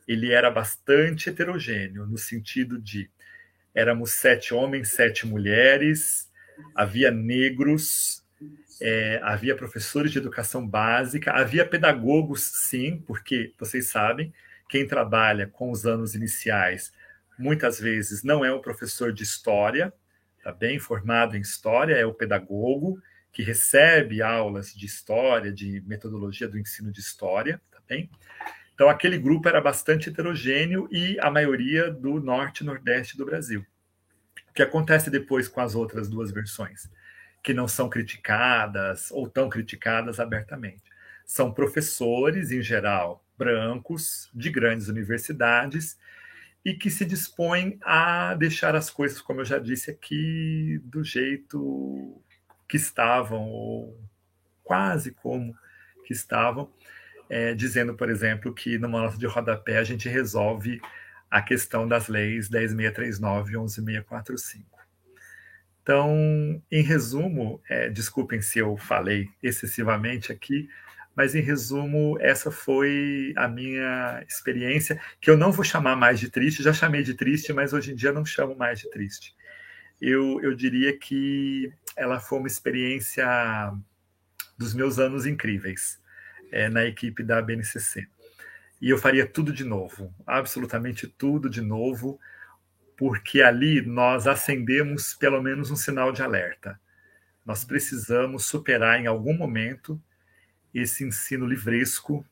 ele 0.06 0.32
era 0.32 0.48
bastante 0.48 1.28
heterogêneo, 1.28 2.06
no 2.06 2.16
sentido 2.16 2.80
de 2.80 3.10
éramos 3.74 4.12
sete 4.12 4.54
homens, 4.54 4.90
sete 4.90 5.26
mulheres, 5.26 6.30
havia 6.74 7.10
negros, 7.10 8.24
é, 8.80 9.20
havia 9.22 9.56
professores 9.56 10.12
de 10.12 10.18
educação 10.18 10.66
básica, 10.66 11.32
havia 11.32 11.66
pedagogos, 11.66 12.42
sim, 12.42 13.02
porque 13.06 13.52
vocês 13.58 13.88
sabem, 13.88 14.32
quem 14.68 14.86
trabalha 14.86 15.46
com 15.46 15.70
os 15.70 15.86
anos 15.86 16.14
iniciais 16.14 16.92
muitas 17.38 17.78
vezes 17.78 18.22
não 18.22 18.44
é 18.44 18.52
um 18.52 18.60
professor 18.60 19.12
de 19.12 19.22
história, 19.22 19.92
está 20.38 20.52
bem 20.52 20.78
formado 20.78 21.36
em 21.36 21.40
história, 21.40 21.94
é 21.94 22.06
o 22.06 22.14
pedagogo 22.14 23.00
que 23.32 23.42
recebe 23.42 24.22
aulas 24.22 24.72
de 24.72 24.86
história, 24.86 25.52
de 25.52 25.82
metodologia 25.86 26.48
do 26.48 26.58
ensino 26.58 26.90
de 26.90 27.00
história, 27.00 27.60
tá 27.70 27.78
bem? 27.86 28.10
Então, 28.74 28.88
aquele 28.88 29.18
grupo 29.18 29.48
era 29.48 29.60
bastante 29.60 30.08
heterogêneo 30.08 30.88
e 30.90 31.18
a 31.20 31.30
maioria 31.30 31.90
do 31.90 32.20
norte 32.20 32.60
e 32.60 32.64
nordeste 32.66 33.16
do 33.16 33.24
Brasil. 33.24 33.64
O 34.50 34.52
que 34.52 34.62
acontece 34.62 35.10
depois 35.10 35.48
com 35.48 35.60
as 35.60 35.74
outras 35.74 36.08
duas 36.08 36.30
versões, 36.30 36.90
que 37.46 37.54
não 37.54 37.68
são 37.68 37.88
criticadas 37.88 39.12
ou 39.12 39.30
tão 39.30 39.48
criticadas 39.48 40.18
abertamente? 40.18 40.82
São 41.24 41.54
professores, 41.54 42.50
em 42.50 42.60
geral, 42.60 43.24
brancos, 43.38 44.28
de 44.34 44.50
grandes 44.50 44.88
universidades, 44.88 45.96
e 46.64 46.74
que 46.74 46.90
se 46.90 47.04
dispõem 47.04 47.78
a 47.82 48.34
deixar 48.34 48.74
as 48.74 48.90
coisas, 48.90 49.20
como 49.20 49.42
eu 49.42 49.44
já 49.44 49.60
disse 49.60 49.92
aqui, 49.92 50.80
do 50.82 51.04
jeito 51.04 52.20
que 52.68 52.76
estavam, 52.76 53.44
ou 53.48 53.96
quase 54.64 55.12
como 55.12 55.56
que 56.04 56.12
estavam, 56.12 56.68
é, 57.30 57.54
dizendo, 57.54 57.94
por 57.94 58.10
exemplo, 58.10 58.52
que 58.52 58.76
numa 58.76 59.02
nota 59.02 59.16
de 59.18 59.26
rodapé 59.26 59.78
a 59.78 59.84
gente 59.84 60.08
resolve 60.08 60.80
a 61.30 61.40
questão 61.40 61.86
das 61.86 62.08
leis 62.08 62.50
10.639 62.50 63.50
e 63.50 63.52
11.645. 63.52 64.75
Então, 65.86 66.60
em 66.68 66.82
resumo, 66.82 67.62
é, 67.70 67.88
desculpem 67.88 68.42
se 68.42 68.58
eu 68.58 68.76
falei 68.76 69.28
excessivamente 69.40 70.32
aqui, 70.32 70.68
mas 71.14 71.36
em 71.36 71.40
resumo, 71.40 72.18
essa 72.20 72.50
foi 72.50 73.32
a 73.36 73.46
minha 73.46 74.20
experiência, 74.28 75.00
que 75.20 75.30
eu 75.30 75.36
não 75.36 75.52
vou 75.52 75.64
chamar 75.64 75.94
mais 75.94 76.18
de 76.18 76.28
triste, 76.28 76.60
já 76.60 76.72
chamei 76.72 77.04
de 77.04 77.14
triste, 77.14 77.52
mas 77.52 77.72
hoje 77.72 77.92
em 77.92 77.94
dia 77.94 78.10
não 78.10 78.24
chamo 78.24 78.56
mais 78.56 78.80
de 78.80 78.90
triste. 78.90 79.32
Eu, 80.00 80.40
eu 80.42 80.56
diria 80.56 80.98
que 80.98 81.72
ela 81.96 82.18
foi 82.18 82.40
uma 82.40 82.48
experiência 82.48 83.24
dos 84.58 84.74
meus 84.74 84.98
anos 84.98 85.24
incríveis 85.24 86.02
é, 86.50 86.68
na 86.68 86.84
equipe 86.84 87.22
da 87.22 87.40
BNCC. 87.40 88.08
E 88.82 88.90
eu 88.90 88.98
faria 88.98 89.24
tudo 89.24 89.52
de 89.52 89.62
novo, 89.62 90.12
absolutamente 90.26 91.06
tudo 91.06 91.48
de 91.48 91.60
novo, 91.60 92.18
porque 92.96 93.42
ali 93.42 93.82
nós 93.82 94.26
acendemos 94.26 95.14
pelo 95.14 95.42
menos 95.42 95.70
um 95.70 95.76
sinal 95.76 96.12
de 96.12 96.22
alerta. 96.22 96.78
Nós 97.44 97.64
precisamos 97.64 98.46
superar 98.46 99.00
em 99.00 99.06
algum 99.06 99.36
momento 99.36 100.00
esse 100.74 101.04
ensino 101.04 101.46
livresco 101.46 102.24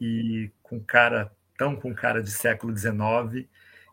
e 0.00 0.50
com 0.62 0.80
cara 0.80 1.32
tão 1.56 1.74
com 1.74 1.94
cara 1.94 2.22
de 2.22 2.30
século 2.30 2.76
XIX, 2.76 3.48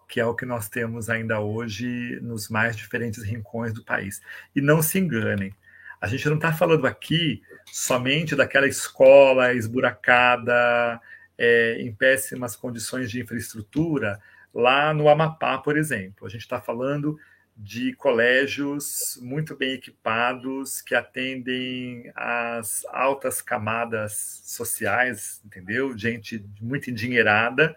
que 0.08 0.20
é 0.20 0.26
o 0.26 0.36
que 0.36 0.46
nós 0.46 0.70
temos 0.70 1.10
ainda 1.10 1.40
hoje 1.40 2.20
nos 2.22 2.48
mais 2.50 2.76
diferentes 2.76 3.24
rincões 3.24 3.74
do 3.74 3.84
país. 3.84 4.22
E 4.56 4.62
não 4.62 4.82
se 4.82 5.00
enganem, 5.00 5.54
a 6.00 6.08
gente 6.08 6.28
não 6.28 6.36
está 6.36 6.54
falando 6.54 6.86
aqui 6.86 7.42
somente 7.66 8.36
daquela 8.36 8.68
escola 8.68 9.54
esburacada, 9.54 11.02
é, 11.38 11.82
em 11.82 11.94
péssimas 11.94 12.56
condições 12.56 13.10
de 13.10 13.22
infraestrutura, 13.22 14.20
lá 14.56 14.94
no 14.94 15.10
Amapá, 15.10 15.58
por 15.58 15.78
exemplo. 15.78 16.26
A 16.26 16.30
gente 16.30 16.42
está 16.42 16.62
falando 16.62 17.20
de 17.58 17.94
colégios 17.94 19.20
muito 19.22 19.56
bem 19.56 19.74
equipados 19.74 20.82
que 20.82 20.96
atendem 20.96 22.12
as 22.16 22.86
altas 22.90 23.42
camadas 23.42 24.42
sociais, 24.46 25.42
entendeu? 25.46 25.98
Gente 25.98 26.44
muito 26.62 26.90
endinheirada 26.90 27.76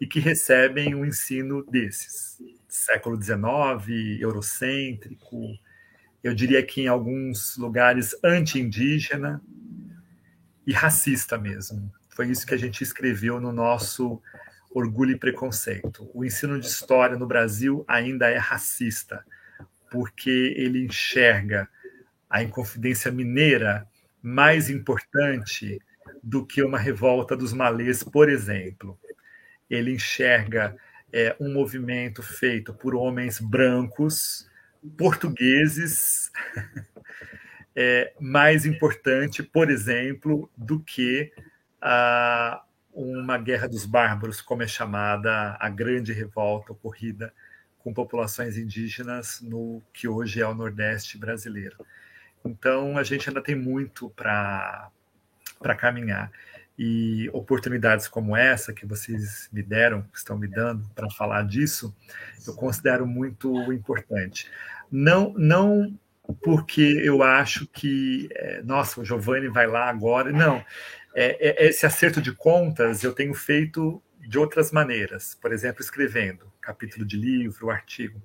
e 0.00 0.06
que 0.06 0.20
recebem 0.20 0.94
um 0.94 1.04
ensino 1.04 1.64
desses. 1.64 2.40
Século 2.68 3.20
XIX, 3.20 4.20
eurocêntrico, 4.20 5.56
eu 6.22 6.34
diria 6.34 6.62
que 6.62 6.82
em 6.82 6.88
alguns 6.88 7.56
lugares 7.56 8.16
anti-indígena 8.22 9.42
e 10.66 10.72
racista 10.72 11.38
mesmo. 11.38 11.92
Foi 12.08 12.28
isso 12.28 12.46
que 12.46 12.54
a 12.54 12.58
gente 12.58 12.82
escreveu 12.82 13.40
no 13.40 13.52
nosso 13.52 14.20
Orgulho 14.74 15.12
e 15.12 15.18
Preconceito. 15.18 16.10
O 16.12 16.24
ensino 16.24 16.58
de 16.58 16.66
história 16.66 17.16
no 17.16 17.28
Brasil 17.28 17.84
ainda 17.86 18.28
é 18.28 18.36
racista, 18.36 19.24
porque 19.88 20.52
ele 20.56 20.84
enxerga 20.84 21.68
a 22.28 22.42
Inconfidência 22.42 23.12
Mineira 23.12 23.86
mais 24.20 24.68
importante 24.68 25.80
do 26.20 26.44
que 26.44 26.60
uma 26.60 26.78
revolta 26.78 27.36
dos 27.36 27.52
malês, 27.52 28.02
por 28.02 28.28
exemplo. 28.28 28.98
Ele 29.70 29.92
enxerga 29.92 30.76
é, 31.12 31.36
um 31.38 31.52
movimento 31.52 32.20
feito 32.20 32.74
por 32.74 32.96
homens 32.96 33.38
brancos, 33.38 34.50
portugueses, 34.98 36.32
é 37.76 38.12
mais 38.18 38.66
importante, 38.66 39.40
por 39.40 39.70
exemplo, 39.70 40.50
do 40.56 40.80
que 40.80 41.32
a 41.80 42.63
uma 42.94 43.36
guerra 43.36 43.68
dos 43.68 43.84
bárbaros, 43.84 44.40
como 44.40 44.62
é 44.62 44.66
chamada 44.66 45.56
a 45.58 45.68
grande 45.68 46.12
revolta 46.12 46.72
ocorrida 46.72 47.34
com 47.78 47.92
populações 47.92 48.56
indígenas 48.56 49.40
no 49.42 49.82
que 49.92 50.08
hoje 50.08 50.40
é 50.40 50.46
o 50.46 50.54
Nordeste 50.54 51.18
brasileiro. 51.18 51.76
Então, 52.44 52.96
a 52.96 53.02
gente 53.02 53.28
ainda 53.28 53.42
tem 53.42 53.54
muito 53.54 54.08
para 54.10 54.90
caminhar. 55.76 56.30
E 56.78 57.28
oportunidades 57.32 58.08
como 58.08 58.36
essa 58.36 58.72
que 58.72 58.86
vocês 58.86 59.48
me 59.52 59.62
deram, 59.62 60.04
estão 60.14 60.38
me 60.38 60.48
dando 60.48 60.88
para 60.94 61.10
falar 61.10 61.46
disso, 61.46 61.94
eu 62.46 62.54
considero 62.54 63.06
muito 63.06 63.72
importante. 63.72 64.50
Não, 64.90 65.32
não 65.36 65.96
porque 66.42 67.02
eu 67.04 67.22
acho 67.22 67.66
que, 67.66 68.28
é, 68.32 68.62
nossa, 68.62 69.00
o 69.00 69.04
Giovanni 69.04 69.48
vai 69.48 69.66
lá 69.66 69.88
agora. 69.88 70.32
Não, 70.32 70.64
é, 71.14 71.64
é, 71.64 71.68
esse 71.68 71.86
acerto 71.86 72.20
de 72.20 72.32
contas 72.32 73.04
eu 73.04 73.12
tenho 73.12 73.32
feito 73.34 74.02
de 74.18 74.38
outras 74.38 74.72
maneiras, 74.72 75.34
por 75.34 75.52
exemplo, 75.52 75.80
escrevendo 75.80 76.52
capítulo 76.60 77.04
de 77.04 77.16
livro, 77.16 77.70
artigo, 77.70 78.20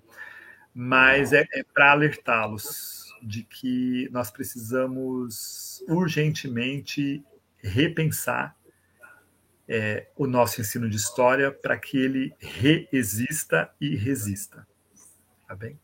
mas 0.74 1.34
é, 1.34 1.46
é 1.54 1.64
para 1.64 1.92
alertá-los 1.92 3.14
de 3.22 3.44
que 3.44 4.08
nós 4.12 4.32
precisamos 4.32 5.84
urgentemente 5.88 7.24
repensar 7.58 8.56
é, 9.68 10.08
o 10.16 10.26
nosso 10.26 10.62
ensino 10.62 10.90
de 10.90 10.96
história 10.96 11.52
para 11.52 11.78
que 11.78 11.98
ele 11.98 12.34
reexista 12.40 13.70
e 13.80 13.96
resista. 13.96 14.66
Tá 15.48 15.56
bem? 15.56 15.78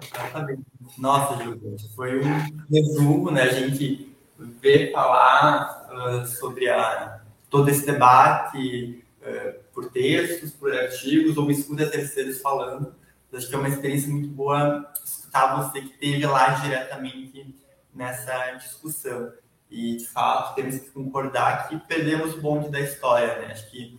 Exatamente. 0.00 0.62
Nossa, 0.96 1.42
Júlio, 1.42 1.76
foi 1.94 2.20
um 2.20 2.66
resumo, 2.70 3.30
né? 3.30 3.42
A 3.42 3.52
gente 3.52 4.11
ver 4.60 4.92
falar 4.92 5.88
uh, 5.92 6.26
sobre 6.26 6.68
a, 6.68 7.20
todo 7.50 7.68
esse 7.68 7.84
debate 7.84 9.04
uh, 9.20 9.62
por 9.72 9.90
textos, 9.90 10.52
por 10.52 10.72
artigos, 10.72 11.36
ou 11.36 11.50
escuta 11.50 11.86
terceiros 11.86 12.40
falando. 12.40 12.94
Acho 13.32 13.48
que 13.48 13.54
é 13.54 13.58
uma 13.58 13.68
experiência 13.68 14.10
muito 14.10 14.28
boa 14.28 14.92
escutar 15.04 15.56
você 15.56 15.80
que 15.80 15.88
esteve 15.88 16.26
lá 16.26 16.50
diretamente 16.50 17.54
nessa 17.94 18.52
discussão. 18.52 19.32
E, 19.70 19.96
de 19.96 20.06
fato, 20.06 20.54
temos 20.54 20.78
que 20.78 20.90
concordar 20.90 21.66
que 21.68 21.78
perdemos 21.78 22.34
o 22.34 22.40
bonde 22.42 22.68
da 22.70 22.80
história. 22.80 23.38
Né? 23.38 23.52
Acho 23.52 23.70
que 23.70 23.98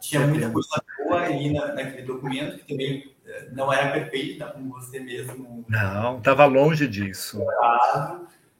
tinha 0.00 0.26
muita 0.26 0.50
coisa 0.50 0.82
boa 0.98 1.22
ali 1.22 1.52
na, 1.52 1.72
naquele 1.74 2.02
documento, 2.02 2.58
que 2.58 2.68
também 2.68 3.14
uh, 3.24 3.54
não 3.54 3.72
era 3.72 3.92
perfeita, 3.92 4.46
como 4.46 4.74
você 4.74 4.98
mesmo. 4.98 5.64
Não, 5.68 6.18
estava 6.18 6.44
longe 6.46 6.88
disso. 6.88 7.38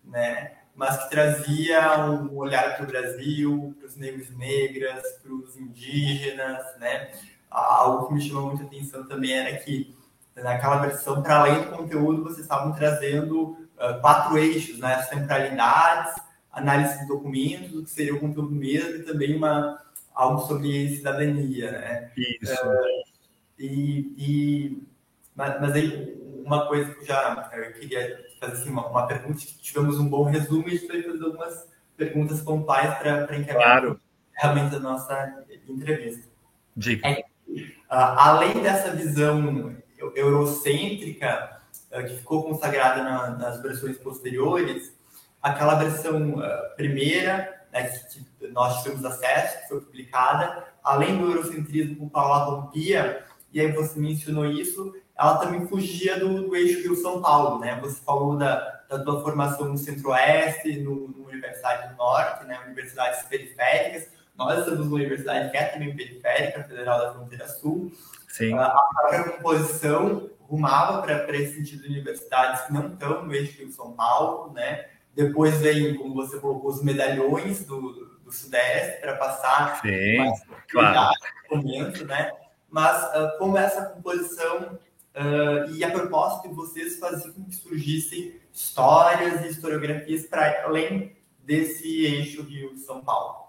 Né? 0.05 0.56
Mas 0.77 1.03
que 1.03 1.11
trazia 1.11 2.05
um 2.05 2.37
olhar 2.37 2.77
para 2.77 2.85
o 2.85 2.87
Brasil, 2.87 3.75
para 3.79 3.89
os 3.89 3.97
negros 3.97 4.29
e 4.29 4.35
negras, 4.35 5.03
para 5.23 5.33
os 5.33 5.57
indígenas, 5.57 6.63
né? 6.79 7.11
Algo 7.51 8.09
que 8.09 8.15
me 8.15 8.21
chamou 8.21 8.49
muita 8.49 8.65
atenção 8.65 9.07
também 9.09 9.33
era 9.33 9.57
que 9.57 9.97
naquela 10.37 10.77
versão, 10.77 11.23
para 11.23 11.39
além 11.39 11.63
do 11.63 11.71
conteúdo, 11.71 12.23
vocês 12.23 12.41
estavam 12.41 12.75
trazendo 12.75 13.53
uh, 13.53 14.01
quatro 14.03 14.37
eixos, 14.37 14.79
né? 14.79 14.95
As 14.97 15.09
temporalidades, 15.09 16.15
análise 16.53 16.99
de 17.01 17.07
documentos, 17.07 17.75
o 17.75 17.83
que 17.83 17.91
seria 17.91 18.15
o 18.15 18.21
conteúdo 18.21 18.55
mesmo, 18.55 18.97
e 18.97 19.03
também 19.03 19.35
uma, 19.35 19.81
algo 20.15 20.47
sobre 20.47 20.95
cidadania, 20.95 21.73
né? 21.73 22.11
Isso. 22.15 22.53
Uh, 22.53 23.07
e, 23.59 24.15
e, 24.19 24.83
mas, 25.35 25.59
mas 25.59 25.73
aí, 25.73 26.23
uma 26.45 26.67
coisa 26.67 26.93
que 26.93 27.01
eu 27.01 27.07
já 27.07 27.51
eu 27.55 27.73
queria 27.73 28.26
fazer 28.51 28.63
assim, 28.63 28.71
uma, 28.71 28.87
uma 28.87 29.07
pergunta, 29.07 29.41
tivemos 29.61 29.99
um 29.99 30.09
bom 30.09 30.25
resumo 30.25 30.69
e 30.69 30.73
a 30.73 30.75
gente 30.77 30.89
vai 30.89 31.03
fazer 31.03 31.25
algumas 31.25 31.69
perguntas 31.97 32.41
pontuais 32.41 32.99
para 32.99 33.37
encaminhar 33.37 33.81
claro. 33.81 34.01
realmente 34.33 34.77
a 34.77 34.81
nossa 34.81 35.45
entrevista. 35.69 36.29
Dica. 36.77 37.09
É, 37.09 37.21
uh, 37.21 37.65
além 37.89 38.63
dessa 38.63 38.91
visão 38.91 39.75
eurocêntrica 40.15 41.61
uh, 41.91 42.03
que 42.05 42.17
ficou 42.17 42.45
consagrada 42.45 43.03
na, 43.03 43.31
nas 43.31 43.63
versões 43.63 43.97
posteriores, 43.99 44.95
aquela 45.43 45.75
versão 45.77 46.35
uh, 46.35 46.77
primeira, 46.77 47.65
né, 47.73 47.85
que 47.85 48.49
nós 48.53 48.83
tivemos 48.83 49.05
acesso, 49.05 49.63
que 49.63 49.69
foi 49.69 49.81
publicada, 49.81 50.65
além 50.83 51.17
do 51.19 51.31
eurocentrismo 51.31 51.97
com 51.97 52.07
o 52.07 52.11
Paulo 52.11 52.63
rompia, 52.63 53.25
e 53.53 53.61
aí 53.61 53.73
você 53.73 53.99
mencionou 53.99 54.45
isso, 54.47 54.95
ela 55.19 55.39
também 55.39 55.67
fugia 55.67 56.19
do, 56.19 56.49
do 56.49 56.57
eixo 56.57 56.83
Rio-São 56.83 57.23
Paulo, 57.23 57.59
né? 57.59 57.79
Você 57.81 58.01
falou 58.03 58.37
da, 58.37 58.83
da 58.89 58.99
tua 59.03 59.23
formação 59.23 59.69
no 59.69 59.79
Centro-Oeste, 59.79 60.81
no, 60.81 61.09
no, 61.09 61.27
Universidade 61.27 61.91
do 61.91 61.97
Norte, 61.97 62.45
né? 62.45 62.59
Universidades 62.65 63.23
periféricas. 63.23 64.09
Nós 64.37 64.59
estamos 64.59 64.81
numa 64.81 64.97
universidade 64.97 65.51
que 65.51 65.57
é 65.57 65.65
também 65.65 65.97
periférica, 65.97 66.65
Federal 66.65 66.99
da 66.99 67.13
Fronteira 67.15 67.49
Sul. 67.49 67.91
Sim. 68.29 68.55
A, 68.55 68.67
a 68.67 68.89
própria 68.95 69.25
composição 69.25 70.31
rumava 70.41 71.03
para 71.03 71.37
esse 71.37 71.55
sentido 71.55 71.83
de 71.83 71.89
universidades 71.89 72.63
que 72.63 72.73
não 72.73 72.89
estão 72.89 73.25
no 73.25 73.35
eixo 73.35 73.59
Rio-São 73.59 73.93
Paulo, 73.93 74.53
né? 74.53 74.87
Depois 75.15 75.59
vem, 75.61 75.95
como 75.95 76.15
você 76.15 76.39
colocou, 76.39 76.71
os 76.71 76.83
medalhões 76.83 77.65
do, 77.65 78.19
do 78.23 78.31
Sudeste 78.31 79.01
para 79.01 79.17
passar 79.17 79.81
Sim, 79.81 80.19
mais 80.19 80.43
claro. 80.71 81.15
momento, 81.51 82.05
né? 82.05 82.31
Mas 82.69 83.03
uh, 83.15 83.39
como 83.39 83.57
essa 83.57 83.87
composição 83.87 84.79
Uh, 85.17 85.75
e 85.75 85.83
a 85.83 85.91
proposta 85.91 86.47
de 86.47 86.55
vocês 86.55 86.99
fazia 86.99 87.33
com 87.33 87.43
que 87.47 87.55
surgissem 87.55 88.39
histórias 88.53 89.43
e 89.47 89.49
historiografias 89.49 90.27
para 90.27 90.65
além 90.65 91.17
desse 91.43 92.05
eixo 92.05 92.43
Rio-São 92.43 93.03
Paulo. 93.03 93.47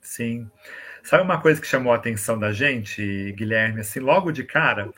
Sim. 0.00 0.50
Sabe 1.04 1.22
uma 1.22 1.40
coisa 1.40 1.60
que 1.60 1.68
chamou 1.68 1.92
a 1.92 1.96
atenção 1.96 2.36
da 2.36 2.50
gente, 2.50 3.32
Guilherme? 3.32 3.80
Assim, 3.80 4.00
logo 4.00 4.32
de 4.32 4.42
cara, 4.42 4.92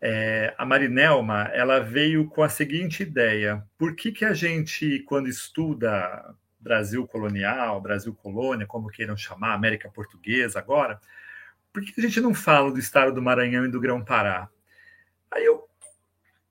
é, 0.00 0.54
a 0.56 0.64
Marinelma 0.64 1.50
ela 1.52 1.80
veio 1.80 2.28
com 2.28 2.44
a 2.44 2.48
seguinte 2.48 3.02
ideia: 3.02 3.64
por 3.76 3.96
que, 3.96 4.12
que 4.12 4.24
a 4.24 4.32
gente, 4.32 5.00
quando 5.00 5.28
estuda 5.28 6.32
Brasil 6.60 7.08
colonial, 7.08 7.80
Brasil 7.80 8.14
colônia, 8.14 8.66
como 8.66 8.88
queiram 8.88 9.16
chamar, 9.16 9.54
América 9.54 9.90
Portuguesa 9.90 10.60
agora, 10.60 11.00
por 11.72 11.82
que 11.82 11.92
a 11.98 12.04
gente 12.04 12.20
não 12.20 12.34
fala 12.34 12.70
do 12.70 12.78
estado 12.78 13.12
do 13.12 13.22
Maranhão 13.22 13.64
e 13.64 13.70
do 13.70 13.80
Grão-Pará? 13.80 14.48
Aí 15.30 15.44
eu 15.44 15.68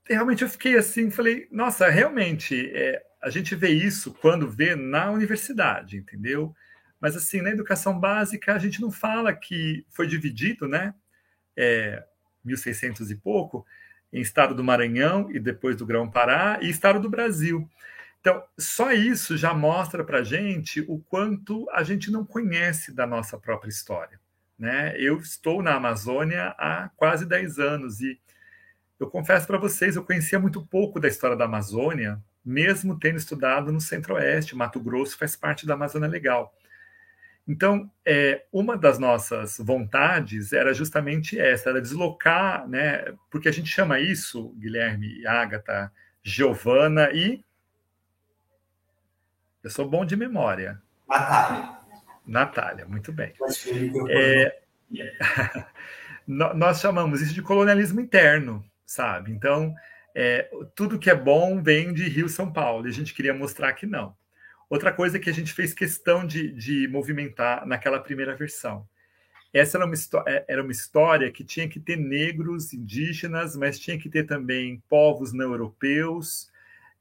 realmente 0.10 0.42
eu 0.42 0.50
fiquei 0.50 0.76
assim, 0.76 1.12
falei, 1.12 1.48
nossa, 1.52 1.88
realmente, 1.88 2.72
é, 2.74 3.02
a 3.22 3.30
gente 3.30 3.56
vê 3.56 3.70
isso 3.70 4.14
quando 4.16 4.50
vê 4.50 4.76
na 4.76 5.12
universidade, 5.12 5.98
entendeu? 5.98 6.56
Mas 7.00 7.16
assim, 7.16 7.42
na 7.42 7.52
educação 7.52 7.98
básica, 7.98 8.54
a 8.54 8.60
gente 8.60 8.82
não 8.82 8.92
fala 8.92 9.34
que 9.34 9.86
foi 9.90 10.08
dividido, 10.08 10.68
né? 10.68 10.94
É, 11.56 12.04
1600 12.44 13.12
e 13.12 13.16
pouco, 13.16 13.66
em 14.12 14.22
estado 14.22 14.56
do 14.56 14.64
Maranhão 14.64 15.30
e 15.32 15.40
depois 15.40 15.76
do 15.76 15.86
Grão-Pará 15.86 16.60
e 16.62 16.70
estado 16.70 17.00
do 17.00 17.10
Brasil. 17.10 17.70
Então, 18.20 18.44
só 18.58 18.92
isso 18.92 19.38
já 19.38 19.54
mostra 19.54 20.04
para 20.04 20.20
a 20.20 20.24
gente 20.24 20.82
o 20.88 21.00
quanto 21.00 21.70
a 21.72 21.84
gente 21.84 22.12
não 22.12 22.26
conhece 22.26 22.94
da 22.94 23.06
nossa 23.06 23.38
própria 23.38 23.70
história. 23.70 24.20
Né? 24.58 24.94
Eu 24.98 25.20
estou 25.20 25.62
na 25.62 25.76
Amazônia 25.76 26.54
há 26.58 26.90
quase 26.98 27.26
10 27.26 27.60
anos 27.60 28.02
e 28.02 28.20
eu 29.00 29.10
confesso 29.10 29.48
para 29.48 29.58
vocês, 29.58 29.96
eu 29.96 30.04
conhecia 30.04 30.40
muito 30.40 30.66
pouco 30.66 31.00
da 31.00 31.08
história 31.08 31.36
da 31.36 31.46
Amazônia, 31.46 32.22
mesmo 32.44 33.00
tendo 33.00 33.18
estudado 33.18 33.72
no 33.72 33.80
Centro-Oeste. 33.80 34.56
Mato 34.56 34.80
Grosso 34.80 35.18
faz 35.18 35.36
parte 35.36 35.66
da 35.66 35.76
Amazônia 35.76 36.10
Legal. 36.10 36.54
Então, 37.48 37.90
é, 38.06 38.46
uma 38.52 38.78
das 38.78 39.00
nossas 39.00 39.58
vontades 39.58 40.54
era 40.54 40.74
justamente 40.74 41.40
essa, 41.40 41.70
era 41.70 41.82
deslocar, 41.82 42.68
né? 42.68 43.06
Porque 43.32 43.50
a 43.50 43.52
gente 43.52 43.70
chama 43.70 44.00
isso, 44.00 44.50
Guilherme, 44.60 45.26
Ágata, 45.26 45.92
Giovana 46.22 47.10
e 47.12 47.44
eu 49.64 49.70
sou 49.70 49.90
bom 49.90 50.06
de 50.06 50.16
memória. 50.16 50.82
Natália. 51.08 51.78
Natália, 52.26 52.86
muito 52.86 53.12
bem. 53.12 53.34
É, 54.10 54.60
nós 56.28 56.80
chamamos 56.80 57.22
isso 57.22 57.34
de 57.34 57.42
colonialismo 57.42 58.00
interno, 58.00 58.64
sabe? 58.90 59.32
Então, 59.32 59.76
é, 60.16 60.50
tudo 60.74 60.98
que 60.98 61.12
é 61.12 61.16
bom 61.16 61.62
vem 61.62 61.94
de 61.94 62.10
Rio 62.10 62.28
São 62.28 62.52
Paulo, 62.52 62.88
e 62.88 62.90
a 62.90 62.94
gente 62.94 63.14
queria 63.14 63.34
mostrar 63.34 63.72
que 63.74 63.86
não. 63.86 64.16
Outra 64.68 64.92
coisa 64.92 65.20
que 65.20 65.30
a 65.30 65.34
gente 65.34 65.54
fez 65.54 65.74
questão 65.76 66.26
de, 66.26 66.52
de 66.52 66.88
movimentar 66.88 67.68
naquela 67.68 68.00
primeira 68.00 68.36
versão. 68.36 68.88
Essa 69.54 69.78
era 69.78 69.86
uma, 69.86 69.96
é, 70.28 70.46
era 70.48 70.64
uma 70.64 70.72
história 70.72 71.32
que 71.32 71.44
tinha 71.44 71.68
que 71.70 71.80
ter 71.80 71.98
negros, 71.98 72.74
indígenas, 72.74 73.56
mas 73.56 73.80
tinha 73.80 73.98
que 73.98 74.10
ter 74.10 74.26
também 74.26 74.82
povos 74.90 75.34
não 75.34 75.52
europeus, 75.52 76.52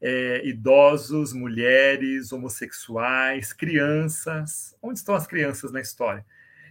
é, 0.01 0.47
idosos, 0.47 1.33
mulheres, 1.33 2.33
homossexuais, 2.33 3.55
crianças. 3.55 4.77
Onde 4.83 4.99
estão 4.99 5.15
as 5.15 5.27
crianças 5.27 5.73
na 5.73 5.81
história? 5.81 6.25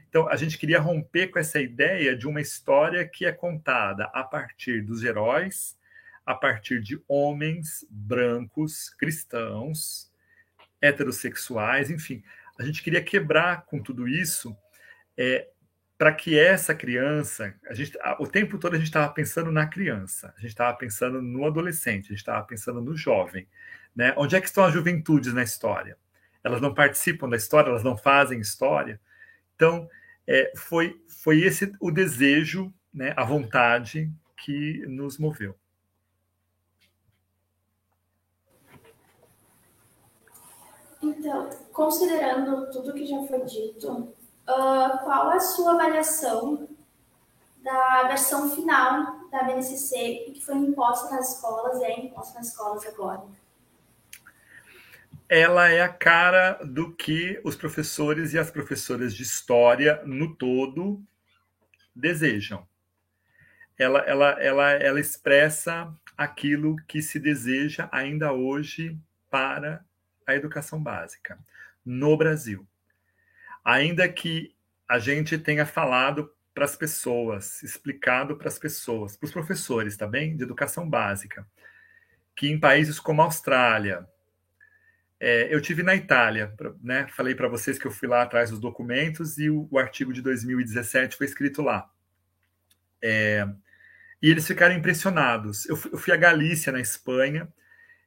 Então, 0.10 0.28
a 0.30 0.36
gente 0.36 0.58
queria 0.58 0.80
romper 0.80 1.28
com 1.28 1.40
essa 1.40 1.60
ideia 1.60 2.16
de 2.16 2.28
uma 2.28 2.42
história 2.42 3.08
que 3.08 3.26
é 3.26 3.32
contada 3.32 4.06
a 4.14 4.24
partir 4.24 4.82
dos 4.82 5.04
heróis, 5.04 5.78
a 6.26 6.34
partir 6.34 6.82
de 6.82 7.02
homens 7.08 7.86
brancos, 7.90 8.90
cristãos, 8.90 10.12
heterossexuais, 10.82 11.90
enfim. 11.90 12.24
A 12.58 12.64
gente 12.64 12.82
queria 12.82 13.04
quebrar 13.04 13.66
com 13.66 13.82
tudo 13.82 14.08
isso 14.08 14.58
é, 15.18 15.48
para 15.98 16.14
que 16.14 16.38
essa 16.38 16.76
criança, 16.76 17.54
a 17.68 17.74
gente, 17.74 17.98
o 18.20 18.28
tempo 18.28 18.58
todo 18.58 18.76
a 18.76 18.78
gente 18.78 18.88
estava 18.88 19.12
pensando 19.12 19.52
na 19.52 19.66
criança, 19.66 20.34
a 20.38 20.42
gente 20.42 20.52
estava 20.52 20.78
pensando 20.78 21.22
no 21.22 21.46
adolescente, 21.46 22.06
a 22.06 22.10
gente 22.10 22.18
estava 22.18 22.46
pensando 22.46 22.82
no 22.82 22.96
jovem. 22.96 23.48
Né? 23.96 24.14
Onde 24.16 24.36
é 24.36 24.42
que 24.42 24.48
estão 24.48 24.64
as 24.64 24.74
juventudes 24.74 25.34
na 25.34 25.44
história? 25.44 25.98
Elas 26.44 26.62
não 26.62 26.74
participam 26.74 27.28
da 27.28 27.36
história, 27.36 27.70
elas 27.70 27.84
não 27.84 27.98
fazem 27.98 28.40
história. 28.40 29.02
Então, 29.58 29.90
é, 30.28 30.54
foi, 30.56 31.04
foi 31.08 31.42
esse 31.42 31.74
o 31.82 31.90
desejo, 31.90 32.72
né, 32.94 33.12
a 33.18 33.26
vontade 33.26 34.14
que 34.38 34.86
nos 34.88 35.18
moveu. 35.18 35.56
Então, 41.02 41.50
considerando 41.74 42.70
tudo 42.72 42.94
que 42.94 43.08
já 43.08 43.24
foi 43.24 43.44
dito, 43.46 43.92
uh, 43.92 44.98
qual 45.04 45.30
a 45.30 45.40
sua 45.40 45.74
avaliação 45.74 46.68
da 47.64 48.04
versão 48.04 48.52
final 48.52 49.28
da 49.32 49.44
BNCC 49.44 50.32
que 50.34 50.42
foi 50.46 50.56
imposta 50.56 51.16
nas 51.16 51.36
escolas 51.36 51.82
é 51.82 52.00
imposta 52.00 52.38
nas 52.38 52.50
escolas 52.50 52.86
agora? 52.86 53.24
Ela 55.30 55.70
é 55.70 55.82
a 55.82 55.90
cara 55.90 56.54
do 56.64 56.96
que 56.96 57.40
os 57.44 57.56
professores 57.56 58.34
e 58.34 58.40
as 58.40 58.50
professoras 58.50 59.14
de 59.14 59.24
história 59.24 60.02
no 60.06 60.36
todo 60.36 61.04
desejam. 61.96 62.68
Ela, 63.78 64.00
ela, 64.02 64.30
ela, 64.42 64.72
ela 64.72 65.00
expressa 65.00 65.94
aquilo 66.18 66.78
que 66.88 67.02
se 67.02 67.20
deseja 67.20 67.90
ainda 67.92 68.32
hoje 68.32 68.98
para 69.30 69.86
a 70.26 70.34
educação 70.34 70.82
básica 70.82 71.38
no 71.86 72.18
Brasil 72.18 72.68
ainda 73.68 74.08
que 74.08 74.56
a 74.88 74.98
gente 74.98 75.38
tenha 75.38 75.66
falado 75.66 76.34
para 76.54 76.64
as 76.64 76.74
pessoas, 76.74 77.62
explicado 77.62 78.38
para 78.38 78.48
as 78.48 78.58
pessoas, 78.58 79.18
para 79.18 79.26
os 79.26 79.34
professores, 79.34 79.98
tá 79.98 80.08
bem? 80.08 80.38
De 80.38 80.44
educação 80.44 80.90
básica, 80.90 81.46
que 82.34 82.48
em 82.50 82.58
países 82.58 82.98
como 82.98 83.22
a 83.22 83.26
Austrália, 83.26 84.08
é, 85.20 85.54
eu 85.54 85.60
tive 85.62 85.82
na 85.82 85.96
Itália, 85.96 86.54
né? 86.82 87.08
Falei 87.10 87.34
para 87.34 87.48
vocês 87.48 87.80
que 87.80 87.88
eu 87.88 87.92
fui 87.92 88.08
lá 88.08 88.22
atrás 88.22 88.52
dos 88.52 88.60
documentos 88.60 89.38
e 89.38 89.50
o, 89.50 89.68
o 89.72 89.80
artigo 89.80 90.14
de 90.14 90.22
2017 90.22 91.18
foi 91.18 91.26
escrito 91.26 91.62
lá. 91.62 91.90
É, 93.02 93.48
e 94.22 94.30
eles 94.30 94.46
ficaram 94.46 94.76
impressionados. 94.76 95.68
Eu 95.68 95.76
fui, 95.76 95.92
eu 95.94 95.98
fui 95.98 96.14
à 96.14 96.18
Galícia, 96.18 96.72
na 96.72 96.80
Espanha, 96.80 97.48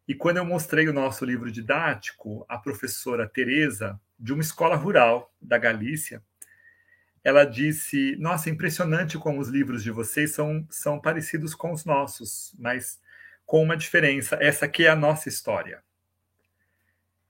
e 0.06 0.14
quando 0.14 0.38
eu 0.38 0.44
mostrei 0.44 0.88
o 0.88 0.92
nosso 0.92 1.24
livro 1.24 1.50
didático, 1.50 2.44
a 2.48 2.58
professora 2.58 3.28
Teresa 3.28 4.00
de 4.18 4.32
uma 4.32 4.42
escola 4.42 4.76
rural 4.76 5.32
da 5.40 5.58
Galícia. 5.58 6.22
Ela 7.24 7.44
disse: 7.44 8.16
Nossa, 8.18 8.50
impressionante 8.50 9.18
como 9.18 9.40
os 9.40 9.48
livros 9.48 9.82
de 9.82 9.90
vocês 9.90 10.32
são, 10.32 10.66
são 10.70 11.00
parecidos 11.00 11.54
com 11.54 11.72
os 11.72 11.84
nossos, 11.84 12.54
mas 12.58 13.00
com 13.44 13.62
uma 13.62 13.76
diferença. 13.76 14.38
Essa 14.40 14.66
aqui 14.66 14.86
é 14.86 14.90
a 14.90 14.96
nossa 14.96 15.28
história. 15.28 15.82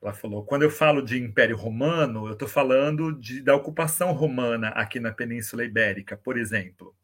Ela 0.03 0.15
falou: 0.15 0.45
quando 0.45 0.63
eu 0.63 0.71
falo 0.71 1.03
de 1.03 1.19
Império 1.19 1.57
Romano, 1.57 2.27
eu 2.27 2.33
estou 2.33 2.49
falando 2.49 3.13
de, 3.13 3.43
da 3.43 3.55
ocupação 3.55 4.13
romana 4.13 4.69
aqui 4.69 4.99
na 4.99 5.13
Península 5.13 5.65
Ibérica, 5.65 6.17
por 6.17 6.39
exemplo. 6.39 6.95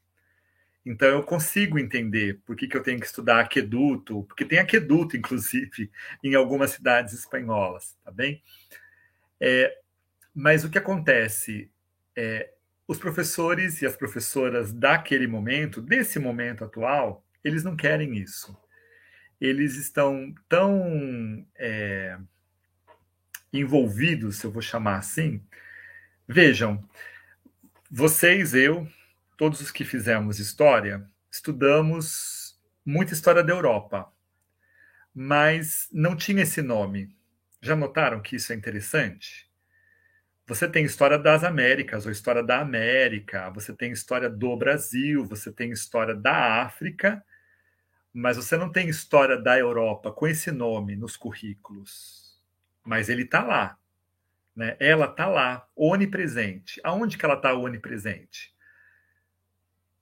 Então 0.85 1.09
eu 1.09 1.23
consigo 1.23 1.79
entender 1.79 2.41
por 2.47 2.55
que, 2.55 2.69
que 2.69 2.77
eu 2.77 2.83
tenho 2.83 3.01
que 3.01 3.07
estudar 3.07 3.41
aqueduto, 3.41 4.23
porque 4.25 4.45
tem 4.45 4.59
aqueduto, 4.59 5.17
inclusive, 5.19 5.91
em 6.23 6.35
algumas 6.35 6.71
cidades 6.71 7.13
espanholas, 7.13 7.97
tá 8.05 8.11
bem? 8.11 8.43
É, 9.41 9.77
mas 10.35 10.65
o 10.65 10.71
que 10.71 10.79
acontece 10.79 11.71
é 12.15 12.51
os 12.89 12.99
professores 12.99 13.83
e 13.83 13.87
as 13.87 13.97
professoras 13.97 14.73
daquele 14.73 15.27
momento, 15.27 15.83
desse 15.83 16.21
momento 16.21 16.65
atual, 16.65 17.25
eles 17.43 17.65
não 17.65 17.77
querem 17.77 18.17
isso. 18.17 18.57
Eles 19.41 19.77
estão 19.77 20.33
tão 20.49 21.45
é, 21.57 22.17
envolvidos, 23.61 24.37
se 24.37 24.47
eu 24.47 24.51
vou 24.51 24.63
chamar 24.63 24.99
assim. 24.99 25.43
Vejam, 26.29 26.83
vocês, 27.91 28.55
eu, 28.55 28.89
todos 29.37 29.61
os 29.61 29.71
que 29.71 29.85
fizemos 29.85 30.39
história, 30.39 31.09
estudamos 31.31 32.59
muita 32.85 33.13
história 33.13 33.43
da 33.43 33.53
Europa, 33.53 34.13
mas 35.15 35.89
não 35.93 36.17
tinha 36.17 36.43
esse 36.43 36.63
nome. 36.63 37.15
Já 37.61 37.75
notaram 37.75 38.21
que 38.21 38.37
isso 38.37 38.53
é 38.53 38.57
interessante? 38.57 39.51
Você 40.47 40.69
tem 40.69 40.85
história 40.85 41.19
das 41.19 41.43
Américas, 41.43 42.07
ou 42.07 42.13
história 42.13 42.43
da 42.43 42.61
América, 42.61 43.51
você 43.51 43.73
tem 43.73 43.91
história 43.91 44.31
do 44.31 44.57
Brasil, 44.57 45.25
você 45.25 45.51
tem 45.51 45.71
história 45.73 46.15
da 46.15 46.63
África, 46.63 47.25
mas 48.13 48.37
você 48.37 48.57
não 48.57 48.71
tem 48.71 48.89
história 48.89 49.37
da 49.37 49.59
Europa 49.59 50.13
com 50.13 50.27
esse 50.27 50.53
nome 50.53 50.95
nos 50.97 51.17
currículos. 51.17 52.26
Mas 52.87 53.09
ele 53.11 53.23
está 53.25 53.43
lá. 53.45 53.79
Né? 54.55 54.77
Ela 54.81 55.07
está 55.07 55.27
lá, 55.27 55.69
onipresente. 55.77 56.81
Aonde 56.85 57.19
que 57.19 57.25
ela 57.27 57.35
está 57.35 57.53
onipresente? 57.55 58.55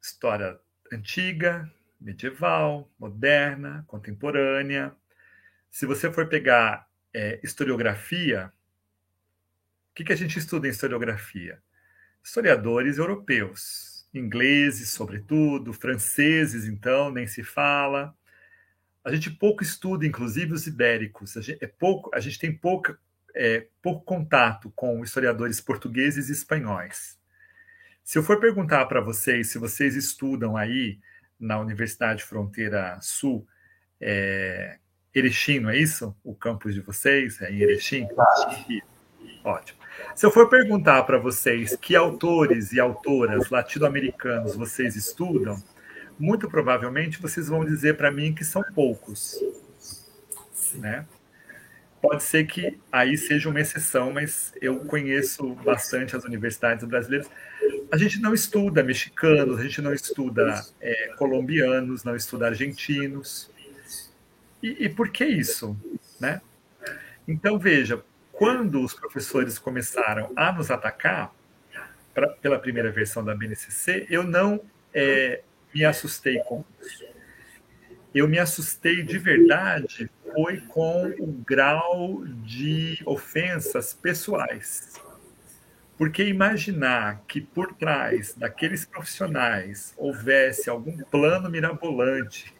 História 0.01 0.61
antiga, 0.93 1.68
medieval, 2.01 2.91
moderna, 2.99 3.85
contemporânea. 3.89 4.95
Se 5.70 5.87
você 5.87 6.12
for 6.12 6.28
pegar 6.28 6.89
é, 7.12 7.41
historiografia, 7.43 8.53
O 9.91 9.95
que, 9.95 10.05
que 10.05 10.12
a 10.12 10.16
gente 10.16 10.39
estuda 10.39 10.66
em 10.66 10.70
historiografia? 10.70 11.62
Historiadores 12.22 12.99
europeus, 12.99 14.09
ingleses, 14.12 14.91
sobretudo, 14.91 15.72
franceses, 15.72 16.64
então, 16.66 17.11
nem 17.11 17.26
se 17.26 17.43
fala. 17.45 18.16
A 19.05 19.13
gente 19.13 19.31
pouco 19.31 19.63
estuda, 19.63 20.07
inclusive, 20.07 20.53
os 20.53 20.67
ibéricos. 20.67 21.37
A 21.37 21.43
gente, 21.43 21.63
é 21.63 21.67
pouco, 21.67 22.11
a 22.15 22.21
gente 22.21 22.39
tem 22.39 22.59
é, 23.35 23.67
pouco 23.83 24.05
contato 24.05 24.73
com 24.75 25.05
historiadores 25.05 25.61
portugueses 25.61 26.29
e 26.29 26.33
espanhóis. 26.33 27.19
Se 28.03 28.19
eu 28.19 28.23
for 28.23 28.41
perguntar 28.41 28.87
para 28.87 29.01
vocês 29.01 29.51
se 29.51 29.59
vocês 29.59 29.95
estudam 29.95 30.57
aí 30.57 30.99
na 31.39 31.59
Universidade 31.59 32.23
Fronteira 32.23 32.99
Sul, 33.03 33.47
é, 34.01 34.79
Erechim, 35.15 35.61
não 35.61 35.71
é 35.71 35.79
isso? 35.79 36.17
O 36.25 36.35
campus 36.35 36.75
de 36.75 36.81
vocês 36.81 37.41
é 37.41 37.51
em 37.51 37.61
Erechim? 37.61 38.09
Ótimo. 39.45 39.79
Se 40.15 40.27
eu 40.27 40.31
for 40.31 40.49
perguntar 40.49 41.03
para 41.05 41.19
vocês 41.19 41.77
que 41.77 41.95
autores 41.95 42.73
e 42.73 42.81
autoras 42.81 43.51
latino-americanos 43.51 44.57
vocês 44.57 44.97
estudam, 44.97 45.63
muito 46.19 46.49
provavelmente 46.49 47.21
vocês 47.21 47.49
vão 47.49 47.65
dizer 47.65 47.97
para 47.97 48.11
mim 48.11 48.35
que 48.35 48.45
são 48.45 48.62
poucos, 48.75 49.39
né? 50.75 51.07
Pode 52.01 52.23
ser 52.23 52.45
que 52.45 52.79
aí 52.93 53.17
seja 53.17 53.49
uma 53.49 53.61
exceção, 53.61 54.12
mas 54.12 54.53
eu 54.61 54.81
conheço 54.81 55.55
bastante 55.65 56.15
as 56.15 56.23
universidades 56.25 56.85
brasileiras. 56.85 57.31
A 57.91 57.97
gente 57.97 58.21
não 58.21 58.35
estuda 58.35 58.83
mexicanos, 58.83 59.59
a 59.59 59.62
gente 59.62 59.81
não 59.81 59.95
estuda 59.95 60.62
é, 60.83 61.15
colombianos, 61.17 62.05
não 62.05 62.15
estuda 62.15 62.47
argentinos. 62.47 63.51
E, 64.62 64.85
e 64.85 64.89
por 64.91 65.09
que 65.09 65.25
isso? 65.25 65.75
Né? 66.21 66.43
Então, 67.27 67.59
veja, 67.59 68.05
quando 68.33 68.85
os 68.85 68.93
professores 68.93 69.59
começaram 69.59 70.31
a 70.37 70.53
nos 70.53 70.71
atacar, 70.71 71.35
pra, 72.12 72.29
pela 72.29 72.59
primeira 72.59 72.91
versão 72.91 73.25
da 73.25 73.35
BNCC, 73.35 74.07
eu 74.11 74.23
não 74.23 74.61
é, 74.93 75.43
me 75.75 75.85
assustei 75.85 76.39
com 76.41 76.64
isso 76.81 77.14
eu 78.14 78.29
me 78.29 78.39
assustei 78.39 79.03
de 79.03 79.18
verdade 79.18 80.09
foi 80.33 80.59
com 80.61 81.12
o 81.18 81.27
grau 81.27 82.25
de 82.25 83.03
ofensas 83.05 83.93
pessoais. 83.93 84.95
Porque 85.99 86.25
imaginar 86.25 87.22
que 87.27 87.41
por 87.41 87.75
trás 87.75 88.35
daqueles 88.35 88.85
profissionais 88.85 89.95
houvesse 89.97 90.70
algum 90.70 90.97
plano 91.05 91.51
mirabolante 91.51 92.55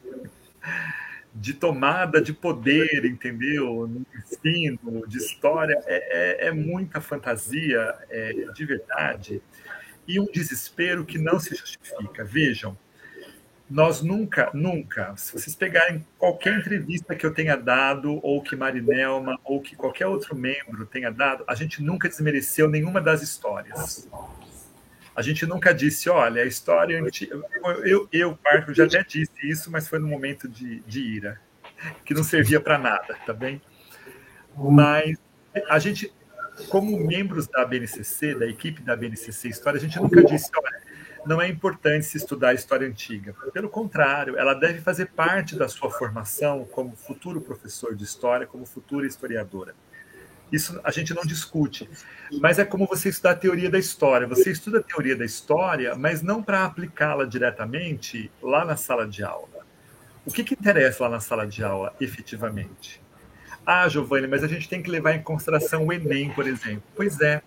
de 1.33 1.53
tomada 1.53 2.21
de 2.21 2.33
poder, 2.33 3.05
entendeu? 3.05 3.89
No 3.89 4.07
ensino, 4.17 5.07
de 5.07 5.19
história, 5.19 5.81
é, 5.87 6.47
é, 6.47 6.49
é 6.49 6.53
muita 6.53 7.01
fantasia 7.01 7.95
é, 8.09 8.33
de 8.53 8.65
verdade 8.65 9.43
e 10.07 10.21
um 10.21 10.27
desespero 10.27 11.05
que 11.05 11.19
não 11.19 11.41
se 11.41 11.55
justifica. 11.57 12.25
Vejam, 12.25 12.77
nós 13.69 14.03
nunca, 14.03 14.51
nunca, 14.53 15.17
se 15.17 15.33
vocês 15.33 15.57
pegarem 15.57 16.07
qualquer 16.19 16.59
entrevista 16.59 17.15
que 17.15 17.25
eu 17.25 17.33
tenha 17.33 17.57
dado, 17.57 18.21
ou 18.23 18.43
que 18.43 18.55
Marinelma, 18.55 19.39
ou 19.43 19.61
que 19.61 19.75
qualquer 19.75 20.07
outro 20.07 20.37
membro 20.37 20.85
tenha 20.85 21.11
dado, 21.11 21.45
a 21.47 21.55
gente 21.55 21.83
nunca 21.83 22.09
desmereceu 22.09 22.69
nenhuma 22.69 23.01
das 23.01 23.23
histórias. 23.23 24.09
A 25.17 25.23
gente 25.23 25.47
nunca 25.47 25.73
disse, 25.73 26.11
olha, 26.11 26.43
a 26.43 26.47
história 26.47 27.01
antiga. 27.03 27.41
Eu, 27.85 28.09
eu, 28.13 28.37
Parco, 28.37 28.75
já 28.75 28.85
até 28.85 29.03
disse 29.03 29.33
isso, 29.43 29.71
mas 29.71 29.89
foi 29.89 29.99
no 29.99 30.09
momento 30.09 30.49
de, 30.49 30.81
de 30.81 31.01
ira, 31.01 31.41
que 32.05 32.13
não 32.13 32.25
servia 32.25 32.61
para 32.61 32.79
nada, 32.79 33.17
tá 33.25 33.33
bem? 33.33 33.63
Mas 34.57 35.17
a 35.69 35.79
gente, 35.79 36.13
como 36.69 36.99
membros 36.99 37.47
da 37.47 37.65
BNCC, 37.65 38.35
da 38.35 38.47
equipe 38.47 38.83
da 38.83 38.95
BNCC 38.95 39.49
História, 39.49 39.79
a 39.79 39.81
gente 39.81 39.99
nunca 39.99 40.23
disse, 40.23 40.51
olha, 40.57 40.83
não 41.27 41.41
é 41.41 41.49
importante 41.49 42.07
se 42.07 42.17
estudar 42.17 42.51
a 42.51 42.55
história 42.55 42.87
antiga. 42.87 43.35
Pelo 43.53 43.69
contrário, 43.69 44.37
ela 44.37 44.55
deve 44.55 44.81
fazer 44.81 45.07
parte 45.07 45.57
da 45.57 45.69
sua 45.69 45.91
formação 45.91 46.65
como 46.65 46.97
futuro 46.97 47.41
professor 47.41 47.95
de 47.95 48.05
história, 48.05 48.47
como 48.47 48.67
futura 48.67 49.07
historiadora. 49.07 49.75
Isso 50.53 50.79
a 50.85 50.91
gente 50.91 51.15
não 51.15 51.23
discute. 51.23 51.89
Mas 52.41 52.59
é 52.59 52.65
como 52.65 52.87
você 52.87 53.09
estudar 53.09 53.33
a 53.33 53.37
teoria 53.37 53.71
da 53.71 53.79
história. 53.79 54.27
Você 54.27 54.51
estuda 54.51 54.79
a 54.79 54.83
teoria 54.83 55.17
da 55.17 55.25
história, 55.25 55.97
mas 55.97 56.23
não 56.23 56.43
para 56.43 56.65
aplicá-la 56.65 57.25
diretamente 57.25 58.31
lá 58.43 58.65
na 58.65 58.77
sala 58.77 59.07
de 59.07 59.25
aula. 59.25 59.65
O 60.25 60.31
que, 60.33 60.45
que 60.45 60.55
interessa 60.55 61.05
lá 61.05 61.11
na 61.11 61.21
sala 61.21 61.47
de 61.47 61.63
aula, 61.63 61.95
efetivamente? 62.01 63.03
Ah, 63.67 63.89
Giovanni, 63.89 64.27
mas 64.27 64.45
a 64.45 64.49
gente 64.49 64.69
tem 64.69 64.83
que 64.83 64.91
levar 64.91 65.15
em 65.15 65.23
consideração 65.23 65.87
o 65.87 65.93
Enem, 65.93 66.31
por 66.31 66.47
exemplo. 66.47 66.85
Pois 66.95 67.21
é, 67.21 67.43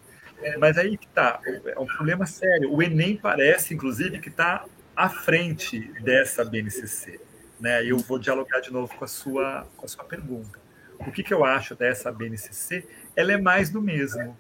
mas 0.60 0.78
aí 0.78 0.98
que 0.98 1.08
está, 1.08 1.40
é 1.66 1.80
um 1.80 1.86
problema 1.86 2.26
sério. 2.26 2.74
O 2.74 2.82
Enem 2.82 3.18
parece, 3.18 3.74
inclusive, 3.74 4.20
que 4.20 4.30
está 4.30 4.66
à 4.96 5.10
frente 5.10 5.80
dessa 6.02 6.44
BNCC. 6.44 7.20
Né? 7.60 7.84
Eu 7.86 7.98
vou 7.98 8.20
dialogar 8.20 8.60
de 8.60 8.72
novo 8.72 8.94
com 8.96 9.06
a 9.06 9.08
sua, 9.08 9.68
com 9.76 9.86
a 9.86 9.90
sua 9.90 10.04
pergunta. 10.04 10.60
O 11.00 11.12
que, 11.12 11.24
que 11.24 11.34
eu 11.34 11.44
acho 11.44 11.76
dessa 11.76 12.12
BNCC? 12.12 12.86
Ela 13.16 13.34
é 13.34 13.38
mais 13.38 13.70
do 13.70 13.82
mesmo, 13.82 14.38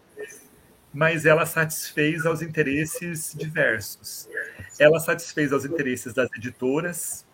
mas 0.93 1.25
ela 1.25 1.45
satisfez 1.45 2.25
aos 2.25 2.41
interesses 2.41 3.33
diversos. 3.35 4.27
Ela 4.79 4.99
satisfez 4.99 5.53
aos 5.53 5.65
interesses 5.65 6.13
das 6.13 6.29
editoras, 6.35 7.25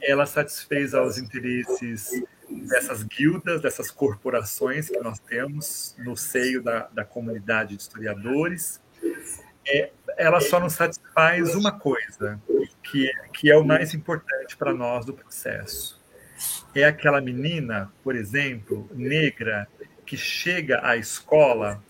ela 0.00 0.24
satisfez 0.26 0.94
aos 0.94 1.18
interesses 1.18 2.22
dessas 2.68 3.02
guildas, 3.02 3.60
dessas 3.60 3.90
corporações 3.90 4.88
que 4.88 4.98
nós 5.00 5.18
temos 5.18 5.96
no 5.98 6.16
seio 6.16 6.62
da, 6.62 6.88
da 6.92 7.04
comunidade 7.04 7.76
de 7.76 7.82
historiadores, 7.82 8.80
é, 9.66 9.90
ela 10.16 10.40
só 10.40 10.58
nos 10.58 10.74
satisfaz 10.74 11.54
uma 11.54 11.72
coisa, 11.72 12.40
que, 12.82 13.10
que 13.32 13.50
é 13.50 13.56
o 13.56 13.64
mais 13.64 13.94
importante 13.94 14.56
para 14.56 14.72
nós 14.72 15.04
do 15.04 15.12
processo. 15.12 15.98
É 16.74 16.84
aquela 16.84 17.20
menina, 17.20 17.92
por 18.02 18.14
exemplo, 18.14 18.88
negra, 18.94 19.68
que 20.06 20.16
chega 20.16 20.80
à 20.86 20.96
escola 20.96 21.82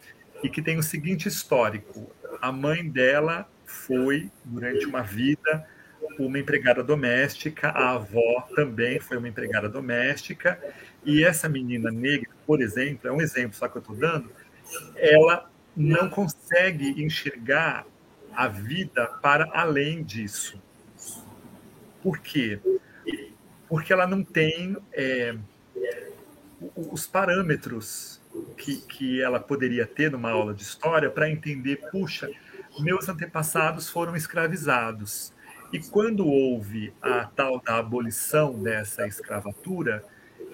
e 0.42 0.48
que 0.48 0.62
tem 0.62 0.78
o 0.78 0.82
seguinte 0.82 1.28
histórico: 1.28 2.10
a 2.40 2.50
mãe 2.50 2.88
dela 2.88 3.48
foi, 3.64 4.30
durante 4.44 4.86
uma 4.86 5.02
vida, 5.02 5.66
uma 6.18 6.38
empregada 6.38 6.82
doméstica, 6.82 7.68
a 7.68 7.92
avó 7.92 8.48
também 8.54 8.98
foi 8.98 9.16
uma 9.16 9.28
empregada 9.28 9.68
doméstica, 9.68 10.58
e 11.04 11.24
essa 11.24 11.48
menina 11.48 11.90
negra, 11.90 12.30
por 12.46 12.60
exemplo, 12.60 13.08
é 13.08 13.12
um 13.12 13.20
exemplo 13.20 13.56
só 13.56 13.68
que 13.68 13.76
eu 13.76 13.80
estou 13.80 13.96
dando, 13.96 14.30
ela 14.96 15.50
não 15.76 16.08
consegue 16.10 17.02
enxergar 17.02 17.86
a 18.34 18.48
vida 18.48 19.06
para 19.22 19.48
além 19.52 20.02
disso. 20.02 20.60
Por 22.02 22.18
quê? 22.18 22.58
Porque 23.68 23.92
ela 23.92 24.06
não 24.06 24.24
tem 24.24 24.76
é, 24.92 25.36
os 26.74 27.06
parâmetros 27.06 28.20
que, 28.56 28.76
que 28.82 29.22
ela 29.22 29.40
poderia 29.40 29.86
ter 29.86 30.10
numa 30.10 30.30
aula 30.30 30.54
de 30.54 30.62
história 30.62 31.10
para 31.10 31.30
entender, 31.30 31.76
puxa, 31.90 32.30
meus 32.80 33.08
antepassados 33.08 33.88
foram 33.88 34.16
escravizados 34.16 35.32
e 35.72 35.78
quando 35.78 36.26
houve 36.26 36.92
a 37.02 37.24
tal 37.24 37.60
da 37.60 37.76
abolição 37.76 38.62
dessa 38.62 39.06
escravatura, 39.06 40.02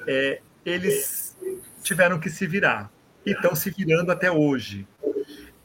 é, 0.06 0.40
eles 0.64 1.36
tiveram 1.82 2.18
que 2.18 2.30
se 2.30 2.46
virar 2.46 2.90
e 3.24 3.30
estão 3.32 3.54
se 3.54 3.70
virando 3.70 4.10
até 4.10 4.30
hoje. 4.30 4.86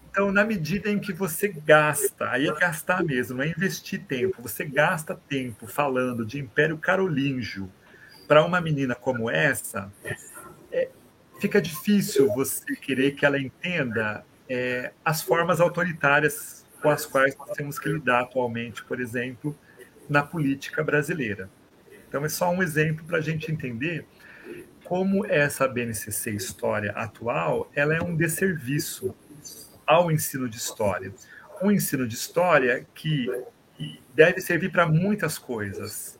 Então, 0.09 0.31
na 0.31 0.43
medida 0.43 0.89
em 0.89 0.99
que 0.99 1.13
você 1.13 1.47
gasta, 1.47 2.29
aí 2.29 2.47
é 2.47 2.53
gastar 2.53 3.03
mesmo, 3.03 3.41
é 3.41 3.47
investir 3.47 4.03
tempo, 4.03 4.41
você 4.41 4.65
gasta 4.65 5.15
tempo 5.15 5.67
falando 5.67 6.25
de 6.25 6.39
Império 6.39 6.77
Carolíngio 6.77 7.71
para 8.27 8.43
uma 8.43 8.59
menina 8.59 8.95
como 8.95 9.29
essa, 9.29 9.91
é, 10.71 10.89
fica 11.39 11.61
difícil 11.61 12.27
você 12.33 12.75
querer 12.75 13.11
que 13.15 13.25
ela 13.25 13.39
entenda 13.39 14.23
é, 14.47 14.91
as 15.03 15.21
formas 15.21 15.61
autoritárias 15.61 16.58
com 16.81 16.89
as 16.89 17.05
quais 17.05 17.35
nós 17.35 17.51
temos 17.51 17.77
que 17.77 17.89
lidar 17.89 18.21
atualmente, 18.21 18.83
por 18.83 18.99
exemplo, 18.99 19.57
na 20.09 20.23
política 20.23 20.83
brasileira. 20.83 21.49
Então, 22.07 22.25
é 22.25 22.29
só 22.29 22.49
um 22.49 22.63
exemplo 22.63 23.05
para 23.05 23.17
a 23.17 23.21
gente 23.21 23.51
entender 23.51 24.05
como 24.83 25.23
essa 25.25 25.67
BNCC 25.67 26.31
História 26.31 26.91
atual 26.93 27.69
ela 27.75 27.95
é 27.95 28.01
um 28.01 28.15
desserviço 28.15 29.15
ao 29.85 30.11
ensino 30.11 30.49
de 30.49 30.57
história. 30.57 31.13
Um 31.61 31.71
ensino 31.71 32.07
de 32.07 32.15
história 32.15 32.87
que 32.95 33.27
deve 34.15 34.41
servir 34.41 34.71
para 34.71 34.87
muitas 34.87 35.37
coisas, 35.37 36.17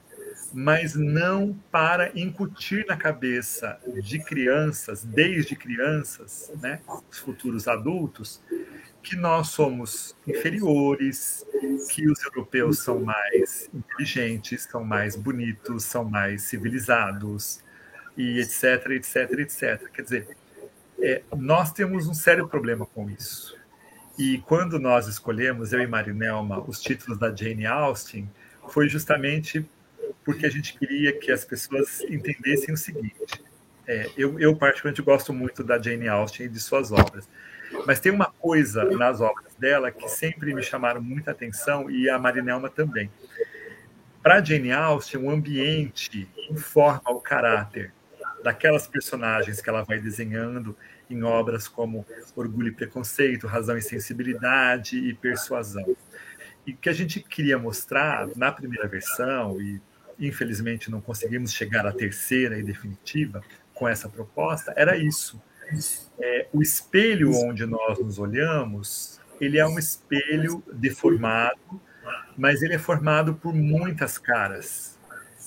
mas 0.54 0.94
não 0.96 1.58
para 1.72 2.12
incutir 2.14 2.86
na 2.88 2.96
cabeça 2.96 3.80
de 4.04 4.20
crianças, 4.20 5.04
desde 5.04 5.56
crianças, 5.56 6.52
né, 6.62 6.82
os 7.10 7.18
futuros 7.18 7.68
adultos, 7.68 8.42
que 9.04 9.16
nós 9.16 9.50
somos 9.50 10.16
inferiores, 10.28 11.46
que 11.92 12.10
os 12.10 12.24
europeus 12.24 12.80
são 12.80 13.00
mais 13.00 13.70
inteligentes, 13.74 14.64
são 14.64 14.84
mais 14.84 15.16
bonitos, 15.16 15.84
são 15.84 16.04
mais 16.06 16.44
civilizados, 16.44 17.62
e 18.18 18.40
etc, 18.40 18.92
etc, 18.92 19.40
etc. 19.40 19.90
Quer 19.94 20.02
dizer, 20.04 20.28
É, 21.02 21.22
nós 21.34 21.72
temos 21.72 22.08
um 22.08 22.14
sério 22.14 22.46
problema 22.50 22.86
com 22.86 23.10
isso. 23.10 23.58
E 24.18 24.40
quando 24.40 24.78
nós 24.78 25.08
escolhemos, 25.08 25.72
eu 25.72 25.80
e 25.80 25.88
Marinelma, 25.88 26.60
os 26.68 26.82
títulos 26.82 27.18
da 27.18 27.34
Jane 27.34 27.66
Austen, 27.66 28.30
foi 28.68 28.90
justamente 28.90 29.66
porque 30.26 30.46
a 30.46 30.50
gente 30.50 30.78
queria 30.78 31.18
que 31.18 31.32
as 31.32 31.46
pessoas 31.46 32.02
entendessem 32.02 32.74
o 32.74 32.78
seguinte. 32.78 33.42
É, 33.88 34.10
eu, 34.18 34.38
eu, 34.40 34.56
particularmente, 34.58 35.02
gosto 35.02 35.32
muito 35.34 35.64
da 35.64 35.82
Jane 35.82 36.10
Austen 36.10 36.48
e 36.48 36.50
de 36.50 36.60
suas 36.60 36.92
obras. 36.92 37.30
Mas 37.86 38.00
tem 38.00 38.12
uma 38.12 38.28
coisa 38.28 38.84
nas 38.86 39.22
obras 39.22 39.54
dela 39.56 39.92
que 39.92 40.08
sempre 40.10 40.54
me 40.54 40.64
chamaram 40.64 41.02
muita 41.02 41.32
atenção, 41.32 41.90
e 41.90 42.10
a 42.10 42.18
Marinelma 42.18 42.70
também. 42.70 43.10
Para 44.22 44.44
Jane 44.44 44.72
Austen, 44.72 45.22
o 45.24 45.30
ambiente 45.30 46.28
informa 46.50 47.10
o 47.10 47.22
caráter 47.22 47.94
daquelas 48.44 48.88
personagens 48.88 49.62
que 49.62 49.70
ela 49.70 49.84
vai 49.84 50.00
desenhando 50.00 50.76
em 51.10 51.24
obras 51.24 51.68
como 51.68 52.06
Orgulho 52.36 52.68
e 52.70 52.72
Preconceito, 52.72 53.48
Razão 53.48 53.78
e 53.78 53.82
Sensibilidade 53.82 54.98
e 54.98 55.14
Persuasão. 55.14 55.96
E 56.66 56.74
que 56.74 56.90
a 56.90 56.94
gente 56.94 57.20
queria 57.22 57.58
mostrar 57.58 58.28
na 58.36 58.52
primeira 58.52 58.88
versão, 58.88 59.60
e 59.60 59.82
infelizmente 60.20 60.92
não 60.92 61.02
conseguimos 61.02 61.54
chegar 61.54 61.86
à 61.88 61.92
terceira 61.92 62.60
e 62.60 62.64
definitiva 62.64 63.42
com 63.74 63.88
essa 63.88 64.10
proposta, 64.10 64.74
era 64.76 64.98
isso. 64.98 65.42
É, 66.20 66.48
o 66.54 66.62
espelho 66.62 67.32
onde 67.34 67.66
nós 67.66 68.00
nos 68.00 68.20
olhamos, 68.20 69.20
ele 69.40 69.58
é 69.58 69.66
um 69.66 69.80
espelho 69.80 70.64
deformado, 70.72 71.82
mas 72.38 72.62
ele 72.62 72.74
é 72.74 72.80
formado 72.80 73.36
por 73.36 73.54
muitas 73.54 74.18
caras. 74.18 74.98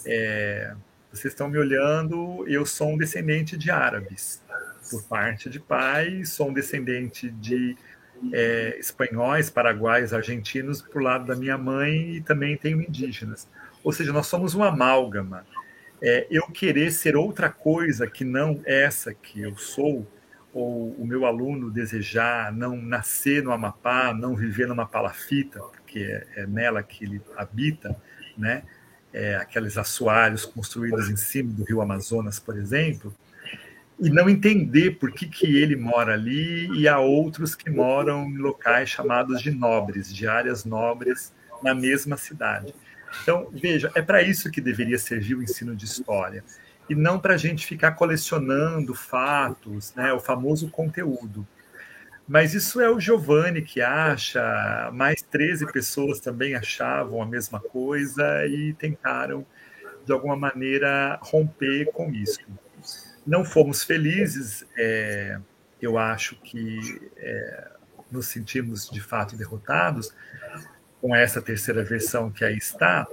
É, 0.06 0.74
vocês 1.12 1.32
estão 1.32 1.48
me 1.48 1.58
olhando, 1.58 2.44
eu 2.48 2.64
sou 2.64 2.90
um 2.90 2.96
descendente 2.96 3.56
de 3.56 3.70
árabes 3.70 4.42
por 4.90 5.02
parte 5.04 5.48
de 5.48 5.60
pai, 5.60 6.24
sou 6.24 6.48
um 6.48 6.52
descendente 6.52 7.30
de 7.30 7.76
é, 8.32 8.76
espanhóis, 8.78 9.50
paraguaios, 9.50 10.12
argentinos 10.12 10.80
por 10.82 11.02
lado 11.02 11.26
da 11.26 11.34
minha 11.34 11.58
mãe 11.58 12.16
e 12.16 12.20
também 12.20 12.56
tenho 12.56 12.80
indígenas. 12.80 13.48
Ou 13.82 13.92
seja, 13.92 14.12
nós 14.12 14.26
somos 14.26 14.54
uma 14.54 14.68
amálgama. 14.68 15.44
É, 16.04 16.26
eu 16.28 16.42
querer 16.48 16.90
ser 16.90 17.16
outra 17.16 17.48
coisa 17.48 18.08
que 18.08 18.24
não 18.24 18.60
essa 18.66 19.14
que 19.14 19.40
eu 19.40 19.56
sou, 19.56 20.04
ou 20.52 20.90
o 20.98 21.06
meu 21.06 21.24
aluno 21.24 21.70
desejar 21.70 22.52
não 22.52 22.76
nascer 22.76 23.40
no 23.40 23.52
Amapá, 23.52 24.12
não 24.12 24.34
viver 24.34 24.66
numa 24.66 24.84
palafita, 24.84 25.60
porque 25.60 26.00
é, 26.00 26.42
é 26.42 26.46
nela 26.46 26.82
que 26.82 27.04
ele 27.04 27.22
habita, 27.36 27.96
né? 28.36 28.64
É, 29.12 29.36
aqueles 29.36 29.78
assoalhos 29.78 30.44
construídos 30.44 31.08
em 31.08 31.16
cima 31.16 31.52
do 31.52 31.64
rio 31.64 31.82
Amazonas, 31.82 32.40
por 32.40 32.56
exemplo, 32.56 33.14
e 34.00 34.10
não 34.10 34.28
entender 34.28 34.92
por 34.98 35.12
que, 35.12 35.26
que 35.26 35.56
ele 35.56 35.76
mora 35.76 36.14
ali 36.14 36.66
e 36.76 36.88
há 36.88 36.98
outros 36.98 37.54
que 37.54 37.70
moram 37.70 38.24
em 38.24 38.38
locais 38.38 38.88
chamados 38.88 39.40
de 39.40 39.50
nobres, 39.50 40.12
de 40.12 40.26
áreas 40.26 40.64
nobres 40.64 41.32
na 41.62 41.74
mesma 41.74 42.16
cidade. 42.16 42.74
Então, 43.22 43.48
veja, 43.52 43.90
é 43.94 44.02
para 44.02 44.22
isso 44.22 44.50
que 44.50 44.60
deveria 44.60 44.98
servir 44.98 45.34
o 45.34 45.42
ensino 45.42 45.74
de 45.74 45.84
história, 45.84 46.44
e 46.88 46.94
não 46.94 47.18
para 47.18 47.34
a 47.34 47.36
gente 47.36 47.66
ficar 47.66 47.92
colecionando 47.92 48.94
fatos, 48.94 49.94
né, 49.94 50.12
o 50.12 50.20
famoso 50.20 50.68
conteúdo. 50.70 51.46
Mas 52.26 52.54
isso 52.54 52.80
é 52.80 52.88
o 52.88 53.00
Giovanni 53.00 53.62
que 53.62 53.80
acha, 53.80 54.90
mais 54.92 55.22
13 55.22 55.70
pessoas 55.72 56.20
também 56.20 56.54
achavam 56.54 57.20
a 57.20 57.26
mesma 57.26 57.60
coisa 57.60 58.46
e 58.46 58.72
tentaram, 58.74 59.44
de 60.04 60.12
alguma 60.12 60.36
maneira, 60.36 61.18
romper 61.22 61.86
com 61.92 62.10
isso 62.12 62.40
não 63.26 63.44
fomos 63.44 63.84
felizes, 63.84 64.66
é, 64.76 65.38
eu 65.80 65.96
acho 65.98 66.36
que 66.36 67.10
é, 67.16 67.68
nos 68.10 68.26
sentimos 68.26 68.88
de 68.90 69.00
fato 69.00 69.36
derrotados 69.36 70.12
com 71.02 71.14
essa 71.14 71.42
terceira 71.42 71.82
versão 71.82 72.30
que 72.30 72.44
aí 72.44 72.56
está, 72.56 73.06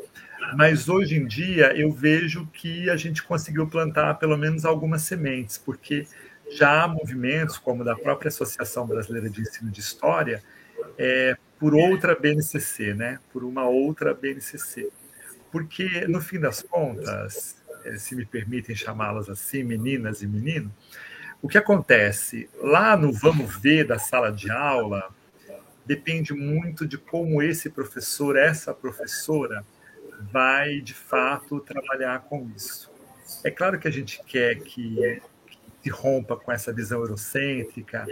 mas 0.56 0.88
hoje 0.88 1.16
em 1.16 1.26
dia 1.26 1.76
eu 1.76 1.92
vejo 1.92 2.48
que 2.54 2.88
a 2.88 2.96
gente 2.96 3.24
conseguiu 3.24 3.68
plantar 3.68 4.14
pelo 4.20 4.38
menos 4.38 4.64
algumas 4.64 5.02
sementes, 5.02 5.58
porque 5.58 6.08
já 6.52 6.84
há 6.84 6.88
movimentos, 6.88 7.58
como 7.58 7.84
da 7.84 7.96
própria 7.96 8.30
Associação 8.30 8.86
Brasileira 8.86 9.30
de 9.30 9.42
Ensino 9.42 9.72
de 9.72 9.80
História, 9.80 10.44
é, 10.98 11.36
por 11.60 11.76
outra 11.76 12.16
BNCC, 12.16 12.94
né? 12.94 13.20
por 13.34 13.44
uma 13.44 13.68
outra 13.68 14.14
BNCC. 14.14 14.90
Porque, 15.52 16.08
no 16.08 16.22
fim 16.22 16.40
das 16.40 16.62
contas, 16.62 17.58
eh, 17.84 17.98
se 17.98 18.16
me 18.16 18.24
permitem 18.26 18.76
chamá-las 18.76 19.30
assim, 19.30 19.64
meninas 19.64 20.22
e 20.22 20.28
menino, 20.28 20.72
o 21.42 21.48
que 21.48 21.58
acontece 21.58 22.48
lá 22.62 22.96
no 22.96 23.12
vamos 23.12 23.58
ver 23.58 23.86
da 23.86 23.98
sala 23.98 24.32
de 24.32 24.52
aula 24.52 25.10
depende 25.90 26.34
muito 26.36 26.86
de 26.86 27.00
como 27.00 27.42
esse 27.42 27.68
professor, 27.68 28.38
essa 28.38 28.76
professora, 28.76 29.66
vai 30.32 30.82
de 30.82 30.94
fato 30.94 31.60
trabalhar 31.62 32.20
com 32.26 32.48
isso. 32.56 32.92
É 33.44 33.50
claro 33.50 33.80
que 33.80 33.88
a 33.88 33.92
gente 33.92 34.22
quer 34.24 34.60
que, 34.60 35.20
se 35.82 35.90
rompa 35.90 36.38
com 36.38 36.52
essa 36.52 36.72
visão 36.72 37.00
eurocêntrica, 37.00 38.06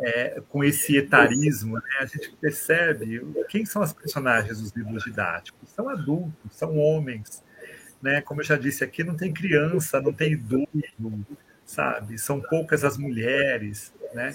é, 0.00 0.40
com 0.48 0.64
esse 0.64 0.96
etarismo, 0.96 1.74
né? 1.74 1.98
a 2.00 2.06
gente 2.06 2.34
percebe 2.40 3.20
quem 3.50 3.66
são 3.66 3.82
as 3.82 3.92
personagens 3.92 4.58
dos 4.58 4.72
livros 4.72 5.04
didáticos. 5.04 5.68
São 5.68 5.90
adultos, 5.90 6.56
são 6.56 6.78
homens, 6.78 7.44
né? 8.00 8.22
Como 8.22 8.40
eu 8.40 8.46
já 8.46 8.56
disse 8.56 8.82
aqui, 8.82 9.04
não 9.04 9.14
tem 9.14 9.30
criança, 9.30 10.00
não 10.00 10.12
tem 10.12 10.32
idoso, 10.32 11.26
sabe? 11.66 12.16
São 12.16 12.40
poucas 12.40 12.82
as 12.82 12.96
mulheres, 12.96 13.92
né? 14.14 14.34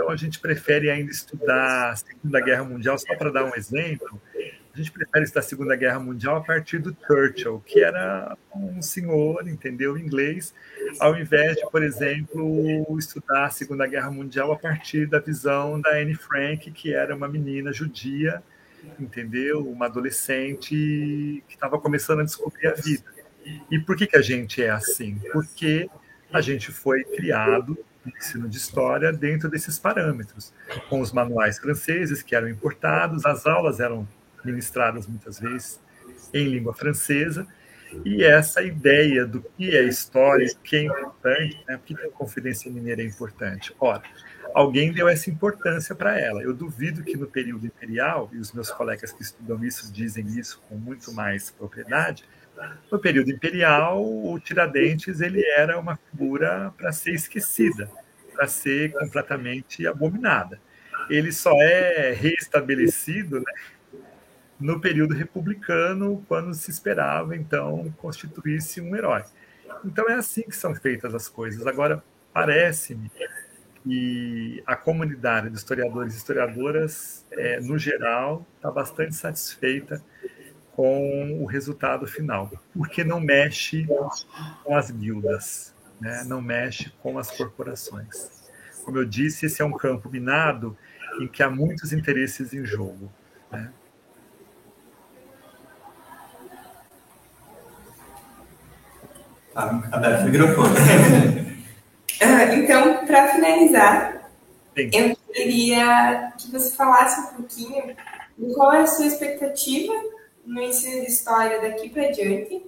Então 0.00 0.10
a 0.10 0.16
gente 0.16 0.40
prefere 0.40 0.90
ainda 0.90 1.10
estudar 1.10 1.90
a 1.90 1.96
Segunda 1.96 2.40
Guerra 2.40 2.64
Mundial, 2.64 2.98
só 2.98 3.14
para 3.16 3.30
dar 3.30 3.44
um 3.44 3.54
exemplo, 3.54 4.20
a 4.72 4.76
gente 4.78 4.90
prefere 4.90 5.24
estudar 5.26 5.40
a 5.40 5.42
Segunda 5.42 5.76
Guerra 5.76 6.00
Mundial 6.00 6.36
a 6.36 6.40
partir 6.40 6.78
do 6.78 6.96
Churchill, 7.06 7.62
que 7.66 7.80
era 7.80 8.34
um 8.54 8.80
senhor, 8.80 9.46
entendeu, 9.46 9.98
inglês, 9.98 10.54
ao 10.98 11.14
invés 11.18 11.56
de, 11.56 11.70
por 11.70 11.82
exemplo, 11.82 12.98
estudar 12.98 13.44
a 13.44 13.50
Segunda 13.50 13.86
Guerra 13.86 14.10
Mundial 14.10 14.50
a 14.52 14.56
partir 14.56 15.06
da 15.06 15.18
visão 15.18 15.78
da 15.78 15.90
Anne 15.90 16.14
Frank, 16.14 16.70
que 16.70 16.94
era 16.94 17.14
uma 17.14 17.28
menina 17.28 17.70
judia 17.70 18.42
entendeu? 18.98 19.68
Uma 19.68 19.84
adolescente 19.84 21.44
que 21.46 21.54
estava 21.54 21.78
começando 21.78 22.20
a 22.20 22.24
descobrir 22.24 22.66
a 22.68 22.72
vida. 22.72 23.04
E 23.70 23.78
por 23.78 23.94
que, 23.94 24.06
que 24.06 24.16
a 24.16 24.22
gente 24.22 24.62
é 24.62 24.70
assim? 24.70 25.20
Porque 25.30 25.86
a 26.32 26.40
gente 26.40 26.72
foi 26.72 27.04
criado 27.04 27.76
ensino 28.06 28.48
de 28.48 28.56
história 28.56 29.12
dentro 29.12 29.48
desses 29.48 29.78
parâmetros, 29.78 30.52
com 30.88 31.00
os 31.00 31.12
manuais 31.12 31.58
franceses 31.58 32.22
que 32.22 32.34
eram 32.34 32.48
importados, 32.48 33.26
as 33.26 33.46
aulas 33.46 33.80
eram 33.80 34.08
ministradas 34.44 35.06
muitas 35.06 35.38
vezes 35.38 35.80
em 36.32 36.48
língua 36.48 36.72
francesa, 36.72 37.46
e 38.04 38.22
essa 38.22 38.62
ideia 38.62 39.26
do 39.26 39.42
que 39.42 39.76
é 39.76 39.82
história, 39.82 40.46
o 40.46 40.58
que 40.60 40.76
é 40.76 40.82
importante, 40.84 41.64
né? 41.68 41.76
por 41.76 41.84
que 41.84 42.06
a 42.06 42.10
Confidência 42.10 42.70
Mineira 42.70 43.02
é 43.02 43.04
importante? 43.04 43.74
Ora, 43.80 44.02
alguém 44.54 44.92
deu 44.92 45.08
essa 45.08 45.28
importância 45.28 45.94
para 45.94 46.18
ela. 46.18 46.42
Eu 46.42 46.54
duvido 46.54 47.02
que 47.02 47.16
no 47.16 47.26
período 47.26 47.66
imperial, 47.66 48.30
e 48.32 48.38
os 48.38 48.52
meus 48.52 48.70
colegas 48.70 49.12
que 49.12 49.22
estudam 49.22 49.62
isso 49.64 49.92
dizem 49.92 50.26
isso 50.38 50.62
com 50.68 50.76
muito 50.76 51.12
mais 51.12 51.50
propriedade, 51.50 52.24
no 52.90 52.98
período 52.98 53.30
imperial, 53.30 54.02
o 54.02 54.38
Tiradentes 54.40 55.20
ele 55.20 55.44
era 55.44 55.78
uma 55.78 55.96
figura 55.96 56.72
para 56.76 56.92
ser 56.92 57.12
esquecida, 57.12 57.90
para 58.32 58.46
ser 58.46 58.92
completamente 58.92 59.86
abominada. 59.86 60.60
Ele 61.08 61.32
só 61.32 61.52
é 61.62 62.12
reestabelecido 62.12 63.40
né, 63.40 63.52
no 64.58 64.80
período 64.80 65.14
republicano, 65.14 66.24
quando 66.28 66.54
se 66.54 66.70
esperava, 66.70 67.36
então, 67.36 67.92
constituir-se 67.98 68.80
um 68.80 68.94
herói. 68.94 69.24
Então, 69.84 70.08
é 70.08 70.14
assim 70.14 70.42
que 70.42 70.56
são 70.56 70.74
feitas 70.74 71.14
as 71.14 71.28
coisas. 71.28 71.66
Agora, 71.66 72.02
parece-me 72.32 73.10
e 73.86 74.62
a 74.66 74.76
comunidade 74.76 75.48
de 75.48 75.56
historiadores 75.56 76.14
e 76.14 76.18
historiadoras, 76.18 77.24
é, 77.30 77.60
no 77.60 77.78
geral, 77.78 78.46
está 78.56 78.70
bastante 78.70 79.14
satisfeita 79.14 80.02
com 80.80 81.42
o 81.42 81.44
resultado 81.44 82.06
final, 82.06 82.50
porque 82.72 83.04
não 83.04 83.20
mexe 83.20 83.86
com 84.64 84.74
as 84.74 84.90
guildas, 84.90 85.74
né? 86.00 86.24
não 86.26 86.40
mexe 86.40 86.90
com 87.02 87.18
as 87.18 87.30
corporações. 87.30 88.48
Como 88.82 88.96
eu 88.96 89.04
disse, 89.04 89.44
esse 89.44 89.60
é 89.60 89.64
um 89.64 89.72
campo 89.72 90.08
minado 90.08 90.74
em 91.20 91.28
que 91.28 91.42
há 91.42 91.50
muitos 91.50 91.92
interesses 91.92 92.54
em 92.54 92.64
jogo. 92.64 93.12
Né? 93.52 93.70
Ah, 99.54 99.82
aberto 99.92 100.22
o 100.22 100.24
microfone. 100.30 101.50
Ah, 102.22 102.54
então, 102.54 103.06
para 103.06 103.28
finalizar, 103.28 104.30
Sim. 104.76 104.90
eu 104.92 105.16
queria 105.32 106.34
que 106.36 106.50
você 106.50 106.76
falasse 106.76 107.18
um 107.18 107.26
pouquinho 107.36 107.96
de 108.38 108.54
qual 108.54 108.74
é 108.74 108.82
a 108.82 108.86
sua 108.86 109.06
expectativa 109.06 109.94
no 110.50 110.60
ensino 110.60 111.02
de 111.02 111.10
história 111.10 111.60
daqui 111.60 111.88
para 111.88 112.10
diante 112.10 112.60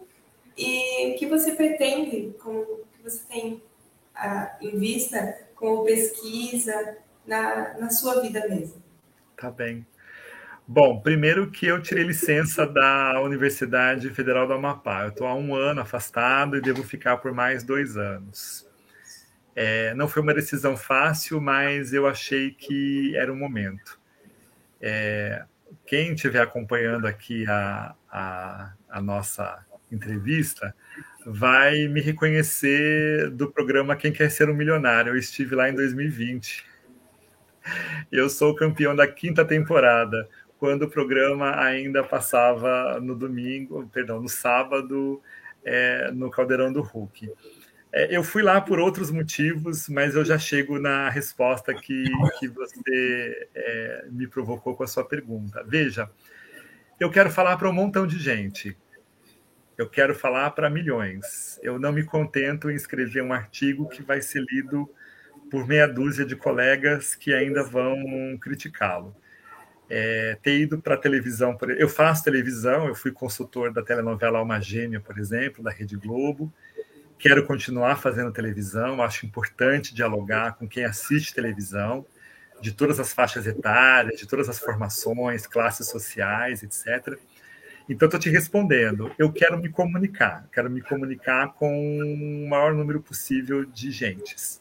e 0.56 1.12
o 1.12 1.18
que 1.18 1.26
você 1.26 1.52
pretende, 1.52 2.32
como 2.38 2.64
que 2.92 3.02
você 3.02 3.22
tem 3.28 3.54
uh, 3.54 4.48
em 4.60 4.78
vista 4.78 5.36
como 5.56 5.84
pesquisa, 5.84 6.96
na, 7.26 7.78
na 7.78 7.90
sua 7.90 8.20
vida 8.20 8.46
mesmo? 8.48 8.82
Tá 9.36 9.50
bem. 9.50 9.86
Bom, 10.66 11.00
primeiro 11.00 11.50
que 11.50 11.66
eu 11.66 11.82
tirei 11.82 12.04
licença 12.04 12.64
da 12.64 13.20
Universidade 13.20 14.08
Federal 14.10 14.46
do 14.46 14.52
Amapá. 14.52 15.02
Eu 15.02 15.08
estou 15.08 15.26
há 15.26 15.34
um 15.34 15.54
ano 15.54 15.80
afastado 15.80 16.56
e 16.56 16.60
devo 16.60 16.84
ficar 16.84 17.16
por 17.16 17.32
mais 17.32 17.64
dois 17.64 17.96
anos. 17.96 18.66
É, 19.54 19.92
não 19.94 20.08
foi 20.08 20.22
uma 20.22 20.32
decisão 20.32 20.76
fácil, 20.76 21.40
mas 21.40 21.92
eu 21.92 22.06
achei 22.06 22.52
que 22.52 23.16
era 23.16 23.32
o 23.32 23.36
momento. 23.36 24.00
É, 24.80 25.44
quem 25.92 26.14
estiver 26.14 26.40
acompanhando 26.40 27.06
aqui 27.06 27.44
a, 27.46 27.94
a, 28.10 28.72
a, 28.88 29.02
nossa 29.02 29.62
entrevista 29.90 30.74
vai 31.26 31.86
me 31.86 32.00
reconhecer 32.00 33.28
do 33.28 33.52
programa 33.52 33.94
Quem 33.94 34.10
Quer 34.10 34.30
Ser 34.30 34.48
um 34.48 34.54
Milionário. 34.54 35.12
Eu 35.12 35.18
estive 35.18 35.54
lá 35.54 35.68
em 35.68 35.74
2020. 35.74 36.64
Eu 38.10 38.30
sou 38.30 38.54
campeão 38.54 38.96
da 38.96 39.06
quinta 39.06 39.44
temporada 39.44 40.26
quando 40.56 40.84
o 40.84 40.90
programa 40.90 41.62
ainda 41.62 42.02
passava 42.02 42.98
no 42.98 43.14
domingo, 43.14 43.86
perdão, 43.92 44.18
no 44.18 44.30
sábado, 44.30 45.20
é, 45.62 46.10
no 46.10 46.30
Caldeirão 46.30 46.72
do 46.72 46.80
Hulk. 46.80 47.30
É, 47.92 48.16
eu 48.16 48.24
fui 48.24 48.42
lá 48.42 48.60
por 48.60 48.78
outros 48.78 49.10
motivos, 49.10 49.88
mas 49.88 50.14
eu 50.14 50.24
já 50.24 50.38
chego 50.38 50.78
na 50.78 51.10
resposta 51.10 51.74
que, 51.74 52.04
que 52.38 52.48
você 52.48 53.48
é, 53.54 54.06
me 54.10 54.26
provocou 54.26 54.74
com 54.74 54.82
a 54.82 54.86
sua 54.86 55.04
pergunta. 55.04 55.62
Veja, 55.66 56.10
eu 56.98 57.10
quero 57.10 57.30
falar 57.30 57.56
para 57.56 57.68
um 57.68 57.72
montão 57.72 58.06
de 58.06 58.18
gente. 58.18 58.76
Eu 59.76 59.88
quero 59.88 60.14
falar 60.14 60.50
para 60.52 60.70
milhões. 60.70 61.58
Eu 61.62 61.78
não 61.78 61.92
me 61.92 62.04
contento 62.04 62.70
em 62.70 62.74
escrever 62.74 63.22
um 63.22 63.32
artigo 63.32 63.88
que 63.88 64.02
vai 64.02 64.22
ser 64.22 64.44
lido 64.50 64.88
por 65.50 65.66
meia 65.66 65.86
dúzia 65.86 66.24
de 66.24 66.34
colegas 66.34 67.14
que 67.14 67.32
ainda 67.34 67.62
vão 67.62 67.96
criticá-lo 68.40 69.14
é, 69.94 70.38
ter 70.42 70.60
ido 70.60 70.80
para 70.80 70.94
a 70.94 70.98
televisão. 70.98 71.54
Eu 71.76 71.86
faço 71.86 72.24
televisão, 72.24 72.88
eu 72.88 72.94
fui 72.94 73.12
consultor 73.12 73.70
da 73.70 73.82
telenovela 73.82 74.38
Alma 74.38 74.58
Gêmea, 74.58 75.00
por 75.00 75.18
exemplo, 75.18 75.62
da 75.62 75.70
Rede 75.70 75.96
Globo. 75.96 76.50
Quero 77.22 77.46
continuar 77.46 78.00
fazendo 78.00 78.32
televisão, 78.32 79.00
acho 79.00 79.24
importante 79.24 79.94
dialogar 79.94 80.56
com 80.56 80.66
quem 80.66 80.84
assiste 80.84 81.32
televisão, 81.32 82.04
de 82.60 82.72
todas 82.72 82.98
as 82.98 83.12
faixas 83.12 83.46
etárias, 83.46 84.18
de 84.18 84.26
todas 84.26 84.48
as 84.48 84.58
formações, 84.58 85.46
classes 85.46 85.86
sociais, 85.86 86.64
etc. 86.64 87.16
Então, 87.88 88.06
estou 88.06 88.18
te 88.18 88.28
respondendo. 88.28 89.08
Eu 89.16 89.32
quero 89.32 89.56
me 89.56 89.68
comunicar, 89.68 90.48
quero 90.52 90.68
me 90.68 90.82
comunicar 90.82 91.52
com 91.52 92.00
o 92.00 92.48
maior 92.48 92.74
número 92.74 93.00
possível 93.00 93.64
de 93.64 93.92
gentes 93.92 94.60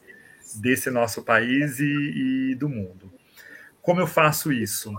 desse 0.54 0.88
nosso 0.88 1.24
país 1.24 1.80
e, 1.80 2.52
e 2.52 2.54
do 2.54 2.68
mundo. 2.68 3.12
Como 3.80 4.00
eu 4.00 4.06
faço 4.06 4.52
isso? 4.52 4.96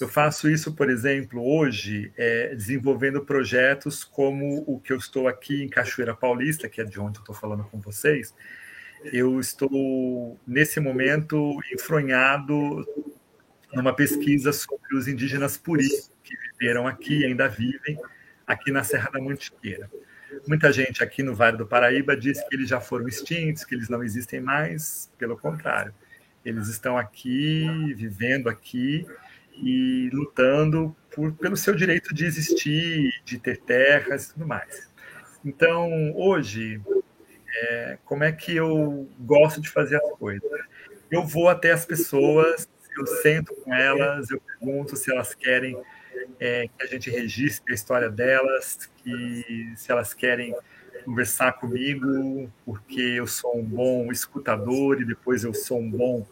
Eu 0.00 0.08
faço 0.08 0.48
isso, 0.48 0.74
por 0.74 0.90
exemplo, 0.90 1.44
hoje, 1.44 2.12
é, 2.16 2.54
desenvolvendo 2.54 3.24
projetos 3.24 4.04
como 4.04 4.64
o 4.66 4.78
que 4.78 4.92
eu 4.92 4.96
estou 4.96 5.26
aqui 5.26 5.62
em 5.62 5.68
Cachoeira 5.68 6.14
Paulista, 6.14 6.68
que 6.68 6.80
é 6.80 6.84
de 6.84 7.00
onde 7.00 7.18
eu 7.18 7.22
estou 7.22 7.34
falando 7.34 7.64
com 7.64 7.80
vocês. 7.80 8.34
Eu 9.12 9.40
estou, 9.40 10.38
nesse 10.46 10.80
momento, 10.80 11.58
enfronhado 11.72 12.86
numa 13.72 13.94
pesquisa 13.94 14.52
sobre 14.52 14.96
os 14.96 15.08
indígenas 15.08 15.56
puris 15.56 16.10
que 16.22 16.34
viveram 16.52 16.86
aqui 16.86 17.24
ainda 17.24 17.48
vivem 17.48 17.98
aqui 18.46 18.70
na 18.70 18.82
Serra 18.84 19.10
da 19.10 19.20
Mantiqueira. 19.20 19.90
Muita 20.46 20.72
gente 20.72 21.02
aqui 21.02 21.22
no 21.22 21.34
Vale 21.34 21.56
do 21.56 21.66
Paraíba 21.66 22.16
diz 22.16 22.42
que 22.46 22.54
eles 22.54 22.68
já 22.68 22.80
foram 22.80 23.08
extintos, 23.08 23.64
que 23.64 23.74
eles 23.74 23.88
não 23.88 24.02
existem 24.02 24.40
mais, 24.40 25.10
pelo 25.18 25.36
contrário. 25.36 25.94
Eles 26.44 26.68
estão 26.68 26.96
aqui, 26.96 27.92
vivendo 27.94 28.48
aqui, 28.48 29.06
e 29.56 30.10
lutando 30.12 30.94
por, 31.14 31.32
pelo 31.32 31.56
seu 31.56 31.74
direito 31.74 32.14
de 32.14 32.24
existir, 32.24 33.10
de 33.24 33.38
ter 33.38 33.58
terras 33.58 34.26
e 34.26 34.34
tudo 34.34 34.46
mais. 34.46 34.88
Então, 35.44 36.12
hoje, 36.16 36.80
é, 37.54 37.98
como 38.04 38.24
é 38.24 38.32
que 38.32 38.54
eu 38.54 39.08
gosto 39.20 39.60
de 39.60 39.68
fazer 39.68 39.96
as 39.96 40.12
coisas? 40.18 40.50
Eu 41.10 41.24
vou 41.24 41.48
até 41.48 41.72
as 41.72 41.84
pessoas, 41.84 42.68
eu 42.98 43.06
sento 43.06 43.54
com 43.54 43.72
elas, 43.72 44.30
eu 44.30 44.40
pergunto 44.40 44.96
se 44.96 45.12
elas 45.12 45.34
querem 45.34 45.80
é, 46.40 46.68
que 46.68 46.82
a 46.82 46.86
gente 46.86 47.10
registre 47.10 47.72
a 47.72 47.74
história 47.74 48.10
delas, 48.10 48.90
que 48.98 49.72
se 49.76 49.90
elas 49.90 50.12
querem 50.12 50.54
conversar 51.04 51.52
comigo, 51.52 52.50
porque 52.64 53.00
eu 53.00 53.26
sou 53.26 53.56
um 53.56 53.62
bom 53.62 54.10
escutador 54.10 55.00
e 55.00 55.04
depois 55.04 55.44
eu 55.44 55.54
sou 55.54 55.78
um 55.78 55.88
bom 55.88 56.26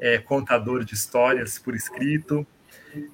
é, 0.00 0.18
contador 0.18 0.84
de 0.84 0.94
histórias 0.94 1.58
por 1.58 1.74
escrito. 1.74 2.46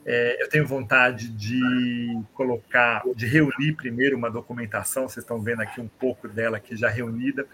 É, 0.05 0.43
eu 0.43 0.49
tenho 0.49 0.67
vontade 0.67 1.29
de 1.29 2.21
colocar, 2.35 3.03
de 3.15 3.27
reunir 3.27 3.75
primeiro 3.75 4.17
uma 4.17 4.31
documentação, 4.31 5.09
vocês 5.09 5.25
estão 5.25 5.41
vendo 5.41 5.63
aqui 5.63 5.81
um 5.81 5.89
pouco 5.89 6.29
dela 6.29 6.57
aqui 6.57 6.77
já 6.77 6.89
reunida, 6.89 7.47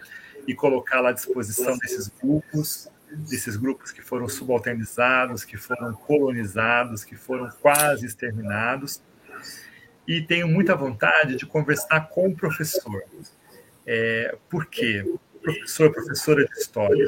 e 0.46 0.55
colocá-la 0.55 1.10
à 1.10 1.12
disposição 1.12 1.76
desses 1.78 2.09
grupos, 2.09 2.88
desses 3.10 3.56
grupos 3.56 3.92
que 3.92 4.02
foram 4.02 4.28
subalternizados, 4.28 5.44
que 5.44 5.56
foram 5.56 5.92
colonizados, 5.92 7.05
que 7.05 7.16
foram 7.16 7.50
quase 7.60 8.06
exterminados. 8.06 9.02
E 10.06 10.22
tenho 10.22 10.48
muita 10.48 10.74
vontade 10.74 11.36
de 11.36 11.44
conversar 11.44 12.09
com 12.09 12.28
o 12.28 12.36
professor. 12.36 13.02
É, 13.86 14.36
por 14.48 14.66
quê? 14.66 15.05
Professor, 15.42 15.92
professora 15.92 16.46
de 16.46 16.52
história. 16.59 17.06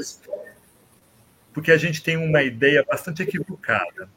Porque 1.52 1.72
a 1.72 1.78
gente 1.78 2.02
tem 2.02 2.16
uma 2.16 2.42
ideia 2.42 2.84
bastante 2.84 3.22
equivocada 3.22 4.08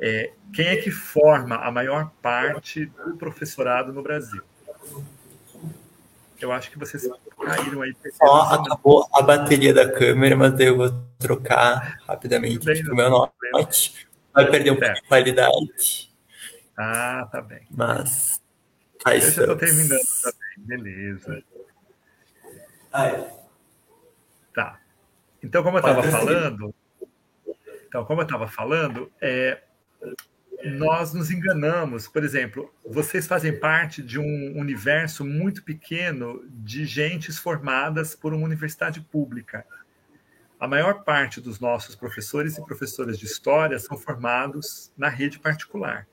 é, 0.00 0.32
quem 0.52 0.66
é 0.66 0.76
que 0.76 0.90
forma 0.90 1.56
a 1.56 1.70
maior 1.70 2.10
parte 2.22 2.86
do 2.86 3.16
professorado 3.16 3.92
no 3.92 4.02
Brasil? 4.02 4.42
Eu 6.40 6.52
acho 6.52 6.70
que 6.70 6.78
vocês 6.78 7.08
caíram 7.44 7.82
aí. 7.82 7.94
Ó, 8.22 8.42
acabou 8.54 9.08
a 9.12 9.22
bateria 9.22 9.74
da 9.74 9.90
câmera, 9.90 10.36
mas 10.36 10.58
eu 10.60 10.76
vou 10.76 10.90
trocar 11.18 12.00
rapidamente 12.06 12.64
bem, 12.64 12.82
o 12.88 12.94
meu 12.94 13.10
note. 13.10 14.06
Vai 14.32 14.48
perder 14.48 14.70
um 14.70 14.76
pouco 14.76 14.94
de 14.94 15.02
qualidade. 15.02 16.14
Ah, 16.76 17.28
tá 17.30 17.42
bem. 17.42 17.66
Mas. 17.70 18.40
Aí 19.04 19.20
eu 19.20 19.28
estou 19.28 19.56
terminando 19.56 20.00
também, 20.22 20.80
beleza. 20.82 21.42
Aí. 22.92 23.24
Tá. 24.54 24.80
Então, 25.42 25.62
como 25.64 25.78
eu 25.78 25.80
estava 25.80 26.02
falando, 26.04 26.74
então, 27.88 28.04
como 28.04 28.20
eu 28.20 28.24
estava 28.24 28.46
falando, 28.46 29.10
é, 29.20 29.60
nós 30.64 31.12
nos 31.12 31.30
enganamos. 31.30 32.08
Por 32.08 32.24
exemplo, 32.24 32.72
vocês 32.84 33.26
fazem 33.26 33.58
parte 33.58 34.02
de 34.02 34.18
um 34.18 34.58
universo 34.58 35.24
muito 35.24 35.62
pequeno 35.62 36.44
de 36.48 36.84
gentes 36.84 37.38
formadas 37.38 38.14
por 38.14 38.34
uma 38.34 38.44
universidade 38.44 39.00
pública. 39.00 39.64
A 40.58 40.66
maior 40.66 41.04
parte 41.04 41.40
dos 41.40 41.60
nossos 41.60 41.94
professores 41.94 42.58
e 42.58 42.64
professoras 42.64 43.18
de 43.18 43.26
história 43.26 43.78
são 43.78 43.96
formados 43.96 44.92
na 44.96 45.08
rede 45.08 45.38
particular. 45.38 46.06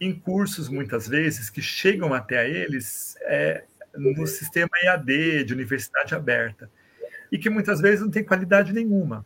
Em 0.00 0.18
cursos, 0.18 0.68
muitas 0.68 1.06
vezes, 1.06 1.50
que 1.50 1.62
chegam 1.62 2.12
até 2.12 2.48
eles 2.48 3.16
é, 3.22 3.64
no 3.94 4.26
sistema 4.26 4.70
EAD, 4.82 5.44
de 5.44 5.54
universidade 5.54 6.14
aberta, 6.14 6.70
e 7.30 7.38
que 7.38 7.48
muitas 7.48 7.80
vezes 7.80 8.00
não 8.00 8.10
tem 8.10 8.24
qualidade 8.24 8.72
nenhuma. 8.72 9.24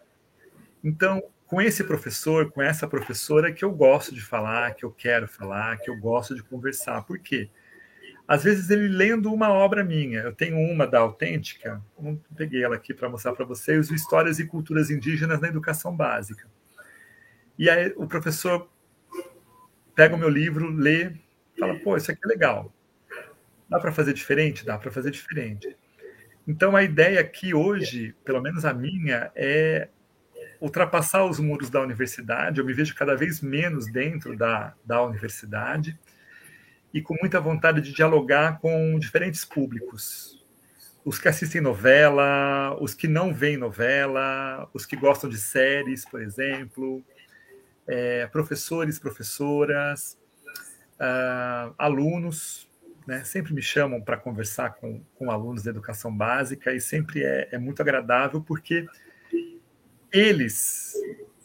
Então, 0.82 1.22
com 1.46 1.60
esse 1.60 1.84
professor, 1.84 2.50
com 2.50 2.62
essa 2.62 2.86
professora 2.88 3.52
que 3.52 3.64
eu 3.64 3.70
gosto 3.70 4.14
de 4.14 4.20
falar, 4.20 4.74
que 4.74 4.84
eu 4.84 4.90
quero 4.90 5.28
falar, 5.28 5.78
que 5.78 5.90
eu 5.90 5.96
gosto 5.98 6.34
de 6.34 6.42
conversar. 6.42 7.02
Por 7.02 7.18
quê? 7.18 7.50
Às 8.26 8.42
vezes 8.42 8.70
ele 8.70 8.88
lendo 8.88 9.32
uma 9.32 9.50
obra 9.50 9.84
minha, 9.84 10.20
eu 10.20 10.34
tenho 10.34 10.56
uma 10.58 10.86
da 10.86 11.00
Autêntica, 11.00 11.82
peguei 12.34 12.64
ela 12.64 12.76
aqui 12.76 12.94
para 12.94 13.08
mostrar 13.08 13.34
para 13.34 13.44
vocês, 13.44 13.90
Histórias 13.90 14.38
e 14.38 14.46
Culturas 14.46 14.90
Indígenas 14.90 15.40
na 15.40 15.48
Educação 15.48 15.94
Básica. 15.94 16.48
E 17.58 17.68
aí 17.68 17.92
o 17.96 18.06
professor 18.06 18.68
pega 19.94 20.16
o 20.16 20.18
meu 20.18 20.30
livro, 20.30 20.70
lê, 20.70 21.12
fala, 21.58 21.78
pô, 21.80 21.96
isso 21.96 22.10
aqui 22.10 22.20
é 22.24 22.28
legal. 22.28 22.72
Dá 23.68 23.78
para 23.78 23.92
fazer 23.92 24.14
diferente? 24.14 24.64
Dá 24.64 24.78
para 24.78 24.90
fazer 24.90 25.10
diferente. 25.10 25.76
Então 26.48 26.74
a 26.74 26.82
ideia 26.82 27.20
aqui 27.20 27.54
hoje, 27.54 28.14
pelo 28.24 28.40
menos 28.40 28.64
a 28.64 28.72
minha, 28.72 29.30
é 29.34 29.88
ultrapassar 30.64 31.26
os 31.26 31.38
muros 31.38 31.68
da 31.68 31.82
universidade, 31.82 32.58
eu 32.58 32.64
me 32.64 32.72
vejo 32.72 32.94
cada 32.94 33.14
vez 33.14 33.42
menos 33.42 33.86
dentro 33.86 34.34
da, 34.34 34.72
da 34.82 35.02
universidade 35.02 35.98
e 36.92 37.02
com 37.02 37.14
muita 37.20 37.38
vontade 37.38 37.82
de 37.82 37.92
dialogar 37.92 38.58
com 38.60 38.98
diferentes 38.98 39.44
públicos. 39.44 40.42
Os 41.04 41.18
que 41.18 41.28
assistem 41.28 41.60
novela, 41.60 42.74
os 42.80 42.94
que 42.94 43.06
não 43.06 43.34
veem 43.34 43.58
novela, 43.58 44.66
os 44.72 44.86
que 44.86 44.96
gostam 44.96 45.28
de 45.28 45.36
séries, 45.36 46.06
por 46.06 46.22
exemplo, 46.22 47.04
é, 47.86 48.26
professores, 48.28 48.98
professoras, 48.98 50.18
uh, 50.98 51.74
alunos, 51.76 52.66
né, 53.06 53.22
sempre 53.22 53.52
me 53.52 53.60
chamam 53.60 54.00
para 54.00 54.16
conversar 54.16 54.76
com, 54.76 55.02
com 55.14 55.30
alunos 55.30 55.62
da 55.62 55.68
educação 55.68 56.16
básica 56.16 56.72
e 56.72 56.80
sempre 56.80 57.22
é, 57.22 57.50
é 57.52 57.58
muito 57.58 57.82
agradável 57.82 58.40
porque 58.40 58.86
eles 60.14 60.94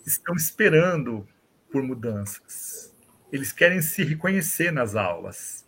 estão 0.06 0.36
esperando 0.36 1.28
por 1.72 1.82
mudanças. 1.82 2.96
Eles 3.32 3.52
querem 3.52 3.82
se 3.82 4.04
reconhecer 4.04 4.72
nas 4.72 4.96
aulas. 4.96 5.66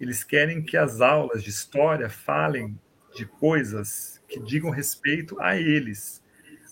Eles 0.00 0.24
querem 0.24 0.60
que 0.60 0.76
as 0.76 1.00
aulas 1.00 1.44
de 1.44 1.50
história 1.50 2.10
falem 2.10 2.76
de 3.14 3.24
coisas 3.24 4.20
que 4.28 4.40
digam 4.40 4.70
respeito 4.70 5.40
a 5.40 5.56
eles, 5.56 6.22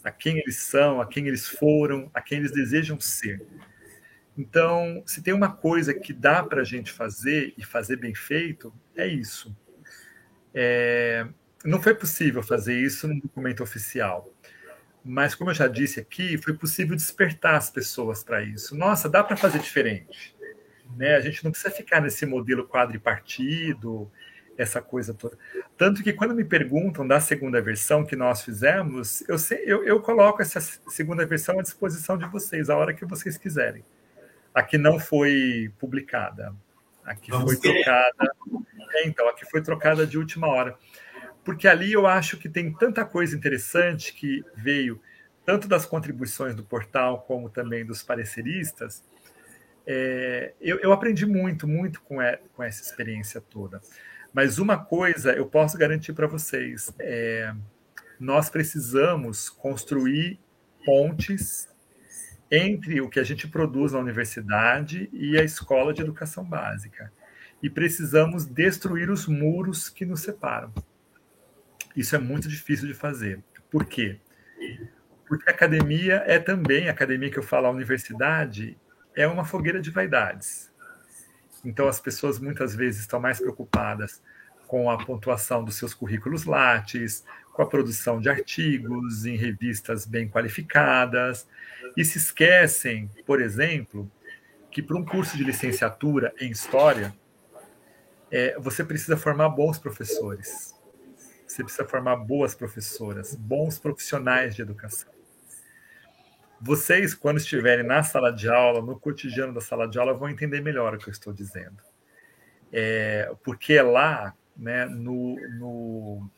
a 0.02 0.10
quem 0.10 0.38
eles 0.38 0.56
são, 0.56 1.00
a 1.00 1.06
quem 1.06 1.28
eles 1.28 1.46
foram, 1.46 2.10
a 2.12 2.20
quem 2.20 2.38
eles 2.38 2.52
desejam 2.52 2.98
ser. 2.98 3.40
Então, 4.36 5.02
se 5.06 5.22
tem 5.22 5.34
uma 5.34 5.52
coisa 5.52 5.94
que 5.94 6.12
dá 6.12 6.42
para 6.42 6.62
a 6.62 6.64
gente 6.64 6.90
fazer 6.90 7.54
e 7.56 7.64
fazer 7.64 7.96
bem 7.96 8.14
feito, 8.14 8.72
é 8.96 9.06
isso. 9.06 9.56
É, 10.52 11.26
não 11.64 11.80
foi 11.80 11.94
possível 11.94 12.42
fazer 12.42 12.80
isso 12.80 13.06
num 13.06 13.18
documento 13.18 13.62
oficial. 13.62 14.32
Mas, 15.04 15.34
como 15.34 15.50
eu 15.50 15.54
já 15.54 15.66
disse 15.66 16.00
aqui, 16.00 16.36
foi 16.38 16.54
possível 16.54 16.94
despertar 16.96 17.54
as 17.54 17.70
pessoas 17.70 18.22
para 18.22 18.42
isso. 18.42 18.76
Nossa, 18.76 19.08
dá 19.08 19.22
para 19.22 19.36
fazer 19.36 19.58
diferente. 19.58 20.36
Né? 20.96 21.14
A 21.14 21.20
gente 21.20 21.44
não 21.44 21.50
precisa 21.50 21.74
ficar 21.74 22.00
nesse 22.00 22.26
modelo 22.26 22.66
quadripartido, 22.66 24.10
essa 24.56 24.82
coisa 24.82 25.14
toda. 25.14 25.38
Tanto 25.76 26.02
que 26.02 26.12
quando 26.12 26.34
me 26.34 26.44
perguntam 26.44 27.06
da 27.06 27.20
segunda 27.20 27.60
versão 27.62 28.04
que 28.04 28.16
nós 28.16 28.42
fizemos, 28.42 29.22
eu, 29.28 29.38
sei, 29.38 29.62
eu, 29.64 29.84
eu 29.84 30.00
coloco 30.00 30.42
essa 30.42 30.60
segunda 30.88 31.24
versão 31.24 31.58
à 31.58 31.62
disposição 31.62 32.18
de 32.18 32.26
vocês, 32.26 32.68
a 32.68 32.76
hora 32.76 32.92
que 32.92 33.04
vocês 33.04 33.38
quiserem 33.38 33.84
a 34.58 34.62
que 34.62 34.76
não 34.76 34.98
foi 34.98 35.72
publicada. 35.78 36.52
A 37.04 37.14
que 37.14 37.30
Vamos 37.30 37.54
foi 37.54 37.56
ver. 37.60 37.74
trocada. 37.74 38.32
É, 38.94 39.06
então, 39.06 39.28
a 39.28 39.34
que 39.34 39.44
foi 39.46 39.62
trocada 39.62 40.06
de 40.06 40.18
última 40.18 40.48
hora. 40.48 40.76
Porque 41.48 41.66
ali 41.66 41.90
eu 41.94 42.06
acho 42.06 42.36
que 42.36 42.46
tem 42.46 42.70
tanta 42.70 43.06
coisa 43.06 43.34
interessante 43.34 44.12
que 44.12 44.44
veio, 44.54 45.00
tanto 45.46 45.66
das 45.66 45.86
contribuições 45.86 46.54
do 46.54 46.62
portal, 46.62 47.22
como 47.22 47.48
também 47.48 47.86
dos 47.86 48.02
pareceristas. 48.02 49.02
É, 49.86 50.52
eu, 50.60 50.78
eu, 50.80 50.92
aprendi 50.92 51.24
muito, 51.24 51.66
muito 51.66 52.02
com, 52.02 52.20
é, 52.20 52.38
com 52.52 52.62
essa 52.62 52.82
experiência 52.82 53.40
toda. 53.40 53.80
Mas 54.30 54.58
uma 54.58 54.76
coisa 54.76 55.32
eu 55.32 55.46
posso 55.46 55.78
garantir 55.78 56.12
para 56.12 56.26
vocês: 56.26 56.92
é, 56.98 57.50
nós 58.20 58.50
precisamos 58.50 59.48
construir 59.48 60.38
pontes 60.84 61.66
entre 62.50 63.00
o 63.00 63.08
que 63.08 63.20
a 63.20 63.24
gente 63.24 63.48
produz 63.48 63.92
na 63.92 64.00
universidade 64.00 65.08
e 65.14 65.38
a 65.38 65.42
escola 65.42 65.94
de 65.94 66.02
educação 66.02 66.44
básica. 66.44 67.10
E 67.62 67.70
precisamos 67.70 68.44
destruir 68.44 69.08
os 69.08 69.26
muros 69.26 69.88
que 69.88 70.04
nos 70.04 70.20
separam. 70.20 70.70
Isso 71.98 72.14
é 72.14 72.18
muito 72.20 72.48
difícil 72.48 72.86
de 72.86 72.94
fazer. 72.94 73.42
Por 73.68 73.84
quê? 73.84 74.20
Porque 75.26 75.50
a 75.50 75.52
academia 75.52 76.22
é 76.28 76.38
também, 76.38 76.86
a 76.88 76.92
academia 76.92 77.28
que 77.28 77.36
eu 77.40 77.42
falo, 77.42 77.66
a 77.66 77.70
universidade, 77.70 78.78
é 79.16 79.26
uma 79.26 79.44
fogueira 79.44 79.80
de 79.80 79.90
vaidades. 79.90 80.70
Então, 81.64 81.88
as 81.88 82.00
pessoas 82.00 82.38
muitas 82.38 82.72
vezes 82.72 83.00
estão 83.00 83.18
mais 83.18 83.40
preocupadas 83.40 84.22
com 84.68 84.88
a 84.88 85.04
pontuação 85.04 85.64
dos 85.64 85.74
seus 85.74 85.92
currículos 85.92 86.44
Lattes, 86.44 87.24
com 87.52 87.62
a 87.62 87.66
produção 87.66 88.20
de 88.20 88.28
artigos 88.28 89.26
em 89.26 89.36
revistas 89.36 90.06
bem 90.06 90.28
qualificadas, 90.28 91.48
e 91.96 92.04
se 92.04 92.18
esquecem, 92.18 93.10
por 93.26 93.42
exemplo, 93.42 94.08
que 94.70 94.80
para 94.80 94.96
um 94.96 95.04
curso 95.04 95.36
de 95.36 95.42
licenciatura 95.42 96.32
em 96.38 96.48
História, 96.48 97.12
é, 98.30 98.56
você 98.56 98.84
precisa 98.84 99.16
formar 99.16 99.48
bons 99.48 99.80
professores, 99.80 100.77
você 101.48 101.64
precisa 101.64 101.88
formar 101.88 102.16
boas 102.16 102.54
professoras, 102.54 103.34
bons 103.34 103.78
profissionais 103.78 104.54
de 104.54 104.62
educação. 104.62 105.10
Vocês, 106.60 107.14
quando 107.14 107.38
estiverem 107.38 107.84
na 107.84 108.02
sala 108.02 108.30
de 108.30 108.48
aula, 108.48 108.82
no 108.82 108.98
cotidiano 108.98 109.54
da 109.54 109.60
sala 109.60 109.88
de 109.88 109.98
aula, 109.98 110.12
vão 110.12 110.28
entender 110.28 110.60
melhor 110.60 110.94
o 110.94 110.98
que 110.98 111.08
eu 111.08 111.12
estou 111.12 111.32
dizendo. 111.32 111.76
É, 112.72 113.32
porque 113.42 113.74
é 113.74 113.82
lá, 113.82 114.34
né, 114.56 114.84
no, 114.84 115.36
no 115.56 116.30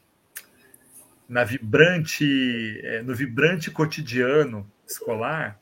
na 1.28 1.42
vibrante, 1.42 2.80
é, 2.84 3.02
no 3.02 3.14
vibrante 3.14 3.70
cotidiano 3.70 4.70
escolar, 4.86 5.58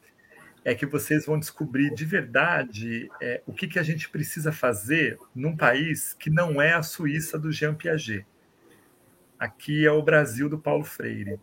é 0.64 0.74
que 0.74 0.84
vocês 0.84 1.24
vão 1.24 1.38
descobrir 1.38 1.94
de 1.94 2.04
verdade 2.04 3.08
é, 3.22 3.42
o 3.46 3.52
que, 3.52 3.66
que 3.66 3.78
a 3.78 3.82
gente 3.82 4.08
precisa 4.10 4.52
fazer 4.52 5.18
num 5.34 5.56
país 5.56 6.14
que 6.14 6.28
não 6.28 6.60
é 6.60 6.72
a 6.72 6.82
Suíça 6.82 7.38
do 7.38 7.50
Jean 7.52 7.74
Piaget. 7.74 8.26
Aqui 9.38 9.86
é 9.86 9.90
o 9.92 10.02
Brasil 10.02 10.48
do 10.48 10.58
Paulo 10.58 10.84
Freire. 10.84 11.38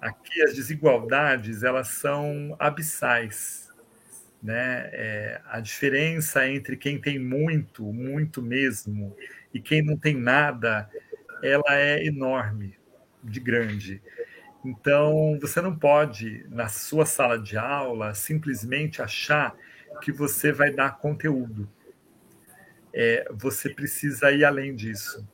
Aqui 0.00 0.42
as 0.42 0.54
desigualdades 0.54 1.62
elas 1.62 1.88
são 1.88 2.54
abissais, 2.58 3.68
né? 4.42 4.90
É, 4.92 5.40
a 5.46 5.60
diferença 5.60 6.46
entre 6.46 6.76
quem 6.76 7.00
tem 7.00 7.18
muito, 7.18 7.84
muito 7.84 8.42
mesmo, 8.42 9.16
e 9.52 9.60
quem 9.60 9.82
não 9.82 9.96
tem 9.96 10.14
nada, 10.14 10.90
ela 11.42 11.74
é 11.74 12.04
enorme 12.04 12.78
de 13.22 13.40
grande. 13.40 14.02
Então, 14.64 15.38
você 15.40 15.60
não 15.62 15.74
pode, 15.74 16.46
na 16.50 16.68
sua 16.68 17.06
sala 17.06 17.38
de 17.38 17.56
aula, 17.56 18.14
simplesmente 18.14 19.00
achar 19.00 19.54
que 20.02 20.12
você 20.12 20.52
vai 20.52 20.70
dar 20.70 20.98
conteúdo. 20.98 21.68
É, 22.92 23.26
você 23.32 23.70
precisa 23.70 24.30
ir 24.30 24.44
além 24.44 24.74
disso. 24.74 25.26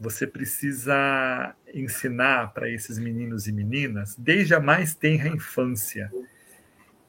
Você 0.00 0.26
precisa 0.26 1.54
ensinar 1.74 2.54
para 2.54 2.70
esses 2.70 2.98
meninos 2.98 3.46
e 3.46 3.52
meninas, 3.52 4.16
desde 4.16 4.54
a 4.54 4.60
mais 4.60 4.94
tenra 4.94 5.28
infância, 5.28 6.10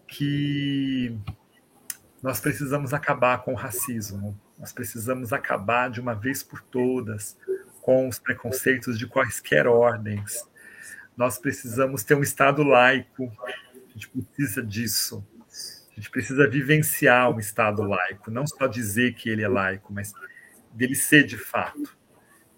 que 0.05 1.17
nós 2.21 2.41
precisamos 2.41 2.93
acabar 2.93 3.43
com 3.43 3.53
o 3.53 3.55
racismo, 3.55 4.37
nós 4.59 4.73
precisamos 4.73 5.31
acabar 5.31 5.89
de 5.89 6.01
uma 6.01 6.13
vez 6.13 6.43
por 6.43 6.61
todas 6.61 7.37
com 7.81 8.09
os 8.09 8.19
preconceitos 8.19 8.99
de 8.99 9.07
quaisquer 9.07 9.65
ordens. 9.67 10.45
Nós 11.15 11.39
precisamos 11.39 12.03
ter 12.03 12.15
um 12.15 12.21
Estado 12.21 12.61
laico, 12.61 13.31
a 13.43 13.93
gente 13.93 14.09
precisa 14.09 14.61
disso. 14.61 15.25
A 15.91 15.95
gente 15.95 16.09
precisa 16.09 16.47
vivenciar 16.47 17.31
um 17.31 17.39
Estado 17.39 17.83
laico, 17.83 18.29
não 18.29 18.45
só 18.45 18.67
dizer 18.67 19.13
que 19.13 19.29
ele 19.29 19.43
é 19.43 19.47
laico, 19.47 19.93
mas 19.93 20.13
dele 20.73 20.95
ser 20.95 21.25
de 21.25 21.37
fato. 21.37 22.00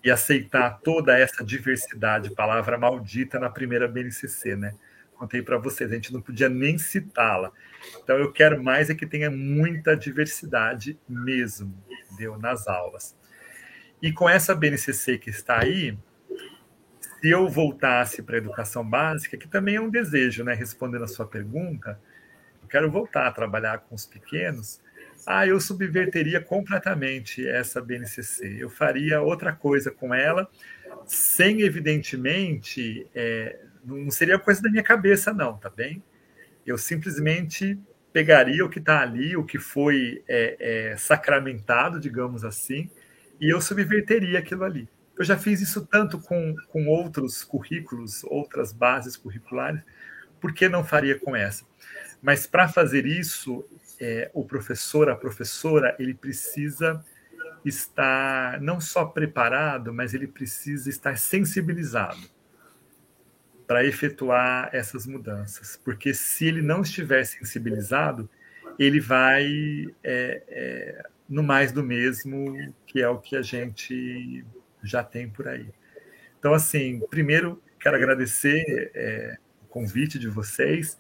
E 0.04 0.12
aceitar 0.12 0.80
toda 0.84 1.18
essa 1.18 1.44
diversidade, 1.44 2.36
palavra 2.36 2.78
maldita 2.78 3.40
na 3.40 3.50
primeira 3.50 3.88
BNCC, 3.88 4.56
né? 4.56 4.76
Contei 5.14 5.42
para 5.42 5.58
vocês, 5.58 5.90
a 5.92 5.96
gente 5.96 6.12
não 6.12 6.22
podia 6.22 6.50
nem 6.50 6.78
citá-la. 6.78 7.52
Então 8.04 8.18
eu 8.18 8.32
quero 8.32 8.62
mais 8.62 8.90
é 8.90 8.96
que 8.96 9.06
tenha 9.06 9.32
muita 9.32 9.96
diversidade 9.96 11.00
mesmo, 11.08 11.74
deu 12.18 12.38
nas 12.38 12.68
aulas. 12.68 13.16
E 14.02 14.12
com 14.12 14.30
essa 14.30 14.54
BNCC 14.54 15.18
que 15.18 15.30
está 15.30 15.62
aí, 15.62 15.98
se 17.22 17.30
eu 17.30 17.48
voltasse 17.48 18.22
para 18.22 18.36
a 18.36 18.38
educação 18.38 18.84
básica, 18.84 19.38
que 19.38 19.48
também 19.48 19.76
é 19.78 19.82
um 19.82 19.90
desejo, 19.90 20.44
né? 20.44 20.54
Respondendo 20.54 21.06
a 21.06 21.08
sua 21.08 21.26
pergunta, 21.26 21.98
eu 22.62 22.68
quero 22.68 22.92
voltar 22.92 23.28
a 23.28 23.32
trabalhar 23.32 23.78
com 23.78 23.96
os 23.96 24.06
pequenos. 24.06 24.83
Ah, 25.26 25.48
eu 25.48 25.60
subverteria 25.60 26.42
completamente 26.42 27.48
essa 27.48 27.82
BNCC. 27.82 28.58
Eu 28.60 28.70
faria 28.70 29.22
outra 29.22 29.54
coisa 29.54 29.90
com 29.90 30.14
ela, 30.14 30.50
sem 31.06 31.62
evidentemente, 31.62 33.08
é, 33.16 33.60
não 33.86 34.12
seria 34.12 34.38
coisa 34.38 34.62
da 34.62 34.70
minha 34.70 34.84
cabeça, 34.84 35.34
não, 35.34 35.58
tá 35.58 35.70
bem? 35.70 36.04
Eu 36.66 36.78
simplesmente 36.78 37.80
pegaria 38.12 38.64
o 38.64 38.70
que 38.70 38.80
está 38.80 39.02
ali, 39.02 39.36
o 39.36 39.44
que 39.44 39.58
foi 39.58 40.24
é, 40.28 40.92
é, 40.92 40.98
sacramentado, 40.98 42.00
digamos 42.00 42.44
assim, 42.44 42.90
e 43.40 43.50
eu 43.50 43.60
subverteria 43.60 44.40
aquilo 44.40 44.64
ali. 44.64 44.88
Eu 45.18 45.24
já 45.24 45.38
fiz 45.38 45.62
isso 45.62 45.86
tanto 45.86 46.20
com, 46.20 46.56
com 46.68 46.88
outros 46.88 47.44
currículos, 47.44 48.24
outras 48.26 48.72
bases 48.72 49.18
curriculares, 49.18 49.82
por 50.40 50.54
que 50.54 50.68
não 50.68 50.84
faria 50.84 51.18
com 51.18 51.36
essa? 51.36 51.66
Mas 52.22 52.46
para 52.46 52.68
fazer 52.68 53.06
isso, 53.06 53.66
é, 54.04 54.30
o 54.34 54.44
professor, 54.44 55.10
a 55.10 55.16
professora, 55.16 55.96
ele 55.98 56.14
precisa 56.14 57.02
estar 57.64 58.60
não 58.60 58.82
só 58.82 59.06
preparado, 59.06 59.94
mas 59.94 60.14
ele 60.14 60.28
precisa 60.28 60.90
estar 60.90 61.18
sensibilizado 61.18 62.30
para 63.66 63.86
efetuar 63.86 64.70
essas 64.74 65.08
mudanças. 65.08 65.80
Porque 65.86 66.14
se 66.14 66.46
ele 66.46 66.62
não 66.62 66.82
estiver 66.82 67.24
sensibilizado, 67.24 68.30
ele 68.78 69.00
vai 69.00 69.48
é, 70.04 70.44
é, 70.50 71.04
no 71.30 71.42
mais 71.42 71.72
do 71.72 71.82
mesmo, 71.82 72.74
que 72.86 73.02
é 73.02 73.08
o 73.08 73.20
que 73.20 73.38
a 73.38 73.42
gente 73.42 74.44
já 74.84 75.02
tem 75.02 75.30
por 75.30 75.48
aí. 75.48 75.70
Então, 76.38 76.54
assim, 76.54 77.02
primeiro 77.10 77.64
quero 77.80 77.96
agradecer 77.96 78.92
é, 78.94 79.38
convite 79.74 80.20
de 80.20 80.28
vocês 80.28 81.00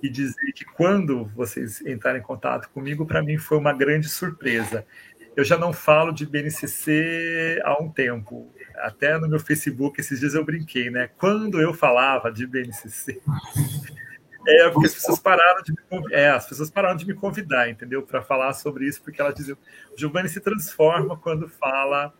e 0.00 0.08
dizer 0.08 0.52
que 0.54 0.64
quando 0.64 1.24
vocês 1.34 1.80
entrarem 1.80 2.20
em 2.20 2.24
contato 2.24 2.70
comigo, 2.70 3.04
para 3.04 3.20
mim 3.20 3.36
foi 3.36 3.58
uma 3.58 3.72
grande 3.72 4.08
surpresa. 4.08 4.86
Eu 5.34 5.42
já 5.42 5.58
não 5.58 5.72
falo 5.72 6.12
de 6.12 6.24
BNCC 6.24 7.60
há 7.64 7.82
um 7.82 7.90
tempo. 7.90 8.48
Até 8.76 9.18
no 9.18 9.28
meu 9.28 9.40
Facebook 9.40 10.00
esses 10.00 10.20
dias 10.20 10.34
eu 10.34 10.44
brinquei, 10.44 10.88
né? 10.88 11.10
Quando 11.18 11.60
eu 11.60 11.74
falava 11.74 12.30
de 12.30 12.46
BNCC, 12.46 13.20
É, 14.44 14.68
porque 14.70 14.88
as 14.88 14.94
pessoas 14.94 15.20
pararam 15.20 15.62
de 15.62 15.72
me, 15.72 16.12
é, 16.12 16.30
as 16.30 16.48
pessoas 16.48 16.68
pararam 16.68 16.96
de 16.96 17.06
me 17.06 17.14
convidar, 17.14 17.70
entendeu? 17.70 18.02
Para 18.02 18.22
falar 18.22 18.52
sobre 18.54 18.88
isso, 18.88 19.00
porque 19.00 19.20
ela 19.20 19.32
dizia, 19.32 19.54
o 19.54 19.96
Giovanni 19.96 20.28
se 20.28 20.40
transforma 20.40 21.16
quando 21.16 21.48
fala 21.48 22.12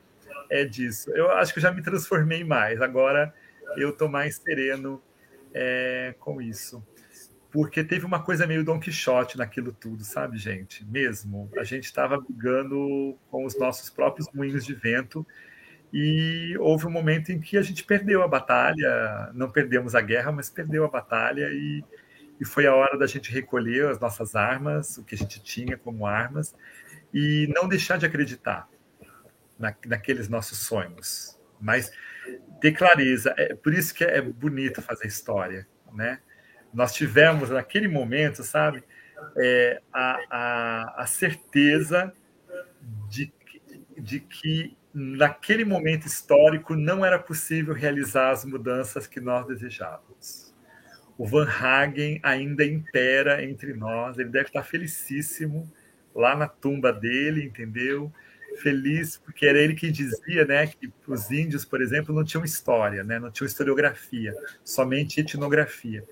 é 0.49 0.65
disso. 0.65 1.11
Eu 1.11 1.33
acho 1.33 1.53
que 1.53 1.59
eu 1.59 1.63
já 1.63 1.73
me 1.73 1.83
transformei 1.83 2.45
mais. 2.45 2.81
Agora 2.81 3.35
eu 3.77 3.91
estou 3.91 4.09
mais 4.09 4.37
sereno 4.37 5.03
é, 5.55 6.15
com 6.19 6.41
isso. 6.41 6.85
Porque 7.51 7.85
teve 7.85 8.07
uma 8.07 8.23
coisa 8.23 8.47
meio 8.47 8.65
Don 8.65 8.81
Quixote 8.81 9.37
naquilo 9.37 9.73
tudo, 9.73 10.03
sabe, 10.05 10.39
gente? 10.39 10.85
Mesmo. 10.87 11.51
A 11.59 11.65
gente 11.65 11.85
estava 11.85 12.19
brigando 12.19 13.19
com 13.31 13.45
os 13.45 13.59
nossos 13.59 13.91
próprios 13.91 14.27
moinhos 14.33 14.65
de 14.65 14.75
vento 14.75 15.27
e 15.93 16.57
houve 16.59 16.87
um 16.87 16.91
momento 16.91 17.31
em 17.31 17.39
que 17.39 17.59
a 17.59 17.63
gente 17.63 17.85
perdeu 17.85 18.23
a 18.23 18.29
batalha. 18.29 19.31
Não 19.35 19.51
perdemos 19.51 19.95
a 19.95 20.01
guerra, 20.01 20.33
mas 20.33 20.49
perdeu 20.49 20.85
a 20.87 20.89
batalha 20.89 21.47
e, 21.53 21.85
e 22.41 22.45
foi 22.47 22.67
a 22.67 22.75
hora 22.75 22.97
da 22.97 23.07
gente 23.07 23.31
recolher 23.31 23.87
as 23.87 24.01
nossas 24.01 24.35
armas, 24.35 24.97
o 24.97 25.05
que 25.05 25.15
a 25.15 25.19
gente 25.19 25.43
tinha 25.43 25.77
como 25.77 26.07
armas, 26.07 26.55
e 27.13 27.53
não 27.55 27.69
deixar 27.69 27.99
de 27.99 28.07
acreditar 28.07 28.67
na, 29.59 29.75
naqueles 29.87 30.27
nossos 30.27 30.59
sonhos. 30.59 31.32
Mas 31.63 31.93
ter 32.61 32.73
clareza. 32.73 33.33
É 33.39 33.55
por 33.55 33.73
isso 33.73 33.95
que 33.95 34.05
é 34.05 34.21
bonito 34.21 34.83
fazer 34.83 35.07
história, 35.07 35.67
né? 35.93 36.19
Nós 36.75 36.93
tivemos 36.93 37.51
naquele 37.51 37.87
momento, 37.87 38.43
sabe, 38.43 38.83
é, 39.37 39.81
a, 39.93 40.19
a, 40.31 41.03
a 41.03 41.07
certeza 41.07 42.13
de, 43.09 43.33
de 43.97 44.21
que 44.21 44.77
naquele 44.93 45.65
momento 45.65 46.07
histórico 46.07 46.75
não 46.75 47.05
era 47.05 47.19
possível 47.19 47.73
realizar 47.73 48.31
as 48.31 48.45
mudanças 48.45 49.07
que 49.07 49.21
nós 49.21 49.47
desejávamos. 49.47 50.53
O 51.17 51.27
Van 51.27 51.49
Hagen 51.49 52.21
ainda 52.23 52.65
impera 52.65 53.45
entre 53.45 53.75
nós, 53.75 54.19
ele 54.19 54.31
deve 54.31 54.47
estar 54.47 54.63
felicíssimo 54.63 55.71
lá 56.15 56.35
na 56.35 56.49
tumba 56.49 56.93
dele, 56.93 57.45
entendeu? 57.45 58.13
Feliz, 58.57 59.17
porque 59.25 59.47
era 59.47 59.59
ele 59.59 59.75
que 59.75 59.91
dizia 59.91 60.45
né, 60.45 60.67
que 60.67 60.93
os 61.07 61.31
índios, 61.31 61.65
por 61.65 61.81
exemplo, 61.81 62.15
não 62.15 62.25
tinham 62.25 62.45
história, 62.45 63.03
né, 63.03 63.19
não 63.19 63.31
tinham 63.31 63.47
historiografia, 63.47 64.35
somente 64.65 65.21
etnografia. 65.21 66.05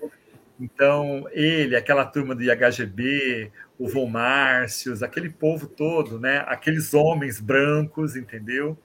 Então, 0.59 1.27
ele, 1.31 1.75
aquela 1.75 2.05
turma 2.05 2.35
do 2.35 2.43
IHGB, 2.43 3.51
o 3.79 3.87
Von 3.87 4.07
Márcios, 4.07 5.01
aquele 5.01 5.29
povo 5.29 5.67
todo, 5.67 6.19
né, 6.19 6.43
aqueles 6.47 6.93
homens 6.93 7.39
brancos, 7.39 8.15
entendeu? 8.15 8.77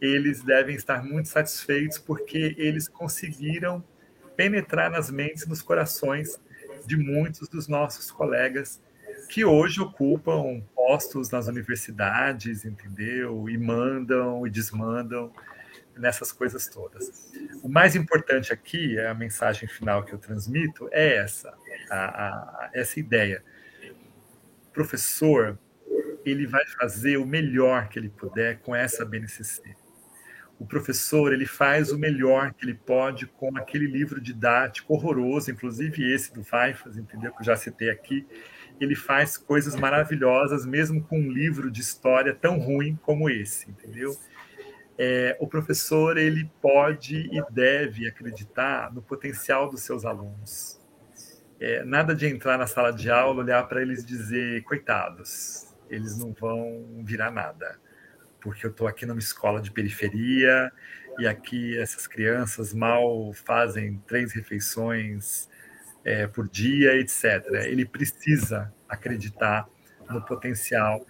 Eles 0.00 0.42
devem 0.42 0.76
estar 0.76 1.02
muito 1.02 1.28
satisfeitos 1.28 1.98
porque 1.98 2.54
eles 2.58 2.86
conseguiram 2.86 3.82
penetrar 4.36 4.90
nas 4.90 5.10
mentes, 5.10 5.46
nos 5.46 5.62
corações 5.62 6.38
de 6.86 6.96
muitos 6.96 7.48
dos 7.48 7.66
nossos 7.66 8.10
colegas 8.10 8.80
que 9.28 9.44
hoje 9.44 9.80
ocupam 9.80 10.62
postos 10.74 11.30
nas 11.30 11.46
universidades, 11.46 12.64
entendeu? 12.64 13.48
E 13.48 13.58
mandam 13.58 14.46
e 14.46 14.50
desmandam 14.50 15.32
nessas 15.96 16.30
coisas 16.30 16.68
todas. 16.68 17.32
O 17.62 17.68
mais 17.68 17.96
importante 17.96 18.52
aqui, 18.52 18.98
a 18.98 19.14
mensagem 19.14 19.68
final 19.68 20.04
que 20.04 20.12
eu 20.12 20.18
transmito, 20.18 20.88
é 20.92 21.16
essa, 21.16 21.52
a, 21.90 21.96
a, 21.96 22.70
essa 22.74 23.00
ideia. 23.00 23.42
O 24.68 24.72
professor, 24.72 25.58
ele 26.24 26.46
vai 26.46 26.66
fazer 26.66 27.16
o 27.16 27.26
melhor 27.26 27.88
que 27.88 27.98
ele 27.98 28.10
puder 28.10 28.58
com 28.60 28.74
essa 28.74 29.04
BNCC. 29.04 29.74
O 30.58 30.66
professor, 30.66 31.32
ele 31.32 31.46
faz 31.46 31.92
o 31.92 31.98
melhor 31.98 32.52
que 32.54 32.64
ele 32.64 32.74
pode 32.74 33.26
com 33.26 33.56
aquele 33.58 33.86
livro 33.86 34.20
didático 34.20 34.94
horroroso, 34.94 35.50
inclusive 35.50 36.12
esse 36.12 36.32
do 36.32 36.42
Faifas, 36.42 36.96
entendeu? 36.96 37.32
Que 37.32 37.40
eu 37.40 37.44
já 37.44 37.56
citei 37.56 37.90
aqui, 37.90 38.26
ele 38.80 38.94
faz 38.94 39.36
coisas 39.36 39.74
maravilhosas, 39.76 40.66
mesmo 40.66 41.02
com 41.02 41.18
um 41.18 41.30
livro 41.30 41.70
de 41.70 41.80
história 41.80 42.34
tão 42.34 42.58
ruim 42.58 42.98
como 43.02 43.30
esse, 43.30 43.70
entendeu? 43.70 44.16
É, 44.98 45.36
o 45.40 45.46
professor 45.46 46.16
ele 46.16 46.50
pode 46.60 47.28
e 47.30 47.42
deve 47.50 48.06
acreditar 48.06 48.92
no 48.92 49.02
potencial 49.02 49.70
dos 49.70 49.82
seus 49.82 50.04
alunos. 50.04 50.80
É, 51.60 51.84
nada 51.84 52.14
de 52.14 52.26
entrar 52.26 52.58
na 52.58 52.66
sala 52.66 52.92
de 52.92 53.10
aula, 53.10 53.42
olhar 53.42 53.66
para 53.66 53.80
eles 53.80 54.02
e 54.02 54.06
dizer, 54.06 54.62
coitados, 54.64 55.74
eles 55.88 56.18
não 56.18 56.32
vão 56.32 57.02
virar 57.04 57.30
nada, 57.30 57.78
porque 58.40 58.66
eu 58.66 58.70
estou 58.70 58.86
aqui 58.86 59.06
numa 59.06 59.18
escola 59.18 59.60
de 59.60 59.70
periferia 59.70 60.70
e 61.18 61.26
aqui 61.26 61.78
essas 61.78 62.06
crianças 62.06 62.74
mal 62.74 63.32
fazem 63.32 64.02
três 64.06 64.32
refeições 64.32 65.48
é, 66.06 66.24
por 66.28 66.48
dia, 66.48 66.94
etc. 66.94 67.44
Ele 67.64 67.84
precisa 67.84 68.72
acreditar 68.88 69.68
no 70.08 70.22
potencial 70.24 71.04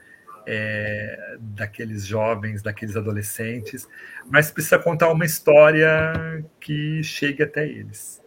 é, 0.46 1.36
daqueles 1.38 2.06
jovens, 2.06 2.62
daqueles 2.62 2.96
adolescentes, 2.96 3.86
mas 4.30 4.50
precisa 4.50 4.78
contar 4.78 5.10
uma 5.10 5.26
história 5.26 6.42
que 6.58 7.02
chegue 7.02 7.42
até 7.42 7.68
eles, 7.68 8.22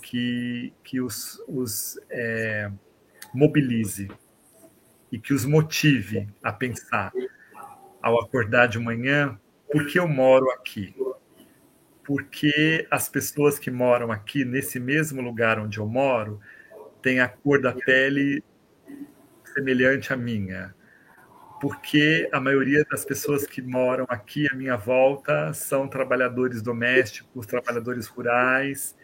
que, 0.00 0.72
que 0.84 1.00
os, 1.00 1.42
os 1.48 1.98
é, 2.08 2.70
mobilize 3.34 4.08
e 5.10 5.18
que 5.18 5.34
os 5.34 5.44
motive 5.44 6.28
a 6.40 6.52
pensar 6.52 7.12
ao 8.00 8.20
acordar 8.20 8.68
de 8.68 8.78
manhã 8.78 9.38
por 9.72 9.86
que 9.86 9.98
eu 9.98 10.06
moro 10.06 10.50
aqui, 10.50 10.94
porque 12.04 12.86
as 12.90 13.08
pessoas 13.08 13.58
que 13.58 13.70
moram 13.70 14.10
aqui, 14.10 14.44
nesse 14.44 14.80
mesmo 14.80 15.20
lugar 15.20 15.58
onde 15.58 15.78
eu 15.78 15.86
moro, 15.86 16.40
têm 17.00 17.20
a 17.20 17.28
cor 17.28 17.60
da 17.60 17.72
pele 17.72 18.42
semelhante 19.54 20.12
à 20.12 20.16
minha. 20.16 20.74
Porque 21.60 22.28
a 22.32 22.40
maioria 22.40 22.84
das 22.90 23.04
pessoas 23.04 23.46
que 23.46 23.62
moram 23.62 24.04
aqui 24.08 24.48
à 24.50 24.54
minha 24.54 24.76
volta 24.76 25.52
são 25.52 25.86
trabalhadores 25.86 26.60
domésticos, 26.60 27.46
trabalhadores 27.46 28.06
rurais, 28.08 28.96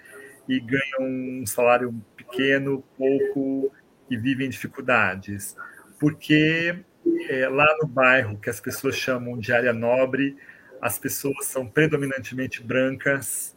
e 0.49 0.59
ganham 0.59 1.03
um 1.03 1.47
salário 1.47 1.95
pequeno, 2.17 2.83
pouco, 2.97 3.73
e 4.11 4.17
vivem 4.17 4.49
dificuldades. 4.49 5.57
Porque 6.01 6.83
é, 7.29 7.49
lá 7.49 7.67
no 7.81 7.87
bairro, 7.87 8.39
que 8.39 8.51
as 8.51 8.61
pessoas 8.61 8.97
chamam 8.97 9.39
de 9.39 9.53
área 9.53 9.73
nobre, 9.73 10.37
as 10.81 10.99
pessoas 10.99 11.47
são 11.47 11.67
predominantemente 11.67 12.63
brancas 12.63 13.57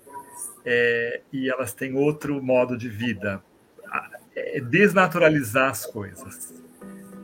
é, 0.66 1.22
e 1.32 1.50
elas 1.50 1.74
têm 1.74 1.96
outro 1.96 2.42
modo 2.42 2.78
de 2.78 2.90
vida. 2.90 3.42
É 4.36 4.60
desnaturalizar 4.60 5.70
as 5.70 5.86
coisas. 5.86 6.54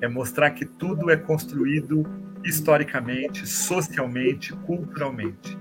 É 0.02 0.08
mostrar 0.08 0.52
que 0.52 0.66
tudo 0.66 1.10
é 1.10 1.18
construído 1.18 2.06
historicamente, 2.44 3.48
socialmente, 3.48 4.54
culturalmente. 4.54 5.58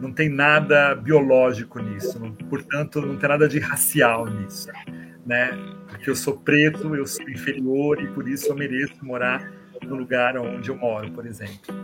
Não 0.00 0.12
tem 0.12 0.28
nada 0.28 0.94
biológico 0.94 1.78
nisso, 1.80 2.18
não, 2.18 2.32
portanto, 2.32 3.00
não 3.00 3.16
tem 3.16 3.28
nada 3.28 3.48
de 3.48 3.58
racial 3.58 4.26
nisso. 4.26 4.68
Né? 5.24 5.50
Porque 5.88 6.10
eu 6.10 6.16
sou 6.16 6.36
preto, 6.36 6.94
eu 6.94 7.06
sou 7.06 7.28
inferior 7.28 8.00
e 8.02 8.06
por 8.08 8.28
isso 8.28 8.48
eu 8.48 8.54
mereço 8.54 9.04
morar 9.04 9.50
no 9.82 9.94
lugar 9.96 10.36
onde 10.36 10.70
eu 10.70 10.76
moro, 10.76 11.10
por 11.12 11.26
exemplo. 11.26 11.74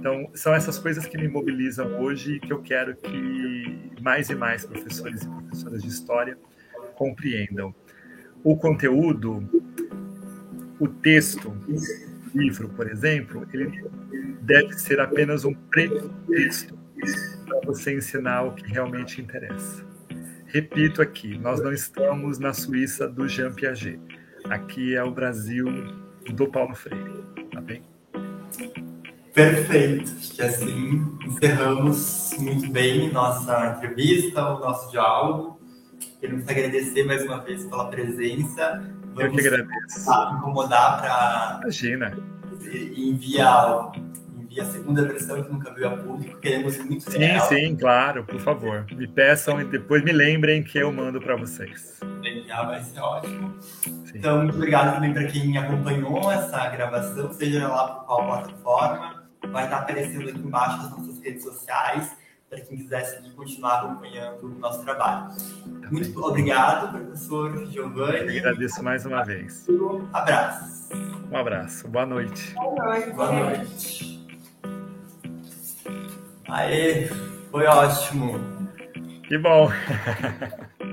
Então, 0.00 0.30
são 0.32 0.54
essas 0.54 0.78
coisas 0.78 1.06
que 1.06 1.18
me 1.18 1.28
mobilizam 1.28 2.00
hoje 2.00 2.36
e 2.36 2.40
que 2.40 2.50
eu 2.50 2.62
quero 2.62 2.96
que 2.96 4.00
mais 4.00 4.30
e 4.30 4.34
mais 4.34 4.64
professores 4.64 5.20
e 5.20 5.28
professoras 5.28 5.82
de 5.82 5.88
história 5.88 6.38
compreendam. 6.94 7.74
O 8.42 8.56
conteúdo, 8.56 9.46
o 10.78 10.88
texto, 10.88 11.50
o 11.50 12.38
livro, 12.38 12.70
por 12.70 12.90
exemplo, 12.90 13.46
ele 13.52 13.84
deve 14.40 14.72
ser 14.72 15.00
apenas 15.00 15.44
um 15.44 15.52
pretexto 15.52 16.78
para 17.46 17.60
você 17.66 17.94
ensinar 17.94 18.44
o 18.44 18.54
que 18.54 18.72
realmente 18.72 19.20
interessa. 19.20 19.84
Repito 20.46 21.02
aqui, 21.02 21.36
nós 21.36 21.62
não 21.62 21.74
estamos 21.74 22.38
na 22.38 22.54
Suíça 22.54 23.06
do 23.06 23.28
Jean 23.28 23.52
Piaget. 23.52 24.00
Aqui 24.44 24.94
é 24.94 25.04
o 25.04 25.10
Brasil 25.10 25.66
do 26.32 26.50
Paulo 26.50 26.74
Freire, 26.74 27.22
tá 27.52 27.60
bem? 27.60 27.82
Perfeito. 29.34 30.10
Acho 30.18 30.32
que 30.34 30.42
assim 30.42 31.18
encerramos 31.24 32.32
muito 32.38 32.70
bem 32.72 33.12
nossa 33.12 33.76
entrevista, 33.76 34.44
o 34.54 34.60
nosso 34.60 34.90
diálogo. 34.90 35.60
Queremos 36.20 36.48
agradecer 36.48 37.04
mais 37.04 37.22
uma 37.24 37.38
vez 37.40 37.64
pela 37.64 37.86
presença. 37.88 38.82
Vamos 39.14 39.22
Eu 39.24 39.32
que 39.32 39.40
agradeço. 39.48 40.10
incomodar 40.38 41.00
para. 41.00 41.58
Imagina. 41.62 42.16
Enviar, 42.96 43.92
envia 44.38 44.62
a 44.62 44.66
segunda 44.66 45.02
versão 45.04 45.42
que 45.42 45.50
nunca 45.52 45.72
veio 45.72 45.88
a 45.88 45.96
público. 45.96 46.38
Queremos 46.40 46.76
muito 46.78 47.10
Sim, 47.10 47.22
ela. 47.24 47.40
sim, 47.46 47.76
claro, 47.76 48.24
por 48.24 48.40
favor. 48.40 48.86
Me 48.92 49.06
peçam 49.08 49.60
e 49.60 49.64
depois 49.64 50.04
me 50.04 50.12
lembrem 50.12 50.62
que 50.62 50.78
eu 50.78 50.92
mando 50.92 51.20
para 51.20 51.36
vocês. 51.36 51.98
Enviar 52.22 52.66
vai 52.66 52.82
ser 52.82 53.00
ótimo. 53.00 53.54
Sim. 53.60 53.92
Então, 54.14 54.38
muito 54.42 54.56
obrigado 54.56 54.94
também 54.94 55.12
para 55.14 55.24
quem 55.24 55.56
acompanhou 55.56 56.30
essa 56.30 56.68
gravação, 56.68 57.32
seja 57.32 57.66
lá 57.68 57.88
por 57.88 58.06
qual 58.06 58.26
plataforma 58.26 59.19
vai 59.48 59.64
estar 59.64 59.78
aparecendo 59.78 60.28
aqui 60.28 60.38
embaixo 60.38 60.86
as 60.86 60.90
nossas 60.90 61.20
redes 61.20 61.42
sociais. 61.42 62.16
para 62.48 62.60
quem 62.62 62.78
quisesse 62.78 63.30
continuar 63.36 63.78
acompanhando 63.78 64.44
o 64.44 64.58
nosso 64.58 64.82
trabalho. 64.84 65.30
Muito 65.90 66.20
obrigado, 66.20 66.90
professor 66.90 67.66
Giovanni. 67.66 68.36
Eu 68.36 68.38
agradeço 68.40 68.82
mais 68.82 69.06
uma 69.06 69.22
vez. 69.24 69.68
Um 69.68 70.08
abraço. 70.12 70.88
Um 71.30 71.36
abraço. 71.36 71.88
Boa 71.88 72.06
noite. 72.06 72.52
Boa 72.54 72.74
noite. 72.74 73.10
Boa 73.12 73.32
noite. 73.32 74.28
Aê, 76.48 77.06
foi 77.52 77.66
ótimo. 77.66 78.40
Que 79.28 79.38
bom. 79.38 79.70